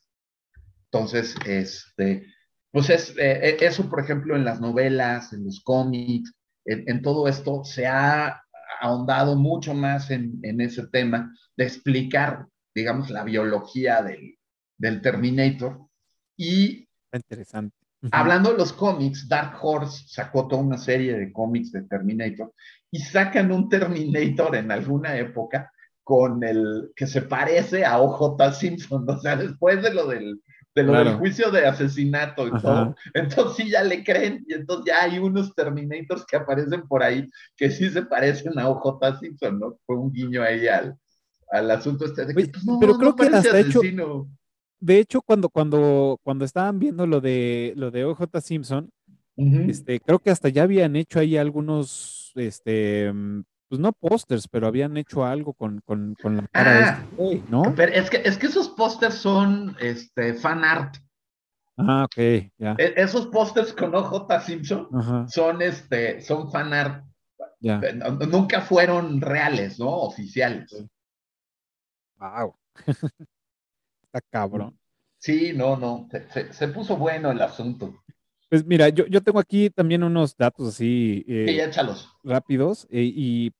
Entonces, 0.91 1.35
este, 1.45 2.27
pues 2.72 2.89
es, 2.89 3.10
eh, 3.18 3.49
eh, 3.49 3.57
eso, 3.61 3.89
por 3.89 3.99
ejemplo, 4.02 4.35
en 4.35 4.45
las 4.45 4.61
novelas, 4.61 5.34
en 5.34 5.45
los 5.45 5.61
cómics, 5.64 6.34
en, 6.65 6.84
en 6.88 7.02
todo 7.02 7.27
esto, 7.27 7.64
se 7.64 7.88
ha 7.88 8.41
ahondado 8.81 9.35
mucho 9.35 9.73
más 9.73 10.11
en, 10.11 10.39
en 10.44 10.61
ese 10.61 10.85
tema 10.88 11.34
de 11.56 11.64
explicar, 11.65 12.45
digamos, 12.78 13.10
la 13.10 13.24
biología 13.24 14.04
del, 14.04 14.38
del 14.78 15.02
Terminator. 15.02 15.80
Y 16.36 16.88
interesante. 17.12 17.76
Hablando 18.12 18.52
de 18.52 18.60
los 18.60 18.72
cómics, 18.72 19.28
Dark 19.28 19.58
Horse 19.60 20.06
sacó 20.08 20.48
toda 20.48 20.62
una 20.62 20.78
serie 20.78 21.18
de 21.18 21.34
cómics 21.34 21.72
de 21.72 21.82
Terminator 21.82 22.54
y 22.91 22.99
sacan 22.99 23.52
un 23.52 23.68
Terminator 23.68 24.56
en 24.56 24.72
alguna 24.72 25.18
época 25.18 25.72
con 26.04 26.44
el 26.44 26.91
que 26.95 27.08
se 27.08 27.24
parece 27.24 27.84
a 27.84 27.99
OJ 27.99 28.54
Simpson, 28.54 29.10
o 29.10 29.20
sea, 29.20 29.36
después 29.36 29.82
de 29.82 29.94
lo 29.95 30.06
del, 30.06 30.40
de 30.76 30.84
lo 30.84 30.94
del 30.94 31.16
juicio 31.16 31.49
de 31.49 31.66
asesinato 31.66 32.48
y 32.48 32.52
todo, 32.62 32.95
entonces 33.16 33.56
sí 33.58 33.72
ya 33.72 33.84
le 33.84 34.04
creen 34.04 34.45
y 34.48 34.54
entonces 34.54 34.86
ya 34.86 35.04
hay 35.04 35.18
unos 35.18 35.56
Terminators 35.56 36.24
que 36.28 36.38
aparecen 36.38 36.88
por 36.88 37.02
ahí 37.02 37.28
que 37.58 37.72
sí 37.72 37.90
se 37.90 38.04
parecen 38.04 38.60
a 38.60 38.70
OJ 38.70 39.20
Simpson, 39.20 39.60
¿no? 39.60 39.80
Fue 39.88 39.98
un 39.98 40.14
guiño 40.14 40.44
ahí 40.44 40.68
al, 40.68 40.95
al 41.52 41.72
asunto 41.72 42.06
este 42.06 42.26
de 42.26 42.36
que, 42.36 42.48
pues, 42.48 42.65
no, 42.65 42.80
pero 42.80 42.98
creo 42.98 43.15
que 43.15 43.28
hasta 43.28 43.60
hecho, 43.60 43.82
de 44.80 44.99
hecho, 44.99 45.22
cuando, 45.22 45.49
cuando, 45.49 46.19
cuando 46.24 46.45
estaban 46.45 46.78
viendo 46.80 47.07
lo 47.07 47.19
de 47.19 47.74
lo 47.76 47.90
de 47.90 48.06
OJ 48.06 48.24
Simpson, 48.41 48.90
este, 49.36 49.99
creo 49.99 50.19
que 50.19 50.32
hasta 50.32 50.49
ya 50.49 50.64
habían 50.64 50.95
hecho 50.95 51.19
ahí 51.19 51.38
algunos, 51.38 52.32
este, 52.36 53.11
pues 53.69 53.80
no 53.80 53.91
pósters, 53.91 54.48
pero 54.48 54.68
habían 54.68 54.98
hecho 54.98 55.26
algo 55.26 55.53
con, 55.53 55.82
con, 55.86 56.15
con 56.22 56.38
la 56.38 56.48
cara 56.48 56.74
de 56.74 56.84
ah, 56.84 57.06
este 57.11 57.44
¿no? 57.49 57.74
Pero 57.76 57.91
es 57.94 58.10
que, 58.10 58.22
es 58.24 58.38
que 58.38 58.48
esos 58.48 58.69
pósters 58.69 59.15
son 59.15 59.76
este, 59.80 60.34
fan 60.34 60.64
art. 60.64 60.95
Ah, 61.78 62.06
ok, 62.06 62.49
ya. 62.57 62.76
E, 62.80 62.94
esos 62.98 63.28
pósters 63.28 63.74
con 63.74 63.94
OJ 63.94 64.28
Simpson 64.41 64.88
son 65.30 65.61
este, 65.61 66.22
son 66.22 66.52
fan 66.52 66.74
art. 66.74 67.06
Ya. 67.60 67.80
Nunca 68.30 68.61
fueron 68.61 69.22
reales, 69.22 69.80
¿no? 69.80 69.90
Oficiales. 69.90 70.72
Wow. 72.19 72.56
Está 74.03 74.22
cabrón. 74.30 74.77
Sí, 75.19 75.52
no, 75.56 75.77
no. 75.77 76.07
Se, 76.52 76.68
puso 76.68 76.95
bueno 76.98 77.31
el 77.31 77.41
asunto. 77.41 78.03
Pues 78.49 78.65
mira, 78.65 78.89
yo, 78.89 79.06
yo 79.07 79.22
tengo 79.22 79.39
aquí 79.39 79.69
también 79.69 80.03
unos 80.03 80.38
datos 80.38 80.69
así 80.69 81.26
eh, 81.27 81.64
échalos. 81.65 82.15
rápidos. 82.23 82.88
Eh, 82.89 83.11
y 83.14 83.52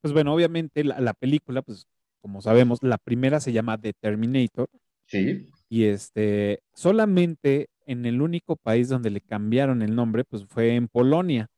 pues 0.00 0.12
bueno, 0.12 0.34
obviamente 0.34 0.84
la, 0.84 1.00
la, 1.00 1.14
película, 1.14 1.62
pues 1.62 1.86
como 2.20 2.40
sabemos, 2.40 2.78
la 2.82 2.98
primera 2.98 3.40
se 3.40 3.52
llama 3.52 3.78
The 3.78 3.94
Terminator. 3.94 4.68
Sí. 5.06 5.48
Y 5.68 5.84
este, 5.84 6.62
solamente 6.74 7.68
en 7.86 8.06
el 8.06 8.22
único 8.22 8.56
país 8.56 8.88
donde 8.88 9.10
le 9.10 9.20
cambiaron 9.20 9.82
el 9.82 9.94
nombre, 9.94 10.24
pues 10.24 10.44
fue 10.46 10.74
en 10.74 10.88
Polonia. 10.88 11.48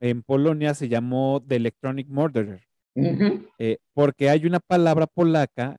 En 0.00 0.22
Polonia 0.22 0.74
se 0.74 0.88
llamó 0.88 1.42
The 1.46 1.56
Electronic 1.56 2.08
Murderer. 2.08 2.67
Eh, 3.58 3.78
porque 3.94 4.30
hay 4.30 4.46
una 4.46 4.60
palabra 4.60 5.06
polaca, 5.06 5.76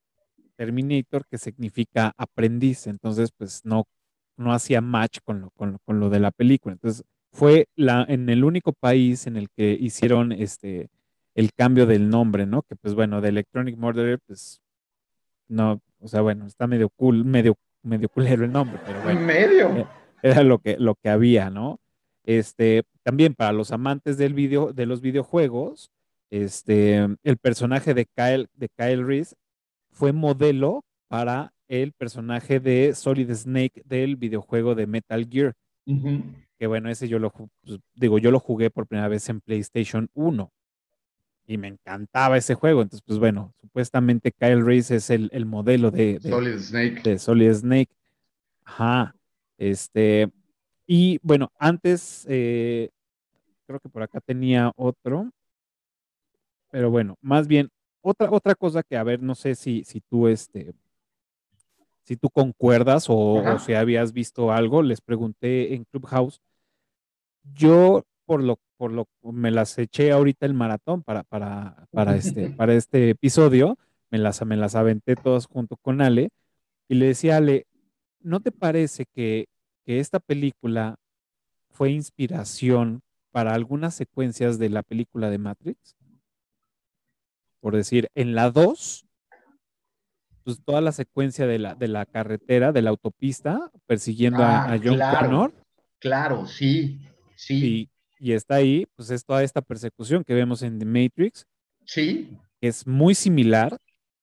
Terminator, 0.56 1.26
que 1.30 1.38
significa 1.38 2.14
aprendiz, 2.18 2.88
entonces 2.88 3.32
pues 3.32 3.62
no, 3.64 3.86
no 4.38 4.54
hacía 4.54 4.82
match 4.82 5.20
con 5.24 5.42
lo, 5.42 5.52
con, 5.52 5.80
lo, 5.88 6.10
de 6.10 6.20
la 6.20 6.32
película. 6.32 6.74
Entonces 6.74 7.06
fue 7.32 7.68
la, 7.76 8.06
en 8.08 8.30
el 8.30 8.44
único 8.44 8.74
país 8.74 9.28
en 9.28 9.38
el 9.38 9.50
que 9.50 9.78
hicieron 9.80 10.32
este, 10.32 10.90
el 11.36 11.54
cambio 11.54 11.86
del 11.86 12.10
nombre, 12.10 12.46
¿no? 12.46 12.64
Que 12.64 12.76
pues 12.76 12.96
bueno, 12.96 13.22
de 13.22 13.30
Electronic 13.30 13.78
Murderer, 13.78 14.20
pues 14.26 14.62
no, 15.48 15.82
o 16.00 16.08
sea, 16.08 16.22
bueno, 16.22 16.46
está 16.46 16.68
medio 16.68 16.90
cool, 16.90 17.26
medio, 17.26 17.56
medio 17.84 18.10
culero 18.10 18.46
el 18.46 18.52
nombre, 18.52 18.80
pero 18.86 19.02
bueno. 19.02 19.22
Medio. 19.22 19.76
Eh, 19.76 19.88
era 20.22 20.44
lo 20.44 20.60
que, 20.60 20.78
lo 20.78 20.96
que 20.96 21.10
había, 21.10 21.50
¿no? 21.50 21.80
Este, 22.24 22.84
también 23.04 23.34
para 23.34 23.52
los 23.54 23.72
amantes 23.72 24.18
del 24.18 24.34
video, 24.34 24.74
de 24.74 24.86
los 24.86 25.02
videojuegos, 25.02 25.92
este, 26.30 27.08
el 27.24 27.38
personaje 27.38 27.94
de 27.94 28.06
Kyle, 28.06 28.48
de 28.54 28.70
Kyle 28.70 29.06
Reese 29.06 29.36
fue 29.92 30.14
modelo 30.14 30.84
para 31.08 31.54
el 31.68 31.92
personaje 31.94 32.60
de 32.60 32.94
Solid 32.96 33.32
Snake 33.32 33.82
del 33.86 34.16
videojuego 34.16 34.76
de 34.76 34.88
Metal 34.88 35.28
Gear. 35.30 35.54
Que 36.58 36.68
bueno, 36.68 36.90
ese 36.90 37.08
yo 37.08 37.18
lo 37.20 37.32
pues, 37.32 37.80
digo, 37.96 38.20
yo 38.20 38.32
lo 38.32 38.40
jugué 38.40 38.70
por 38.70 38.86
primera 38.86 39.08
vez 39.08 39.28
en 39.30 39.42
PlayStation 39.42 40.10
1 40.14 40.52
y 41.48 41.58
me 41.58 41.68
encantaba 41.68 42.38
ese 42.38 42.54
juego. 42.54 42.84
Entonces, 42.84 43.04
pues 43.06 43.18
bueno, 43.18 43.54
supuestamente 43.60 44.32
Kyle 44.32 44.64
Reese 44.64 44.98
es 44.98 45.10
el, 45.10 45.30
el 45.34 45.48
modelo 45.48 45.90
de, 45.90 46.20
Solid 46.22 46.60
Snake. 46.60 47.02
De 47.04 47.18
Solid 47.18 47.54
Snake. 47.54 47.90
Ajá. 48.66 49.16
Este, 49.58 50.32
y 50.86 51.20
bueno, 51.24 51.52
antes, 51.58 52.26
eh, 52.30 52.90
creo 53.66 53.80
que 53.80 53.90
por 53.90 54.04
acá 54.04 54.20
tenía 54.22 54.72
otro. 54.76 55.32
Pero 56.72 56.92
bueno, 56.92 57.18
más 57.22 57.48
bien, 57.48 57.70
otra, 58.02 58.30
otra 58.32 58.56
cosa 58.56 58.84
que, 58.84 58.98
a 58.98 59.04
ver, 59.04 59.22
no 59.22 59.36
sé 59.36 59.56
si, 59.56 59.84
si 59.84 60.02
tú, 60.02 60.28
este, 60.28 60.74
si 62.04 62.16
tú 62.16 62.30
concuerdas 62.30 63.06
o, 63.10 63.60
si 63.60 63.74
habías 63.74 64.14
visto 64.14 64.52
algo, 64.52 64.82
les 64.82 65.02
pregunté 65.02 65.74
en 65.74 65.86
Clubhouse. 65.86 66.42
Yo, 67.54 68.04
por 68.26 68.44
lo, 68.44 68.60
por 68.78 68.92
lo, 68.92 69.08
me 69.24 69.52
las 69.52 69.78
eché 69.78 70.12
ahorita 70.12 70.46
el 70.46 70.54
maratón 70.54 71.04
para, 71.04 71.24
para, 71.24 71.88
para, 71.92 72.16
este, 72.16 72.50
para 72.58 72.74
este 72.74 73.10
episodio, 73.12 73.78
me 74.10 74.18
las, 74.18 74.44
me 74.46 74.58
las 74.58 74.76
aventé 74.76 75.16
todas 75.16 75.46
junto 75.46 75.76
con 75.78 76.02
Ale, 76.02 76.30
y 76.88 76.96
le 76.96 77.08
decía 77.08 77.38
Ale, 77.38 77.68
¿no 78.22 78.40
te 78.40 78.52
parece 78.52 79.06
que, 79.06 79.48
que 79.86 80.00
esta 80.00 80.20
película 80.20 80.96
fue 81.70 81.92
inspiración 81.92 83.02
para 83.32 83.54
algunas 83.54 83.94
secuencias 83.94 84.58
de 84.58 84.70
la 84.70 84.84
película 84.84 85.30
de 85.30 85.38
Matrix? 85.38 85.96
Por 87.60 87.76
decir, 87.76 88.10
en 88.16 88.36
la 88.36 88.52
2, 88.52 89.06
pues 90.44 90.64
toda 90.64 90.82
la 90.82 90.92
secuencia 90.92 91.46
de 91.46 91.60
la, 91.60 91.76
de 91.76 91.88
la 91.88 92.06
carretera, 92.06 92.72
de 92.72 92.82
la 92.82 92.90
autopista, 92.90 93.72
persiguiendo 93.86 94.44
a, 94.44 94.66
ah, 94.66 94.80
John 94.84 94.96
claro, 94.96 95.28
Connor. 95.28 95.54
Claro, 96.00 96.46
sí, 96.48 97.00
sí. 97.36 97.90
Y, 98.20 98.34
está 98.34 98.56
ahí, 98.56 98.86
pues 98.96 99.10
es 99.12 99.24
toda 99.24 99.44
esta 99.44 99.62
persecución 99.62 100.24
que 100.24 100.34
vemos 100.34 100.62
en 100.62 100.80
The 100.80 100.86
Matrix. 100.86 101.46
Sí. 101.86 102.38
es 102.62 102.86
muy 102.86 103.16
similar. 103.16 103.78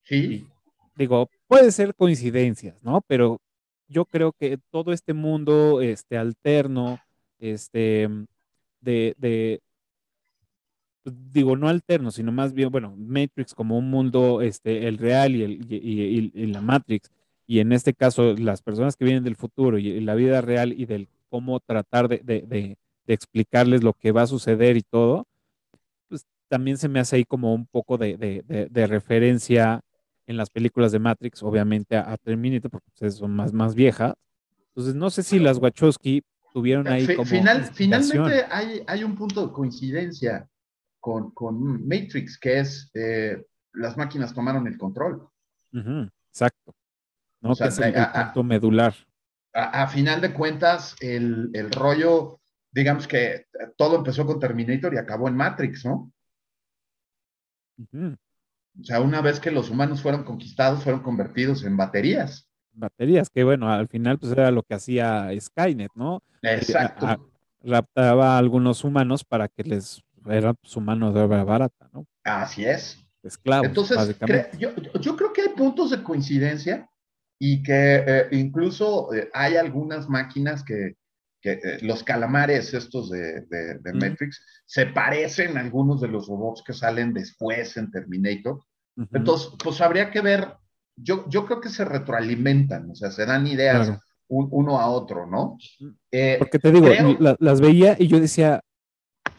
Sí. 0.04 0.46
digo, 0.94 1.28
puede 1.48 1.72
ser 1.72 1.94
coincidencias, 1.94 2.80
¿no? 2.82 3.02
Pero 3.08 3.40
yo 3.88 4.04
creo 4.04 4.32
que 4.32 4.58
todo 4.70 4.92
este 4.92 5.14
mundo 5.14 5.80
este, 5.80 6.16
alterno, 6.16 7.00
este, 7.38 8.08
de, 8.80 9.14
de, 9.18 9.60
digo, 11.32 11.56
no 11.56 11.68
alterno, 11.68 12.10
sino 12.10 12.32
más 12.32 12.52
bien, 12.52 12.70
bueno, 12.70 12.94
Matrix 12.96 13.54
como 13.54 13.78
un 13.78 13.90
mundo, 13.90 14.42
este, 14.42 14.88
el 14.88 14.98
real 14.98 15.36
y, 15.36 15.42
el, 15.42 15.72
y, 16.34 16.46
la 16.46 16.60
Matrix, 16.60 17.10
y 17.46 17.60
en 17.60 17.72
este 17.72 17.94
caso 17.94 18.34
las 18.34 18.62
personas 18.62 18.96
que 18.96 19.04
vienen 19.04 19.24
del 19.24 19.36
futuro 19.36 19.78
y, 19.78 20.00
la 20.00 20.14
vida 20.14 20.40
real 20.40 20.72
y 20.72 20.86
del 20.86 21.08
cómo 21.28 21.60
tratar 21.60 22.08
de, 22.08 22.18
de, 22.24 22.42
de, 22.42 22.76
explicarles 23.08 23.84
lo 23.84 23.92
que 23.92 24.10
va 24.10 24.22
a 24.22 24.26
suceder 24.26 24.76
y 24.76 24.82
todo, 24.82 25.26
pues 26.08 26.26
también 26.48 26.76
se 26.76 26.88
me 26.88 26.98
hace 26.98 27.16
ahí 27.16 27.24
como 27.24 27.54
un 27.54 27.66
poco 27.66 27.98
de, 27.98 28.42
referencia 28.88 29.80
en 30.26 30.36
las 30.36 30.50
películas 30.50 30.90
de 30.90 30.98
Matrix, 30.98 31.42
obviamente 31.42 31.96
a, 31.96 32.16
Terminator, 32.16 32.70
porque 32.70 32.90
pues, 32.98 33.14
son 33.14 33.30
más, 33.30 33.52
más 33.52 33.76
viejas. 33.76 34.14
Entonces, 34.68 34.96
no 34.96 35.08
sé 35.10 35.22
si 35.22 35.38
las 35.38 35.58
Wachowski 35.58 36.22
tuvieron 36.52 36.88
ahí 36.88 37.06
como. 37.14 37.26
Final, 37.26 37.64
finalmente 37.72 38.44
hay, 38.50 38.82
hay 38.88 39.04
un 39.04 39.14
punto 39.14 39.46
de 39.46 39.52
coincidencia 39.52 40.48
con, 41.34 41.86
Matrix, 41.86 42.38
que 42.38 42.58
es 42.58 42.90
eh, 42.94 43.44
las 43.74 43.96
máquinas 43.96 44.34
tomaron 44.34 44.66
el 44.66 44.76
control. 44.76 45.28
exacto. 45.72 46.74
¿no? 47.40 47.54
que 47.54 47.64
es 47.64 47.78
el, 47.78 47.94
punto 47.94 48.42
medular. 48.42 48.94
A, 49.52 49.86
final 49.86 50.20
de 50.20 50.34
cuentas, 50.34 50.96
el, 51.00 51.70
rollo, 51.70 52.40
digamos 52.72 53.06
que 53.06 53.46
todo 53.76 53.96
empezó 53.96 54.26
con 54.26 54.40
Terminator 54.40 54.92
y 54.94 54.98
acabó 54.98 55.28
en 55.28 55.36
Matrix, 55.36 55.84
¿no? 55.84 56.12
O 57.78 58.84
sea, 58.84 59.00
una 59.00 59.20
vez 59.20 59.40
que 59.40 59.50
los 59.50 59.70
humanos 59.70 60.02
fueron 60.02 60.24
conquistados, 60.24 60.82
fueron 60.82 61.02
convertidos 61.02 61.64
en 61.64 61.76
baterías. 61.76 62.48
Baterías, 62.72 63.30
que 63.30 63.44
bueno, 63.44 63.70
al 63.70 63.88
final 63.88 64.18
pues 64.18 64.32
era 64.32 64.50
lo 64.50 64.62
que 64.62 64.74
hacía 64.74 65.30
Skynet, 65.38 65.92
¿no? 65.94 66.22
Exacto. 66.42 67.06
raptaba 67.62 68.34
a 68.34 68.38
algunos 68.38 68.84
humanos 68.84 69.24
para 69.24 69.48
que 69.48 69.62
les 69.62 70.02
era 70.28 70.54
su 70.62 70.80
mano 70.80 71.12
de 71.12 71.20
obra 71.20 71.44
barata, 71.44 71.88
¿no? 71.92 72.06
Así 72.24 72.64
es. 72.64 72.98
Esclavos. 73.22 73.68
Entonces, 73.68 74.16
yo, 74.58 75.16
creo 75.16 75.32
que 75.32 75.42
hay 75.42 75.48
puntos 75.56 75.90
de 75.90 76.02
coincidencia 76.02 76.88
y 77.38 77.62
que 77.62 78.04
eh, 78.06 78.28
incluso 78.32 79.12
eh, 79.12 79.28
hay 79.32 79.56
algunas 79.56 80.08
máquinas 80.08 80.64
que, 80.64 80.96
eh, 81.42 81.78
los 81.82 82.02
calamares 82.02 82.74
estos 82.74 83.10
de, 83.10 83.46
Matrix 83.94 84.44
se 84.64 84.86
parecen 84.86 85.56
a 85.56 85.60
algunos 85.60 86.00
de 86.00 86.08
los 86.08 86.26
robots 86.26 86.62
que 86.66 86.72
salen 86.72 87.12
después 87.12 87.76
en 87.76 87.90
Terminator. 87.90 88.60
Entonces, 89.12 89.50
pues 89.62 89.80
habría 89.80 90.10
que 90.10 90.22
ver, 90.22 90.54
yo, 90.96 91.28
yo 91.28 91.46
creo 91.46 91.60
que 91.60 91.68
se 91.68 91.84
retroalimentan, 91.84 92.90
o 92.90 92.94
sea, 92.94 93.10
se 93.10 93.26
dan 93.26 93.46
ideas 93.46 93.92
uno 94.28 94.80
a 94.80 94.88
otro, 94.88 95.26
¿no? 95.26 95.56
Porque 96.38 96.58
te 96.58 96.72
digo, 96.72 96.88
las 97.38 97.60
veía 97.60 97.94
y 97.98 98.08
yo 98.08 98.18
decía, 98.18 98.60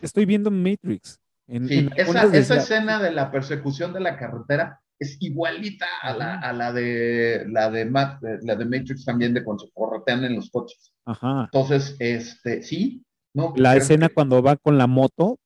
estoy 0.02 0.26
viendo 0.26 0.52
Matrix. 0.52 1.20
En, 1.48 1.92
esa, 1.96 2.24
esa 2.36 2.58
escena 2.58 3.02
de 3.02 3.12
la 3.12 3.32
persecución 3.32 3.94
de 3.94 4.02
la 4.02 4.18
carretera 4.18 4.82
es 5.00 5.18
igualita 5.22 5.86
a 6.02 6.14
la, 6.14 6.40
a 6.40 6.52
la 6.52 6.74
de 6.74 7.46
la 7.48 7.70
de, 7.70 7.86
Ma- 7.86 8.20
la 8.42 8.56
de 8.56 8.66
Matrix 8.66 9.06
también 9.06 9.34
de 9.34 9.44
cuando 9.44 9.66
se 9.66 9.72
corretean 9.74 10.26
en 10.26 10.36
los 10.36 10.50
coches. 10.50 10.92
Ajá. 11.06 11.44
Entonces, 11.46 11.96
este, 12.00 12.64
sí, 12.64 13.06
no. 13.34 13.54
La 13.56 13.72
creo 13.72 13.82
escena 13.84 14.10
cuando 14.10 14.42
va 14.42 14.56
con 14.56 14.78
la 14.78 14.88
moto 14.88 15.38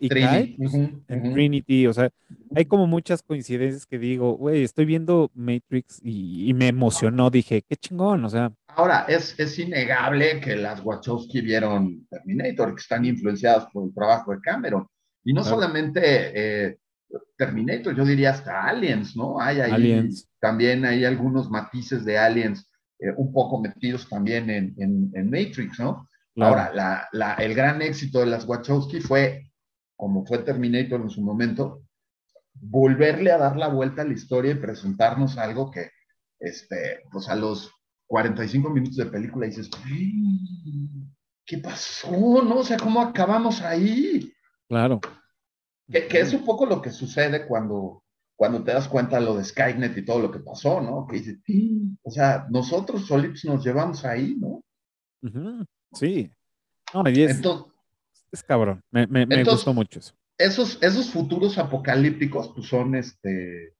y 0.00 0.08
Trini, 0.08 0.26
cae 0.26 0.54
pues, 0.58 0.74
ujú, 0.74 1.02
en. 1.08 1.32
Trinity, 1.32 1.86
o 1.86 1.92
sea, 1.92 2.10
hay 2.54 2.64
como 2.66 2.86
muchas 2.86 3.22
coincidencias 3.22 3.86
que 3.86 3.98
digo, 3.98 4.36
güey, 4.36 4.62
estoy 4.62 4.84
viendo 4.84 5.30
Matrix 5.34 6.00
y, 6.02 6.48
y 6.48 6.54
me 6.54 6.68
emocionó, 6.68 7.30
dije, 7.30 7.62
qué 7.68 7.76
chingón, 7.76 8.24
o 8.24 8.28
sea, 8.30 8.52
Ahora, 8.68 9.06
es, 9.08 9.34
es 9.40 9.58
innegable 9.58 10.38
que 10.40 10.54
las 10.54 10.84
Wachowski 10.84 11.40
vieron 11.40 12.06
Terminator, 12.10 12.74
que 12.74 12.80
están 12.80 13.06
influenciadas 13.06 13.66
por 13.72 13.86
el 13.88 13.94
trabajo 13.94 14.32
de 14.32 14.40
Cameron. 14.42 14.86
Y 15.24 15.32
no 15.32 15.40
Claro. 15.40 15.56
solamente 15.56 16.00
eh, 16.68 16.76
Terminator, 17.38 17.96
yo 17.96 18.04
diría 18.04 18.30
hasta 18.30 18.64
Aliens, 18.64 19.16
¿no? 19.16 19.40
Hay 19.40 19.60
ahí 19.60 19.72
Aliens. 19.72 20.28
también 20.40 20.84
hay 20.84 21.06
algunos 21.06 21.48
matices 21.50 22.04
de 22.04 22.18
Aliens 22.18 22.68
eh, 22.98 23.12
un 23.16 23.32
poco 23.32 23.60
metidos 23.62 24.08
también 24.10 24.50
en, 24.50 24.74
en- 24.78 25.10
en 25.14 25.30
Matrix, 25.30 25.78
¿no? 25.78 26.06
Claro, 26.36 26.50
Ahora, 26.60 26.72
la- 26.74 27.08
la- 27.12 27.34
el 27.34 27.54
gran 27.54 27.82
éxito 27.82 28.20
de 28.20 28.26
las 28.26 28.46
Wachowski 28.46 29.00
fue, 29.00 29.50
como 29.96 30.24
fue 30.24 30.38
Terminator 30.38 31.00
en 31.00 31.10
su 31.10 31.22
momento, 31.22 31.82
volverle 32.54 33.32
a 33.32 33.38
dar 33.38 33.56
la 33.56 33.68
vuelta 33.68 34.02
a 34.02 34.04
la 34.04 34.12
historia 34.14 34.52
y 34.52 34.56
presentarnos 34.56 35.36
algo 35.38 35.70
que, 35.70 35.90
este, 36.38 37.02
pues 37.10 37.28
a 37.28 37.34
los 37.36 37.70
45 38.06 38.70
minutos 38.70 38.96
de 38.96 39.06
película 39.06 39.46
dices, 39.46 39.68
"Ay, 39.84 40.12
¿qué 41.44 41.58
pasó? 41.58 42.10
¿No? 42.44 42.58
O 42.58 42.64
sea, 42.64 42.76
¿cómo 42.76 43.00
acabamos 43.00 43.60
ahí? 43.62 44.32
claro, 44.68 45.00
Que, 45.90 46.06
que 46.08 46.20
es 46.20 46.32
un 46.32 46.44
poco 46.44 46.66
lo 46.66 46.82
que 46.82 46.90
sucede 46.90 47.46
cuando, 47.46 48.02
cuando 48.36 48.62
te 48.64 48.72
das 48.72 48.88
cuenta 48.88 49.18
de 49.18 49.24
lo 49.24 49.36
de 49.36 49.44
Skynet 49.44 49.96
y 49.96 50.04
todo 50.04 50.18
lo 50.20 50.30
que 50.30 50.40
pasó, 50.40 50.80
¿no? 50.80 51.06
Que 51.06 51.16
dices, 51.18 51.38
o 52.02 52.10
sea, 52.10 52.46
nosotros 52.50 53.06
solitos 53.06 53.44
nos 53.44 53.64
llevamos 53.64 54.04
ahí, 54.04 54.36
¿no? 54.38 54.62
ujú, 55.22 55.64
sí, 55.98 56.30
no, 56.94 57.08
y 57.10 57.22
es, 57.22 57.36
Entonces, 57.36 57.72
es 58.32 58.42
cabrón, 58.42 58.82
me, 58.90 59.06
me- 59.06 59.26
me 59.26 59.34
Entonces- 59.36 59.54
gustó 59.64 59.74
mucho 59.74 59.98
eso, 59.98 60.14
esos, 60.38 60.78
esos 60.82 61.10
futuros 61.10 61.56
apocalípticos, 61.58 62.52
pues 62.54 62.68
son 62.68 62.94
este, 62.94 63.74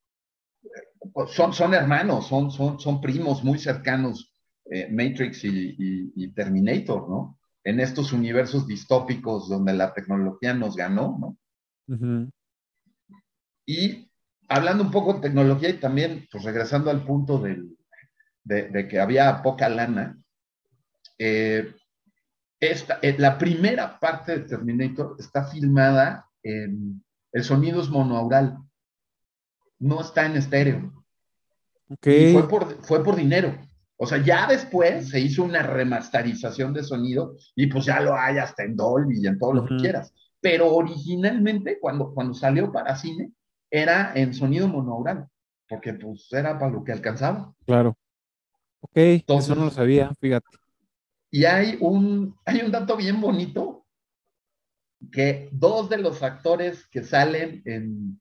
son, 1.29 1.53
son 1.53 1.75
hermanos, 1.75 2.27
son, 2.29 2.51
son, 2.51 2.81
son 2.81 3.01
primos 3.01 3.45
muy 3.45 3.59
cercanos, 3.59 4.33
eh, 4.71 4.89
Matrix 4.91 5.45
y, 5.45 5.77
y- 5.79 6.13
y 6.17 6.29
Terminator, 6.33 7.09
¿no? 7.09 7.39
En 7.63 7.81
estos 7.81 8.13
universos 8.13 8.67
distópicos 8.67 9.49
donde 9.49 9.73
la 9.75 9.93
tecnología 9.93 10.55
nos 10.55 10.77
ganó, 10.77 11.17
¿no? 11.21 11.37
Y 13.67 14.11
hablando 14.49 14.83
un 14.85 14.91
poco 14.91 15.15
de 15.15 15.21
tecnología 15.21 15.69
y 15.71 15.79
también, 15.79 16.27
pues 16.31 16.45
regresando 16.45 16.91
al 16.91 17.05
punto 17.05 17.39
del, 17.39 17.77
de, 18.45 18.69
de 18.69 18.89
que 18.89 19.01
había 19.01 19.43
poca 19.43 19.69
lana, 19.69 20.19
eh, 21.19 21.75
esta, 22.61 22.99
eh, 23.03 23.15
la 23.19 23.39
primera 23.39 23.99
parte 23.99 24.39
de 24.39 24.45
Terminator 24.49 25.17
está 25.19 25.45
filmada 25.45 26.29
en, 26.43 27.03
el 27.33 27.45
sonido 27.45 27.81
es 27.83 27.89
monoaural, 27.89 28.59
no 29.79 30.01
está 30.01 30.27
en 30.27 30.37
estéreo. 30.37 31.05
ok, 31.91 32.07
Y 32.07 32.33
fue 32.33 32.49
por, 32.49 32.83
fue 32.85 33.05
por 33.05 33.17
dinero. 33.17 33.55
O 33.99 34.07
sea, 34.07 34.19
ya 34.23 34.47
después 34.47 35.09
se 35.09 35.21
hizo 35.21 35.43
una 35.43 35.63
remasterización 35.63 36.73
de 36.75 36.83
sonido 36.83 37.35
y 37.55 37.67
pues 37.67 37.87
ya 37.87 38.01
lo 38.01 38.15
hay 38.15 38.39
hasta 38.39 38.63
en 38.63 38.77
Dolby 38.77 39.21
y 39.21 39.27
en 39.27 39.39
todo 39.39 39.55
lo 39.55 39.67
que 39.67 39.77
quieras. 39.77 40.13
Pero 40.41 40.75
originalmente, 40.75 41.79
cuando, 41.81 42.13
cuando 42.13 42.35
salió 42.35 42.71
para 42.71 42.95
cine, 42.97 43.33
era 43.71 44.13
en 44.15 44.35
sonido 44.35 44.69
monoaural, 44.69 45.27
porque 45.69 45.95
pues 45.95 46.31
era 46.33 46.59
para 46.59 46.71
lo 46.73 46.85
que 46.85 46.93
alcanzaba. 46.93 47.53
claro, 47.67 47.97
ok, 48.81 48.97
eso 48.97 49.21
Entonces- 49.21 49.57
no 49.57 49.65
lo 49.65 49.71
sabía, 49.71 50.13
fíjate, 50.21 50.47
Y 51.37 51.45
hay 51.45 51.77
un, 51.81 52.35
hay 52.47 52.63
un 52.63 52.73
dato 52.73 52.97
bien 52.97 53.21
bonito, 53.21 53.87
que 55.13 55.51
dos 55.53 55.91
de 55.91 55.99
los 55.99 56.23
actores 56.23 56.89
que 56.89 57.05
salen 57.05 57.61
en, 57.67 58.19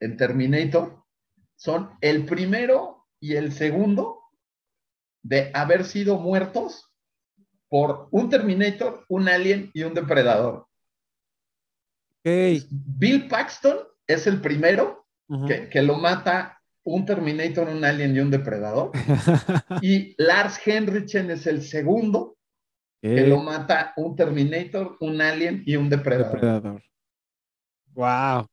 en 0.00 0.16
Terminator 0.18 1.02
son 1.56 1.92
el 2.02 2.26
primero 2.26 3.06
y 3.18 3.36
el 3.36 3.52
segundo 3.52 4.20
de 5.22 5.50
haber 5.54 5.86
sido 5.86 6.18
muertos 6.18 6.92
por 7.70 8.08
un 8.10 8.28
Terminator, 8.28 9.06
un 9.08 9.30
Alien 9.30 9.70
y 9.72 9.84
un 9.84 9.94
Depredador. 9.94 10.66
Bill 12.70 13.28
Paxton 13.28 13.78
es 14.06 14.26
el 14.26 14.42
primero 14.42 15.06
que, 15.48 15.70
que 15.70 15.80
lo 15.80 15.96
mata 15.96 16.60
un 16.84 17.06
Terminator, 17.06 17.70
un 17.70 17.82
Alien 17.82 18.14
y 18.14 18.20
un 18.20 18.30
Depredador. 18.30 18.90
Y 19.80 20.14
Lars 20.22 20.60
Henriksen 20.66 21.30
es 21.30 21.46
el 21.46 21.62
segundo 21.62 22.36
que 23.02 23.26
lo 23.26 23.38
mata 23.42 23.92
un 23.96 24.14
Terminator, 24.16 24.96
un 25.00 25.20
Alien 25.20 25.62
y 25.66 25.76
un 25.76 25.88
Depredador. 25.90 26.32
Depredador. 26.40 26.82
Wow, 27.94 28.46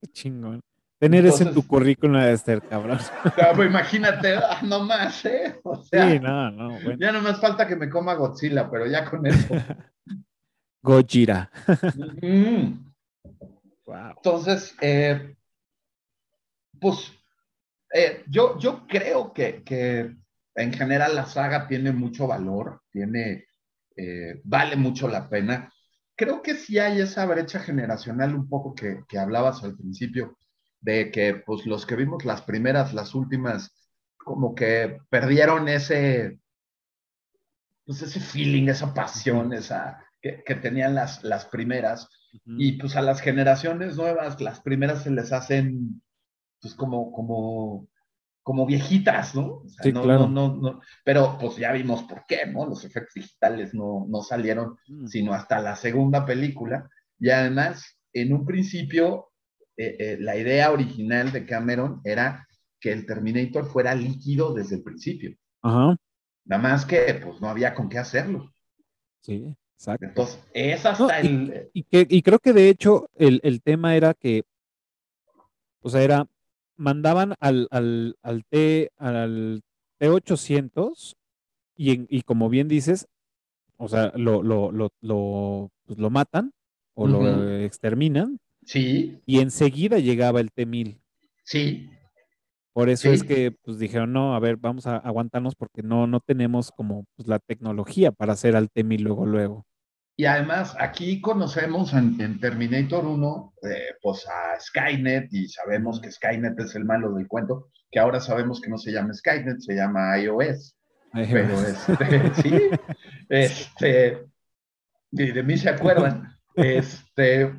qué 0.00 0.08
chingón. 0.12 0.60
Tener 0.98 1.26
eso 1.26 1.38
en 1.38 1.44
tu 1.44 1.48
Entonces- 1.48 1.68
currículum 1.68 2.20
de 2.22 2.36
ser 2.38 2.62
cabrón. 2.62 2.98
Ah, 3.24 3.52
pues 3.54 3.68
imagínate, 3.68 4.36
ah, 4.36 4.60
no 4.62 4.80
más, 4.84 5.24
¿eh? 5.24 5.58
O 5.64 5.76
sea, 5.82 6.10
Sí, 6.10 6.18
no, 6.20 6.50
no, 6.50 6.68
bueno. 6.80 6.96
ya 6.98 7.12
no 7.12 7.20
más 7.20 7.40
falta 7.40 7.66
que 7.66 7.76
me 7.76 7.88
coma 7.90 8.14
Godzilla, 8.14 8.70
pero 8.70 8.86
ya 8.86 9.04
con 9.08 9.26
eso. 9.26 9.54
Gojira. 10.82 11.50
Mm. 12.22 12.92
Wow. 13.86 14.10
Entonces, 14.16 14.74
eh, 14.80 15.34
pues 16.80 17.12
eh, 17.92 18.22
yo, 18.28 18.58
yo 18.58 18.86
creo 18.86 19.32
que, 19.32 19.62
que 19.62 20.14
en 20.54 20.72
general 20.72 21.14
la 21.16 21.26
saga 21.26 21.66
tiene 21.66 21.92
mucho 21.92 22.26
valor, 22.26 22.82
tiene, 22.90 23.46
eh, 23.96 24.40
vale 24.44 24.76
mucho 24.76 25.08
la 25.08 25.28
pena. 25.28 25.72
Creo 26.16 26.42
que 26.42 26.54
sí 26.54 26.78
hay 26.78 27.00
esa 27.00 27.26
brecha 27.26 27.60
generacional 27.60 28.34
un 28.34 28.48
poco 28.48 28.74
que, 28.74 29.04
que 29.08 29.18
hablabas 29.18 29.62
al 29.64 29.76
principio, 29.76 30.36
de 30.80 31.10
que 31.10 31.34
pues 31.34 31.66
los 31.66 31.86
que 31.86 31.96
vimos 31.96 32.24
las 32.24 32.42
primeras, 32.42 32.94
las 32.94 33.14
últimas, 33.14 33.88
como 34.16 34.54
que 34.54 34.98
perdieron 35.10 35.68
ese, 35.68 36.38
pues 37.84 38.02
ese 38.02 38.20
feeling, 38.20 38.68
esa 38.68 38.94
pasión, 38.94 39.52
esa 39.52 40.04
que, 40.20 40.42
que 40.44 40.54
tenían 40.54 40.94
las, 40.94 41.22
las 41.24 41.46
primeras. 41.46 42.08
Y 42.46 42.72
pues 42.72 42.96
a 42.96 43.02
las 43.02 43.20
generaciones 43.20 43.96
nuevas, 43.96 44.40
las 44.40 44.60
primeras 44.60 45.04
se 45.04 45.10
les 45.10 45.32
hacen 45.32 46.02
pues 46.64 46.74
como, 46.74 47.12
como, 47.12 47.88
como 48.44 48.66
viejitas, 48.66 49.34
¿no? 49.34 49.46
O 49.64 49.68
sea, 49.68 49.82
Sí, 49.82 49.92
no, 49.92 50.02
claro. 50.02 50.28
no, 50.28 50.48
no, 50.54 50.60
no. 50.74 50.80
Pero 51.04 51.36
pues 51.40 51.56
ya 51.56 51.72
vimos 51.72 52.04
por 52.04 52.24
qué, 52.28 52.46
¿no? 52.46 52.66
Los 52.66 52.84
efectos 52.84 53.14
digitales 53.16 53.74
no, 53.74 54.06
no 54.08 54.22
salieron 54.22 54.76
Mm. 54.86 55.06
sino 55.08 55.34
hasta 55.34 55.60
la 55.60 55.74
segunda 55.76 56.24
película. 56.26 56.88
Y 57.18 57.30
además, 57.30 57.98
en 58.12 58.32
un 58.32 58.44
principio, 58.46 59.32
eh, 59.76 59.96
eh, 59.98 60.16
la 60.20 60.36
idea 60.36 60.70
original 60.70 61.32
de 61.32 61.46
Cameron 61.46 62.00
era 62.04 62.46
que 62.80 62.92
el 62.92 63.06
Terminator 63.06 63.66
fuera 63.66 63.94
líquido 63.96 64.54
desde 64.54 64.76
el 64.76 64.82
principio. 64.84 65.36
Ajá. 65.62 65.96
Nada 66.44 66.62
más 66.62 66.86
que 66.86 67.14
pues 67.24 67.40
no 67.40 67.48
había 67.48 67.74
con 67.74 67.88
qué 67.88 67.98
hacerlo. 67.98 68.52
Sí, 69.22 69.56
exacto. 69.78 70.04
Entonces, 70.06 70.38
es 70.52 70.84
hasta 70.84 71.02
No, 71.02 71.10
el... 71.10 71.70
Y, 71.72 71.84
que, 71.84 72.06
y 72.08 72.20
creo 72.22 72.38
que 72.38 72.52
de 72.52 72.68
hecho 72.68 73.08
el, 73.16 73.40
el 73.42 73.62
tema 73.62 73.96
era 73.96 74.12
que, 74.12 74.44
o 75.80 75.88
sea, 75.88 76.02
era, 76.02 76.26
mandaban 76.76 77.34
al, 77.40 77.68
al, 77.70 78.16
al 78.22 78.44
T, 78.44 78.90
al 78.98 79.62
T800 79.98 81.16
y, 81.76 81.92
en- 81.92 82.06
y 82.10 82.22
como 82.22 82.48
bien 82.48 82.68
dices, 82.68 83.06
o 83.76 83.88
sea, 83.88 84.12
lo, 84.16 84.42
lo, 84.42 84.72
lo, 84.72 84.90
lo, 85.00 85.70
pues, 85.86 85.98
lo 85.98 86.10
matan 86.10 86.52
o 86.94 87.06
lo 87.08 87.58
exterminan 87.60 88.38
Sí, 88.66 89.20
y 89.26 89.40
enseguida 89.40 89.98
llegaba 89.98 90.40
el 90.40 90.50
T1000. 90.52 91.00
sí, 91.44 91.90
Por 92.72 92.88
eso 92.88 93.12
es 93.12 93.22
que 93.22 93.52
pues 93.62 93.78
dijeron, 93.78 94.12
no, 94.12 94.34
a 94.34 94.40
ver, 94.40 94.56
vamos 94.56 94.86
a 94.86 94.96
aguantarnos 94.96 95.54
porque 95.54 95.82
no, 95.82 96.06
no 96.08 96.20
tenemos 96.20 96.72
como 96.72 97.04
pues, 97.16 97.28
la 97.28 97.38
tecnología 97.38 98.10
para 98.12 98.32
hacer 98.32 98.56
al 98.56 98.70
T1000 98.70 99.02
luego, 99.02 99.26
luego. 99.26 99.64
Y 100.16 100.26
además, 100.26 100.76
aquí 100.78 101.20
conocemos 101.20 101.92
en, 101.92 102.20
en 102.20 102.38
Terminator 102.38 103.04
1, 103.04 103.54
eh, 103.62 103.94
pues 104.00 104.26
a 104.28 104.60
Skynet, 104.60 105.32
y 105.32 105.48
sabemos 105.48 106.00
que 106.00 106.12
Skynet 106.12 106.58
es 106.60 106.76
el 106.76 106.84
malo 106.84 107.12
del 107.14 107.26
cuento, 107.26 107.68
que 107.90 107.98
ahora 107.98 108.20
sabemos 108.20 108.60
que 108.60 108.70
no 108.70 108.78
se 108.78 108.92
llama 108.92 109.12
Skynet, 109.12 109.60
se 109.60 109.74
llama 109.74 110.16
iOS. 110.18 110.76
Pero 111.12 111.60
este, 111.60 112.34
sí, 112.42 112.70
este, 113.28 114.26
y 115.10 115.30
de 115.32 115.42
mí 115.42 115.56
se 115.56 115.70
acuerdan. 115.70 116.36
Este, 116.54 117.52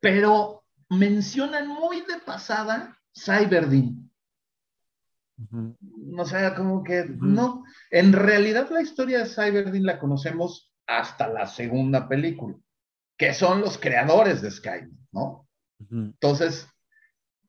pero 0.00 0.64
mencionan 0.88 1.68
muy 1.68 2.00
de 2.00 2.18
pasada 2.24 2.98
Cyberdin. 3.12 4.10
Ujú. 5.38 5.76
O 6.18 6.24
sea, 6.24 6.54
como 6.54 6.82
que 6.82 7.04
no. 7.18 7.64
En 7.90 8.12
realidad, 8.12 8.68
la 8.70 8.82
historia 8.82 9.20
de 9.20 9.26
Cyberdin 9.26 9.84
la 9.84 9.98
conocemos 9.98 10.72
hasta 10.86 11.28
la 11.28 11.46
segunda 11.46 12.08
película, 12.08 12.56
que 13.16 13.34
son 13.34 13.60
los 13.60 13.78
creadores 13.78 14.42
de 14.42 14.50
Skynet, 14.50 14.90
¿no? 15.12 15.48
Entonces, 15.90 16.68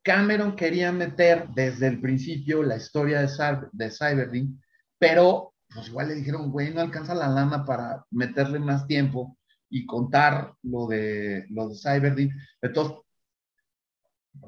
Cameron 0.04 0.56
quería 0.56 0.92
meter 0.92 1.48
desde 1.50 1.88
el 1.88 2.02
principio 2.02 2.64
la 2.64 2.78
historia 2.78 3.22
de, 3.22 3.28
Cyber, 3.28 3.70
de 3.72 3.92
Cyberdin, 3.92 4.62
pero 4.98 5.54
pues 5.74 5.88
igual 5.88 6.10
le 6.10 6.16
dijeron, 6.16 6.52
güey, 6.52 6.74
no 6.74 6.82
alcanza 6.82 7.16
la 7.16 7.30
lana 7.30 7.66
para 7.66 8.06
meterle 8.12 8.60
más 8.60 8.86
tiempo 8.86 9.38
y 9.70 9.86
contar 9.86 10.54
lo 10.62 10.88
de, 10.88 11.46
lo 11.50 11.70
de 11.70 11.76
Cyberdin. 11.76 12.32
Entonces, 12.62 12.98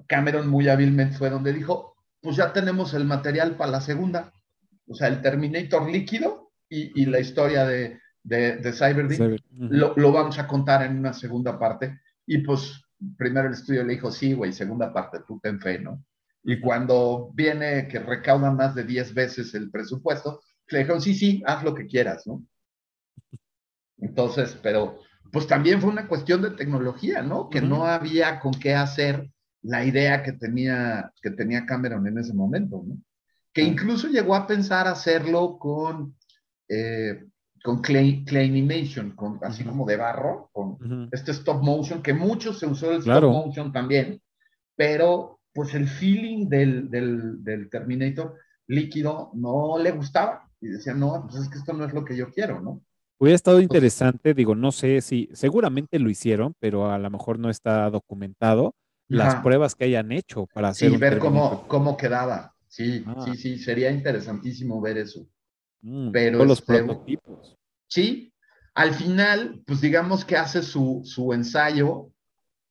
Cameron 0.07 0.47
muy 0.47 0.67
hábilmente 0.67 1.17
fue 1.17 1.29
donde 1.29 1.53
dijo, 1.53 1.94
pues 2.25 2.35
ya 2.35 2.51
tenemos 2.51 2.93
el 2.95 3.05
material 3.05 3.55
para 3.55 3.71
la 3.71 3.81
segunda, 3.81 4.33
o 4.87 4.95
sea, 4.95 5.07
el 5.07 5.21
Terminator 5.21 5.89
líquido 5.89 6.51
y, 6.67 7.01
y 7.03 7.05
la 7.05 7.19
historia 7.19 7.65
de, 7.65 7.99
de, 8.23 8.57
de 8.57 8.73
Cyber- 8.73 9.39
Ujú. 9.51 9.67
lo, 9.69 9.93
lo 9.95 10.11
vamos 10.11 10.39
a 10.39 10.47
contar 10.47 10.83
en 10.83 10.97
una 10.97 11.13
segunda 11.13 11.57
parte. 11.57 12.01
Y 12.25 12.39
pues 12.39 12.81
primero 13.15 13.47
el 13.47 13.53
estudio 13.53 13.83
le 13.83 13.93
dijo, 13.93 14.11
sí, 14.11 14.33
güey, 14.33 14.51
segunda 14.51 14.91
parte, 14.91 15.19
tú 15.27 15.39
ten 15.41 15.59
fe, 15.61 15.79
¿no? 15.79 16.03
Y 16.43 16.59
cuando 16.59 17.29
viene 17.33 17.87
que 17.87 17.99
recauda 17.99 18.51
más 18.51 18.73
de 18.75 18.83
10 18.83 19.13
veces 19.13 19.53
el 19.53 19.69
presupuesto, 19.71 20.41
le 20.69 20.79
dijeron, 20.79 21.01
sí, 21.01 21.13
sí, 21.13 21.43
haz 21.45 21.63
lo 21.63 21.73
que 21.75 21.85
quieras, 21.85 22.25
¿no? 22.25 22.43
Entonces, 23.99 24.57
pero 24.61 24.99
pues 25.31 25.47
también 25.47 25.81
fue 25.81 25.89
una 25.91 26.07
cuestión 26.07 26.41
de 26.41 26.51
tecnología, 26.51 27.21
¿no? 27.21 27.49
Que 27.49 27.59
Ujú. 27.59 27.67
no 27.67 27.85
había 27.85 28.39
con 28.39 28.53
qué 28.53 28.73
hacer 28.75 29.29
la 29.65 29.83
idea 29.83 30.21
que 30.21 30.33
tenía, 30.33 31.11
que 31.21 31.31
tenía 31.31 31.65
Cameron 31.65 32.07
en 32.07 32.17
ese 32.19 32.33
momento, 32.33 32.83
¿no? 32.85 32.97
Que 33.53 33.61
Claro. 33.61 33.73
incluso 33.73 34.07
llegó 34.07 34.35
a 34.35 34.45
pensar 34.45 34.87
hacerlo 34.87 35.57
con, 35.57 36.15
eh, 36.69 37.25
con 37.63 37.81
clay, 37.81 38.23
claymation, 38.25 39.15
con, 39.15 39.39
así 39.41 39.63
Ujú. 39.63 39.71
como 39.71 39.85
de 39.85 39.97
barro, 39.97 40.49
con 40.51 40.71
Ujú. 40.73 41.09
este 41.11 41.31
stop 41.31 41.63
motion, 41.63 42.03
que 42.03 42.13
mucho 42.13 42.53
se 42.53 42.67
usó 42.67 42.91
el 42.91 43.01
Claro. 43.01 43.29
stop 43.29 43.45
motion 43.45 43.71
también, 43.71 44.21
pero 44.75 45.39
pues 45.53 45.73
el 45.73 45.87
feeling 45.87 46.47
del, 46.47 46.89
del, 46.91 47.43
del 47.43 47.69
Terminator 47.69 48.35
líquido 48.67 49.31
no 49.33 49.77
le 49.79 49.91
gustaba. 49.91 50.49
Y 50.61 50.67
decía, 50.67 50.93
no, 50.93 51.27
pues 51.27 51.43
es 51.43 51.49
que 51.49 51.57
esto 51.57 51.73
no 51.73 51.85
es 51.85 51.93
lo 51.93 52.03
que 52.03 52.15
yo 52.15 52.29
quiero, 52.29 52.61
¿no? 52.61 52.81
Hubiera 53.17 53.35
estado 53.35 53.61
interesante, 53.61 54.33
digo, 54.33 54.53
no 54.55 54.73
sé 54.73 54.99
si, 55.01 55.29
seguramente 55.31 55.97
lo 55.99 56.09
hicieron, 56.09 56.53
pero 56.59 56.91
a 56.91 56.99
lo 56.99 57.09
mejor 57.09 57.39
no 57.39 57.49
está 57.49 57.89
documentado 57.89 58.75
las 59.07 59.35
Ajá. 59.35 59.43
pruebas 59.43 59.75
que 59.75 59.85
hayan 59.85 60.11
hecho 60.11 60.47
para 60.47 60.69
hacer 60.69 60.91
Sí, 60.91 60.97
ver 60.97 61.19
cómo, 61.19 61.67
cómo 61.67 61.95
quedaba. 61.97 62.53
Sí, 62.67 63.03
Ah. 63.07 63.23
sí, 63.25 63.35
sí, 63.37 63.59
sería 63.59 63.91
interesantísimo 63.91 64.81
ver 64.81 64.97
eso. 64.97 65.27
Mm, 65.81 66.11
pero 66.11 66.37
todos 66.39 66.47
los 66.47 66.59
este, 66.59 66.73
prototipos. 66.83 67.57
Sí, 67.87 68.33
al 68.73 68.93
final, 68.93 69.61
pues 69.65 69.79
digamos 69.81 70.25
que 70.25 70.35
hace 70.35 70.61
su, 70.61 71.01
su 71.05 71.31
ensayo 71.33 72.09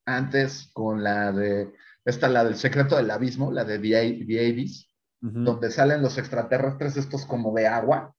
antes 0.05 0.69
con 0.74 1.02
la 1.02 1.32
de, 1.32 1.73
esta, 2.05 2.28
la 2.28 2.44
del 2.44 2.56
secreto 2.56 2.97
del 2.97 3.11
abismo, 3.11 3.51
la 3.52 3.65
de 3.65 3.78
The, 3.78 4.51
Abyss, 4.51 4.89
donde 5.20 5.70
salen 5.70 6.02
los 6.02 6.19
extraterrestres 6.19 6.97
estos 6.98 7.24
como 7.24 7.55
de 7.55 7.66
agua, 7.66 8.15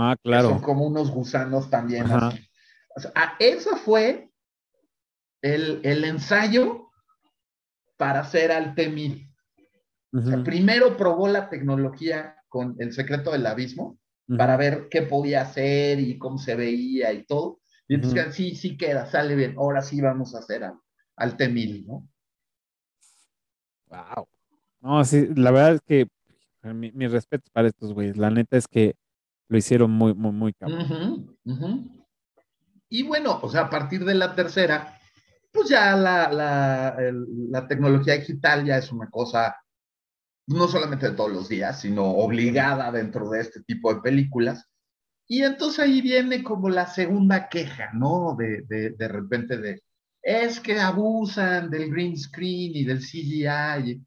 Ah, 0.00 0.16
que 0.20 0.30
son 0.32 0.40
claro. 0.42 0.62
como 0.62 0.86
unos 0.86 1.10
gusanos 1.10 1.70
también. 1.70 2.04
Ajá. 2.06 2.28
así. 2.28 2.48
O 2.96 3.00
sea, 3.00 3.12
eso 3.38 3.76
fue 3.76 4.30
el, 5.42 5.80
el 5.84 6.02
ensayo 6.04 6.87
para 7.98 8.20
hacer 8.22 8.52
al 8.52 8.74
T-1000. 8.76 9.28
O 10.24 10.26
sea, 10.26 10.38
Ujú, 10.38 10.44
primero 10.44 10.96
probó 10.96 11.28
la 11.28 11.50
tecnología 11.50 12.36
con 12.48 12.76
el 12.78 12.92
secreto 12.92 13.32
del 13.32 13.46
abismo 13.46 13.98
para 14.36 14.56
ver 14.56 14.88
qué 14.90 15.02
podía 15.02 15.42
hacer 15.42 16.00
y 16.00 16.18
cómo 16.18 16.38
se 16.38 16.56
veía 16.56 17.12
y 17.12 17.26
todo. 17.26 17.60
Y 17.88 17.94
entonces, 17.96 18.34
sí, 18.34 18.54
sí 18.56 18.76
queda, 18.78 19.06
sale 19.06 19.36
bien. 19.36 19.56
Ahora 19.58 19.82
sí 19.82 20.00
vamos 20.00 20.34
a 20.34 20.40
hacer 20.40 20.64
al, 20.64 20.74
al 21.16 21.36
T-1000, 21.36 21.86
¿no? 21.86 22.08
Wow. 23.86 24.28
No, 24.80 25.04
sí, 25.04 25.28
la 25.36 25.50
verdad 25.50 25.74
es 25.76 25.80
que 25.82 26.08
mi, 26.74 26.92
mi 26.92 27.08
respeto 27.08 27.50
para 27.52 27.68
estos 27.68 27.92
güeyes. 27.94 28.16
La 28.16 28.30
neta 28.30 28.56
es 28.56 28.68
que 28.68 28.96
lo 29.48 29.58
hicieron 29.58 29.90
muy, 29.92 30.14
muy, 30.14 30.32
muy 30.32 30.52
cabrón. 30.54 30.92
Y 32.90 33.02
bueno, 33.02 33.38
o 33.42 33.48
sea, 33.50 33.62
a 33.62 33.70
partir 33.70 34.04
de 34.04 34.14
la 34.14 34.34
tercera, 34.34 34.97
pues 35.52 35.68
ya 35.68 35.96
la, 35.96 36.30
la, 36.32 36.96
el- 36.98 37.50
la 37.50 37.66
tecnología 37.66 38.14
digital 38.18 38.64
ya 38.64 38.78
es 38.78 38.92
una 38.92 39.08
cosa 39.10 39.56
no 40.48 40.68
solamente 40.68 41.10
de 41.10 41.16
todos 41.16 41.32
los 41.32 41.48
días, 41.48 41.80
sino 41.80 42.04
obligada 42.06 42.90
dentro 42.92 43.30
de 43.30 43.40
este 43.40 43.62
tipo 43.62 43.92
de 43.94 44.00
películas. 44.00 44.66
Y 45.28 45.42
entonces 45.44 45.80
ahí 45.80 46.02
viene 46.02 46.42
como 46.44 46.68
la 46.70 46.86
segunda 46.86 47.48
queja, 47.48 47.90
¿no? 47.94 48.36
De, 48.38 48.62
de, 48.68 48.90
de 48.92 49.08
repente 49.08 49.58
de, 49.58 49.82
es 50.22 50.60
que 50.60 50.80
abusan 50.80 51.70
del 51.70 51.90
green 51.90 52.16
screen 52.18 52.72
y 52.76 52.84
del 52.84 53.02
CGI. 53.02 54.02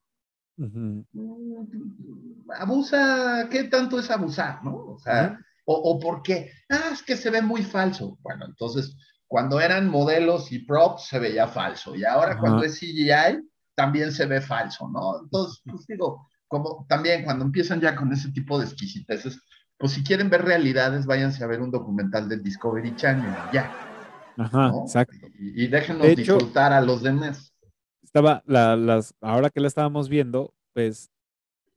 Ujú. 0.58 1.06
Mm, 1.14 2.52
Abusa, 2.60 3.48
¿qué 3.50 3.66
tanto 3.66 4.00
es 4.00 4.10
abusar, 4.12 4.64
no? 4.64 4.76
O 4.96 5.00
sea, 5.00 5.26
Ajá. 5.26 5.40
o, 5.66 5.76
o 5.76 6.00
por 6.00 6.22
qué, 6.22 6.52
ah, 6.70 6.90
es 6.94 7.02
que 7.04 7.16
se 7.18 7.30
ve 7.30 7.42
muy 7.42 7.64
falso. 7.64 8.18
Bueno, 8.22 8.46
entonces, 8.46 8.96
cuando 9.32 9.62
eran 9.62 9.88
modelos 9.90 10.52
y 10.52 10.60
props 10.60 11.06
se 11.08 11.18
veía 11.18 11.48
falso, 11.48 11.96
y 11.96 12.04
ahora 12.04 12.32
Ajá. 12.34 12.42
cuando 12.42 12.64
es 12.64 12.78
CGI 12.80 13.48
también 13.74 14.12
se 14.12 14.26
ve 14.26 14.42
falso, 14.42 14.90
¿no? 14.90 15.22
Entonces, 15.24 15.62
pues 15.64 15.88
digo, 15.88 16.28
como 16.50 16.86
también 16.90 17.24
cuando 17.24 17.46
empiezan 17.46 17.80
ya 17.80 17.96
con 17.96 18.12
ese 18.12 18.30
tipo 18.34 18.60
de 18.60 18.66
exquisiteces, 18.66 19.40
pues 19.78 19.94
si 19.94 20.04
quieren 20.04 20.30
ver 20.30 20.44
realidades, 20.44 21.06
váyanse 21.06 21.46
a 21.46 21.48
ver 21.48 21.62
un 21.62 21.72
documental 21.72 22.28
del 22.28 22.44
Discovery 22.44 22.94
Channel, 22.98 23.34
ya, 23.54 23.72
Ajá, 24.38 24.68
¿no? 24.68 24.82
exacto. 24.84 25.16
Y, 25.40 25.64
y 25.64 25.68
déjenos 25.68 26.02
De 26.08 26.12
hecho- 26.12 26.34
disfrutar 26.36 26.74
a 26.74 26.82
los 26.82 27.02
demás. 27.02 27.54
Estaba, 28.04 28.44
la, 28.46 28.76
las, 28.76 29.16
ahora 29.22 29.50
que 29.50 29.62
la 29.62 29.68
estábamos 29.70 30.10
viendo, 30.10 30.54
pues 30.74 31.10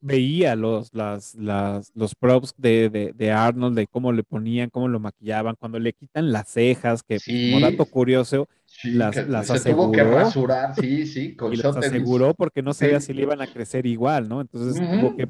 veía 0.04 0.54
los, 0.56 0.92
las, 0.94 1.34
las, 1.34 1.90
los 1.94 2.14
props 2.14 2.54
de, 2.58 2.90
de, 2.90 3.12
de 3.14 3.30
Arnold, 3.32 3.76
de 3.76 3.86
cómo 3.86 4.12
le 4.12 4.22
ponían, 4.22 4.70
cómo 4.70 4.88
lo 4.88 5.00
maquillaban, 5.00 5.56
cuando 5.58 5.78
le 5.78 5.92
quitan 5.94 6.30
las 6.32 6.48
cejas, 6.48 7.02
que 7.02 7.20
Sí. 7.20 7.50
como 7.50 7.60
dato 7.60 7.86
curioso, 7.86 8.48
Sí, 8.66 8.90
las- 8.92 9.16
las 9.28 9.46
se 9.50 9.60
tuvo 9.72 9.92
que 9.92 10.02
aseguró. 10.02 10.02
rasurar, 10.04 10.74
sí, 10.74 11.06
sí, 11.06 11.36
con 11.36 11.52
y 11.52 11.56
las 11.56 11.76
aseguró 11.76 12.34
porque 12.34 12.62
no 12.62 12.74
sabía 12.74 13.00
Sí. 13.00 13.06
si 13.06 13.12
le 13.14 13.22
iban 13.22 13.40
a 13.40 13.46
crecer 13.46 13.86
igual, 13.86 14.28
¿no? 14.28 14.40
Entonces 14.40 14.76
Ujú. 14.82 14.98
tuvo 14.98 15.16
que, 15.16 15.26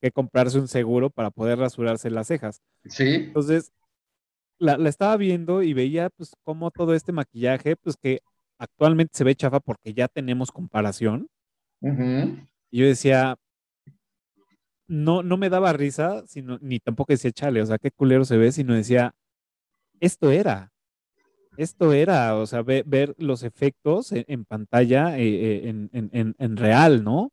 que 0.00 0.10
comprarse 0.10 0.58
un 0.58 0.68
seguro 0.68 1.10
para 1.10 1.30
poder 1.30 1.58
rasurarse 1.58 2.10
las 2.10 2.26
cejas. 2.26 2.60
Sí, 2.86 3.04
Entonces, 3.28 3.72
la, 4.58 4.76
la 4.78 4.88
estaba 4.88 5.16
viendo 5.16 5.62
y 5.62 5.74
veía 5.74 6.10
pues 6.10 6.32
cómo 6.44 6.70
todo 6.70 6.94
este 6.94 7.12
maquillaje, 7.12 7.76
pues 7.76 7.96
que 7.96 8.20
actualmente 8.58 9.12
se 9.16 9.24
ve 9.24 9.34
chafa 9.36 9.60
porque 9.60 9.94
ya 9.94 10.08
tenemos 10.08 10.50
comparación. 10.52 11.28
ujú, 11.80 12.48
Y 12.70 12.78
yo 12.80 12.86
decía, 12.86 13.36
no, 14.88 15.22
no 15.22 15.36
me 15.36 15.50
daba 15.50 15.72
risa, 15.72 16.24
sino, 16.26 16.58
ni 16.60 16.80
tampoco 16.80 17.12
decía, 17.12 17.30
chale, 17.32 17.62
o 17.62 17.66
sea, 17.66 17.78
qué 17.78 17.90
culero 17.90 18.24
se 18.24 18.36
ve, 18.38 18.52
sino 18.52 18.74
decía, 18.74 19.14
esto 20.00 20.30
era, 20.30 20.72
esto 21.56 21.92
era, 21.92 22.36
o 22.36 22.46
sea, 22.46 22.62
ve- 22.62 22.84
ver 22.86 23.14
los 23.18 23.42
efectos 23.42 24.12
en, 24.12 24.24
en 24.28 24.44
pantalla, 24.44 25.18
eh, 25.18 25.24
eh, 25.28 25.68
en, 25.68 25.90
en- 25.92 26.10
en- 26.12 26.36
en 26.38 26.56
real, 26.56 27.04
¿no? 27.04 27.32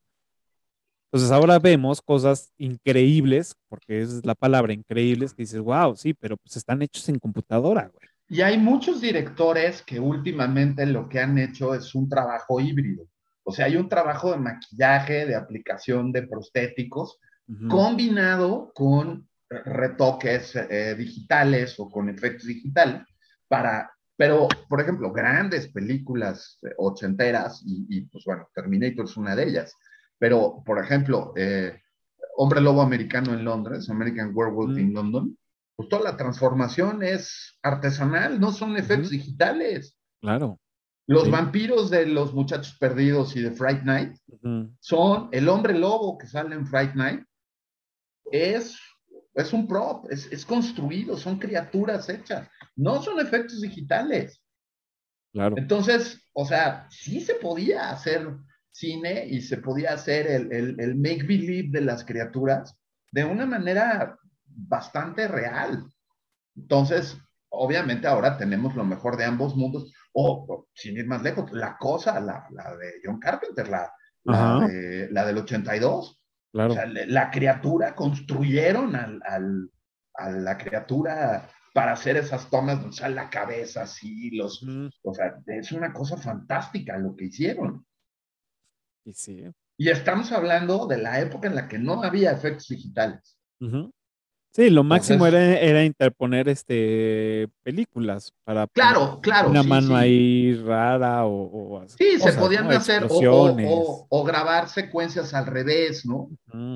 Entonces 1.11 1.31
ahora 1.31 1.59
vemos 1.59 2.01
cosas 2.01 2.51
increíbles, 2.57 3.55
porque 3.69 4.01
esa 4.01 4.17
es 4.17 4.25
la 4.25 4.35
palabra, 4.35 4.73
increíbles, 4.73 5.33
que 5.33 5.43
dices, 5.43 5.61
wow, 5.61 5.95
sí, 5.95 6.13
pero 6.13 6.35
pues 6.37 6.57
están 6.57 6.81
hechos 6.81 7.07
en 7.07 7.19
computadora, 7.19 7.87
güey. 7.87 8.09
Y 8.27 8.41
hay 8.41 8.57
muchos 8.57 8.99
directores 9.01 9.81
que 9.83 9.99
últimamente 9.99 10.85
lo 10.85 11.07
que 11.07 11.19
han 11.19 11.37
hecho 11.37 11.73
es 11.75 11.93
un 11.95 12.09
trabajo 12.09 12.59
híbrido. 12.59 13.07
O 13.43 13.51
sea, 13.53 13.67
hay 13.67 13.77
un 13.77 13.87
trabajo 13.87 14.31
de 14.31 14.39
maquillaje, 14.39 15.25
de 15.27 15.35
aplicación 15.35 16.11
de 16.11 16.23
prostéticos, 16.23 17.19
Combinado 17.69 18.71
con 18.73 19.27
retoques 19.49 20.55
eh, 20.55 20.95
digitales 20.97 21.79
o 21.79 21.89
con 21.89 22.09
efectos 22.09 22.47
digitales 22.47 23.03
para, 23.47 23.91
pero, 24.17 24.47
por 24.67 24.81
ejemplo, 24.81 25.11
grandes 25.11 25.67
películas 25.67 26.57
eh, 26.63 26.73
ochenteras 26.77 27.61
y, 27.65 27.85
y, 27.89 28.01
pues 28.07 28.23
bueno, 28.25 28.47
Terminator 28.55 29.05
es 29.05 29.15
una 29.17 29.35
de 29.35 29.43
ellas, 29.47 29.73
pero, 30.17 30.63
por 30.65 30.83
ejemplo, 30.83 31.33
eh, 31.35 31.79
Hombre 32.37 32.59
Lobo 32.61 32.81
Americano 32.81 33.33
en 33.33 33.45
Londres, 33.45 33.89
American 33.89 34.31
Werewolf 34.33 34.75
Mm. 34.75 34.79
in 34.79 34.93
London, 34.93 35.37
pues 35.75 35.87
toda 35.89 36.03
la 36.03 36.17
transformación 36.17 37.03
es 37.03 37.57
artesanal, 37.61 38.39
no 38.39 38.51
son 38.51 38.75
efectos 38.77 39.11
digitales. 39.11 39.97
Claro. 40.21 40.59
Los 41.07 41.25
Sí. 41.25 41.29
vampiros 41.31 41.91
de 41.91 42.07
los 42.07 42.33
muchachos 42.33 42.75
perdidos 42.79 43.35
y 43.35 43.41
de 43.41 43.51
Fright 43.51 43.83
Night 43.83 44.17
Ujú. 44.27 44.73
son 44.79 45.29
el 45.31 45.47
hombre 45.49 45.77
lobo 45.77 46.17
que 46.17 46.25
sale 46.27 46.55
en 46.55 46.65
Fright 46.65 46.95
Night, 46.95 47.23
es, 48.31 48.77
es 49.33 49.53
un 49.53 49.67
prop, 49.67 50.05
es, 50.11 50.31
es 50.31 50.45
construido, 50.45 51.17
son 51.17 51.39
criaturas 51.39 52.09
hechas, 52.09 52.47
no 52.75 53.01
son 53.01 53.19
efectos 53.19 53.61
digitales. 53.61 54.41
Claro. 55.33 55.55
Entonces, 55.57 56.21
o 56.33 56.45
sea, 56.45 56.87
sí 56.89 57.21
se 57.21 57.35
podía 57.35 57.89
hacer 57.89 58.27
cine 58.71 59.25
y 59.27 59.41
se 59.41 59.57
podía 59.57 59.93
hacer 59.93 60.27
el, 60.27 60.51
el, 60.51 60.79
el 60.79 60.95
make 60.95 61.23
believe 61.23 61.69
de 61.71 61.81
las 61.81 62.03
criaturas 62.05 62.77
de 63.11 63.23
una 63.25 63.45
manera 63.45 64.17
bastante 64.45 65.27
real. 65.27 65.85
Entonces, 66.55 67.17
obviamente 67.49 68.07
ahora 68.07 68.37
tenemos 68.37 68.75
lo 68.75 68.83
mejor 68.85 69.17
de 69.17 69.25
ambos 69.25 69.55
mundos, 69.55 69.91
o 70.13 70.45
o, 70.47 70.67
sin 70.73 70.97
ir 70.97 71.07
más 71.07 71.21
lejos, 71.21 71.51
la 71.51 71.77
cosa, 71.77 72.19
la, 72.21 72.47
la 72.51 72.75
de 72.77 72.93
John 73.03 73.19
Carpenter, 73.19 73.67
la, 73.67 73.91
la, 74.23 74.59
de- 74.67 75.09
la 75.11 75.25
del 75.25 75.37
82. 75.39 76.21
Claro. 76.55 76.71
O 76.71 76.75
sea, 76.75 76.85
la 76.85 77.29
criatura, 77.31 77.93
construyeron 77.95 78.95
al, 78.95 79.21
al- 79.27 79.69
a 80.13 80.31
la 80.31 80.57
criatura 80.57 81.49
para 81.73 81.91
hacer 81.91 82.15
esas 82.15 82.49
tomas 82.49 82.79
donde 82.79 82.95
sale 82.95 83.15
la 83.15 83.29
cabeza 83.29 83.81
así, 83.83 84.31
los, 84.31 84.63
o 85.03 85.13
sea, 85.13 85.35
es 85.47 85.73
una 85.73 85.91
cosa 85.91 86.15
fantástica 86.15 86.97
lo 86.97 87.13
que 87.13 87.25
hicieron. 87.25 87.85
Y 89.03 89.11
sí. 89.11 89.43
Y 89.77 89.89
estamos 89.89 90.31
hablando 90.31 90.87
de 90.87 90.97
la 90.97 91.19
época 91.19 91.49
en 91.49 91.55
la 91.55 91.67
que 91.67 91.77
no 91.77 92.01
había 92.01 92.31
efectos 92.31 92.69
digitales. 92.69 93.37
Sí, 94.55 94.69
lo 94.69 94.85
máximo 94.85 95.25
Entonces- 95.25 95.49
era, 95.49 95.59
era 95.59 95.83
interponer 95.83 96.47
este 96.47 97.49
películas 97.61 98.31
para 98.45 98.67
Claro, 98.67 99.19
claro. 99.21 99.49
una 99.49 99.63
sí, 99.63 99.67
mano 99.67 99.87
sí. 99.89 99.93
ahí 99.95 100.55
rara 100.65 101.25
o, 101.25 101.43
o 101.43 101.81
así 101.81 101.97
Sí, 101.99 102.19
se 102.21 102.31
podían 102.31 102.63
¿no? 102.69 102.71
hacer 102.71 103.05
o, 103.09 104.07
o- 104.09 104.23
grabar 104.23 104.69
secuencias 104.69 105.33
al 105.33 105.45
revés, 105.45 106.05
¿no? 106.05 106.29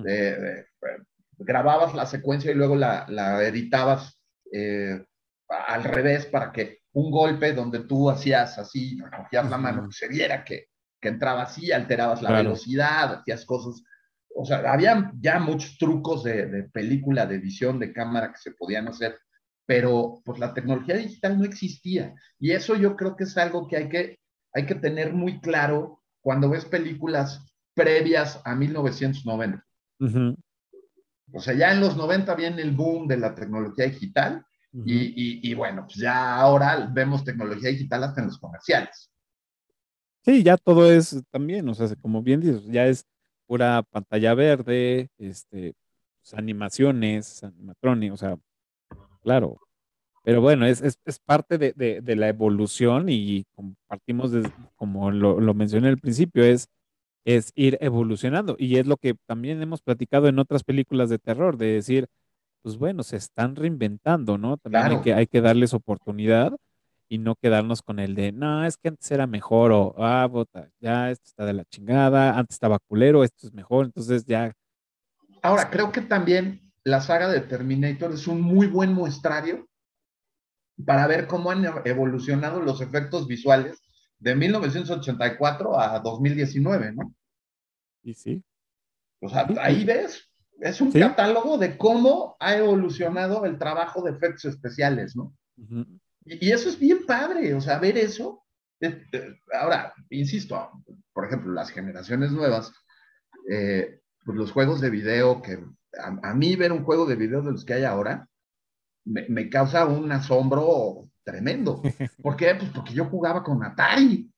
Eh, 0.06 0.35
eh, 0.38 0.65
eh, 0.81 1.03
grababas 1.38 1.95
la 1.95 2.06
secuencia 2.06 2.51
y 2.51 2.56
luego 2.56 2.76
la, 2.76 3.06
la 3.07 3.41
editabas 3.47 4.19
eh, 4.51 5.01
al 5.47 5.84
revés 5.85 6.26
para 6.26 6.51
que 6.51 6.80
un 6.91 7.10
golpe 7.11 7.53
donde 7.53 7.80
tú 7.85 8.10
hacías 8.10 8.57
así, 8.57 8.99
recogías 8.99 9.49
la 9.49 9.57
mano, 9.57 9.89
se 9.89 10.10
viera 10.10 10.43
que, 10.43 10.65
que 10.99 11.07
entraba 11.07 11.43
así, 11.43 11.72
alterabas 11.72 12.22
la 12.22 12.27
Claro. 12.30 12.43
velocidad, 12.43 13.14
hacías 13.22 13.45
cosas. 13.45 13.81
O 14.35 14.45
sea, 14.45 14.60
había 14.72 15.11
ya 15.19 15.39
muchos 15.39 15.77
trucos 15.77 16.23
de, 16.23 16.45
de 16.47 16.64
película, 16.64 17.26
de 17.26 17.35
edición, 17.35 17.80
de 17.80 17.91
cámara 17.93 18.31
que 18.31 18.38
se 18.39 18.51
podían 18.51 18.88
hacer, 18.88 19.18
pero 19.65 20.22
pues 20.23 20.39
la 20.39 20.53
tecnología 20.53 20.95
digital 20.95 21.38
no 21.38 21.45
existía. 21.45 22.14
Y 22.39 22.51
eso 22.51 22.76
yo 22.76 22.95
creo 22.95 23.15
que 23.15 23.26
es 23.26 23.38
algo 23.38 23.68
que 23.68 23.77
hay 23.77 23.89
que, 23.89 24.19
hay 24.53 24.65
que 24.65 24.76
tener 24.76 25.14
muy 25.14 25.39
claro 25.41 26.01
cuando 26.22 26.49
ves 26.49 26.65
películas 26.65 27.45
previas 27.73 28.41
a 28.45 28.56
1990. 28.56 29.64
Ujú. 29.99 30.35
O 31.34 31.39
sea, 31.39 31.53
ya 31.53 31.72
en 31.72 31.81
los 31.81 31.95
90 31.95 32.34
viene 32.35 32.61
el 32.61 32.72
boom 32.72 33.07
de 33.07 33.18
la 33.18 33.35
tecnología 33.35 33.85
digital 33.85 34.45
Ujú. 34.73 34.84
y, 34.88 34.93
y- 35.15 35.51
y 35.51 35.53
bueno, 35.53 35.84
pues 35.85 35.97
ya 35.97 36.35
ahora 36.35 36.89
vemos 36.91 37.23
tecnología 37.23 37.69
digital 37.69 38.03
hasta 38.03 38.22
en 38.22 38.27
los 38.27 38.39
comerciales. 38.39 39.11
Sí, 40.23 40.43
ya 40.43 40.57
todo 40.57 40.91
es 40.91 41.22
también, 41.31 41.68
o 41.69 41.73
sea, 41.73 41.88
como 42.01 42.22
bien 42.22 42.41
dices, 42.41 42.65
ya 42.65 42.85
es 42.88 43.06
pura 43.49 43.84
pantalla 43.91 44.35
verde, 44.35 45.09
este, 45.17 45.73
pues, 46.21 46.35
animaciones, 46.35 47.43
animatronics, 47.43 48.13
o 48.13 48.17
sea, 48.17 48.38
claro. 49.23 49.59
Pero 50.23 50.41
bueno, 50.41 50.65
es, 50.67 50.81
es, 50.81 50.99
es 51.05 51.19
parte 51.19 51.57
de, 51.57 51.73
de- 51.76 52.01
de 52.01 52.15
la 52.15 52.30
evolución 52.30 53.07
y 53.09 53.45
compartimos, 53.55 54.31
des- 54.31 54.51
como 54.76 55.11
lo, 55.11 55.39
lo 55.41 55.53
mencioné 55.55 55.89
al 55.89 55.97
principio, 55.99 56.43
es, 56.43 56.67
es 57.26 57.51
ir 57.55 57.77
evolucionando. 57.81 58.55
Y 58.59 58.77
es 58.77 58.88
lo 58.88 58.97
que 58.97 59.15
también 59.27 59.61
hemos 59.61 59.81
platicado 59.81 60.27
en 60.27 60.39
otras 60.39 60.63
películas 60.63 61.09
de 61.09 61.19
terror, 61.19 61.57
de 61.57 61.67
decir, 61.73 62.07
pues 62.63 62.77
bueno, 62.77 63.03
se 63.03 63.17
están 63.17 63.55
reinventando, 63.55 64.38
¿no? 64.38 64.57
También 64.57 64.84
hay 64.85 64.89
Claro. 64.89 65.03
que, 65.03 65.13
hay 65.15 65.27
que 65.27 65.41
darles 65.41 65.73
oportunidad 65.73 66.53
y 67.10 67.18
no 67.18 67.36
quedarnos 67.36 67.81
con 67.81 67.99
el 67.99 68.15
de, 68.15 68.31
no, 68.31 68.64
es 68.65 68.77
que 68.77 68.90
antes 68.90 69.10
era 69.11 69.27
mejor 69.27 69.72
o, 69.72 69.95
ah, 69.98 70.27
bota, 70.27 70.69
ya 70.80 71.11
esto 71.11 71.26
está 71.27 71.45
de 71.45 71.53
la 71.53 71.65
chingada, 71.65 72.38
antes 72.38 72.56
estaba 72.56 72.80
culero, 72.88 73.23
esto 73.23 73.48
es 73.48 73.53
mejor, 73.53 73.86
entonces 73.88 74.26
ya, 74.26 74.53
Ahora, 75.41 75.69
creo 75.69 75.91
que 75.91 76.02
también 76.02 76.72
la 76.84 77.02
saga 77.02 77.30
de 77.30 77.41
Terminator 77.41 78.11
es 78.14 78.27
un 78.27 78.41
muy 78.41 78.68
buen 78.68 78.94
muestrario 78.94 79.68
para 80.86 81.07
ver 81.07 81.27
cómo 81.27 81.52
han 81.52 81.65
evolucionado 81.86 82.61
los 82.61 82.81
efectos 82.81 83.27
visuales 83.27 83.81
de 84.19 84.36
1984 84.36 85.80
a 85.80 85.99
2019, 85.99 86.94
¿no? 86.94 87.14
y 88.03 88.14
sí, 88.14 88.44
O 89.22 89.30
sea, 89.30 89.48
ahí 89.61 89.84
ves, 89.84 90.30
es 90.61 90.80
un 90.81 90.91
Sí. 90.91 90.99
catálogo 90.99 91.57
de 91.57 91.77
cómo 91.77 92.36
ha 92.40 92.56
evolucionado 92.56 93.45
el 93.45 93.57
trabajo 93.57 94.02
de 94.03 94.11
efectos 94.11 94.45
especiales, 94.45 95.15
¿no? 95.15 95.34
Y, 95.57 95.99
y 96.41 96.51
eso 96.51 96.69
es 96.69 96.80
bien 96.80 97.06
padre, 97.06 97.53
o 97.53 97.61
sea, 97.61 97.80
ver 97.80 97.97
eso. 97.97 98.43
eh, 98.81 99.03
eh, 99.11 99.35
ahora, 99.60 99.93
insisto, 100.10 100.72
por 101.14 101.26
ejemplo, 101.26 101.51
las 101.51 101.72
generaciones 101.72 102.31
nuevas, 102.31 102.72
eh, 103.51 103.99
pues 104.26 104.38
los 104.38 104.51
juegos 104.51 104.80
de 104.81 104.89
video 104.89 105.41
que 105.41 105.60
a, 105.99 106.30
a 106.30 106.34
mí 106.34 106.56
ver 106.56 106.72
un 106.72 106.84
juego 106.84 107.06
de 107.06 107.15
video 107.15 107.41
de 107.41 107.51
los 107.51 107.65
que 107.65 107.73
hay 107.73 107.84
ahora 107.84 108.27
me, 109.06 109.26
me 109.30 109.49
causa 109.49 109.85
un 109.85 110.11
asombro 110.11 111.10
tremendo. 111.23 111.81
¿Por 112.22 112.35
qué? 112.35 112.56
Pues 112.56 112.69
porque 112.72 112.93
yo 112.93 113.06
jugaba 113.06 113.43
con 113.43 113.64
Atari, 113.64 114.31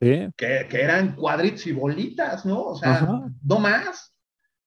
sí, 0.00 0.28
que, 0.36 0.66
que 0.68 0.82
eran 0.82 1.14
cuadritos 1.16 1.66
y 1.66 1.72
bolitas, 1.72 2.44
¿no? 2.44 2.62
O 2.62 2.76
sea, 2.76 2.94
Ajá. 2.94 3.30
no 3.42 3.58
más. 3.58 4.14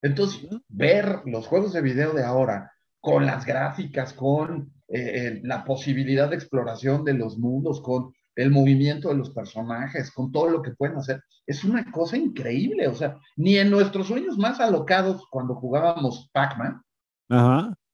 Entonces, 0.01 0.47
ver 0.67 1.21
los 1.25 1.47
juegos 1.47 1.73
de 1.73 1.81
video 1.81 2.13
de 2.13 2.23
ahora 2.23 2.71
con 3.01 3.25
las 3.25 3.45
gráficas, 3.45 4.13
con 4.13 4.73
eh, 4.87 5.27
eh, 5.27 5.41
la 5.43 5.63
posibilidad 5.63 6.29
de 6.29 6.35
exploración 6.35 7.03
de 7.03 7.13
los 7.13 7.37
mundos, 7.37 7.81
con 7.81 8.13
el 8.35 8.51
movimiento 8.51 9.09
de 9.09 9.15
los 9.15 9.29
personajes, 9.29 10.11
con 10.11 10.31
todo 10.31 10.49
lo 10.49 10.61
que 10.61 10.71
pueden 10.71 10.97
hacer, 10.97 11.23
es 11.47 11.63
una 11.63 11.89
cosa 11.91 12.17
increíble. 12.17 12.87
O 12.87 12.93
sea, 12.93 13.17
ni 13.37 13.57
en 13.57 13.71
nuestros 13.71 14.07
sueños 14.07 14.37
más 14.37 14.59
alocados, 14.59 15.25
cuando 15.29 15.55
jugábamos 15.55 16.29
Pac-Man, 16.33 16.81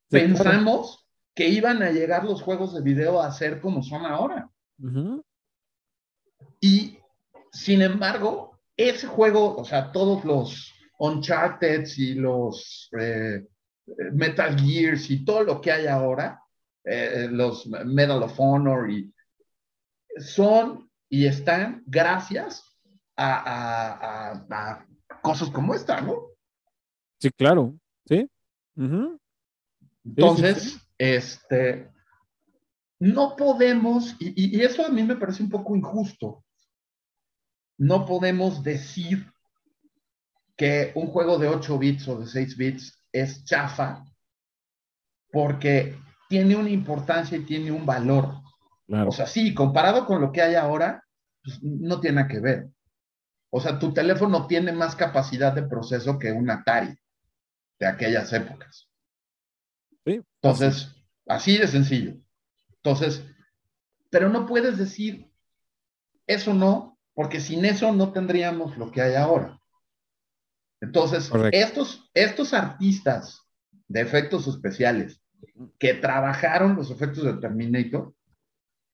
pensamos 0.08 1.06
que 1.34 1.48
iban 1.48 1.82
a 1.82 1.90
llegar 1.90 2.24
los 2.24 2.42
juegos 2.42 2.74
de 2.74 2.82
video 2.82 3.20
a 3.20 3.30
ser 3.32 3.60
como 3.60 3.82
son 3.82 4.04
ahora. 4.04 4.50
Y 6.60 6.98
sin 7.52 7.82
embargo, 7.82 8.60
ese 8.76 9.06
juego, 9.06 9.56
o 9.56 9.64
sea, 9.64 9.92
todos 9.92 10.24
los 10.24 10.72
Uncharted 10.98 11.86
y 11.96 12.14
los 12.14 12.88
eh, 12.98 13.44
Metal 14.12 14.58
Gears 14.58 15.10
y 15.10 15.24
todo 15.24 15.42
lo 15.42 15.60
que 15.60 15.72
hay 15.72 15.86
ahora, 15.86 16.41
eh, 16.84 17.28
los 17.30 17.66
Medal 17.66 18.22
of 18.22 18.34
Honor, 18.38 18.90
y 18.90 19.12
son 20.18 20.90
y 21.08 21.26
están 21.26 21.82
gracias 21.86 22.64
a, 23.16 23.34
a- 23.34 24.32
a- 24.32 24.46
a 24.50 24.86
cosas 25.22 25.50
como 25.50 25.74
esta, 25.74 26.00
¿no? 26.00 26.28
sí, 27.20 27.30
claro, 27.30 27.74
sí, 28.06 28.28
Entonces, 30.04 30.78
este, 30.98 31.90
no 32.98 33.36
podemos, 33.36 34.16
y, 34.18 34.28
y- 34.28 34.56
y 34.58 34.62
eso 34.62 34.84
a 34.84 34.88
mí 34.88 35.02
me 35.02 35.16
parece 35.16 35.42
un 35.42 35.50
poco 35.50 35.76
injusto, 35.76 36.44
no 37.78 38.06
podemos 38.06 38.62
decir 38.62 39.30
que 40.56 40.92
un 40.94 41.08
juego 41.08 41.38
de 41.38 41.48
8 41.48 41.78
bits 41.78 42.08
o 42.08 42.18
de 42.20 42.26
6 42.26 42.56
bits 42.56 42.98
es 43.12 43.44
chafa 43.44 44.04
porque 45.30 45.96
tiene 46.32 46.56
una 46.56 46.70
importancia 46.70 47.36
y 47.36 47.44
tiene 47.44 47.70
un 47.70 47.84
valor. 47.84 48.36
claro, 48.86 49.10
O 49.10 49.12
sea, 49.12 49.26
sí, 49.26 49.52
comparado 49.52 50.06
con 50.06 50.22
lo 50.22 50.32
que 50.32 50.40
hay 50.40 50.54
ahora, 50.54 51.04
pues, 51.44 51.62
no 51.62 52.00
tiene 52.00 52.16
nada 52.16 52.28
que 52.28 52.40
ver. 52.40 52.70
O 53.50 53.60
sea, 53.60 53.78
tu 53.78 53.92
teléfono 53.92 54.46
tiene 54.46 54.72
más 54.72 54.96
capacidad 54.96 55.52
de 55.52 55.64
proceso 55.64 56.18
que 56.18 56.32
un 56.32 56.48
Atari 56.48 56.96
de 57.78 57.86
aquellas 57.86 58.32
épocas. 58.32 58.88
sí, 60.06 60.22
Entonces, 60.40 60.96
así 61.26 61.58
de 61.58 61.68
sencillo. 61.68 62.14
Entonces, 62.76 63.22
pero 64.08 64.30
no 64.30 64.46
puedes 64.46 64.78
decir 64.78 65.30
eso 66.26 66.54
no, 66.54 66.98
porque 67.12 67.40
sin 67.40 67.66
eso 67.66 67.92
no 67.92 68.10
tendríamos 68.10 68.78
lo 68.78 68.90
que 68.90 69.02
hay 69.02 69.16
ahora. 69.16 69.60
Entonces, 70.80 71.28
Correcto. 71.28 71.58
estos, 71.58 72.10
estos 72.14 72.54
artistas 72.54 73.42
de 73.86 74.00
efectos 74.00 74.46
especiales 74.46 75.21
que 75.78 75.94
trabajaron 75.94 76.76
los 76.76 76.90
efectos 76.90 77.24
de 77.24 77.34
Terminator, 77.34 78.14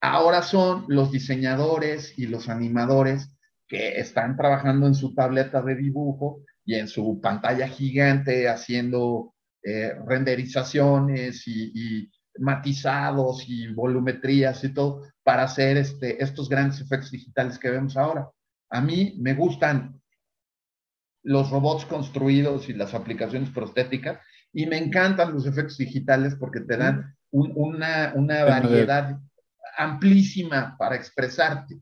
ahora 0.01 0.43
son 0.43 0.85
los 0.89 1.11
diseñadores 1.11 2.19
y 2.19 2.27
los 2.27 2.49
animadores 2.49 3.35
que 3.67 3.99
están 3.99 4.37
trabajando 4.37 4.87
en 4.87 4.95
su 4.95 5.15
tableta 5.15 5.61
de 5.63 5.75
dibujo 5.75 6.43
y 6.65 6.75
en 6.75 6.89
su 6.89 7.21
pantalla 7.21 7.69
gigante 7.69 8.49
haciendo 8.49 9.35
eh, 9.63 9.93
renderizaciones 10.07 11.47
y, 11.47 11.73
y 11.75 12.11
matizados 12.39 13.45
y 13.49 13.73
volumetrías 13.73 14.63
y 14.65 14.73
todo 14.73 15.03
para 15.23 15.43
hacer 15.45 15.77
este, 15.77 16.23
estos 16.23 16.49
grandes 16.49 16.81
efectos 16.81 17.11
digitales 17.11 17.59
que 17.59 17.71
vemos 17.71 17.97
ahora. 17.97 18.31
A 18.71 18.81
mí 18.81 19.17
me 19.19 19.35
gustan 19.35 20.01
los 21.23 21.51
robots 21.51 21.85
construidos 21.85 22.69
y 22.69 22.73
las 22.73 22.95
aplicaciones 22.95 23.51
prostéticas 23.51 24.21
y 24.53 24.67
me 24.67 24.79
encantan 24.79 25.33
los 25.33 25.47
efectos 25.47 25.79
digitales 25.79 26.35
porque 26.37 26.61
te 26.61 26.77
dan 26.77 27.15
un- 27.31 27.53
una, 27.55 28.13
una 28.15 28.45
variedad 28.45 29.19
amplísima 29.77 30.77
para 30.79 30.97
expresarte. 30.97 31.79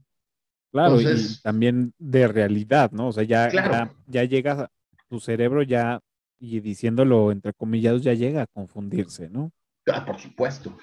claro, 0.72 1.00
y 1.00 1.06
también 1.42 1.92
de 1.98 2.28
realidad, 2.28 2.90
¿no? 2.92 3.08
O 3.08 3.12
sea, 3.12 3.24
ya, 3.24 3.48
Claro. 3.50 3.72
ya, 3.72 3.94
ya 4.06 4.24
llega 4.24 4.52
a- 4.52 4.68
tu 5.08 5.20
cerebro 5.20 5.62
ya, 5.62 6.00
y 6.38 6.60
diciéndolo 6.60 7.32
entre 7.32 7.52
comillados, 7.54 8.02
ya 8.02 8.12
llega 8.12 8.42
a 8.42 8.46
confundirse, 8.46 9.30
¿no? 9.30 9.50
Ah, 9.86 10.04
por 10.04 10.18
supuesto. 10.18 10.76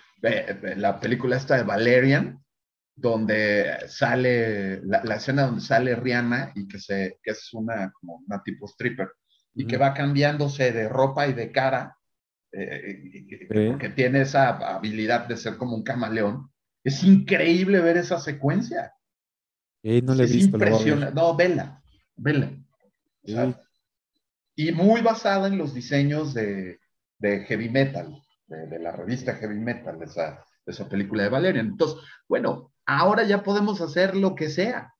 La 0.77 0.99
película 0.99 1.35
esta 1.35 1.57
de 1.57 1.63
Valerian, 1.63 2.39
donde 2.95 3.77
sale 3.87 4.81
la, 4.83 5.03
la, 5.03 5.15
escena 5.15 5.43
donde 5.45 5.61
sale 5.61 5.95
Rihanna 5.95 6.53
y 6.55 6.67
que, 6.67 6.79
se, 6.79 7.19
que 7.21 7.31
es 7.31 7.49
una, 7.53 7.91
como 7.91 8.21
una 8.27 8.41
tipo 8.41 8.65
stripper 8.67 9.09
y 9.55 9.65
que 9.65 9.77
va 9.77 9.93
cambiándose 9.93 10.71
de 10.71 10.89
ropa 10.89 11.27
y 11.27 11.33
de 11.33 11.51
cara, 11.51 11.97
eh, 12.51 13.25
porque 13.69 13.89
tiene 13.89 14.21
esa 14.21 14.49
habilidad 14.75 15.27
de 15.27 15.37
ser 15.37 15.57
como 15.57 15.75
un 15.75 15.83
camaleón. 15.83 16.51
Es 16.83 17.03
increíble 17.03 17.79
ver 17.79 17.97
esa 17.97 18.19
secuencia. 18.19 18.93
no 19.83 20.15
le 20.15 20.23
he 20.23 20.25
es 20.25 20.33
visto. 20.33 20.57
Impresionante. 20.57 21.15
No, 21.15 21.35
vela, 21.35 21.81
vela. 22.15 22.51
y 24.55 24.71
muy 24.71 25.01
basada 25.01 25.47
en 25.47 25.57
los 25.57 25.73
diseños 25.73 26.33
de, 26.33 26.79
de 27.19 27.45
Heavy 27.45 27.69
Metal, 27.69 28.21
de, 28.47 28.67
de, 28.67 28.79
la 28.79 28.91
revista 28.91 29.35
Heavy 29.35 29.59
Metal, 29.59 29.97
de 29.99 30.05
esa, 30.05 30.43
de 30.65 30.71
esa 30.71 30.89
película 30.89 31.23
de 31.23 31.29
Valerian. 31.29 31.67
Entonces, 31.67 31.99
bueno, 32.27 32.73
ahora 32.85 33.23
ya 33.23 33.43
podemos 33.43 33.81
hacer 33.81 34.15
lo 34.15 34.35
que 34.35 34.49
sea. 34.49 34.93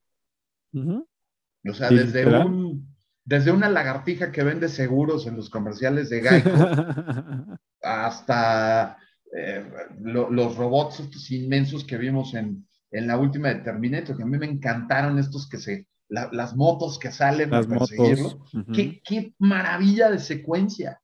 O 0.72 1.72
sea, 1.72 1.88
desde, 1.88 2.26
un, 2.26 2.93
desde 3.24 3.52
una 3.52 3.68
lagartija 3.68 4.30
que 4.30 4.42
vende 4.42 4.68
seguros 4.68 5.26
en 5.26 5.36
los 5.36 5.48
comerciales 5.48 6.10
de 6.10 6.20
Geico 6.20 6.50
hasta 7.82 8.98
eh, 9.36 9.64
los 10.00 10.56
robots 10.56 11.00
estos 11.00 11.30
inmensos 11.30 11.84
que 11.84 11.96
vimos 11.96 12.34
en, 12.34 12.66
en, 12.90 13.06
la 13.06 13.18
última 13.18 13.48
de 13.48 13.56
Terminator, 13.56 14.16
que 14.16 14.22
a 14.22 14.26
mí 14.26 14.38
me 14.38 14.46
encantaron 14.46 15.18
estos 15.18 15.48
que 15.48 15.58
se, 15.58 15.88
las 16.08 16.54
motos 16.54 16.98
que 16.98 17.10
salen 17.10 17.50
las 17.50 17.66
a 17.66 17.68
perseguirlo. 17.68 18.44
¿Qué, 18.72 19.02
¿Qué, 19.02 19.34
maravilla 19.38 20.10
de 20.10 20.18
secuencia. 20.18 21.00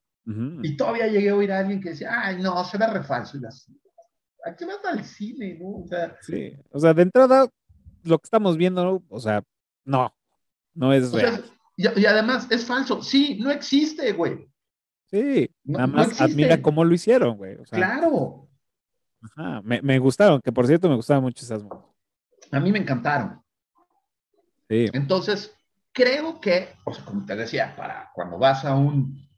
Y 0.63 0.77
todavía 0.77 1.09
llegué 1.09 1.31
a 1.31 1.35
oír 1.35 1.51
a 1.51 1.59
alguien 1.59 1.81
que 1.81 1.91
decía, 1.91 2.13
ay, 2.13 2.41
no, 2.41 2.63
se 2.63 2.79
ve 2.79 2.87
re 2.87 3.03
falso. 3.03 3.37
Y 3.37 3.41
las, 3.41 3.69
¿a 4.45 4.55
qué 4.55 4.65
vas 4.65 4.85
al 4.85 5.05
cine, 5.05 5.59
no? 5.59 5.83
O 5.83 5.87
sea, 5.89 6.17
sí, 6.21 6.53
o 6.71 6.79
sea, 6.79 6.95
de 6.95 7.03
entrada, 7.03 7.49
lo 8.05 8.19
que 8.19 8.27
estamos 8.27 8.57
viendo, 8.57 9.03
o 9.09 9.19
sea, 9.19 9.43
no, 9.85 10.15
no 10.73 10.93
es 10.93 11.11
real. 11.11 11.43
Sea, 11.43 11.45
y, 11.81 12.01
y, 12.01 12.07
además 12.07 12.47
es 12.51 12.65
falso, 12.65 13.03
sí, 13.03 13.39
no 13.41 13.51
existe, 13.51 14.13
güey. 14.13 14.49
Sí, 15.11 15.51
no, 15.65 15.79
nada 15.79 15.87
más 15.89 16.21
no 16.21 16.27
admira 16.27 16.61
cómo 16.63 16.85
lo 16.85 16.95
hicieron, 16.95 17.37
güey. 17.37 17.57
O 17.57 17.67
sea, 17.67 17.79
claro. 17.79 18.49
Ajá, 19.23 19.61
me, 19.63 19.83
me, 19.83 19.99
gustaron, 19.99 20.41
que 20.41 20.53
por 20.53 20.67
cierto 20.67 20.89
me 20.89 20.97
gustaban 20.97 21.23
mucho 21.23 21.45
esas. 21.45 21.63
A 22.53 22.61
mí 22.61 22.73
me 22.73 22.79
encantaron. 22.79 23.43
Sí. 24.69 24.87
Entonces, 24.93 25.55
creo 25.93 26.41
que, 26.41 26.69
o 26.85 26.95
sea, 26.95 27.05
como 27.05 27.27
te 27.27 27.37
decía, 27.37 27.75
para 27.77 28.11
cuando 28.15 28.39
vas 28.39 28.65
a 28.65 28.75
un 28.75 29.29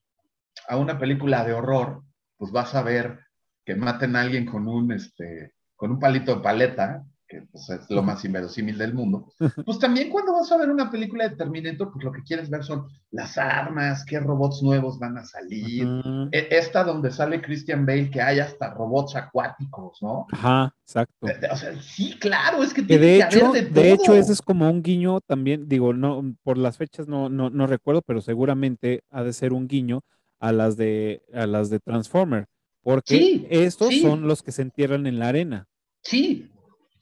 a 0.69 0.77
una 0.77 0.99
película 0.99 1.45
de 1.45 1.55
horror, 1.55 2.03
pues 2.37 2.53
vas 2.53 2.75
a 2.75 2.83
ver 2.83 3.21
que 3.65 3.75
maten 3.75 4.17
a 4.17 4.21
alguien 4.21 4.47
con 4.47 4.69
un, 4.69 4.93
este, 4.93 5.55
con 5.77 5.93
un 5.93 5.99
palito 5.99 6.37
de 6.37 6.43
paleta, 6.43 7.05
que 7.33 7.43
pues, 7.51 7.71
es 7.71 7.89
lo 7.89 8.03
más 8.03 8.23
inverosímil 8.27 8.77
del 8.77 8.93
mundo, 8.93 9.33
pues 9.65 9.79
también 9.79 10.11
cuando 10.11 10.35
vas 10.35 10.53
a 10.53 10.59
ver 10.59 10.69
una 10.69 10.91
película 10.91 11.27
de 11.27 11.37
Terminator, 11.37 11.91
pues 11.91 12.05
lo 12.05 12.13
que 12.13 12.23
quieres 12.23 12.51
ver 12.51 12.63
son 12.63 12.87
las 13.11 13.39
armas, 13.39 14.05
qué 14.05 14.21
robots 14.21 14.63
nuevos 14.63 14.99
van 14.99 15.17
a 15.17 15.25
salir. 15.25 15.87
Uh 15.87 16.03
-huh. 16.03 16.29
Esta 16.33 16.85
donde 16.85 17.11
sale 17.11 17.41
Christian 17.41 17.87
Bale, 17.87 18.11
que 18.11 18.21
hay 18.21 18.39
hasta 18.41 18.75
robots 18.75 19.17
acuáticos, 19.17 20.03
¿no? 20.03 20.27
Ajá, 20.31 20.75
exacto. 20.83 21.27
O 21.51 21.57
sea, 21.57 21.81
sí, 21.81 22.19
claro, 22.21 22.63
es 22.63 22.75
que, 22.75 22.83
tiene 22.83 23.07
de 23.07 23.19
que 23.19 23.25
hecho, 23.25 23.47
haber 23.47 23.65
de, 23.65 23.71
todo. 23.71 23.83
de 23.83 23.93
hecho, 23.93 24.15
ese 24.15 24.33
es 24.33 24.43
como 24.43 24.69
un 24.69 24.83
guiño 24.83 25.21
también, 25.23 25.69
digo, 25.69 25.95
no, 25.95 26.35
por 26.43 26.59
las 26.59 26.77
fechas 26.77 27.09
no, 27.09 27.31
no, 27.31 27.49
no 27.49 27.67
recuerdo, 27.67 28.03
pero 28.03 28.21
seguramente 28.21 29.05
ha 29.11 29.23
de 29.23 29.33
ser 29.33 29.55
un 29.55 29.69
guiño 29.69 30.03
a 30.39 30.53
las 30.53 30.77
de, 30.77 31.23
a 31.33 31.47
las 31.47 31.71
de 31.71 31.81
Transformer. 31.81 32.47
Porque 32.83 33.17
sí, 33.17 33.47
estos 33.49 33.89
sí. 33.89 34.01
son 34.01 34.27
los 34.27 34.43
que 34.43 34.53
se 34.53 34.61
entierran 34.61 35.07
en 35.07 35.19
la 35.19 35.29
arena. 35.29 35.69
Sí, 36.03 36.51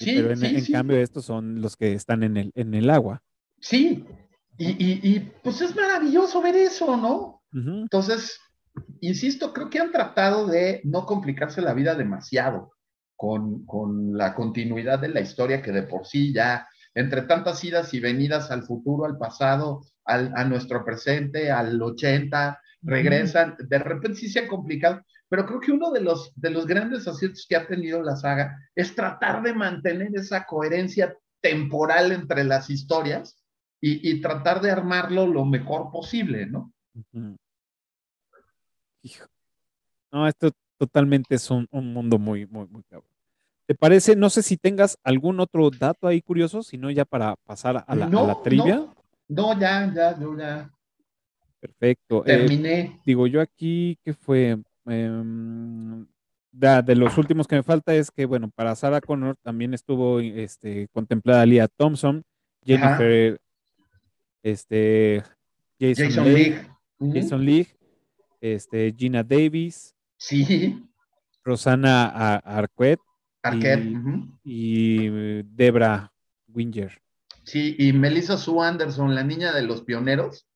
sí. 0.01 0.15
Pero 0.17 0.31
en, 0.31 0.39
sí, 0.39 0.47
en 0.47 0.73
cambio 0.73 0.99
estos 0.99 1.25
son 1.25 1.61
los 1.61 1.77
que 1.77 1.93
están 1.93 2.23
en 2.23 2.37
el, 2.37 2.53
en 2.55 2.75
el 2.75 2.91
agua. 2.91 3.23
Sí, 3.61 4.05
y, 4.59 4.69
y, 4.71 5.01
y 5.03 5.21
pues 5.43 5.61
es 5.61 5.75
maravilloso 5.77 6.43
ver 6.43 6.57
eso, 6.57 6.97
¿no? 6.97 7.43
Uh 7.53 7.59
-huh. 7.59 7.83
Entonces, 7.83 8.39
insisto, 9.01 9.53
creo 9.53 9.71
que 9.71 9.79
han 9.79 9.93
tratado 9.93 10.47
de 10.47 10.81
no 10.85 11.07
complicarse 11.07 11.61
la 11.63 11.75
vida 11.75 11.95
demasiado 11.95 12.73
con, 13.17 13.65
con 13.67 14.17
la 14.17 14.35
continuidad 14.35 14.99
de 14.99 15.09
la 15.09 15.21
historia 15.21 15.63
que 15.63 15.73
de 15.73 15.83
por 15.83 16.07
sí 16.07 16.33
ya, 16.33 16.67
entre 16.95 17.23
tantas 17.23 17.63
idas 17.65 17.93
y 17.95 18.01
venidas 18.01 18.51
al 18.51 18.63
futuro, 18.63 19.05
al 19.05 19.19
pasado, 19.19 19.83
al, 20.05 20.33
a 20.35 20.45
nuestro 20.45 20.85
presente, 20.85 21.51
al 21.51 21.81
80, 21.81 22.59
regresan, 22.83 23.57
de 23.59 23.79
repente 23.79 24.19
sí 24.19 24.29
se 24.29 24.41
ha 24.41 24.49
complicado, 24.49 25.03
pero 25.31 25.47
creo 25.47 25.61
que 25.61 25.71
uno 25.71 25.93
de 25.93 26.01
los, 26.01 26.33
de 26.35 26.51
los 26.51 26.67
grandes 26.67 27.07
aciertos 27.07 27.47
que 27.49 27.55
ha 27.55 27.67
tenido 27.67 28.03
la 28.03 28.17
saga 28.17 28.59
es 28.75 28.97
tratar 28.97 29.43
de 29.43 29.55
mantener 29.55 30.11
esa 30.15 30.45
coherencia 30.45 31.17
temporal 31.41 32.11
entre 32.11 32.43
las 32.43 32.69
historias 32.69 33.41
y, 33.81 34.11
y 34.11 34.21
tratar 34.21 34.61
de 34.61 34.73
armarlo 34.73 35.29
lo 35.29 35.45
mejor 35.45 35.93
posible, 35.93 36.47
¿no? 36.47 36.73
Uh 36.95 37.03
-huh. 37.13 37.37
Hijo. 39.03 39.25
No, 40.11 40.27
esto 40.27 40.51
totalmente 40.77 41.37
es 41.37 41.49
un, 41.49 41.69
un, 41.71 41.93
mundo 41.93 42.19
muy, 42.19 42.47
muy, 42.47 42.67
muy 42.67 42.83
cabrón. 42.83 43.09
¿Te 43.67 43.77
parece? 43.77 44.17
No 44.17 44.31
sé 44.31 44.43
si 44.43 44.57
tengas 44.57 44.99
algún 45.05 45.39
otro 45.39 45.71
dato 45.71 46.09
ahí 46.09 46.21
curioso, 46.21 46.65
sino 46.65 46.91
ya 46.91 47.05
para 47.05 47.37
pasar 47.47 47.85
a 47.87 47.95
la, 47.95 48.07
no, 48.09 48.25
a 48.25 48.27
la 48.27 48.43
trivia. 48.43 48.77
No, 48.77 48.95
no, 49.29 49.61
ya, 49.61 49.95
ya, 49.95 50.19
yo 50.19 50.37
ya. 50.37 50.69
Perfecto. 51.61 52.23
Terminé. 52.23 52.81
Eh, 52.81 53.01
digo, 53.07 53.29
yo 53.29 53.41
aquí, 53.41 53.97
¿qué 54.03 54.13
fue? 54.13 54.59
Eh, 54.91 56.05
de, 56.53 56.97
los 56.97 57.17
últimos 57.17 57.47
que 57.47 57.57
me 57.57 57.63
falta 57.63 57.95
es 57.95 58.11
que, 58.11 58.27
bueno, 58.27 58.51
para 58.51 58.75
Sarah 58.75 59.01
Connor 59.01 59.37
también 59.43 59.73
estuvo 59.73 60.21
este, 60.21 60.89
contemplada 60.89 61.47
Leah 61.47 61.69
Thompson, 61.69 62.25
Jennifer, 62.65 63.35
Ajá. 63.35 63.43
este, 64.43 65.23
Jason, 65.79 66.07
Jason 66.07 66.25
Leigh, 66.25 66.35
Leigh. 66.51 66.67
Uh 66.99 67.07
-huh. 67.07 67.15
Jason 67.23 67.45
Leigh, 67.45 67.69
este, 68.41 68.95
Gina 68.97 69.23
Davis, 69.23 69.95
sí. 70.17 70.85
Rosana 71.45 72.37
Arquette, 72.37 73.01
Arquette. 73.43 73.85
y, 73.85 73.95
Uh 73.95 74.03
-huh. 74.03 74.39
y 74.45 75.43
Debra 75.55 76.13
Winger. 76.49 77.01
Sí, 77.45 77.75
y 77.79 77.93
Melissa 77.93 78.37
Sue 78.37 78.67
Anderson, 78.67 79.15
la 79.15 79.25
niña 79.25 79.53
de 79.53 79.63
los 79.63 79.83
pioneros. 79.83 80.47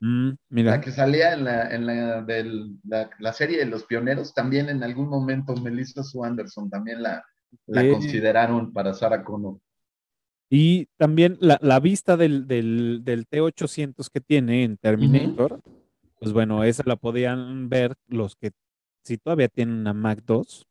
Mm, 0.00 0.30
mira. 0.50 0.70
La 0.72 0.80
que 0.80 0.92
salía 0.92 1.32
en, 1.32 1.44
la, 1.44 1.74
en 1.74 1.86
la, 1.86 2.22
del, 2.22 2.76
la, 2.84 3.10
la, 3.18 3.32
serie 3.32 3.58
de 3.58 3.66
los 3.66 3.84
pioneros, 3.84 4.32
también 4.32 4.68
en 4.68 4.84
algún 4.84 5.08
momento 5.08 5.56
Melissa 5.56 6.04
Sue 6.04 6.26
Anderson 6.26 6.70
también 6.70 7.02
la, 7.02 7.24
la 7.66 7.84
eh, 7.84 7.90
consideraron 7.90 8.72
para 8.72 8.94
Sarah 8.94 9.24
Connor. 9.24 9.58
Y 10.50 10.86
también 10.96 11.36
la, 11.40 11.58
la 11.60 11.80
vista 11.80 12.16
del, 12.16 12.46
del, 12.46 13.00
del, 13.04 13.26
T800 13.28 14.08
que 14.12 14.20
tiene 14.20 14.64
en 14.64 14.76
Terminator, 14.76 15.54
uh 15.54 15.56
-huh. 15.56 16.16
pues 16.20 16.32
bueno, 16.32 16.64
esa 16.64 16.84
la 16.86 16.96
podían 16.96 17.68
ver 17.68 17.94
los 18.06 18.36
que 18.36 18.52
si 19.02 19.18
todavía 19.18 19.48
tienen 19.48 19.78
una 19.78 19.92
Mac 19.92 20.22
2. 20.24 20.66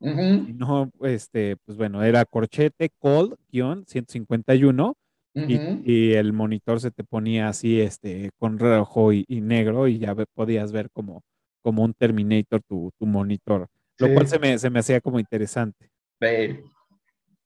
Uh 0.00 0.06
-huh. 0.06 0.46
Si 0.46 0.52
no, 0.52 0.90
este, 1.02 1.56
pues 1.56 1.76
bueno, 1.76 2.02
era 2.04 2.24
corchete, 2.24 2.90
call, 3.00 3.36
guion, 3.50 3.84
151 3.86 4.96
Uh 5.38 5.48
-huh. 5.48 5.82
y, 5.84 5.92
y, 5.92 6.12
el 6.14 6.32
monitor 6.32 6.80
se 6.80 6.90
te 6.90 7.04
ponía 7.04 7.48
así, 7.48 7.80
este, 7.80 8.30
con 8.38 8.58
rojo 8.58 9.12
y, 9.12 9.24
y 9.28 9.40
negro, 9.40 9.88
y 9.88 9.98
ya 9.98 10.14
ve, 10.14 10.26
podías 10.34 10.72
ver 10.72 10.90
como, 10.90 11.22
como 11.62 11.84
un 11.84 11.94
Terminator 11.94 12.60
tu, 12.68 12.90
tu 12.98 13.06
monitor, 13.06 13.68
lo 13.98 14.06
sí. 14.06 14.14
cual 14.14 14.26
se 14.26 14.38
me, 14.38 14.58
se 14.58 14.70
me 14.70 14.80
hacía 14.80 15.00
como 15.00 15.20
interesante. 15.20 15.90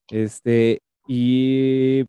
Este, 0.09 0.81
y 1.07 2.05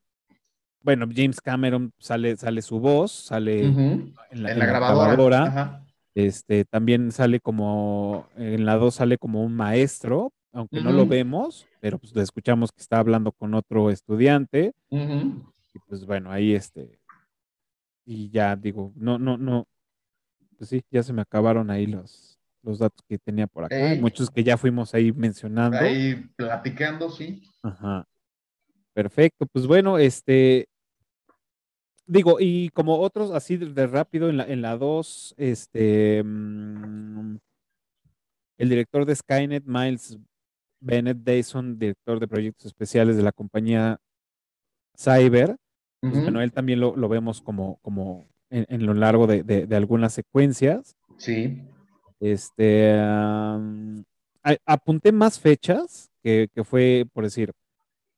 bueno, 0.82 1.08
James 1.14 1.40
Cameron 1.42 1.92
sale, 1.98 2.36
sale 2.38 2.62
su 2.62 2.80
voz, 2.80 3.12
sale 3.12 3.68
uh 3.70 3.74
-huh. 3.74 4.14
en, 4.32 4.44
la, 4.44 4.52
en, 4.52 4.60
la, 4.60 4.66
grabadora. 4.66 5.08
grabadora. 5.08 5.86
Este, 6.16 6.66
también 6.66 7.12
sale 7.12 7.40
como, 7.40 8.28
en 8.36 8.66
la 8.66 8.76
2 8.76 8.94
sale 8.94 9.18
como 9.18 9.44
un 9.44 9.56
maestro, 9.56 10.32
aunque 10.52 10.78
uh 10.78 10.82
-huh. 10.82 10.86
no 10.86 10.92
lo 10.92 11.08
vemos, 11.08 11.66
pero 11.80 11.98
pues 11.98 12.16
escuchamos 12.18 12.72
que 12.72 12.82
está 12.82 13.00
hablando 13.00 13.32
con 13.32 13.54
otro 13.56 13.90
estudiante. 13.90 14.74
Uh 14.90 14.98
-huh. 14.98 15.53
Y 15.74 15.80
pues 15.80 16.06
bueno, 16.06 16.32
ahí 16.32 16.54
este. 16.54 17.00
Y 18.06 18.30
ya 18.30 18.56
digo, 18.56 18.92
no, 18.96 19.18
no, 19.18 19.38
no. 19.38 19.68
Pues 20.58 20.70
sí, 20.70 20.84
ya 20.92 21.04
se 21.04 21.14
me 21.14 21.22
acabaron 21.22 21.70
ahí 21.70 21.86
los, 21.86 22.40
los 22.62 22.80
datos 22.80 23.04
que 23.08 23.18
tenía 23.18 23.48
por 23.48 23.66
acá. 23.66 23.76
Muchos 24.00 24.30
que 24.30 24.44
ya 24.44 24.58
fuimos 24.58 24.94
ahí 24.94 25.12
mencionando. 25.12 25.78
Ahí 25.78 26.16
platicando, 26.36 27.10
sí. 27.10 27.44
Ajá. 27.62 28.06
Perfecto, 28.94 29.46
pues 29.48 29.66
bueno, 29.66 29.98
este. 29.98 30.68
Digo, 32.06 32.38
y 32.40 32.70
como 32.70 33.00
otros, 33.00 33.32
así 33.32 33.58
de 33.58 33.88
rápido, 33.88 34.30
en 34.30 34.38
la, 34.38 34.46
en 34.46 34.62
la 34.62 34.78
2, 34.78 35.36
este. 35.38 36.22
Mmm, 36.24 37.38
el 38.58 38.70
director 38.70 39.06
de 39.06 39.16
Skynet, 39.16 39.64
Miles 39.66 40.18
Bennett 40.80 41.18
Dyson, 41.18 41.80
director 41.80 42.20
de 42.20 42.28
proyectos 42.28 42.68
especiales 42.68 43.18
de 43.18 43.24
la 43.24 43.32
compañía 43.32 44.00
Cyber, 44.98 45.58
uh 46.04 46.08
-huh. 46.12 46.22
bueno, 46.24 46.42
él 46.42 46.52
también 46.52 46.80
lo, 46.80 46.96
lo, 46.96 47.10
vemos 47.10 47.42
como, 47.42 47.80
como 47.82 48.28
en, 48.50 48.66
en 48.70 48.86
lo 48.86 48.94
largo 48.94 49.26
de, 49.28 49.44
de, 49.44 49.66
de, 49.66 49.76
algunas 49.76 50.14
secuencias. 50.14 50.96
Sí. 51.18 51.62
Este, 52.20 52.94
um, 52.94 54.04
a, 54.44 54.56
apunté 54.66 55.12
más 55.12 55.40
fechas, 55.40 56.12
que, 56.22 56.48
que, 56.54 56.64
fue, 56.64 57.06
por 57.14 57.24
decir, 57.24 57.52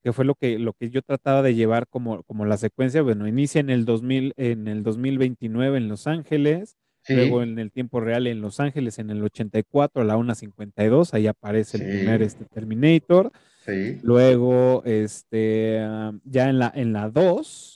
que 0.03 0.13
fue 0.13 0.25
lo 0.25 0.35
que, 0.35 0.59
lo 0.59 0.73
que 0.73 0.89
yo 0.89 1.01
trataba 1.01 1.41
de 1.41 1.55
llevar 1.55 1.87
como, 1.87 2.23
como 2.23 2.45
la 2.45 2.57
secuencia. 2.57 3.01
Bueno, 3.01 3.27
inicia 3.27 3.59
en 3.61 3.69
el, 3.69 3.85
2000, 3.85 4.33
en 4.37 4.67
el 4.67 4.83
2029 4.83 5.77
en 5.77 5.87
Los 5.87 6.07
Ángeles, 6.07 6.77
Sí. 7.01 7.13
luego 7.15 7.43
en 7.43 7.59
el 7.59 7.71
tiempo 7.71 7.99
real 7.99 8.25
en 8.25 8.41
Los 8.41 8.59
Ángeles 8.59 8.97
en 8.97 9.11
el 9.11 9.23
84 9.23 10.01
a 10.01 10.05
la 10.05 10.17
1.52, 10.17 11.13
ahí 11.13 11.27
aparece 11.27 11.77
el 11.77 11.83
primer 11.83 12.23
este, 12.23 12.45
Terminator. 12.45 13.31
Sí. 13.63 13.99
Luego, 14.01 14.81
este, 14.85 15.79
ya 16.23 16.49
en 16.49 16.57
la, 16.57 16.71
en 16.75 16.93
la 16.93 17.09
2 17.11 17.74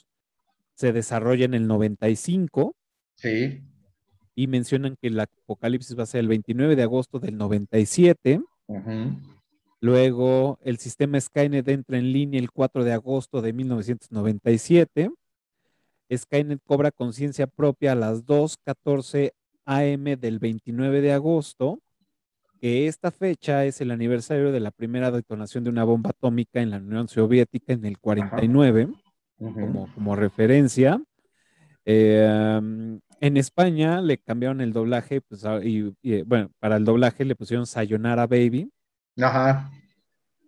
se 0.80 0.94
desarrolla 0.94 1.44
en 1.44 1.52
el 1.52 1.66
95 1.66 2.74
Sí. 3.14 3.60
y 4.34 4.46
mencionan 4.46 4.96
que 4.98 5.08
el 5.08 5.20
apocalipsis 5.20 5.98
va 5.98 6.04
a 6.04 6.06
ser 6.06 6.20
el 6.20 6.28
29 6.28 6.74
de 6.74 6.82
agosto 6.84 7.18
del 7.18 7.36
97. 7.36 8.40
Ujú. 8.66 9.18
Luego, 9.82 10.58
el 10.62 10.78
sistema 10.78 11.20
Skynet 11.20 11.68
entra 11.68 11.98
en 11.98 12.12
línea 12.12 12.40
el 12.40 12.50
4 12.50 12.82
de 12.84 12.94
agosto 12.94 13.42
de 13.42 13.52
1997. 13.52 15.10
Skynet 16.14 16.60
cobra 16.64 16.90
conciencia 16.90 17.46
propia 17.46 17.92
a 17.92 17.94
las 17.94 18.24
2:14 18.24 19.32
AM 19.66 20.16
del 20.16 20.38
29 20.38 21.02
de 21.02 21.12
agosto, 21.12 21.78
que 22.58 22.86
esta 22.86 23.10
fecha 23.10 23.66
es 23.66 23.82
el 23.82 23.90
aniversario 23.90 24.50
de 24.50 24.60
la 24.60 24.70
primera 24.70 25.10
detonación 25.10 25.62
de 25.64 25.70
una 25.70 25.84
bomba 25.84 26.10
atómica 26.10 26.62
en 26.62 26.70
la 26.70 26.78
Unión 26.78 27.06
Soviética 27.08 27.74
en 27.74 27.84
el 27.84 27.98
49 27.98 28.88
Como, 29.40 29.92
como 29.94 30.14
referencia. 30.16 31.02
Eh, 31.84 32.58
um, 32.60 33.00
en 33.20 33.36
España 33.36 34.00
le 34.00 34.18
cambiaron 34.18 34.60
el 34.60 34.72
doblaje, 34.72 35.20
pues, 35.22 35.44
y, 35.62 35.92
y, 36.02 36.22
bueno, 36.22 36.50
para 36.58 36.76
el 36.76 36.84
doblaje 36.84 37.24
le 37.24 37.34
pusieron 37.34 37.66
Sayonara 37.66 38.26
Baby. 38.26 38.70
Ajá. 39.20 39.70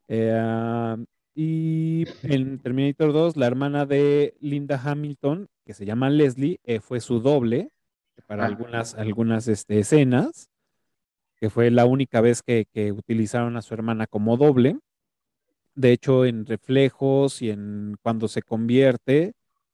Eh, 0.08 0.96
y 1.34 2.04
en 2.22 2.58
Terminator 2.58 3.12
2, 3.12 3.36
la 3.36 3.46
hermana 3.46 3.86
de 3.86 4.34
Linda 4.40 4.80
Hamilton, 4.82 5.48
que 5.64 5.74
se 5.74 5.86
llama 5.86 6.10
Leslie, 6.10 6.60
eh, 6.64 6.80
fue 6.80 7.00
su 7.00 7.20
doble 7.20 7.70
para 8.26 8.44
Ah. 8.44 8.46
algunas, 8.46 8.94
algunas 8.94 9.48
este, 9.48 9.78
escenas, 9.78 10.50
que 11.36 11.50
fue 11.50 11.70
la 11.70 11.86
única 11.86 12.20
vez 12.20 12.42
que, 12.42 12.66
que 12.72 12.92
utilizaron 12.92 13.56
a 13.56 13.62
su 13.62 13.74
hermana 13.74 14.06
como 14.06 14.36
doble. 14.36 14.78
De 15.74 15.92
hecho, 15.92 16.24
en 16.24 16.46
reflejos 16.46 17.42
y 17.42 17.50
en 17.50 17.96
cuando 18.02 18.28
se 18.28 18.42
convierte 18.42 19.32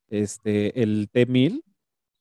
este, 0.09 0.83
el 0.83 1.09
T-1000, 1.11 1.63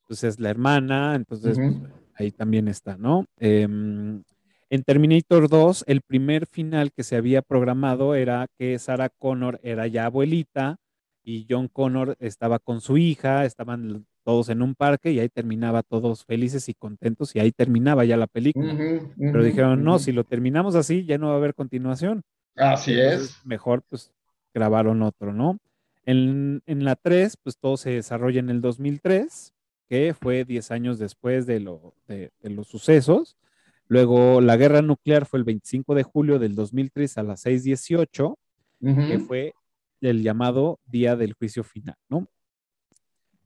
pues 0.08 0.24
es 0.24 0.40
la 0.40 0.50
hermana, 0.50 1.16
entonces 1.16 1.58
pues, 1.58 1.76
ahí 2.16 2.32
también 2.32 2.68
está, 2.68 2.98
¿no? 2.98 3.26
Em, 3.38 4.24
en 4.70 4.84
Terminator 4.84 5.48
2, 5.48 5.86
el 5.88 6.02
primer 6.02 6.46
final 6.46 6.92
que 6.92 7.04
se 7.04 7.16
había 7.16 7.42
programado 7.42 8.16
era 8.16 8.48
que 8.58 8.78
Sarah 8.80 9.10
Connor 9.10 9.60
era 9.64 9.88
ya 9.88 10.06
abuelita 10.06 10.78
y 11.24 11.46
John 11.50 11.68
Connor 11.68 12.18
estaba 12.20 12.60
con 12.60 12.82
su 12.82 12.98
hija, 12.98 13.46
estaban 13.46 14.06
todos 14.24 14.50
en 14.50 14.62
un 14.62 14.76
parque 14.76 15.12
y 15.12 15.20
ahí 15.20 15.30
terminaba 15.30 15.84
todos 15.84 16.26
felices 16.26 16.68
y 16.68 16.74
contentos 16.74 17.34
y 17.34 17.40
ahí 17.40 17.52
terminaba 17.54 18.04
ya 18.04 18.18
la 18.18 18.28
película. 18.28 18.76
Pero 19.18 19.44
dijeron, 19.44 19.84
no, 19.86 20.00
si 20.00 20.12
lo 20.12 20.26
terminamos 20.26 20.76
así, 20.76 21.06
ya 21.06 21.18
no 21.18 21.28
va 21.28 21.36
a 21.36 21.38
haber 21.38 21.54
continuación. 21.54 22.24
Así 22.58 22.94
Entonces, 22.94 23.30
es. 23.30 23.46
Mejor, 23.46 23.84
pues, 23.90 24.12
grabaron 24.54 25.02
otro, 25.02 25.34
¿no? 25.34 25.60
En, 26.06 26.62
en 26.66 26.84
la 26.84 26.96
3, 26.96 27.38
pues 27.44 27.58
todo 27.58 27.78
se 27.78 27.92
desarrolla 27.92 28.40
en 28.40 28.50
el 28.50 28.62
2003, 28.62 29.54
que 29.90 30.14
fue 30.14 30.46
10 30.46 30.72
años 30.72 31.00
después 31.00 31.46
de, 31.46 31.60
lo, 31.60 31.94
de, 32.08 32.32
de 32.42 32.50
los 32.50 32.68
sucesos. 32.68 33.38
Luego, 33.88 34.42
la 34.42 34.58
guerra 34.58 34.82
nuclear 34.82 35.26
fue 35.26 35.40
el 35.40 35.46
25 35.46 35.96
de 35.96 36.04
julio 36.04 36.40
del 36.40 36.56
2003 36.56 37.18
a 37.18 37.24
las 37.24 37.46
6:18, 37.46 38.38
que 38.80 39.20
fue 39.20 39.54
el 40.02 40.24
llamado 40.24 40.80
día 40.86 41.16
del 41.16 41.34
juicio 41.34 41.64
final, 41.64 41.96
¿no? 42.10 42.28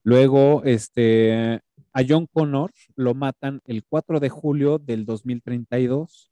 Luego, 0.03 0.63
este, 0.63 1.61
a 1.93 2.01
John 2.07 2.27
Connor 2.31 2.71
lo 2.95 3.13
matan 3.13 3.61
el 3.65 3.83
4 3.83 4.19
de 4.19 4.29
julio 4.29 4.79
del 4.79 5.05
2032 5.05 6.31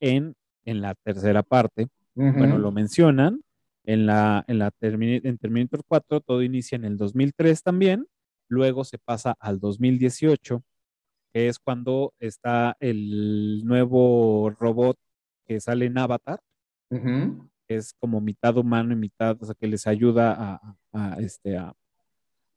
en, 0.00 0.36
en 0.64 0.80
la 0.80 0.94
tercera 0.94 1.42
parte. 1.42 1.88
Bueno, 2.38 2.58
lo 2.58 2.72
mencionan. 2.72 3.40
En, 3.86 4.06
la, 4.06 4.44
en, 4.48 4.58
la 4.58 4.70
Termini- 4.70 5.20
en 5.24 5.36
Terminator 5.36 5.82
4 5.86 6.20
todo 6.20 6.42
inicia 6.42 6.76
en 6.76 6.84
el 6.84 6.96
2003 6.96 7.62
también. 7.62 8.06
Luego 8.48 8.82
se 8.84 8.96
pasa 8.98 9.34
al 9.38 9.58
2018, 9.60 10.62
que 11.32 11.48
es 11.48 11.58
cuando 11.58 12.14
está 12.18 12.76
el 12.80 13.62
nuevo 13.64 14.50
robot 14.58 14.96
que 15.46 15.60
sale 15.60 15.84
en 15.86 15.98
Avatar, 15.98 16.40
que 17.68 17.76
es 17.76 17.92
como 18.00 18.20
mitad 18.20 18.56
humano 18.56 18.92
y 18.92 18.96
mitad, 18.96 19.36
o 19.42 19.44
sea, 19.44 19.54
que 19.54 19.66
les 19.66 19.86
ayuda 19.86 20.32
a, 20.32 20.54
a- 20.92 21.14
a, 21.14 21.20
este, 21.20 21.56
a, 21.58 21.74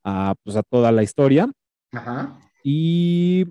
a, 0.04 0.36
pues, 0.44 0.56
a 0.56 0.64
toda 0.64 0.92
la 0.94 1.04
historia. 1.04 1.52
Ajá. 1.92 2.40
Y 2.64 3.46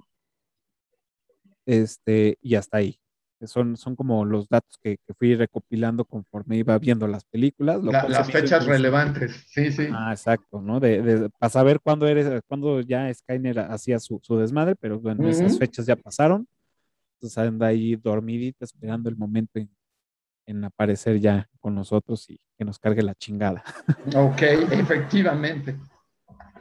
este, 1.66 2.38
y 2.40 2.54
hasta 2.54 2.78
ahí. 2.78 2.98
Son, 3.44 3.76
son 3.76 3.94
como 3.96 4.24
los 4.24 4.48
datos 4.48 4.78
que, 4.82 4.96
que 5.06 5.12
fui 5.14 5.34
recopilando 5.34 6.04
conforme 6.06 6.56
iba 6.56 6.78
viendo 6.78 7.06
las 7.06 7.24
películas. 7.24 7.82
lo 7.82 7.92
La- 7.92 8.08
las 8.08 8.30
fechas 8.30 8.66
relevantes. 8.66 9.44
Sí, 9.50 9.70
sí. 9.70 9.88
Ah, 9.92 10.12
exacto, 10.12 10.62
¿no? 10.62 10.80
De, 10.80 11.02
de- 11.02 11.28
para 11.30 11.50
saber 11.50 11.80
cuándo 11.80 12.06
eres, 12.06 12.40
cuándo 12.46 12.80
ya 12.80 13.12
Skyner 13.12 13.58
hacía 13.58 13.98
su, 13.98 14.18
su 14.22 14.38
desmadre, 14.38 14.74
pero 14.74 14.98
bueno, 14.98 15.28
esas 15.28 15.50
Ujú. 15.52 15.58
fechas 15.58 15.84
ya 15.84 15.96
pasaron. 15.96 16.48
Entonces 17.16 17.36
anda 17.38 17.66
ahí 17.66 17.96
dormidita 17.96 18.64
esperando 18.64 19.10
el 19.10 19.16
momento 19.16 19.58
en, 19.58 19.68
en 20.46 20.64
aparecer 20.64 21.20
ya 21.20 21.46
con 21.60 21.74
nosotros 21.74 22.28
y 22.30 22.40
que 22.56 22.64
nos 22.64 22.78
cargue 22.78 23.02
la 23.02 23.14
chingada. 23.14 23.62
Ok, 24.14 24.42
efectivamente. 24.70 25.76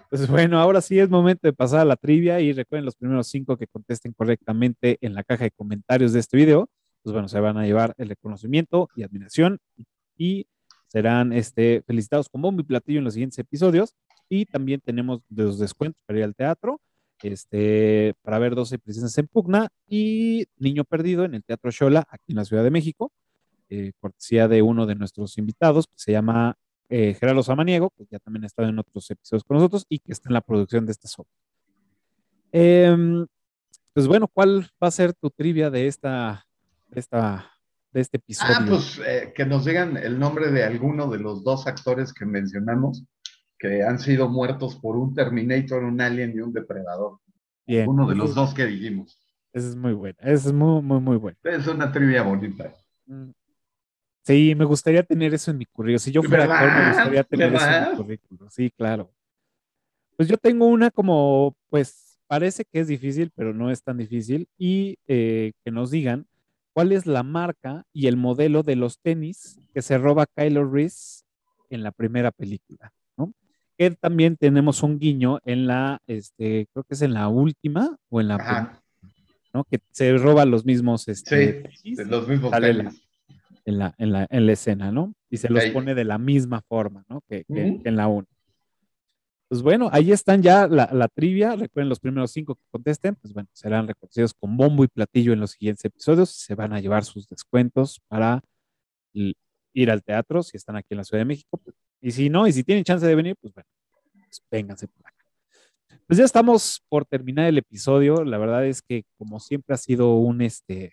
Pues 0.10 0.28
bueno, 0.30 0.60
ahora 0.60 0.82
sí 0.82 1.00
es 1.00 1.10
momento 1.10 1.48
de 1.48 1.54
pasar 1.54 1.82
a 1.82 1.86
la 1.86 1.96
trivia 1.96 2.40
y 2.40 2.54
recuerden 2.54 2.86
los 2.86 2.96
primeros 2.96 3.28
cinco 3.28 3.58
que 3.58 3.68
contesten 3.68 4.14
correctamente 4.14 4.98
en 5.02 5.14
la 5.14 5.24
caja 5.24 5.46
de 5.46 5.52
comentarios 5.52 6.14
de 6.14 6.20
este 6.20 6.38
video, 6.38 6.70
pues 7.02 7.14
bueno, 7.14 7.28
se 7.28 7.40
van 7.40 7.58
a 7.58 7.66
llevar 7.66 7.94
el 7.98 8.10
reconocimiento 8.10 8.90
y 8.96 9.04
admiración 9.04 9.60
y 10.18 10.48
serán 10.88 11.34
este, 11.34 11.84
felicitados 11.86 12.30
con 12.30 12.42
bombo 12.42 12.62
y 12.62 12.66
platillo 12.66 13.00
en 13.00 13.06
los 13.06 13.14
siguientes 13.14 13.38
episodios. 13.40 13.94
Y 14.30 14.46
también 14.46 14.82
tenemos 14.82 15.22
los 15.30 15.60
descuentos 15.60 16.02
para 16.06 16.20
ir 16.20 16.26
al 16.26 16.36
teatro, 16.36 16.82
este, 17.22 18.16
para 18.22 18.40
ver 18.40 18.56
12 18.56 18.80
presencias 18.80 19.18
en 19.18 19.28
Pugna 19.28 19.70
y 19.88 20.46
Niño 20.58 20.84
Perdido 20.84 21.26
en 21.26 21.36
el 21.36 21.44
Teatro 21.44 21.72
Xola 21.72 22.08
aquí 22.10 22.32
en 22.32 22.38
la 22.38 22.46
Ciudad 22.46 22.64
de 22.64 22.72
México, 22.72 23.12
eh, 23.70 23.92
cortesía 24.00 24.48
de 24.48 24.62
uno 24.62 24.86
de 24.86 24.96
nuestros 24.96 25.38
invitados 25.38 25.88
que 25.88 25.94
se 25.98 26.12
llama 26.12 26.58
eh, 26.90 27.16
Gerardo 27.20 27.44
Samaniego, 27.44 27.92
que 27.92 28.06
ya 28.10 28.20
también 28.20 28.44
ha 28.44 28.48
estado 28.48 28.70
en 28.70 28.80
otros 28.80 29.10
episodios 29.10 29.44
con 29.44 29.58
nosotros 29.58 29.86
y 29.90 30.00
que 30.00 30.12
está 30.12 30.30
en 30.30 30.34
la 30.34 30.42
producción 30.42 30.86
de 30.86 30.92
esta 30.92 31.08
obra. 31.18 31.32
Em, 32.52 33.26
pues 33.94 34.08
bueno, 34.08 34.28
¿cuál 34.28 34.70
va 34.82 34.88
a 34.88 34.92
ser 34.92 35.14
tu 35.14 35.30
trivia 35.30 35.70
de 35.70 35.88
esta, 35.88 36.46
de 36.90 37.00
esta, 37.00 37.52
de 37.92 38.02
este 38.02 38.18
episodio? 38.18 38.56
Ah, 38.58 38.66
pues 38.68 39.02
eh, 39.06 39.34
que 39.36 39.46
nos 39.46 39.66
digan 39.66 39.98
el 39.98 40.20
nombre 40.20 40.52
de 40.52 40.64
alguno 40.64 41.10
de 41.10 41.20
los 41.20 41.44
dos 41.44 41.68
actores 41.68 42.14
que 42.14 42.26
mencionamos 42.26 43.04
que 43.58 43.84
han 43.84 44.00
sido 44.00 44.30
muertos 44.30 44.76
por 44.76 44.98
un 44.98 45.14
Terminator, 45.14 45.84
un 45.84 46.00
Alien 46.02 46.34
y 46.36 46.42
un 46.42 46.54
Depredador. 46.54 47.20
Bien, 47.66 47.90
Uno 47.90 48.08
de 48.08 48.16
los 48.16 48.36
dos 48.36 48.54
que 48.54 48.66
dijimos. 48.66 49.20
Esa 49.54 49.70
es 49.70 49.76
muy 49.76 49.94
buena, 49.94 50.18
esa 50.20 50.50
es 50.50 50.54
muy, 50.54 50.82
muy, 50.82 51.00
muy 51.00 51.18
buena. 51.18 51.38
Es 51.44 51.66
una 51.68 51.92
trivia 51.92 52.22
bonita. 52.22 52.74
Mm. 53.06 53.30
Sí, 54.26 54.56
me 54.56 54.66
gustaría 54.66 55.04
tener 55.04 55.36
eso 55.36 55.52
en 55.52 55.60
mi 55.60 55.66
currículum. 55.66 56.00
Si 56.00 56.12
yo 56.12 56.24
fuera 56.24 56.46
actor, 56.46 56.84
me 56.84 56.88
gustaría 56.88 57.24
tener 57.24 57.54
eso 57.54 57.70
en 57.70 57.90
mi 57.92 57.98
currículum. 57.98 58.50
Sí, 58.50 58.72
claro. 58.72 59.12
Pues 60.18 60.28
yo 60.28 60.38
tengo 60.38 60.66
una 60.66 60.90
como, 60.90 61.56
pues 61.70 62.18
parece 62.26 62.66
que 62.66 62.80
es 62.80 62.88
difícil, 62.88 63.32
pero 63.36 63.54
no 63.54 63.70
es 63.70 63.84
tan 63.84 63.98
difícil. 63.98 64.48
Y 64.58 64.98
eh, 65.08 65.52
que 65.64 65.70
nos 65.70 65.92
digan 65.92 66.26
cuál 66.74 66.92
es 66.92 67.06
la 67.06 67.22
marca 67.22 67.86
y 67.94 68.08
el 68.08 68.18
modelo 68.18 68.64
de 68.64 68.76
los 68.76 69.00
tenis 69.00 69.60
que 69.76 69.84
se 69.84 69.98
roba 70.00 70.26
Kylo 70.26 70.68
Reese 70.72 71.24
en 71.70 71.84
la 71.84 71.92
primera 71.92 72.32
película, 72.32 72.92
¿no? 73.18 73.32
Que 73.78 73.92
también 73.92 74.38
tenemos 74.38 74.82
un 74.82 74.98
guiño 74.98 75.38
en 75.46 75.68
la, 75.68 76.02
este, 76.08 76.68
creo 76.74 76.84
que 76.84 76.96
es 76.96 77.02
en 77.04 77.14
la 77.14 77.28
última 77.28 77.96
o 78.10 78.22
en 78.22 78.30
la, 78.30 78.36
Ajá. 78.36 78.82
¿no? 79.54 79.66
Que 79.66 79.80
se 79.92 80.18
roba 80.18 80.46
los 80.46 80.66
mismos, 80.66 81.08
este, 81.08 81.70
Sí, 81.74 81.96
tenis 81.96 82.10
los 82.10 82.28
mismos 82.28 82.52
tenis. 82.52 83.05
En 83.66 83.80
la, 83.80 83.96
en 83.98 84.12
la, 84.12 84.28
en 84.30 84.46
la 84.46 84.52
escena, 84.54 84.92
¿no? 84.92 85.14
Y 85.30 85.38
se 85.38 85.50
los 85.50 85.64
Ahí. 85.64 85.72
pone 85.72 85.94
de 85.96 86.04
la 86.06 86.18
misma 86.18 86.62
forma, 86.62 87.04
¿no? 87.10 87.22
Que, 87.28 87.44
que- 87.46 87.72
Ujú. 87.72 87.84
que 87.84 87.90
en 87.90 87.96
la 87.98 88.08
1. 88.08 88.28
Pues 89.48 89.62
bueno, 89.62 89.90
ahí 89.92 90.12
están 90.12 90.42
ya 90.42 90.68
la, 90.68 90.90
la 90.92 91.08
trivia. 91.08 91.56
Recuerden 91.56 91.88
los 91.90 92.00
primeros 92.00 92.32
cinco 92.32 92.56
que 92.56 92.64
contesten, 92.72 93.16
pues 93.16 93.34
bueno, 93.34 93.48
serán 93.54 93.88
reconocidos 93.88 94.34
con 94.34 94.58
bombo 94.58 94.84
y 94.84 94.88
platillo 94.88 95.34
en 95.34 95.40
los 95.40 95.52
siguientes 95.52 95.86
episodios. 95.86 96.30
Se 96.32 96.56
van 96.56 96.74
a 96.74 96.80
llevar 96.80 97.04
sus 97.06 97.28
descuentos 97.28 98.02
para 98.08 98.42
ir 99.14 99.92
al 99.92 100.04
teatro 100.04 100.42
si 100.44 100.58
están 100.58 100.76
aquí 100.78 100.88
en 100.92 100.98
la 100.98 101.04
Ciudad 101.04 101.22
de 101.22 101.26
México. 101.26 101.58
pues, 101.64 101.76
y 102.02 102.12
si 102.12 102.30
no, 102.30 102.48
y 102.48 102.54
si 102.54 102.64
tienen 102.64 102.84
chance 102.84 103.06
de 103.06 103.16
venir, 103.16 103.36
pues 103.40 103.54
bueno, 103.54 103.68
pues 104.26 104.42
vénganse 104.52 104.88
por 104.88 105.06
acá. 105.08 105.26
Pues 106.08 106.18
ya 106.20 106.26
estamos 106.26 106.84
por 106.90 107.06
terminar 107.06 107.48
el 107.48 107.58
episodio. 107.58 108.24
La 108.24 108.38
verdad 108.38 108.66
es 108.66 108.82
que, 108.82 109.06
como 109.18 109.40
siempre, 109.40 109.74
ha 109.74 109.78
sido 109.78 110.16
un 110.18 110.42
este 110.42 110.92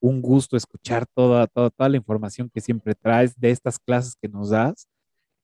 un 0.00 0.22
gusto 0.22 0.56
escuchar 0.56 1.06
toda, 1.06 1.46
toda, 1.46 1.70
toda 1.70 1.88
la 1.88 1.96
información 1.96 2.50
que 2.52 2.60
siempre 2.60 2.94
traes 2.94 3.38
de 3.38 3.50
estas 3.50 3.78
clases 3.78 4.16
que 4.20 4.28
nos 4.28 4.50
das. 4.50 4.88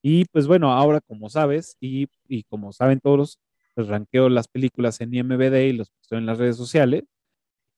Y 0.03 0.27
pues 0.27 0.47
bueno, 0.47 0.73
ahora 0.73 1.01
como 1.01 1.31
sabes 1.31 1.77
y, 1.81 2.09
y 2.29 2.45
como 2.45 2.73
saben 2.73 3.01
todos, 3.01 3.39
pues 3.75 3.89
ranqueo 3.89 4.29
las 4.29 4.49
películas 4.49 5.01
en 5.01 5.15
IMBD 5.15 5.69
y 5.69 5.73
los 5.73 5.91
estoy 6.03 6.19
en 6.19 6.27
las 6.27 6.39
redes 6.39 6.57
sociales. 6.57 7.05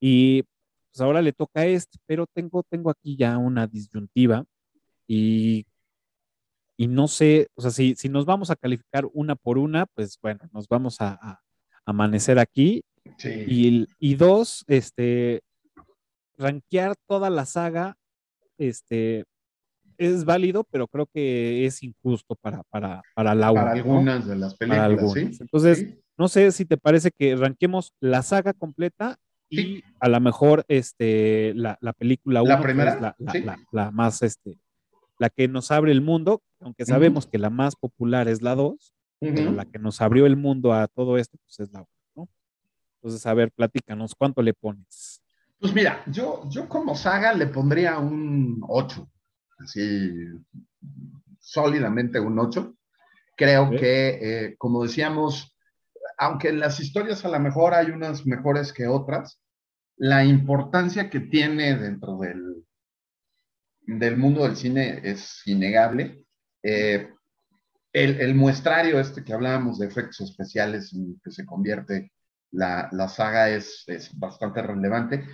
Y 0.00 0.42
pues 0.90 1.00
ahora 1.00 1.22
le 1.22 1.32
toca 1.32 1.60
a 1.60 1.66
este, 1.66 1.98
pero 2.06 2.26
tengo, 2.26 2.62
tengo 2.64 2.90
aquí 2.90 3.16
ya 3.16 3.38
una 3.38 3.66
disyuntiva 3.66 4.44
y, 5.06 5.66
y 6.76 6.88
no 6.88 7.08
sé, 7.08 7.48
o 7.54 7.62
sea, 7.62 7.70
si, 7.70 7.94
si 7.94 8.08
nos 8.08 8.26
vamos 8.26 8.50
a 8.50 8.56
calificar 8.56 9.06
una 9.12 9.36
por 9.36 9.56
una, 9.58 9.86
pues 9.86 10.18
bueno, 10.20 10.40
nos 10.52 10.68
vamos 10.68 11.00
a, 11.00 11.18
a 11.22 11.40
amanecer 11.84 12.38
aquí. 12.38 12.82
Sí. 13.18 13.30
Y, 13.46 13.88
y 13.98 14.14
dos, 14.16 14.64
este, 14.66 15.42
rankear 16.36 16.94
toda 17.06 17.30
la 17.30 17.46
saga, 17.46 17.96
este, 18.58 19.24
es 19.98 20.24
válido, 20.24 20.64
pero 20.64 20.86
creo 20.88 21.06
que 21.06 21.64
es 21.66 21.82
injusto 21.82 22.34
para, 22.36 22.62
para, 22.64 23.02
para 23.14 23.34
la 23.34 23.52
Para 23.52 23.72
algunas 23.72 24.26
de 24.26 24.36
las 24.36 24.54
películas, 24.56 24.78
Para 24.78 24.84
algunas. 24.84 25.12
¿sí? 25.36 25.38
Entonces, 25.40 25.78
Sí. 25.78 26.00
no 26.18 26.28
sé 26.28 26.52
si 26.52 26.64
te 26.64 26.76
parece 26.76 27.10
que 27.10 27.36
ranquemos 27.36 27.92
la 28.00 28.22
saga 28.22 28.52
completa 28.52 29.18
y 29.48 29.56
Sí. 29.58 29.84
a 30.00 30.08
lo 30.08 30.20
mejor 30.20 30.64
este, 30.68 31.52
la, 31.54 31.78
la 31.80 31.92
película 31.92 32.42
¿La 32.42 32.54
1, 32.56 32.62
primera? 32.62 33.00
la, 33.00 33.14
la- 33.18 33.32
Sí. 33.32 33.40
la- 33.42 33.58
la 33.70 33.90
más, 33.90 34.22
este, 34.22 34.58
la 35.18 35.30
que 35.30 35.48
nos 35.48 35.70
abre 35.70 35.92
el 35.92 36.02
mundo, 36.02 36.42
aunque 36.60 36.84
sabemos 36.84 37.26
que 37.26 37.38
la 37.38 37.48
más 37.50 37.74
popular 37.76 38.28
es 38.28 38.42
la 38.42 38.54
2, 38.54 38.92
pero 39.18 39.48
Ujú. 39.48 39.52
la 39.52 39.64
que 39.64 39.78
nos 39.78 40.00
abrió 40.02 40.26
el 40.26 40.36
mundo 40.36 40.74
a 40.74 40.88
todo 40.88 41.16
esto, 41.16 41.38
pues 41.44 41.60
es 41.60 41.72
la 41.72 41.80
1, 41.80 41.88
¿no? 42.14 42.28
Entonces, 43.00 43.24
a 43.26 43.32
ver, 43.34 43.50
platícanos, 43.52 44.14
¿cuánto 44.14 44.42
le 44.42 44.52
pones? 44.52 45.15
Pues 45.58 45.72
mira, 45.72 46.02
yo, 46.06 46.42
yo 46.50 46.68
como 46.68 46.94
saga 46.94 47.32
le 47.32 47.46
pondría 47.46 47.98
un 47.98 48.60
8, 48.68 49.10
así 49.58 50.10
sólidamente 51.40 52.20
un 52.20 52.38
8. 52.38 52.74
Creo 53.36 53.70
que, 53.70 54.08
eh, 54.20 54.56
como 54.58 54.82
decíamos, 54.82 55.56
aunque 56.18 56.48
en 56.48 56.60
las 56.60 56.78
historias 56.80 57.24
a 57.24 57.28
lo 57.28 57.40
mejor 57.40 57.74
hay 57.74 57.90
unas 57.90 58.26
mejores 58.26 58.72
que 58.72 58.86
otras, 58.86 59.40
la 59.96 60.24
importancia 60.24 61.08
que 61.08 61.20
tiene 61.20 61.76
dentro 61.76 62.18
del, 62.18 62.64
del 63.82 64.16
mundo 64.16 64.44
del 64.44 64.56
cine 64.56 65.00
es 65.04 65.42
innegable. 65.46 66.24
Eh, 66.62 67.10
el, 67.92 68.20
el 68.20 68.34
muestrario 68.34 69.00
este 69.00 69.24
que 69.24 69.32
hablábamos 69.32 69.78
de 69.78 69.86
efectos 69.86 70.20
especiales 70.20 70.92
en 70.92 71.18
que 71.24 71.30
se 71.30 71.46
convierte 71.46 72.12
la, 72.56 72.88
la 72.92 73.08
saga 73.08 73.48
es, 73.50 73.84
es 73.86 74.10
bastante 74.18 74.62
relevante. 74.62 75.24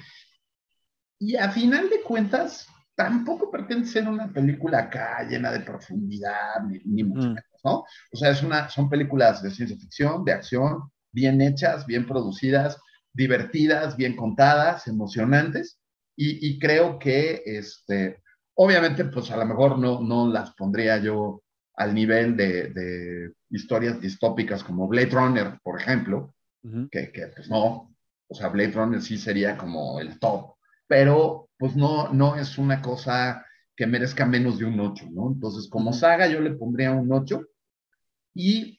Y 1.18 1.36
a 1.36 1.50
final 1.50 1.88
de 1.88 2.00
cuentas, 2.02 2.66
tampoco 2.94 3.50
pretende 3.50 3.86
ser 3.86 4.08
una 4.08 4.32
película 4.32 4.78
acá 4.80 5.22
llena 5.28 5.50
de 5.52 5.60
profundidad, 5.60 6.60
ni, 6.68 6.80
ni 6.84 7.04
mucho 7.04 7.28
Mm. 7.28 7.34
menos, 7.34 7.60
¿no? 7.64 7.84
O 8.12 8.16
sea, 8.16 8.30
es 8.30 8.42
una, 8.42 8.68
son 8.68 8.88
películas 8.88 9.42
de 9.42 9.50
ciencia 9.50 9.76
ficción, 9.78 10.24
de 10.24 10.32
acción, 10.32 10.90
bien 11.12 11.40
hechas, 11.40 11.86
bien 11.86 12.06
producidas, 12.06 12.78
divertidas, 13.12 13.96
bien 13.96 14.16
contadas, 14.16 14.86
emocionantes. 14.88 15.78
Y, 16.16 16.46
y 16.48 16.58
creo 16.58 16.98
que, 16.98 17.42
este, 17.46 18.22
obviamente, 18.54 19.04
pues 19.06 19.30
a 19.30 19.36
lo 19.36 19.46
mejor 19.46 19.78
no, 19.78 20.00
no 20.00 20.28
las 20.28 20.52
pondría 20.54 20.98
yo 20.98 21.42
al 21.76 21.94
nivel 21.94 22.36
de, 22.36 22.68
de 22.68 23.32
historias 23.50 24.00
distópicas 24.00 24.62
como 24.64 24.88
Blade 24.88 25.10
Runner, 25.10 25.58
por 25.62 25.80
ejemplo, 25.80 26.34
Que, 26.90 27.10
que, 27.12 27.26
pues 27.34 27.48
no, 27.50 27.94
o 28.28 28.34
sea, 28.34 28.48
Blade 28.48 28.72
Runner 28.72 29.02
sí 29.02 29.18
sería 29.18 29.56
como 29.56 30.00
el 30.00 30.18
top, 30.20 30.54
pero 30.86 31.48
pues 31.58 31.74
no, 31.76 32.12
no 32.12 32.36
es 32.36 32.56
una 32.58 32.80
cosa 32.80 33.44
que 33.76 33.86
merezca 33.86 34.26
menos 34.26 34.58
de 34.58 34.66
un 34.66 34.78
8, 34.78 35.06
¿no? 35.10 35.32
Entonces, 35.32 35.68
como 35.68 35.92
saga 35.92 36.28
yo 36.28 36.40
le 36.40 36.52
pondría 36.52 36.92
un 36.92 37.12
8 37.12 37.42
y 38.34 38.78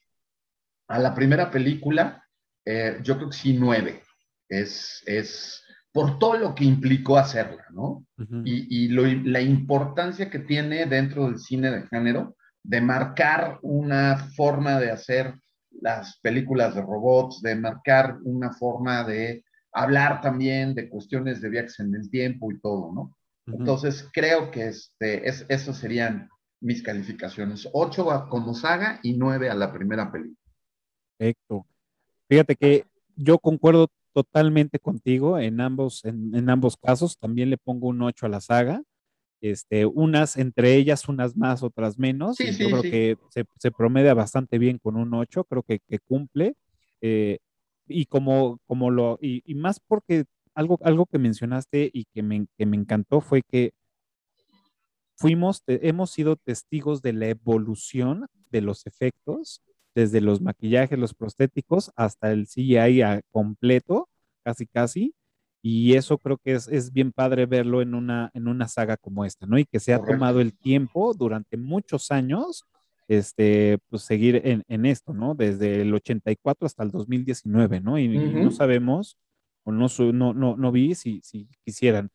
a 0.87 0.99
la 0.99 1.13
primera 1.13 1.49
película 1.51 2.23
eh, 2.65 2.99
yo 3.03 3.17
creo 3.17 3.29
que 3.29 3.37
sí 3.37 3.53
9, 3.57 4.01
es, 4.49 5.03
es 5.05 5.63
por 5.91 6.17
todo 6.19 6.37
lo 6.37 6.55
que 6.55 6.63
implicó 6.65 7.17
hacerla, 7.17 7.65
¿no? 7.71 8.05
Ujú. 8.17 8.41
y, 8.45 8.85
y 8.85 8.87
lo- 8.89 9.05
la 9.05 9.41
importancia 9.41 10.29
que 10.29 10.39
tiene 10.39 10.85
dentro 10.85 11.25
del 11.25 11.37
cine 11.39 11.71
de 11.71 11.87
género 11.87 12.35
de 12.63 12.79
marcar 12.81 13.59
una 13.61 14.17
forma 14.35 14.79
de 14.79 14.91
hacer 14.91 15.35
las 15.83 16.17
películas 16.19 16.75
de 16.75 16.81
robots, 16.81 17.41
de 17.41 17.55
marcar 17.55 18.17
una 18.23 18.51
forma 18.53 19.03
de 19.03 19.43
hablar 19.73 20.21
también 20.21 20.73
de 20.73 20.89
cuestiones 20.89 21.41
de 21.41 21.49
viajes 21.49 21.79
en 21.79 21.93
el 21.93 22.09
tiempo 22.09 22.51
y 22.51 22.59
todo, 22.59 22.93
¿no? 22.93 23.17
Entonces 23.45 24.07
creo 24.13 24.49
que 24.49 24.67
este, 24.69 25.27
es, 25.27 25.45
esas 25.49 25.77
serían 25.77 26.29
mis 26.61 26.81
calificaciones. 26.81 27.67
8 27.73 28.27
como 28.29 28.53
saga 28.53 29.01
y 29.03 29.17
9 29.17 29.49
a 29.49 29.55
la 29.55 29.73
primera 29.73 30.09
película. 30.09 30.39
Perfecto. 31.17 31.65
Fíjate 32.29 32.55
que 32.55 32.85
yo 33.17 33.37
concuerdo 33.37 33.89
totalmente 34.13 34.79
contigo 34.79 35.37
en 35.37 35.59
ambos, 35.59 36.05
en, 36.05 36.33
en 36.33 36.49
ambos 36.49 36.77
casos. 36.77 37.17
También 37.17 37.49
le 37.49 37.57
pongo 37.57 37.89
un 37.89 38.01
8 38.01 38.27
a 38.27 38.29
la 38.29 38.39
saga. 38.39 38.81
Este, 39.43 39.85
unas 39.85 40.37
entre 40.37 40.75
ellas, 40.75 41.09
unas 41.09 41.35
más, 41.37 41.63
otras 41.63 41.99
menos. 41.99 42.37
Sí, 42.37 42.45
y 42.45 42.53
sí, 42.53 42.63
yo 42.63 42.69
creo 42.69 42.83
sí. 42.83 42.89
que 42.91 43.17
se, 43.29 43.45
se 43.59 43.71
promedia 43.71 44.13
bastante 44.13 44.57
bien 44.57 44.79
con 44.79 44.95
un 44.97 45.13
8, 45.13 45.43
creo 45.45 45.63
que, 45.63 45.79
que 45.87 45.99
cumple. 45.99 46.55
Eh, 47.01 47.39
y 47.87 48.05
como, 48.05 48.59
como 48.67 48.89
lo, 48.91 49.19
y, 49.21 49.43
y 49.45 49.55
más 49.55 49.79
porque 49.81 50.25
algo, 50.55 50.79
algo 50.83 51.05
que 51.07 51.19
mencionaste 51.19 51.89
y 51.93 52.05
que 52.13 52.23
me, 52.23 52.47
que 52.57 52.65
me 52.65 52.77
encantó 52.77 53.21
fue 53.21 53.41
que 53.43 53.73
fuimos, 55.17 55.63
te- 55.63 55.87
hemos 55.87 56.11
sido 56.11 56.35
testigos 56.37 57.01
de 57.01 57.13
la 57.13 57.27
evolución 57.29 58.27
de 58.51 58.61
los 58.61 58.85
efectos, 58.87 59.61
desde 59.95 60.21
los 60.21 60.41
maquillajes, 60.41 60.97
los 60.97 61.13
prostéticos, 61.13 61.91
hasta 61.95 62.31
el 62.31 62.47
CGI 62.47 63.21
completo, 63.31 64.09
casi 64.43 64.65
casi. 64.67 65.13
Y 65.63 65.95
eso 65.95 66.19
creo 66.19 66.37
que 66.39 66.53
es, 66.55 66.67
es 66.69 66.93
bien 66.93 67.13
padre 67.13 67.47
verlo 67.47 67.81
en 67.81 67.95
una, 67.95 68.31
en 68.35 68.49
una 68.49 68.67
saga 68.69 68.97
como 68.97 69.25
esta, 69.25 69.47
¿no? 69.47 69.57
Y 69.59 69.65
que 69.65 69.79
se 69.81 69.93
ha 69.93 69.99
Correcto. 69.99 70.01
tomado 70.01 70.41
el 70.41 70.53
tiempo 70.55 71.13
durante 71.15 71.57
muchos 71.57 72.11
años, 72.11 72.65
este, 73.07 73.79
pues 73.89 74.03
seguir 74.03 74.41
en, 74.45 74.63
en 74.67 74.85
esto, 74.85 75.13
¿no? 75.13 75.35
Desde 75.35 75.81
el 75.81 75.93
84 75.93 76.67
hasta 76.67 76.83
el 76.83 76.91
2019, 76.91 77.81
¿no? 77.81 77.97
Y, 77.99 78.05
y 78.31 78.35
no 78.35 78.51
sabemos, 78.51 79.17
o 79.63 79.71
no, 79.71 79.87
no, 80.13 80.33
no, 80.33 80.57
no 80.57 80.71
vi 80.73 80.95
si, 80.95 81.21
si 81.23 81.47
quisieran 81.65 82.09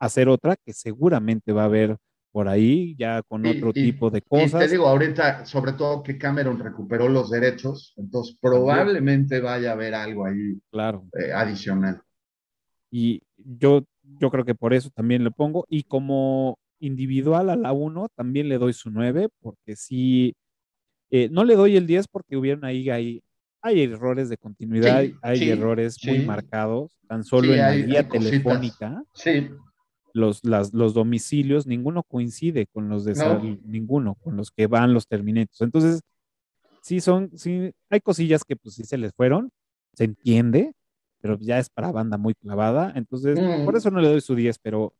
hacer 0.00 0.28
otra, 0.28 0.56
que 0.56 0.72
seguramente 0.72 1.52
va 1.52 1.62
a 1.62 1.66
haber 1.66 1.98
por 2.32 2.48
ahí, 2.48 2.96
ya 2.98 3.22
con 3.22 3.46
otro 3.46 3.72
y- 3.74 3.74
tipo 3.74 4.10
de 4.10 4.22
Y 4.30 4.56
te 4.56 4.68
cosas. 4.68 4.68
digo, 4.68 4.86
ahorita, 4.86 5.46
sobre 5.46 5.72
todo 5.72 6.02
que 6.02 6.18
Cameron 6.18 6.58
recuperó 6.58 7.08
los 7.08 7.30
derechos, 7.30 7.94
entonces 7.96 8.36
probablemente 8.40 9.40
vaya 9.40 9.70
a 9.70 9.72
haber 9.72 9.94
algo 9.94 10.26
ahí 10.26 10.60
Claro. 10.70 11.08
eh, 11.18 11.32
adicional. 11.32 12.02
Y 12.90 13.22
yo, 13.36 13.84
yo 14.18 14.30
creo 14.30 14.44
que 14.44 14.54
por 14.54 14.72
eso 14.74 14.90
también 14.90 15.24
le 15.24 15.30
pongo. 15.30 15.64
Y 15.68 15.82
como 15.84 16.58
individual 16.80 17.50
a 17.50 17.56
la 17.56 17.72
1, 17.72 18.08
también 18.14 18.48
le 18.48 18.58
doy 18.58 18.72
su 18.72 18.90
9, 18.90 19.28
porque 19.40 19.76
sí, 19.76 20.34
eh, 21.10 21.28
no 21.30 21.44
le 21.44 21.56
doy 21.56 21.76
el 21.76 21.86
10 21.86 22.06
porque 22.08 22.36
hubieron 22.36 22.64
ahí, 22.64 22.88
hay, 22.90 23.22
hay 23.62 23.82
errores 23.82 24.28
de 24.28 24.36
continuidad, 24.36 25.02
Sí, 25.02 25.14
hay 25.22 25.38
sí, 25.38 25.48
errores 25.48 25.98
muy 26.06 26.24
marcados, 26.24 26.96
tan 27.08 27.24
solo 27.24 27.52
en 27.52 27.58
la 27.60 27.68
hay- 27.68 27.82
guía 27.84 28.00
hay 28.00 28.08
telefónica, 28.08 29.02
Sí, 29.12 29.48
los, 30.14 30.44
las, 30.44 30.72
los 30.72 30.94
domicilios, 30.94 31.66
ninguno 31.66 32.02
coincide 32.02 32.66
con 32.66 32.88
los 32.88 33.04
de 33.04 33.12
No. 33.14 33.20
Sal- 33.40 33.60
ninguno, 33.64 34.14
con 34.22 34.36
los 34.36 34.50
que 34.50 34.66
van 34.66 34.94
los 34.94 35.06
Terminators. 35.06 35.60
Entonces, 35.60 36.00
sí 36.82 37.00
son, 37.00 37.30
sí, 37.36 37.72
hay 37.90 38.00
cosillas 38.00 38.44
que 38.44 38.56
pues 38.56 38.74
sí 38.76 38.84
se 38.84 38.98
les 38.98 39.12
fueron, 39.14 39.50
se 39.94 40.04
entiende, 40.04 40.72
pero 41.20 41.38
ya 41.40 41.58
es 41.58 41.68
para 41.70 41.92
banda 41.92 42.16
muy 42.18 42.34
clavada, 42.34 42.92
entonces 42.96 43.38
Mm. 43.40 43.64
por 43.64 43.76
eso 43.76 43.90
no 43.90 44.00
le 44.00 44.08
doy 44.08 44.20
su 44.20 44.34
10, 44.34 44.58
pero, 44.58 44.94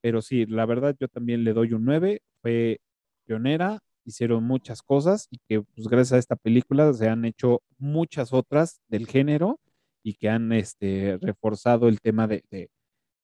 pero 0.00 0.22
sí, 0.22 0.46
la 0.46 0.66
verdad 0.66 0.94
yo 0.98 1.08
también 1.08 1.44
le 1.44 1.52
doy 1.52 1.72
un 1.72 1.84
9, 1.84 2.20
fue 2.42 2.80
pionera, 3.26 3.80
hicieron 4.04 4.44
muchas 4.44 4.82
cosas 4.82 5.28
y 5.30 5.38
que 5.48 5.62
pues 5.62 5.88
gracias 5.88 6.12
a 6.12 6.18
esta 6.18 6.36
película 6.36 6.92
se 6.92 7.08
han 7.08 7.24
hecho 7.24 7.62
muchas 7.78 8.32
otras 8.32 8.80
del 8.88 9.06
género 9.06 9.58
y 10.02 10.14
que 10.14 10.28
han 10.28 10.52
este, 10.52 11.18
reforzado 11.22 11.88
el 11.88 12.00
tema 12.00 12.26
de, 12.26 12.44
de, 12.50 12.68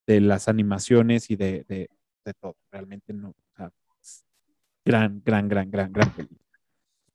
de 0.07 0.21
las 0.21 0.47
animaciones 0.47 1.29
y 1.29 1.35
de, 1.35 1.63
de, 1.67 1.89
de 2.25 2.33
todo, 2.39 2.55
realmente 2.71 3.13
no, 3.13 3.29
o 3.29 3.35
sea, 3.55 3.71
gran, 4.83 5.21
gran, 5.23 5.47
gran, 5.47 5.69
gran, 5.69 5.93
gran 5.93 6.09
película. 6.13 6.40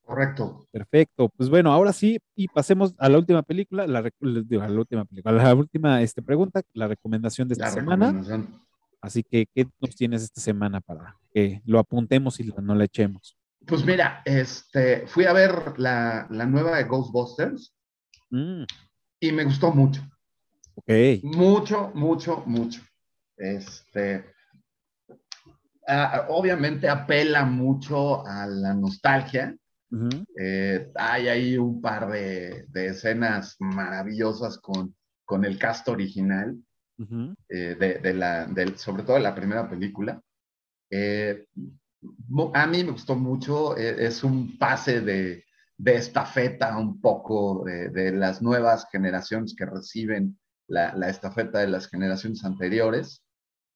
Correcto. 0.06 0.66
Perfecto. 0.70 1.28
Pues 1.36 1.50
bueno, 1.50 1.72
ahora 1.72 1.92
sí, 1.92 2.18
y 2.34 2.48
pasemos 2.48 2.94
a 2.98 3.08
la 3.08 3.18
última 3.18 3.42
película, 3.42 3.86
la, 3.86 4.02
digo, 4.20 4.62
a 4.62 4.68
la 4.68 4.78
última 4.78 5.04
película, 5.04 5.40
a 5.40 5.44
la 5.44 5.54
última 5.54 6.02
este, 6.02 6.22
pregunta, 6.22 6.62
la 6.72 6.88
recomendación 6.88 7.48
de 7.48 7.54
esta 7.54 7.66
La 7.66 7.72
semana. 7.72 8.22
Así 9.00 9.22
que, 9.22 9.46
¿qué 9.54 9.66
nos 9.80 9.94
tienes 9.94 10.22
esta 10.22 10.40
semana 10.40 10.80
para 10.80 11.16
que 11.32 11.60
lo 11.66 11.78
apuntemos 11.78 12.40
y 12.40 12.44
no 12.44 12.74
la 12.74 12.84
echemos? 12.84 13.36
Pues 13.66 13.84
mira, 13.84 14.22
este, 14.24 15.06
fui 15.06 15.24
a 15.24 15.32
ver 15.32 15.78
la, 15.78 16.26
la 16.30 16.46
nueva 16.46 16.76
de 16.76 16.84
Ghostbusters 16.84 17.76
Mm, 18.30 18.64
y 19.20 19.32
me 19.32 19.44
gustó 19.44 19.72
mucho. 19.72 20.02
ok. 20.74 21.22
Mucho, 21.22 21.92
mucho, 21.94 22.42
mucho. 22.46 22.82
Este, 23.36 24.24
obviamente 26.28 26.88
apela 26.88 27.44
mucho 27.44 28.26
a 28.26 28.46
la 28.46 28.74
nostalgia. 28.74 29.56
Eh, 30.38 30.90
hay 30.94 31.28
ahí 31.28 31.58
un 31.58 31.80
par 31.80 32.10
de, 32.10 32.66
escenas 32.74 33.56
maravillosas 33.60 34.58
con, 34.58 34.94
con, 35.24 35.44
el 35.44 35.58
cast 35.58 35.88
original, 35.88 36.56
eh, 37.48 38.00
de, 38.02 38.14
la, 38.14 38.48
sobre 38.76 39.02
todo 39.02 39.16
de 39.16 39.22
la 39.22 39.34
primera 39.34 39.68
película. 39.68 40.20
Eh, 40.90 41.46
a 42.54 42.66
mí 42.66 42.84
me 42.84 42.92
gustó 42.92 43.16
mucho, 43.16 43.76
es 43.76 44.22
un 44.22 44.58
pase 44.58 45.00
de, 45.00 45.44
de 45.78 45.94
estafeta 45.94 46.76
un 46.76 47.00
poco 47.00 47.64
de, 47.64 48.12
las 48.12 48.40
nuevas 48.42 48.86
generaciones 48.90 49.54
que 49.56 49.66
reciben 49.66 50.38
la, 50.68 51.08
estafeta 51.08 51.60
de 51.60 51.68
las 51.68 51.88
generaciones 51.88 52.44
anteriores. 52.44 53.22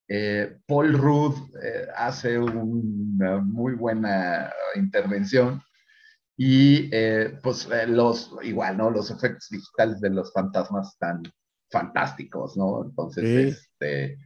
Eh, 0.08 0.58
Paul 0.66 0.94
Rudd 0.94 1.36
eh, 1.62 1.86
hace 1.96 2.38
una 2.38 3.38
muy 3.38 3.74
buena 3.74 4.52
intervención 4.74 5.62
y 6.42 6.88
eh, 6.90 7.38
pues 7.42 7.68
los, 7.88 8.34
igual, 8.42 8.78
¿no? 8.78 8.90
Los 8.90 9.10
efectos 9.10 9.48
digitales 9.50 10.00
de 10.00 10.08
los 10.08 10.32
fantasmas 10.32 10.94
están 10.94 11.22
fantásticos, 11.70 12.56
¿no? 12.56 12.84
Entonces, 12.84 13.58
este, 13.58 14.16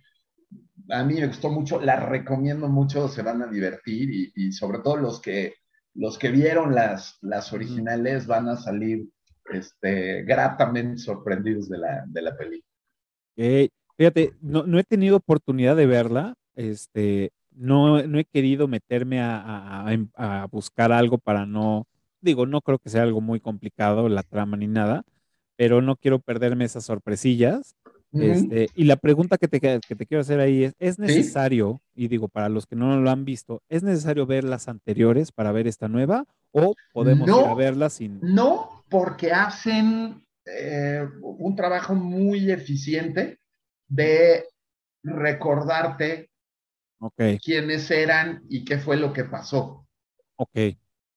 a 0.90 1.02
mí 1.02 1.14
me 1.14 1.26
gustó 1.26 1.50
mucho, 1.50 1.80
la 1.80 1.96
recomiendo 1.96 2.68
mucho, 2.68 3.08
se 3.08 3.22
van 3.22 3.42
a 3.42 3.46
divertir 3.46 4.32
y 4.34 4.52
sobre 4.52 4.78
todo 4.78 4.96
los 4.96 5.20
que 5.20 5.54
los 5.94 6.18
que 6.18 6.30
vieron 6.30 6.74
las, 6.74 7.18
las 7.22 7.52
originales 7.52 8.26
van 8.26 8.48
a 8.48 8.56
salir 8.56 9.08
este, 9.52 10.22
gratamente 10.24 10.98
sorprendidos 10.98 11.68
de 11.68 11.78
la, 11.78 12.04
de 12.06 12.22
la 12.22 12.36
película. 12.36 13.70
fíjate, 13.96 14.32
no, 14.40 14.66
no, 14.66 14.78
he 14.78 14.84
tenido 14.84 15.16
oportunidad 15.16 15.76
de 15.76 15.86
verla, 15.86 16.34
este, 16.56 17.30
no, 17.52 18.02
no 18.06 18.18
he 18.18 18.24
querido 18.24 18.66
meterme 18.66 19.20
a, 19.20 19.86
a, 20.16 20.46
buscar 20.46 20.90
algo 20.90 21.18
para 21.18 21.46
no, 21.46 21.86
digo, 22.24 22.46
no 22.46 22.60
creo 22.60 22.78
que 22.78 22.90
sea 22.90 23.02
algo 23.02 23.20
muy 23.20 23.40
complicado 23.40 24.08
la 24.08 24.22
trama 24.22 24.56
ni 24.56 24.66
nada, 24.66 25.04
pero 25.56 25.82
no 25.82 25.96
quiero 25.96 26.18
perderme 26.18 26.64
esas 26.64 26.84
sorpresillas. 26.84 27.76
Este, 28.12 28.68
y 28.76 28.84
la 28.84 28.94
pregunta 28.94 29.38
que 29.38 29.48
te, 29.48 29.58
que 29.60 29.96
te 29.96 30.06
quiero 30.06 30.20
hacer 30.20 30.38
ahí 30.38 30.64
es, 30.64 30.74
¿es 30.78 31.00
necesario, 31.00 31.80
y 31.96 32.06
digo, 32.06 32.28
para 32.28 32.48
los 32.48 32.64
que 32.64 32.76
no 32.76 32.96
lo 33.00 33.10
han 33.10 33.24
visto, 33.24 33.60
¿es 33.68 33.82
necesario 33.82 34.24
ver 34.24 34.44
las 34.44 34.68
anteriores 34.68 35.32
para 35.32 35.50
ver 35.50 35.66
esta 35.66 35.88
nueva 35.88 36.24
o 36.52 36.74
podemos 36.92 37.28
ir 37.28 37.44
a 37.44 37.54
verla 37.54 37.90
sin... 37.90 38.20
No, 38.22 38.84
porque 38.88 39.32
hacen 39.32 40.24
eh, 40.46 41.04
un 41.22 41.56
trabajo 41.56 41.96
muy 41.96 42.52
eficiente 42.52 43.40
de 43.88 44.44
recordarte 45.02 46.30
quiénes 47.42 47.90
eran 47.90 48.44
y 48.48 48.64
qué 48.64 48.78
fue 48.78 48.96
lo 48.96 49.12
que 49.12 49.24
pasó. 49.24 49.86
Ok. 50.36 50.76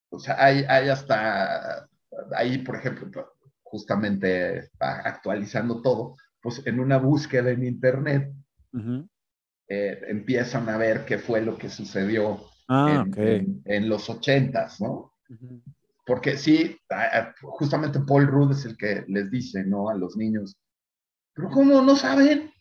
O 0.10 0.20
sea, 0.20 0.36
hay, 0.44 0.64
hay 0.68 0.90
hasta, 0.90 1.88
ahí, 2.36 2.60
por 2.60 2.76
ejemplo, 2.76 3.34
justamente 3.64 4.70
actualizando 4.80 5.82
todo, 5.82 6.16
pues 6.42 6.62
en 6.66 6.80
una 6.80 6.98
búsqueda 6.98 7.52
en 7.52 7.66
internet 7.66 8.32
eh, 9.68 10.02
empiezan 10.08 10.70
a 10.70 10.78
ver 10.78 11.06
qué 11.06 11.18
fue 11.18 11.42
lo 11.42 11.58
que 11.58 11.70
sucedió 11.70 12.40
ah, 12.70 13.06
en, 13.16 13.90
los 13.90 14.10
ochentas, 14.10 14.80
¿no? 14.80 15.14
Porque 16.06 16.38
sí, 16.38 16.78
justamente 17.42 18.00
Paul 18.00 18.28
Rudd 18.28 18.52
es 18.52 18.66
el 18.66 18.78
que 18.78 19.04
les 19.08 19.30
dice, 19.30 19.66
¿no? 19.66 19.90
A 19.90 19.96
los 19.96 20.16
niños, 20.16 20.56
pero 21.34 21.50
¿cómo 21.50 21.82
no 21.82 21.96
saben? 21.96 22.52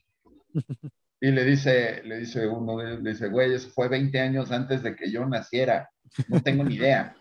Y 1.18 1.30
le 1.30 1.44
dice, 1.44 2.02
le 2.04 2.18
dice 2.18 2.46
uno, 2.46 2.82
le 2.82 3.10
dice, 3.10 3.28
güey, 3.28 3.54
eso 3.54 3.70
fue 3.70 3.88
20 3.88 4.20
años 4.20 4.52
antes 4.52 4.82
de 4.82 4.94
que 4.94 5.10
yo 5.10 5.24
naciera, 5.24 5.88
no 6.28 6.42
tengo 6.42 6.62
ni 6.62 6.74
idea. 6.74 7.16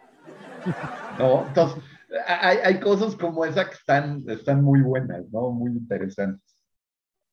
¿No? 1.20 1.48
Entonces, 1.48 1.84
hay, 2.28 2.58
hay, 2.64 2.80
cosas 2.80 3.16
como 3.16 3.46
esa 3.46 3.66
que 3.70 3.76
están, 3.76 4.24
están 4.28 4.64
muy 4.64 4.82
buenas, 4.82 5.24
¿no? 5.32 5.52
Muy 5.52 5.72
interesantes. 5.72 6.42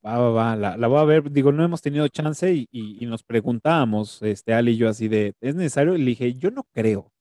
Va, 0.04 0.18
va, 0.18 0.30
va, 0.30 0.56
la, 0.56 0.76
la, 0.76 0.86
voy 0.88 1.00
a 1.00 1.04
ver. 1.04 1.30
Digo, 1.30 1.52
no 1.52 1.64
hemos 1.64 1.80
tenido 1.80 2.09
chance 2.09 2.52
y, 2.52 2.68
y, 2.72 3.06
nos 3.06 3.22
preguntábamos, 3.22 4.20
este, 4.22 4.52
Ali 4.52 4.72
y 4.72 4.76
yo, 4.76 4.88
así 4.88 5.09
de, 5.09 5.34
¿es 5.40 5.54
necesario? 5.54 5.94
Y 5.94 5.98
le 5.98 6.06
dije, 6.06 6.34
yo 6.34 6.50
no 6.50 6.64
creo. 6.72 7.12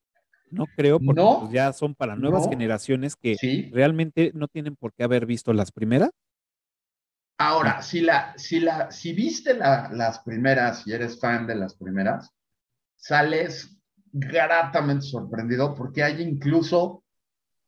No 0.50 0.66
creo 0.76 1.00
porque 1.00 1.22
pues, 1.22 1.52
ya 1.54 1.72
son 1.72 1.96
para 1.96 2.18
nuevas 2.18 2.50
generaciones 2.50 3.16
que 3.16 3.70
realmente 3.72 4.32
no 4.34 4.50
tienen 4.50 4.76
por 4.76 4.94
qué 4.94 5.04
haber 5.04 5.26
visto 5.26 5.54
las 5.54 5.72
primeras. 5.72 6.10
Ahora, 7.38 7.82
si, 7.82 8.02
la, 8.02 8.34
si, 8.38 8.60
la, 8.60 8.92
si 8.92 9.14
viste 9.14 9.54
la, 9.54 9.90
las 9.94 10.20
primeras 10.20 10.86
y 10.86 10.92
eres 10.92 11.20
fan 11.20 11.48
de 11.48 11.56
las 11.56 11.76
primeras, 11.76 12.32
sales 12.98 13.81
gratamente 14.14 15.06
sorprendido 15.06 15.76
porque 15.76 16.04
hay 16.04 16.22
incluso 16.22 17.04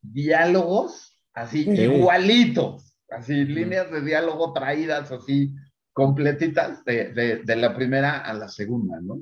diálogos 0.02 1.20
así 1.34 1.70
igualitos, 1.70 2.98
así 3.10 3.46
líneas 3.46 3.92
de 3.92 4.02
diálogo 4.02 4.54
traídas 4.54 5.12
así 5.12 5.54
completitas 5.94 6.84
de, 6.86 7.42
de, 7.46 7.56
la 7.56 7.76
primera 7.76 8.18
a 8.18 8.34
la 8.34 8.50
segunda, 8.50 9.00
¿no? 9.02 9.22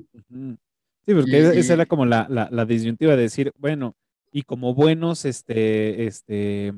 Sí, 1.04 1.14
porque 1.14 1.58
esa 1.58 1.74
era 1.74 1.86
como 1.86 2.06
la, 2.06 2.26
la, 2.30 2.48
la, 2.50 2.64
disyuntiva 2.64 3.14
de 3.14 3.22
decir, 3.22 3.52
bueno, 3.58 3.94
y 4.30 4.42
como 4.42 4.74
buenos 4.74 5.24
este, 5.24 6.06
este, 6.06 6.72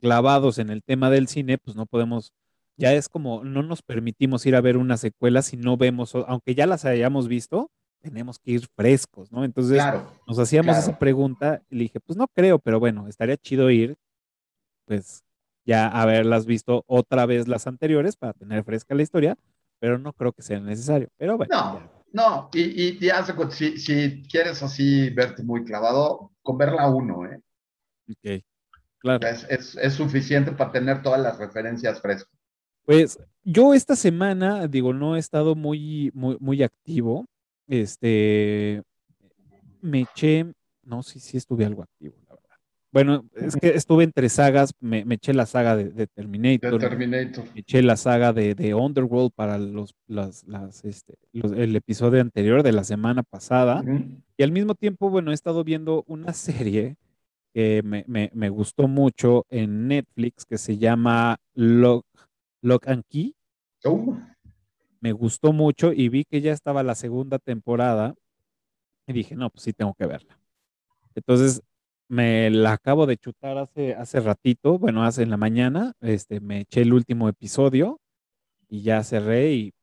clavados 0.00 0.58
en 0.58 0.70
el 0.70 0.82
tema 0.82 1.08
del 1.08 1.28
cine, 1.28 1.56
pues 1.56 1.76
no 1.76 1.86
podemos, 1.86 2.32
ya 2.76 2.92
es 2.92 3.08
como, 3.08 3.44
no 3.44 3.62
nos 3.62 3.80
permitimos 3.80 4.44
ir 4.44 4.56
a 4.56 4.60
ver 4.60 4.76
una 4.76 4.98
secuela 4.98 5.40
si 5.40 5.56
no 5.56 5.78
vemos, 5.78 6.14
aunque 6.14 6.54
ya 6.54 6.66
las 6.66 6.84
hayamos 6.84 7.26
visto, 7.28 7.70
tenemos 8.04 8.38
que 8.38 8.52
ir 8.52 8.68
frescos, 8.76 9.32
¿no? 9.32 9.44
Entonces 9.44 9.82
nos 10.26 10.38
hacíamos 10.38 10.76
esa 10.76 10.98
pregunta 10.98 11.62
y 11.70 11.76
le 11.76 11.82
dije, 11.84 12.00
pues 12.00 12.18
no 12.18 12.28
creo, 12.28 12.58
pero 12.58 12.78
bueno, 12.78 13.08
estaría 13.08 13.38
chido 13.38 13.70
ir, 13.70 13.96
pues 14.84 15.24
ya 15.64 15.88
haberlas 15.88 16.44
visto 16.44 16.84
otra 16.86 17.24
vez 17.24 17.48
las 17.48 17.66
anteriores 17.66 18.16
para 18.16 18.34
tener 18.34 18.62
fresca 18.62 18.94
la 18.94 19.02
historia, 19.02 19.38
pero 19.78 19.98
no 19.98 20.12
creo 20.12 20.32
que 20.32 20.42
sea 20.42 20.60
necesario. 20.60 21.08
Pero 21.16 21.38
bueno. 21.38 21.56
No, 21.56 21.90
no, 22.12 22.50
y, 22.52 22.60
y, 22.60 22.98
si, 23.50 23.78
si, 23.78 24.22
quieres 24.24 24.62
así 24.62 25.08
verte 25.10 25.42
muy 25.42 25.64
clavado, 25.64 26.30
con 26.42 26.58
verla 26.58 26.88
uno, 26.90 27.24
¿eh? 27.24 27.40
Ok, 28.10 28.44
claro. 28.98 29.26
Es, 29.26 29.46
es, 29.48 29.76
es 29.76 29.94
suficiente 29.94 30.52
para 30.52 30.72
tener 30.72 31.02
todas 31.02 31.20
las 31.20 31.38
referencias 31.38 32.02
frescas. 32.02 32.30
Pues 32.84 33.18
yo 33.42 33.72
esta 33.72 33.96
semana, 33.96 34.68
digo, 34.68 34.92
no 34.92 35.16
he 35.16 35.18
estado 35.18 35.54
muy, 35.54 36.10
muy, 36.12 36.36
muy 36.38 36.62
activo. 36.62 37.24
Este, 37.66 38.82
me 39.80 40.00
eché, 40.00 40.46
no 40.82 41.02
sé 41.02 41.20
si 41.20 41.36
estuve 41.36 41.64
algo 41.64 41.82
activo, 41.82 42.14
la 42.28 42.34
verdad. 42.34 42.56
Bueno, 42.92 43.24
es 43.34 43.56
que 43.56 43.70
estuve 43.70 44.04
entre 44.04 44.28
sagas, 44.28 44.72
me, 44.80 45.04
eché 45.10 45.34
la 45.34 45.46
saga 45.46 45.76
de, 45.76 46.06
Terminator, 46.06 46.78
Terminator, 46.78 47.44
Me 47.54 47.60
eché 47.60 47.82
la 47.82 47.96
saga 47.96 48.32
de, 48.32 48.74
Underworld 48.74 49.32
para 49.34 49.58
los, 49.58 49.94
las, 50.06 50.44
las, 50.46 50.84
este, 50.84 51.14
el 51.32 51.74
episodio 51.74 52.20
anterior 52.20 52.62
de 52.62 52.72
la 52.72 52.84
semana 52.84 53.22
pasada. 53.22 53.82
Y 54.36 54.42
al 54.42 54.52
mismo 54.52 54.74
tiempo, 54.74 55.10
bueno, 55.10 55.32
he 55.32 55.34
estado 55.34 55.64
viendo 55.64 56.04
una 56.06 56.32
serie 56.32 56.96
que 57.52 57.82
me, 57.84 58.04
me, 58.06 58.48
gustó 58.48 58.88
mucho 58.88 59.46
en 59.48 59.88
Netflix 59.88 60.44
que 60.44 60.58
se 60.58 60.76
llama 60.76 61.38
Lock, 61.54 62.04
Lock 62.62 62.88
and 62.88 63.04
Key. 63.08 63.34
Oh 63.84 64.16
me 65.04 65.12
gustó 65.12 65.52
mucho 65.52 65.92
y 65.92 66.08
vi 66.08 66.24
que 66.24 66.40
ya 66.40 66.52
estaba 66.52 66.82
la 66.82 66.94
segunda 66.94 67.38
temporada 67.38 68.14
y 69.06 69.12
dije, 69.12 69.36
no, 69.36 69.50
pues 69.50 69.64
sí 69.64 69.74
tengo 69.74 69.92
que 69.92 70.06
verla. 70.06 70.38
Entonces 71.14 71.60
me 72.08 72.48
la 72.48 72.72
acabo 72.72 73.04
de 73.04 73.18
chutar 73.18 73.58
hace, 73.58 73.94
hace 73.94 74.20
ratito, 74.20 74.78
bueno, 74.78 75.04
hace 75.04 75.22
en 75.22 75.28
la 75.28 75.36
mañana, 75.36 75.92
este, 76.00 76.40
me 76.40 76.60
eché 76.60 76.80
el 76.80 76.94
último 76.94 77.28
episodio 77.28 78.00
y 78.70 78.80
ya 78.80 79.04
cerré 79.04 79.52
y 79.52 79.74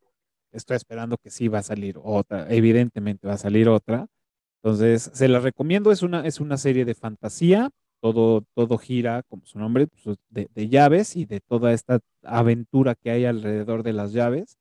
estoy 0.52 0.78
esperando 0.78 1.18
que 1.18 1.30
sí 1.30 1.48
va 1.48 1.60
a 1.60 1.64
salir 1.64 2.00
otra, 2.04 2.48
evidentemente 2.50 3.28
va 3.28 3.34
a 3.36 3.38
salir 3.38 3.70
otra. 3.70 4.08
Entonces, 4.64 5.12
se 5.14 5.28
la 5.28 5.40
recomiendo, 5.40 5.92
es 5.92 6.02
una, 6.02 6.26
es 6.26 6.40
una 6.40 6.58
serie 6.58 6.84
de 6.84 6.96
fantasía, 6.96 7.70
todo, 8.02 8.44
todo 8.56 8.80
gira, 8.80 9.22
como 9.30 9.46
su 9.46 9.60
nombre, 9.60 9.86
pues, 9.86 10.18
de, 10.30 10.50
de, 10.56 10.68
llaves 10.68 11.16
y 11.16 11.26
de 11.26 11.42
toda 11.42 11.74
esta 11.74 12.00
aventura 12.24 12.96
que 12.96 13.12
hay 13.12 13.26
alrededor 13.26 13.84
de 13.84 13.94
las 13.94 14.14
llaves. 14.14 14.58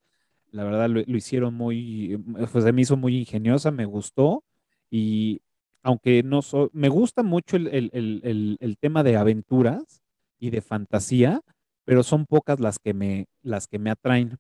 La 0.53 0.65
verdad 0.65 0.89
lo, 0.89 1.01
hicieron 1.01 1.55
muy, 1.55 2.23
pues 2.53 2.65
se 2.65 2.73
me 2.73 2.83
hizo 2.83 2.97
muy 2.97 3.19
ingeniosa, 3.19 3.71
me 3.71 3.85
gustó. 3.85 4.45
Y 4.91 5.43
aunque 5.83 6.23
no 6.23 6.43
so, 6.43 6.71
me 6.73 6.89
gusta 6.89 7.23
mucho 7.23 7.57
el, 7.57 8.77
tema 8.81 9.03
de 9.03 9.17
aventuras 9.17 10.03
y 10.39 10.51
de 10.51 10.61
fantasía, 10.61 11.41
pero 11.85 12.03
son 12.03 12.27
pocas 12.27 12.61
las 12.61 12.79
que 12.79 12.95
me, 12.95 13.27
las 13.43 13.69
que 13.69 13.79
me 13.79 13.91
atraen. 13.91 14.39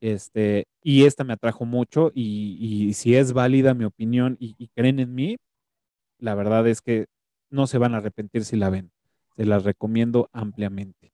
Este, 0.00 0.66
y 0.82 1.04
esta 1.04 1.24
me 1.24 1.34
atrajo 1.34 1.66
mucho 1.66 2.10
y, 2.14 2.92
si 2.94 3.14
es 3.14 3.32
válida 3.32 3.74
mi 3.74 3.84
opinión 3.84 4.36
y, 4.40 4.54
y, 4.58 4.68
creen 4.68 4.98
en 4.98 5.14
mí, 5.14 5.36
la 6.18 6.34
verdad 6.34 6.66
es 6.68 6.80
que 6.80 7.06
no 7.50 7.66
se 7.66 7.78
van 7.78 7.94
a 7.94 7.98
arrepentir 7.98 8.44
si 8.44 8.56
la 8.56 8.70
ven. 8.70 8.90
Se 9.36 9.44
las 9.44 9.64
recomiendo 9.64 10.28
ampliamente. 10.32 11.12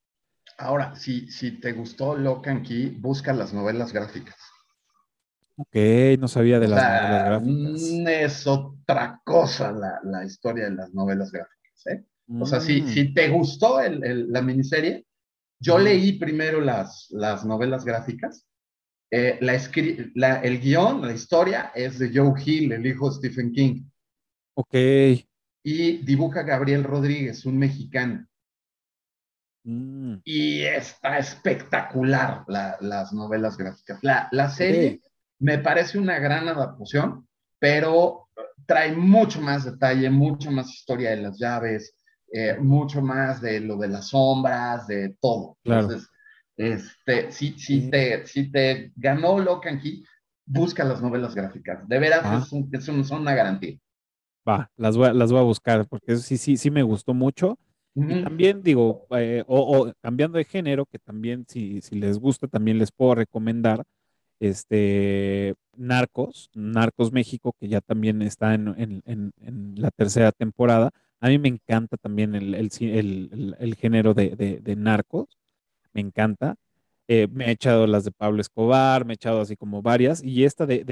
Ahora, 0.59 0.95
si, 0.97 1.31
si 1.31 1.61
te 1.61 1.73
gustó 1.73 2.17
Locan 2.17 2.63
Key, 2.63 2.97
busca 2.99 3.33
las 3.33 3.53
novelas 3.53 3.93
gráficas. 3.93 4.37
Ok, 5.59 5.75
no 6.19 6.29
sabía 6.29 6.59
de 6.61 6.69
las 6.69 6.83
novelas 6.83 7.25
gráficas. 7.25 7.83
mm, 7.83 8.09
es 8.09 8.47
otra 8.47 9.21
cosa 9.25 9.73
la, 9.73 10.01
la 10.05 10.25
historia 10.25 10.65
de 10.65 10.75
las 10.75 10.93
novelas 10.95 11.31
gráficas. 11.33 11.87
¿eh? 11.87 12.05
O 12.41 12.47
sea, 12.47 12.61
si, 12.61 12.83
Mm, 12.83 12.89
si 12.89 13.15
te 13.15 13.29
gustó 13.29 13.81
el- 13.81 14.03
el- 14.05 14.33
la 14.33 14.43
miniserie, 14.43 15.07
yo 15.61 15.79
leí 15.79 16.19
primero 16.19 16.61
las, 16.61 17.07
las 17.11 17.45
novelas 17.45 17.85
gráficas. 17.85 18.47
Eh, 19.11 19.39
la 19.41 19.55
la- 20.15 20.41
el 20.43 20.61
guion, 20.61 21.01
la 21.07 21.13
historia 21.13 21.71
es 21.75 21.99
de 21.99 22.11
Joe 22.13 22.35
Hill, 22.45 22.73
el 22.73 22.85
hijo 22.87 23.09
de 23.09 23.17
Stephen 23.17 23.53
King, 23.53 23.85
Ok. 24.55 24.75
y 25.63 25.99
dibuja 25.99 26.43
Gabriel 26.43 26.83
Rodríguez, 26.85 27.47
un 27.47 27.57
mexicano. 27.59 28.27
Mm, 29.69 30.19
Y 30.25 30.63
está 30.63 31.19
espectacular 31.19 32.45
la- 32.47 32.77
las 32.81 33.13
novelas 33.13 33.57
gráficas. 33.57 33.99
La, 34.03 34.29
la 34.31 34.49
serie 34.49 35.01
me 35.41 35.59
parece 35.59 35.99
una 35.99 36.19
gran 36.21 36.47
adaptación, 36.49 37.27
pero 37.59 38.29
trae 38.65 38.93
mucho 38.95 39.41
más 39.41 39.65
detalle, 39.65 40.09
mucho 40.09 40.51
más 40.53 40.73
historia 40.73 41.11
de 41.11 41.17
las 41.17 41.37
llaves, 41.39 41.95
eh, 42.33 42.57
mucho 42.61 43.03
más 43.03 43.41
de 43.41 43.61
lo 43.61 43.77
de 43.77 43.89
las 43.89 44.09
sombras, 44.11 44.87
de 44.87 45.17
todo. 45.21 45.57
Claro. 45.65 45.83
Entonces, 45.83 46.09
este, 46.57 47.33
si, 47.33 47.59
si, 47.59 47.91
te, 47.91 48.25
si 48.27 48.51
te 48.51 48.93
ganó 48.95 49.39
Locan 49.41 49.81
Key, 49.81 50.05
busca 50.45 50.85
las 50.85 51.03
novelas 51.03 51.35
gráficas. 51.35 51.87
De 51.89 51.99
veras, 51.99 52.21
Ah. 52.25 52.41
es 52.45 52.53
un- 52.53 52.69
es 52.73 52.87
un- 52.89 53.05
son 53.05 53.23
una 53.23 53.35
garantía. 53.35 53.77
Va, 54.49 54.71
las 54.77 54.97
voy, 54.97 55.09
a- 55.09 55.13
las 55.13 55.33
voy 55.33 55.41
a 55.41 55.45
buscar 55.45 55.87
porque 55.89 56.17
sí, 56.19 56.37
sí, 56.39 56.57
sí 56.57 56.71
me 56.71 56.85
gustó 56.85 57.13
mucho. 57.15 57.59
Y 58.05 58.17
también 58.17 58.63
digo, 58.63 59.07
eh, 59.11 59.43
o, 59.47 59.79
o 59.89 59.93
cambiando 60.03 60.39
de 60.39 60.45
género, 60.45 60.87
que 60.87 60.99
también 60.99 61.47
si, 61.49 61.81
si 61.83 61.97
les 61.97 62.19
gusta, 62.19 62.47
también 62.49 62.79
les 62.79 62.93
puedo 62.93 63.15
recomendar 63.17 63.85
este 64.41 65.55
Narcos, 65.77 66.51
Narcos 66.55 67.13
México, 67.13 67.55
que 67.61 67.69
ya 67.69 67.81
también 67.81 68.23
está 68.23 68.55
en, 68.55 68.69
en- 68.79 69.03
en- 69.07 69.33
en 69.41 69.75
la 69.81 69.91
tercera 69.91 70.33
temporada. 70.33 70.91
A 71.21 71.29
mí 71.29 71.39
me 71.39 71.49
encanta 71.49 71.97
también 71.97 72.35
el, 72.35 72.55
el, 72.55 73.57
el- 73.59 73.75
género 73.77 74.15
de, 74.15 74.37
de- 74.37 74.61
de 74.61 74.77
Narcos, 74.77 75.39
me 75.95 76.01
encanta. 76.03 76.57
Eh, 77.09 77.29
me 77.33 77.47
he 77.49 77.53
echado 77.53 77.87
las 77.87 78.05
de 78.05 78.13
Pablo 78.13 78.41
Escobar, 78.41 79.05
me 79.07 79.15
he 79.15 79.17
echado 79.17 79.41
así 79.41 79.57
como 79.57 79.83
varias, 79.83 80.23
y 80.25 80.45
esta 80.45 80.67
de- 80.67 80.85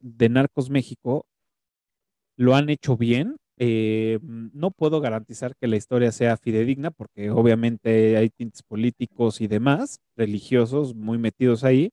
de 0.00 0.28
Narcos 0.28 0.70
México 0.70 1.26
lo 2.36 2.54
han 2.54 2.68
hecho 2.70 2.96
bien. 2.96 3.36
Eh, 3.62 4.18
no 4.22 4.70
puedo 4.70 5.02
garantizar 5.02 5.54
que 5.54 5.68
la 5.68 5.76
historia 5.76 6.12
sea 6.12 6.38
fidedigna 6.38 6.90
porque 6.90 7.30
obviamente 7.30 8.16
hay 8.16 8.30
tintes 8.30 8.62
políticos 8.62 9.42
y 9.42 9.48
demás, 9.48 10.00
religiosos 10.16 10.94
muy 10.94 11.18
metidos 11.18 11.62
ahí, 11.62 11.92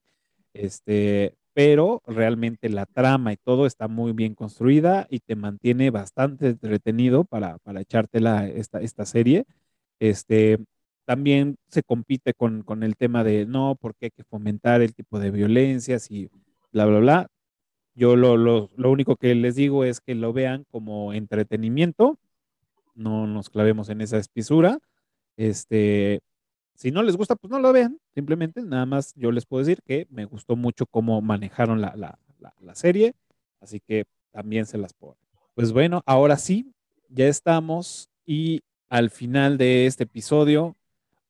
este, 0.54 1.36
pero 1.52 2.00
realmente 2.06 2.70
la 2.70 2.86
trama 2.86 3.34
y 3.34 3.36
todo 3.36 3.66
está 3.66 3.86
muy 3.86 4.12
bien 4.12 4.34
construida 4.34 5.06
y 5.10 5.20
te 5.20 5.36
mantiene 5.36 5.90
bastante 5.90 6.48
entretenido 6.48 7.24
para, 7.24 7.58
para 7.58 7.82
echártela 7.82 8.48
esta, 8.48 8.80
esta 8.80 9.04
serie. 9.04 9.44
Este, 10.00 10.58
también 11.04 11.56
se 11.68 11.82
compite 11.82 12.32
con, 12.32 12.62
con 12.62 12.82
el 12.82 12.96
tema 12.96 13.24
de 13.24 13.44
no, 13.44 13.76
porque 13.78 14.06
hay 14.06 14.10
que 14.10 14.24
fomentar 14.24 14.80
el 14.80 14.94
tipo 14.94 15.18
de 15.18 15.30
violencias 15.30 16.10
y 16.10 16.30
bla, 16.72 16.86
bla, 16.86 16.98
bla. 17.00 17.28
Yo 17.98 18.14
lo, 18.14 18.36
lo, 18.36 18.70
lo 18.76 18.92
único 18.92 19.16
que 19.16 19.34
les 19.34 19.56
digo 19.56 19.82
es 19.82 20.00
que 20.00 20.14
lo 20.14 20.32
vean 20.32 20.64
como 20.70 21.12
entretenimiento, 21.12 22.16
no 22.94 23.26
nos 23.26 23.50
clavemos 23.50 23.88
en 23.88 24.00
esa 24.02 24.18
espisura. 24.18 24.78
Este, 25.36 26.20
si 26.76 26.92
no 26.92 27.02
les 27.02 27.16
gusta, 27.16 27.34
pues 27.34 27.50
no 27.50 27.58
lo 27.58 27.72
vean, 27.72 27.98
simplemente 28.14 28.62
nada 28.62 28.86
más 28.86 29.12
yo 29.16 29.32
les 29.32 29.46
puedo 29.46 29.64
decir 29.64 29.82
que 29.84 30.06
me 30.10 30.26
gustó 30.26 30.54
mucho 30.54 30.86
cómo 30.86 31.20
manejaron 31.22 31.80
la, 31.80 31.92
la, 31.96 32.20
la, 32.38 32.54
la 32.60 32.76
serie, 32.76 33.14
así 33.60 33.80
que 33.80 34.04
también 34.30 34.64
se 34.66 34.78
las 34.78 34.94
puedo. 34.94 35.16
Pues 35.56 35.72
bueno, 35.72 36.00
ahora 36.06 36.36
sí, 36.36 36.72
ya 37.08 37.26
estamos 37.26 38.08
y 38.24 38.60
al 38.88 39.10
final 39.10 39.58
de 39.58 39.86
este 39.86 40.04
episodio, 40.04 40.76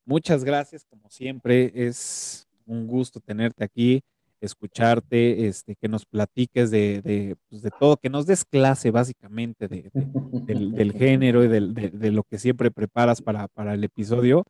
muchas 0.04 0.44
gracias, 0.44 0.84
como 0.84 1.08
siempre, 1.08 1.72
es 1.74 2.46
un 2.66 2.86
gusto 2.86 3.20
tenerte 3.20 3.64
aquí 3.64 4.02
escucharte, 4.40 5.46
este, 5.46 5.74
que 5.76 5.88
nos 5.88 6.06
platiques 6.06 6.70
de, 6.70 7.02
de, 7.02 7.36
pues, 7.48 7.62
de 7.62 7.70
todo, 7.70 7.96
que 7.96 8.10
nos 8.10 8.26
des 8.26 8.44
clase 8.44 8.90
básicamente 8.90 9.68
de, 9.68 9.90
de, 9.92 10.06
del, 10.44 10.72
del, 10.72 10.92
género 10.92 11.44
y 11.44 11.48
del, 11.48 11.74
de, 11.74 11.90
de, 11.90 12.10
lo 12.12 12.22
que 12.22 12.38
siempre 12.38 12.70
preparas 12.70 13.20
para, 13.20 13.48
para, 13.48 13.74
el 13.74 13.84
episodio. 13.84 14.44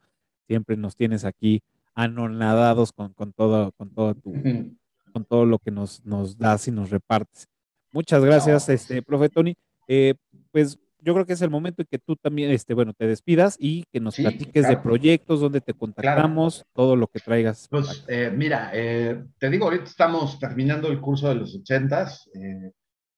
Siempre 0.47 0.77
nos 0.77 0.95
tienes 0.95 1.25
aquí 1.25 1.61
anonadados 1.93 2.91
con, 2.91 3.13
con, 3.13 3.33
todo, 3.33 3.71
con, 3.73 3.89
todo, 3.89 4.15
tu, 4.15 4.33
con 5.11 5.25
todo 5.25 5.45
lo 5.45 5.59
que 5.59 5.71
nos, 5.71 6.05
nos 6.05 6.37
das 6.37 6.67
y 6.67 6.71
nos 6.71 6.89
repartes. 6.89 7.47
Muchas 7.91 8.23
gracias, 8.23 8.67
no. 8.67 8.73
este, 8.73 9.01
profe 9.01 9.29
Tony. 9.29 9.55
Eh, 9.87 10.13
pues 10.51 10.77
yo 11.01 11.13
creo 11.13 11.25
que 11.25 11.33
es 11.33 11.41
el 11.41 11.49
momento 11.49 11.81
en 11.81 11.87
que 11.89 11.99
tú 11.99 12.15
también, 12.15 12.51
este, 12.51 12.73
bueno, 12.73 12.93
te 12.93 13.07
despidas 13.07 13.55
y 13.59 13.83
que 13.91 13.99
nos 13.99 14.15
sí, 14.15 14.23
platiques 14.23 14.63
claro. 14.63 14.75
de 14.75 14.81
proyectos, 14.81 15.39
donde 15.39 15.61
te 15.61 15.73
contactamos, 15.73 16.55
claro. 16.55 16.69
todo 16.73 16.95
lo 16.95 17.07
que 17.07 17.19
traigas. 17.19 17.67
Pues 17.69 18.05
eh, 18.07 18.31
mira, 18.35 18.71
eh, 18.73 19.23
te 19.37 19.49
digo, 19.49 19.65
ahorita 19.65 19.85
estamos 19.85 20.39
terminando 20.39 20.89
el 20.89 20.99
curso 20.99 21.29
de 21.29 21.35
los 21.35 21.55
ochentas. 21.55 22.29
Eh, 22.33 22.71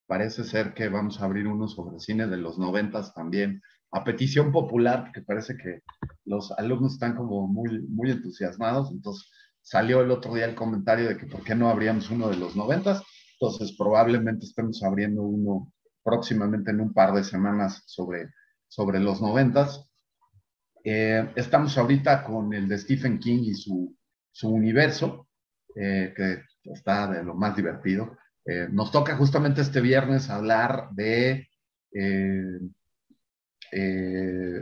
parece 0.08 0.44
ser 0.44 0.74
que 0.74 0.90
vamos 0.90 1.22
a 1.22 1.26
abrir 1.26 1.48
uno 1.48 1.68
sobre 1.68 2.00
cine 2.00 2.28
de 2.28 2.38
los 2.38 2.58
noventas 2.58 3.14
también, 3.14 3.62
a 3.92 4.04
petición 4.04 4.52
popular, 4.52 5.04
porque 5.06 5.22
parece 5.22 5.58
que 5.58 5.82
los 6.26 6.52
alumnos 6.52 6.94
están 6.94 7.16
como 7.16 7.48
muy, 7.48 7.82
muy 7.88 8.12
entusiasmados. 8.12 8.92
Entonces 8.92 9.30
salió 9.62 10.02
el 10.02 10.12
otro 10.12 10.34
día 10.34 10.46
el 10.46 10.56
comentario 10.56 11.08
de 11.08 11.18
que 11.18 11.28
por 11.28 11.44
qué 11.44 11.56
no 11.56 11.70
abríamos 11.70 12.10
uno 12.10 12.30
de 12.30 12.38
los 12.38 12.56
noventas. 12.56 13.02
Entonces 13.40 13.76
probablemente 13.78 14.46
estemos 14.46 14.84
abriendo 14.84 15.24
uno 15.24 15.72
próximamente 16.04 16.72
en 16.72 16.82
un 16.82 16.94
par 16.94 17.14
de 17.14 17.24
semanas 17.24 17.84
sobre, 17.86 18.30
sobre 18.68 19.00
los 19.00 19.22
noventas. 19.22 19.90
Eh, 20.84 21.32
estamos 21.36 21.78
ahorita 21.78 22.24
con 22.24 22.54
el 22.54 22.68
de 22.68 22.78
Stephen 22.78 23.20
King 23.20 23.44
y 23.44 23.54
su, 23.54 23.96
su 24.32 24.50
universo, 24.50 25.28
eh, 25.76 26.14
que 26.16 26.44
está 26.72 27.08
de 27.08 27.24
lo 27.24 27.36
más 27.36 27.56
divertido. 27.56 28.18
Eh, 28.46 28.68
nos 28.72 28.92
toca 28.92 29.16
justamente 29.16 29.62
este 29.62 29.82
viernes 29.82 30.30
hablar 30.30 30.90
de 30.92 31.48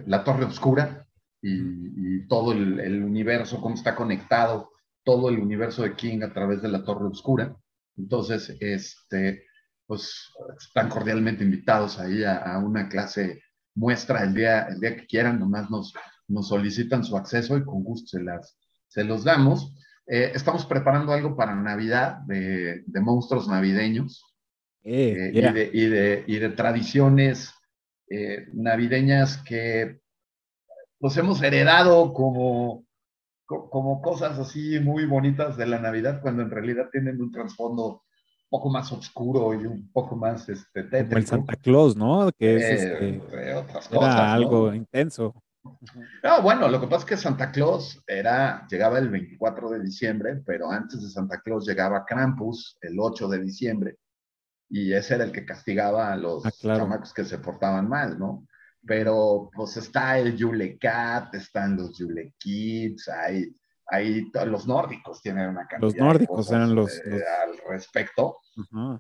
La 0.06 0.24
Torre 0.24 0.46
Oscura 0.46 1.08
y, 1.42 2.28
todo 2.28 2.52
el, 2.52 2.80
el, 2.80 3.04
universo, 3.04 3.62
cómo 3.62 3.76
está 3.76 3.96
conectado 3.96 4.72
todo 5.04 5.30
el 5.30 5.40
universo 5.40 5.84
de 5.84 5.96
King 5.96 6.22
a 6.22 6.34
través 6.34 6.62
de 6.62 6.68
La 6.68 6.84
Torre 6.84 7.08
Oscura. 7.08 7.56
Entonces, 7.98 8.56
este, 8.60 9.46
pues 9.90 10.32
están 10.60 10.88
cordialmente 10.88 11.44
invitados 11.44 11.98
ahí 11.98 12.24
a, 12.24 12.38
a, 12.38 12.60
una 12.60 12.88
clase 12.88 13.42
muestra 13.74 14.22
el 14.22 14.36
día, 14.36 14.68
el 14.68 14.80
día 14.80 14.96
que 14.96 15.08
quieran, 15.08 15.40
nomás 15.40 15.68
nos, 15.72 15.96
nos 16.28 16.50
solicitan 16.50 17.04
su 17.04 17.18
acceso 17.18 17.58
y 17.58 17.66
con 17.66 17.84
gusto 17.84 18.20
se, 18.20 18.24
las, 18.24 18.56
se 18.88 19.04
los 19.04 19.24
damos. 19.24 19.74
Eh, 20.06 20.32
estamos 20.36 20.68
preparando 20.68 21.12
algo 21.12 21.36
para 21.36 21.56
Navidad 21.56 22.20
de, 22.28 22.84
de 22.86 23.02
monstruos 23.02 23.48
navideños 23.48 24.24
eh, 24.84 25.30
eh, 25.30 25.32
yeah. 25.32 25.50
y, 25.50 25.54
de, 25.54 25.70
y, 25.74 25.86
de, 25.88 26.24
y, 26.28 26.38
de, 26.38 26.50
tradiciones 26.50 27.52
eh, 28.12 28.46
navideñas 28.54 29.38
que 29.38 30.02
pues 31.00 31.18
hemos 31.18 31.42
heredado 31.42 32.14
como, 32.14 32.86
como 33.48 34.04
cosas 34.04 34.38
así 34.38 34.80
muy 34.80 35.08
bonitas 35.08 35.58
de 35.58 35.66
la 35.66 35.80
Navidad 35.80 36.22
cuando 36.22 36.44
en 36.44 36.52
realidad 36.52 36.90
tienen 36.92 37.20
un 37.20 37.32
trasfondo 37.32 38.04
poco 38.50 38.70
más 38.70 38.92
oscuro 38.92 39.54
y 39.54 39.66
un 39.66 39.92
poco 39.92 40.16
más 40.16 40.50
este, 40.50 40.84
tétrico. 40.84 41.10
Como 41.10 41.18
el 41.18 41.28
Santa 41.28 41.56
Claus, 41.56 41.96
¿no? 41.96 42.32
Que 42.38 42.56
es 42.56 42.64
eh, 42.64 43.16
este, 43.16 43.54
otras 43.54 43.88
cosas, 43.88 44.16
era 44.16 44.34
algo 44.34 44.70
¿no? 44.70 44.76
intenso. 44.76 45.36
No, 46.24 46.42
bueno, 46.42 46.68
lo 46.68 46.80
que 46.80 46.88
pasa 46.88 47.00
es 47.00 47.06
que 47.06 47.18
Santa 47.18 47.52
Claus 47.52 48.02
era, 48.08 48.66
llegaba 48.70 48.98
el 48.98 49.10
24 49.10 49.70
de 49.70 49.82
diciembre, 49.82 50.42
pero 50.46 50.72
antes 50.72 51.02
de 51.02 51.10
Santa 51.10 51.42
Claus 51.42 51.68
llegaba 51.68 52.06
Krampus 52.06 52.78
el 52.82 53.00
8 53.00 53.28
de 53.28 53.40
diciembre, 53.40 53.98
y 54.70 54.94
ese 54.94 55.16
era 55.16 55.26
el 55.26 55.32
que 55.32 55.46
castigaba 55.46 56.12
a 56.12 56.16
los 56.18 56.46
ah, 56.46 56.52
claro. 56.60 56.80
chamacos 56.80 57.14
que 57.14 57.26
se 57.26 57.40
portaban 57.40 57.88
mal, 57.88 58.18
¿no? 58.18 58.48
Pero 58.86 59.50
pues 59.54 59.78
está 59.78 60.18
el 60.18 60.38
Yule 60.38 60.78
Cat, 60.78 61.36
están 61.36 61.76
los 61.76 61.98
Yule 61.98 62.34
Kids, 62.38 63.10
hay 63.10 63.54
ahí 63.92 64.32
los 64.46 64.68
nórdicos 64.68 65.22
tienen 65.22 65.50
una 65.50 65.68
cantidad 65.68 65.82
los 65.82 65.96
nórdicos 65.96 66.50
de 66.50 66.56
eran 66.56 66.76
los, 66.76 66.94
eh, 66.98 67.02
los, 67.06 67.22
al 67.22 67.70
respecto 67.70 68.38
uh 68.56 68.62
-huh. 68.72 69.00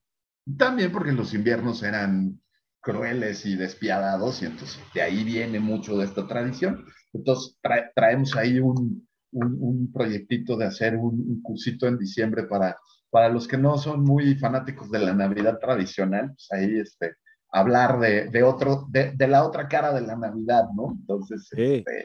también 0.57 0.91
porque 0.91 1.11
los 1.11 1.33
inviernos 1.33 1.83
eran 1.83 2.41
crueles 2.81 3.45
y 3.45 3.55
despiadados 3.55 4.41
y 4.41 4.45
entonces 4.45 4.79
de 4.93 5.01
ahí 5.01 5.23
viene 5.23 5.59
mucho 5.59 5.97
de 5.97 6.05
esta 6.05 6.27
tradición 6.27 6.85
entonces 7.13 7.57
tra 7.61 7.91
traemos 7.93 8.35
ahí 8.35 8.59
un, 8.59 9.07
un, 9.31 9.57
un, 9.59 9.91
proyectito 9.91 10.55
de 10.57 10.65
hacer 10.65 10.95
un, 10.95 11.19
un, 11.19 11.41
cursito 11.41 11.87
en 11.87 11.97
diciembre 11.97 12.43
para 12.43 12.77
para 13.11 13.29
los 13.29 13.47
que 13.47 13.57
no 13.57 13.77
son 13.77 14.03
muy 14.03 14.35
fanáticos 14.35 14.89
de 14.91 14.99
la 14.99 15.13
navidad 15.13 15.57
tradicional 15.59 16.27
pues 16.29 16.47
ahí 16.51 16.79
este 16.79 17.15
hablar 17.51 17.99
de, 17.99 18.29
de 18.29 18.43
otro 18.43 18.87
de, 18.89 19.11
de, 19.15 19.27
la 19.27 19.43
otra 19.43 19.67
cara 19.67 19.91
de 19.91 20.01
la 20.01 20.15
navidad 20.15 20.65
no 20.75 20.91
entonces 20.91 21.47
sí. 21.49 21.83
este, 21.85 22.03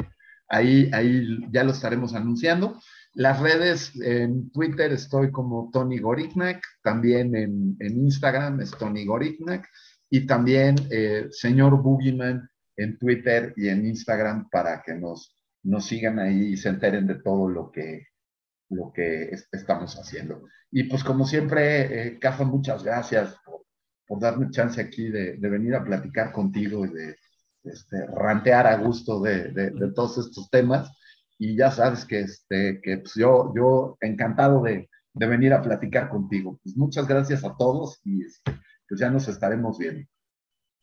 ahí, 0.49 0.91
ahí 0.93 1.39
ya 1.51 1.65
lo 1.65 1.73
estaremos 1.73 2.15
anunciando. 2.15 2.81
Las 3.15 3.41
redes, 3.41 3.93
en 4.03 4.51
Twitter 4.51 4.93
estoy 4.93 5.31
como 5.31 5.71
Tony 5.73 5.99
Gorignac, 5.99 6.63
también 6.83 7.37
en, 7.37 7.77
Instagram 7.79 8.61
es 8.61 8.73
Tony 8.73 9.05
Gorignac, 9.05 9.69
y 10.11 10.27
también 10.27 10.75
eh, 10.91 11.29
señor 11.31 11.81
Boogeyman 11.81 12.49
en 12.77 12.99
Twitter 12.99 13.55
y 13.57 13.69
en 13.69 13.87
Instagram 13.87 14.49
para 14.51 14.83
que 14.83 14.95
nos, 14.95 15.35
nos 15.63 15.87
sigan 15.87 16.19
ahí 16.19 16.53
y 16.53 16.57
se 16.57 16.69
enteren 16.71 17.07
de 17.07 17.17
todo 17.17 17.49
lo 17.49 17.71
que, 17.71 18.09
lo 18.71 18.93
que 18.93 19.31
estamos 19.53 19.95
haciendo. 19.95 20.49
Y 20.71 20.85
pues 20.85 21.05
como 21.05 21.25
siempre, 21.27 22.09
eh, 22.09 22.19
Caja, 22.19 22.45
muchas 22.45 22.83
gracias 22.83 23.37
por, 23.45 23.65
por, 24.07 24.21
darme 24.21 24.51
chance 24.51 24.81
aquí 24.81 25.09
de, 25.09 25.37
venir 25.37 25.75
a 25.77 25.85
platicar 25.85 26.33
contigo 26.33 26.85
y 26.85 26.91
de 26.91 27.17
este, 27.65 28.07
rantear 28.07 28.67
a 28.67 28.77
gusto 28.77 29.21
de, 29.21 29.49
de, 29.53 29.71
de, 29.71 29.93
todos 29.93 30.19
estos 30.19 30.51
temas. 30.51 30.91
Y 31.39 31.57
ya 31.57 31.71
sabes 31.71 32.05
que, 32.05 32.21
este, 32.21 32.81
que 32.83 32.99
pues 32.99 33.15
yo, 33.15 33.53
yo 33.57 33.97
encantado 34.01 34.63
de, 34.63 34.89
venir 35.15 35.53
a 35.53 35.63
platicar 35.63 36.09
contigo. 36.09 36.59
Pues 36.63 36.77
muchas 36.77 37.07
gracias 37.07 37.45
a 37.45 37.57
todos 37.57 38.01
y 38.05 38.25
este, 38.25 38.53
pues 38.89 39.01
ya 39.01 39.11
nos 39.11 39.29
estaremos 39.29 39.79
viendo. 39.79 40.09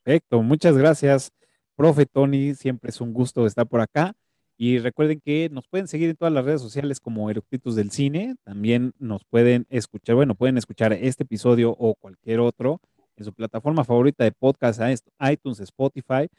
Perfecto, 0.03 0.41
muchas 0.41 0.77
gracias, 0.77 1.31
profe 1.75 2.05
Tony. 2.05 2.55
Siempre 2.55 2.89
es 2.89 3.01
un 3.01 3.13
gusto 3.13 3.45
estar 3.45 3.67
por 3.67 3.81
acá. 3.81 4.13
Y 4.57 4.77
recuerden 4.77 5.19
que 5.19 5.49
nos 5.51 5.67
pueden 5.67 5.87
seguir 5.87 6.11
en 6.11 6.15
todas 6.15 6.33
las 6.33 6.45
redes 6.45 6.61
sociales 6.61 6.99
como 6.99 7.29
Eructitos 7.29 7.75
del 7.75 7.89
Cine. 7.89 8.35
También 8.43 8.93
nos 8.99 9.25
pueden 9.25 9.65
escuchar, 9.69 10.15
bueno, 10.15 10.35
pueden 10.35 10.57
escuchar 10.57 10.93
este 10.93 11.23
episodio 11.23 11.71
o 11.71 11.95
cualquier 11.95 12.39
otro 12.39 12.79
en 13.17 13.25
su 13.25 13.33
plataforma 13.33 13.83
favorita 13.83 14.23
de 14.23 14.31
podcast, 14.31 14.79
iTunes, 15.19 15.59
Spotify. 15.59 16.29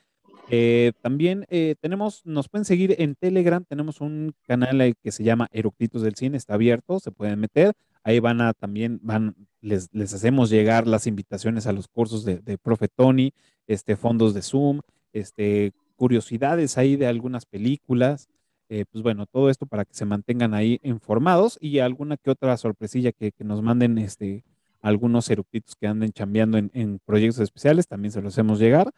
Eh, 0.48 0.92
también 1.00 1.46
eh, 1.48 1.76
tenemos, 1.80 2.26
nos 2.26 2.48
pueden 2.48 2.64
seguir 2.64 2.96
en 2.98 3.14
Telegram, 3.14 3.64
tenemos 3.64 4.00
un 4.00 4.34
canal 4.42 4.94
que 5.02 5.12
se 5.12 5.24
llama 5.24 5.48
Eructitos 5.52 6.02
del 6.02 6.14
Cine, 6.14 6.36
está 6.36 6.54
abierto, 6.54 7.00
se 7.00 7.10
pueden 7.10 7.40
meter. 7.40 7.74
Ahí 8.02 8.18
van 8.18 8.40
a 8.40 8.52
también, 8.52 8.98
van, 9.02 9.34
les, 9.60 9.88
les 9.92 10.12
hacemos 10.12 10.50
llegar 10.50 10.86
las 10.86 11.06
invitaciones 11.06 11.66
a 11.66 11.72
los 11.72 11.88
cursos 11.88 12.24
de, 12.24 12.38
de 12.38 12.58
Profe 12.58 12.88
Tony, 12.88 13.32
este, 13.66 13.96
fondos 13.96 14.34
de 14.34 14.42
Zoom, 14.42 14.80
este, 15.12 15.72
curiosidades 15.96 16.78
ahí 16.78 16.96
de 16.96 17.06
algunas 17.06 17.46
películas. 17.46 18.28
Eh, 18.68 18.86
pues 18.90 19.02
bueno, 19.02 19.26
todo 19.26 19.50
esto 19.50 19.66
para 19.66 19.84
que 19.84 19.94
se 19.94 20.04
mantengan 20.04 20.54
ahí 20.54 20.80
informados 20.82 21.58
y 21.60 21.78
alguna 21.78 22.16
que 22.16 22.30
otra 22.30 22.56
sorpresilla 22.56 23.12
que, 23.12 23.32
nos 23.40 23.60
manden 23.62 23.98
este, 23.98 24.44
algunos 24.80 25.28
eructitos 25.30 25.76
que 25.76 25.86
anden 25.86 26.10
chambeando 26.10 26.58
en, 26.58 26.98
proyectos 27.04 27.40
especiales, 27.40 27.86
también 27.86 28.12
se 28.12 28.22
los 28.22 28.34
hacemos 28.34 28.58
llegar. 28.58 28.90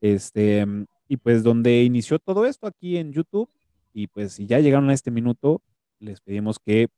Este, 0.00 0.66
y 1.08 1.16
pues 1.16 1.42
donde 1.42 1.82
inició 1.82 2.18
todo 2.18 2.46
esto 2.46 2.66
aquí 2.66 2.96
en 2.96 3.12
YouTube, 3.12 3.48
y 3.92 4.08
pues 4.08 4.32
si 4.32 4.46
ya 4.46 4.60
llegaron 4.60 4.90
a 4.90 4.94
este 4.94 5.10
minuto, 5.10 5.62
les 5.98 6.20
pedimos 6.20 6.58
que 6.58 6.88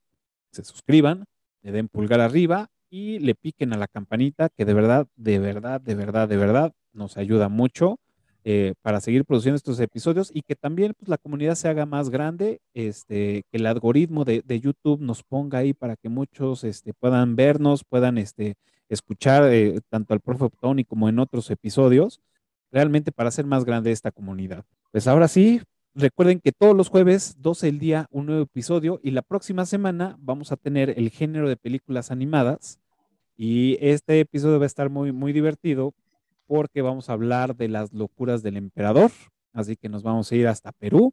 se 0.50 0.64
suscriban, 0.64 1.24
le 1.62 1.72
den 1.72 1.88
pulgar 1.88 2.20
arriba 2.20 2.70
y 2.90 3.18
le 3.18 3.34
piquen 3.34 3.72
a 3.72 3.76
la 3.76 3.86
campanita, 3.86 4.48
que 4.48 4.64
de 4.64 4.74
verdad, 4.74 5.06
de 5.16 5.38
verdad, 5.38 5.80
de 5.80 5.94
verdad, 5.94 6.28
de 6.28 6.36
verdad 6.36 6.72
nos 6.92 7.16
ayuda 7.16 7.48
mucho. 7.48 7.98
Eh, 8.50 8.74
para 8.80 9.00
seguir 9.00 9.26
produciendo 9.26 9.56
estos 9.56 9.78
episodios 9.78 10.30
y 10.32 10.40
que 10.40 10.54
también 10.54 10.94
pues, 10.98 11.08
la 11.08 11.18
comunidad 11.18 11.54
se 11.54 11.68
haga 11.68 11.84
más 11.84 12.08
grande, 12.08 12.62
este, 12.72 13.42
que 13.50 13.58
el 13.58 13.66
algoritmo 13.66 14.24
de, 14.24 14.42
YouTube 14.60 15.02
nos 15.02 15.22
ponga 15.22 15.58
ahí 15.58 15.74
para 15.74 15.96
que 15.96 16.08
muchos 16.08 16.64
este, 16.64 16.94
puedan 16.94 17.36
vernos, 17.36 17.84
puedan 17.84 18.16
este, 18.16 18.54
escuchar 18.88 19.52
eh, 19.52 19.80
tanto 19.90 20.14
al 20.14 20.20
profe 20.20 20.48
Tony 20.60 20.84
como 20.84 21.10
en 21.10 21.18
otros 21.18 21.50
episodios, 21.50 22.20
realmente 22.70 23.12
para 23.12 23.28
hacer 23.28 23.46
más 23.46 23.64
grande 23.64 23.92
esta 23.92 24.10
comunidad. 24.10 24.64
Pues 24.90 25.06
ahora 25.06 25.28
sí, 25.28 25.60
recuerden 25.94 26.40
que 26.40 26.52
todos 26.52 26.76
los 26.76 26.88
jueves, 26.88 27.36
12 27.38 27.66
del 27.66 27.78
día, 27.78 28.06
un 28.10 28.26
nuevo 28.26 28.42
episodio 28.42 29.00
y 29.02 29.10
la 29.10 29.22
próxima 29.22 29.66
semana 29.66 30.16
vamos 30.20 30.52
a 30.52 30.56
tener 30.56 30.90
el 30.96 31.10
género 31.10 31.48
de 31.48 31.56
películas 31.56 32.10
animadas 32.10 32.78
y 33.36 33.78
este 33.80 34.20
episodio 34.20 34.58
va 34.58 34.64
a 34.64 34.66
estar 34.66 34.90
muy, 34.90 35.12
muy 35.12 35.32
divertido 35.32 35.94
porque 36.46 36.82
vamos 36.82 37.08
a 37.08 37.12
hablar 37.12 37.56
de 37.56 37.68
las 37.68 37.92
locuras 37.92 38.42
del 38.42 38.56
emperador. 38.56 39.10
Así 39.52 39.76
que 39.76 39.88
nos 39.88 40.02
vamos 40.02 40.30
a 40.30 40.36
ir 40.36 40.48
hasta 40.48 40.72
Perú 40.72 41.12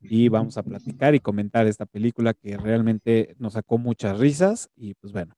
y 0.00 0.28
vamos 0.28 0.56
a 0.56 0.62
platicar 0.62 1.14
y 1.14 1.20
comentar 1.20 1.66
esta 1.66 1.86
película 1.86 2.32
que 2.34 2.56
realmente 2.56 3.34
nos 3.38 3.54
sacó 3.54 3.78
muchas 3.78 4.18
risas 4.18 4.70
y 4.76 4.94
pues 4.94 5.12
bueno, 5.12 5.34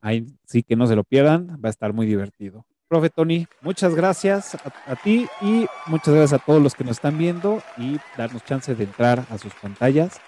ahí 0.00 0.26
sí 0.44 0.62
que 0.62 0.76
no 0.76 0.86
se 0.86 0.96
lo 0.96 1.04
pierdan, 1.04 1.60
va 1.62 1.68
a 1.68 1.70
estar 1.70 1.92
muy 1.92 2.06
divertido. 2.06 2.64
Profe 2.88 3.10
Tony, 3.10 3.46
muchas 3.60 3.94
gracias 3.94 4.54
a, 4.54 4.96
ti 4.96 5.28
y 5.42 5.66
muchas 5.86 6.14
gracias 6.14 6.40
a 6.40 6.44
todos 6.44 6.62
los 6.62 6.74
que 6.74 6.84
nos 6.84 6.96
están 6.96 7.18
viendo 7.18 7.62
y 7.76 7.98
darnos 8.16 8.42
chance 8.46 8.74
de 8.74 8.84
entrar 8.84 9.26
a 9.30 9.36
sus 9.36 9.52
pantallas. 9.54 10.18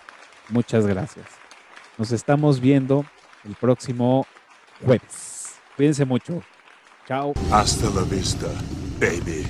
Muchas 0.50 0.86
gracias. 0.86 1.26
Nos 1.96 2.12
estamos 2.12 2.60
viendo 2.60 3.06
el 3.44 3.54
próximo 3.54 4.26
jueves. 4.84 5.54
Cuídense 5.74 6.04
mucho. 6.04 6.42
Ciao. 7.06 7.32
Hasta 7.50 7.88
la 7.90 8.02
vista, 8.02 8.48
baby. 9.00 9.46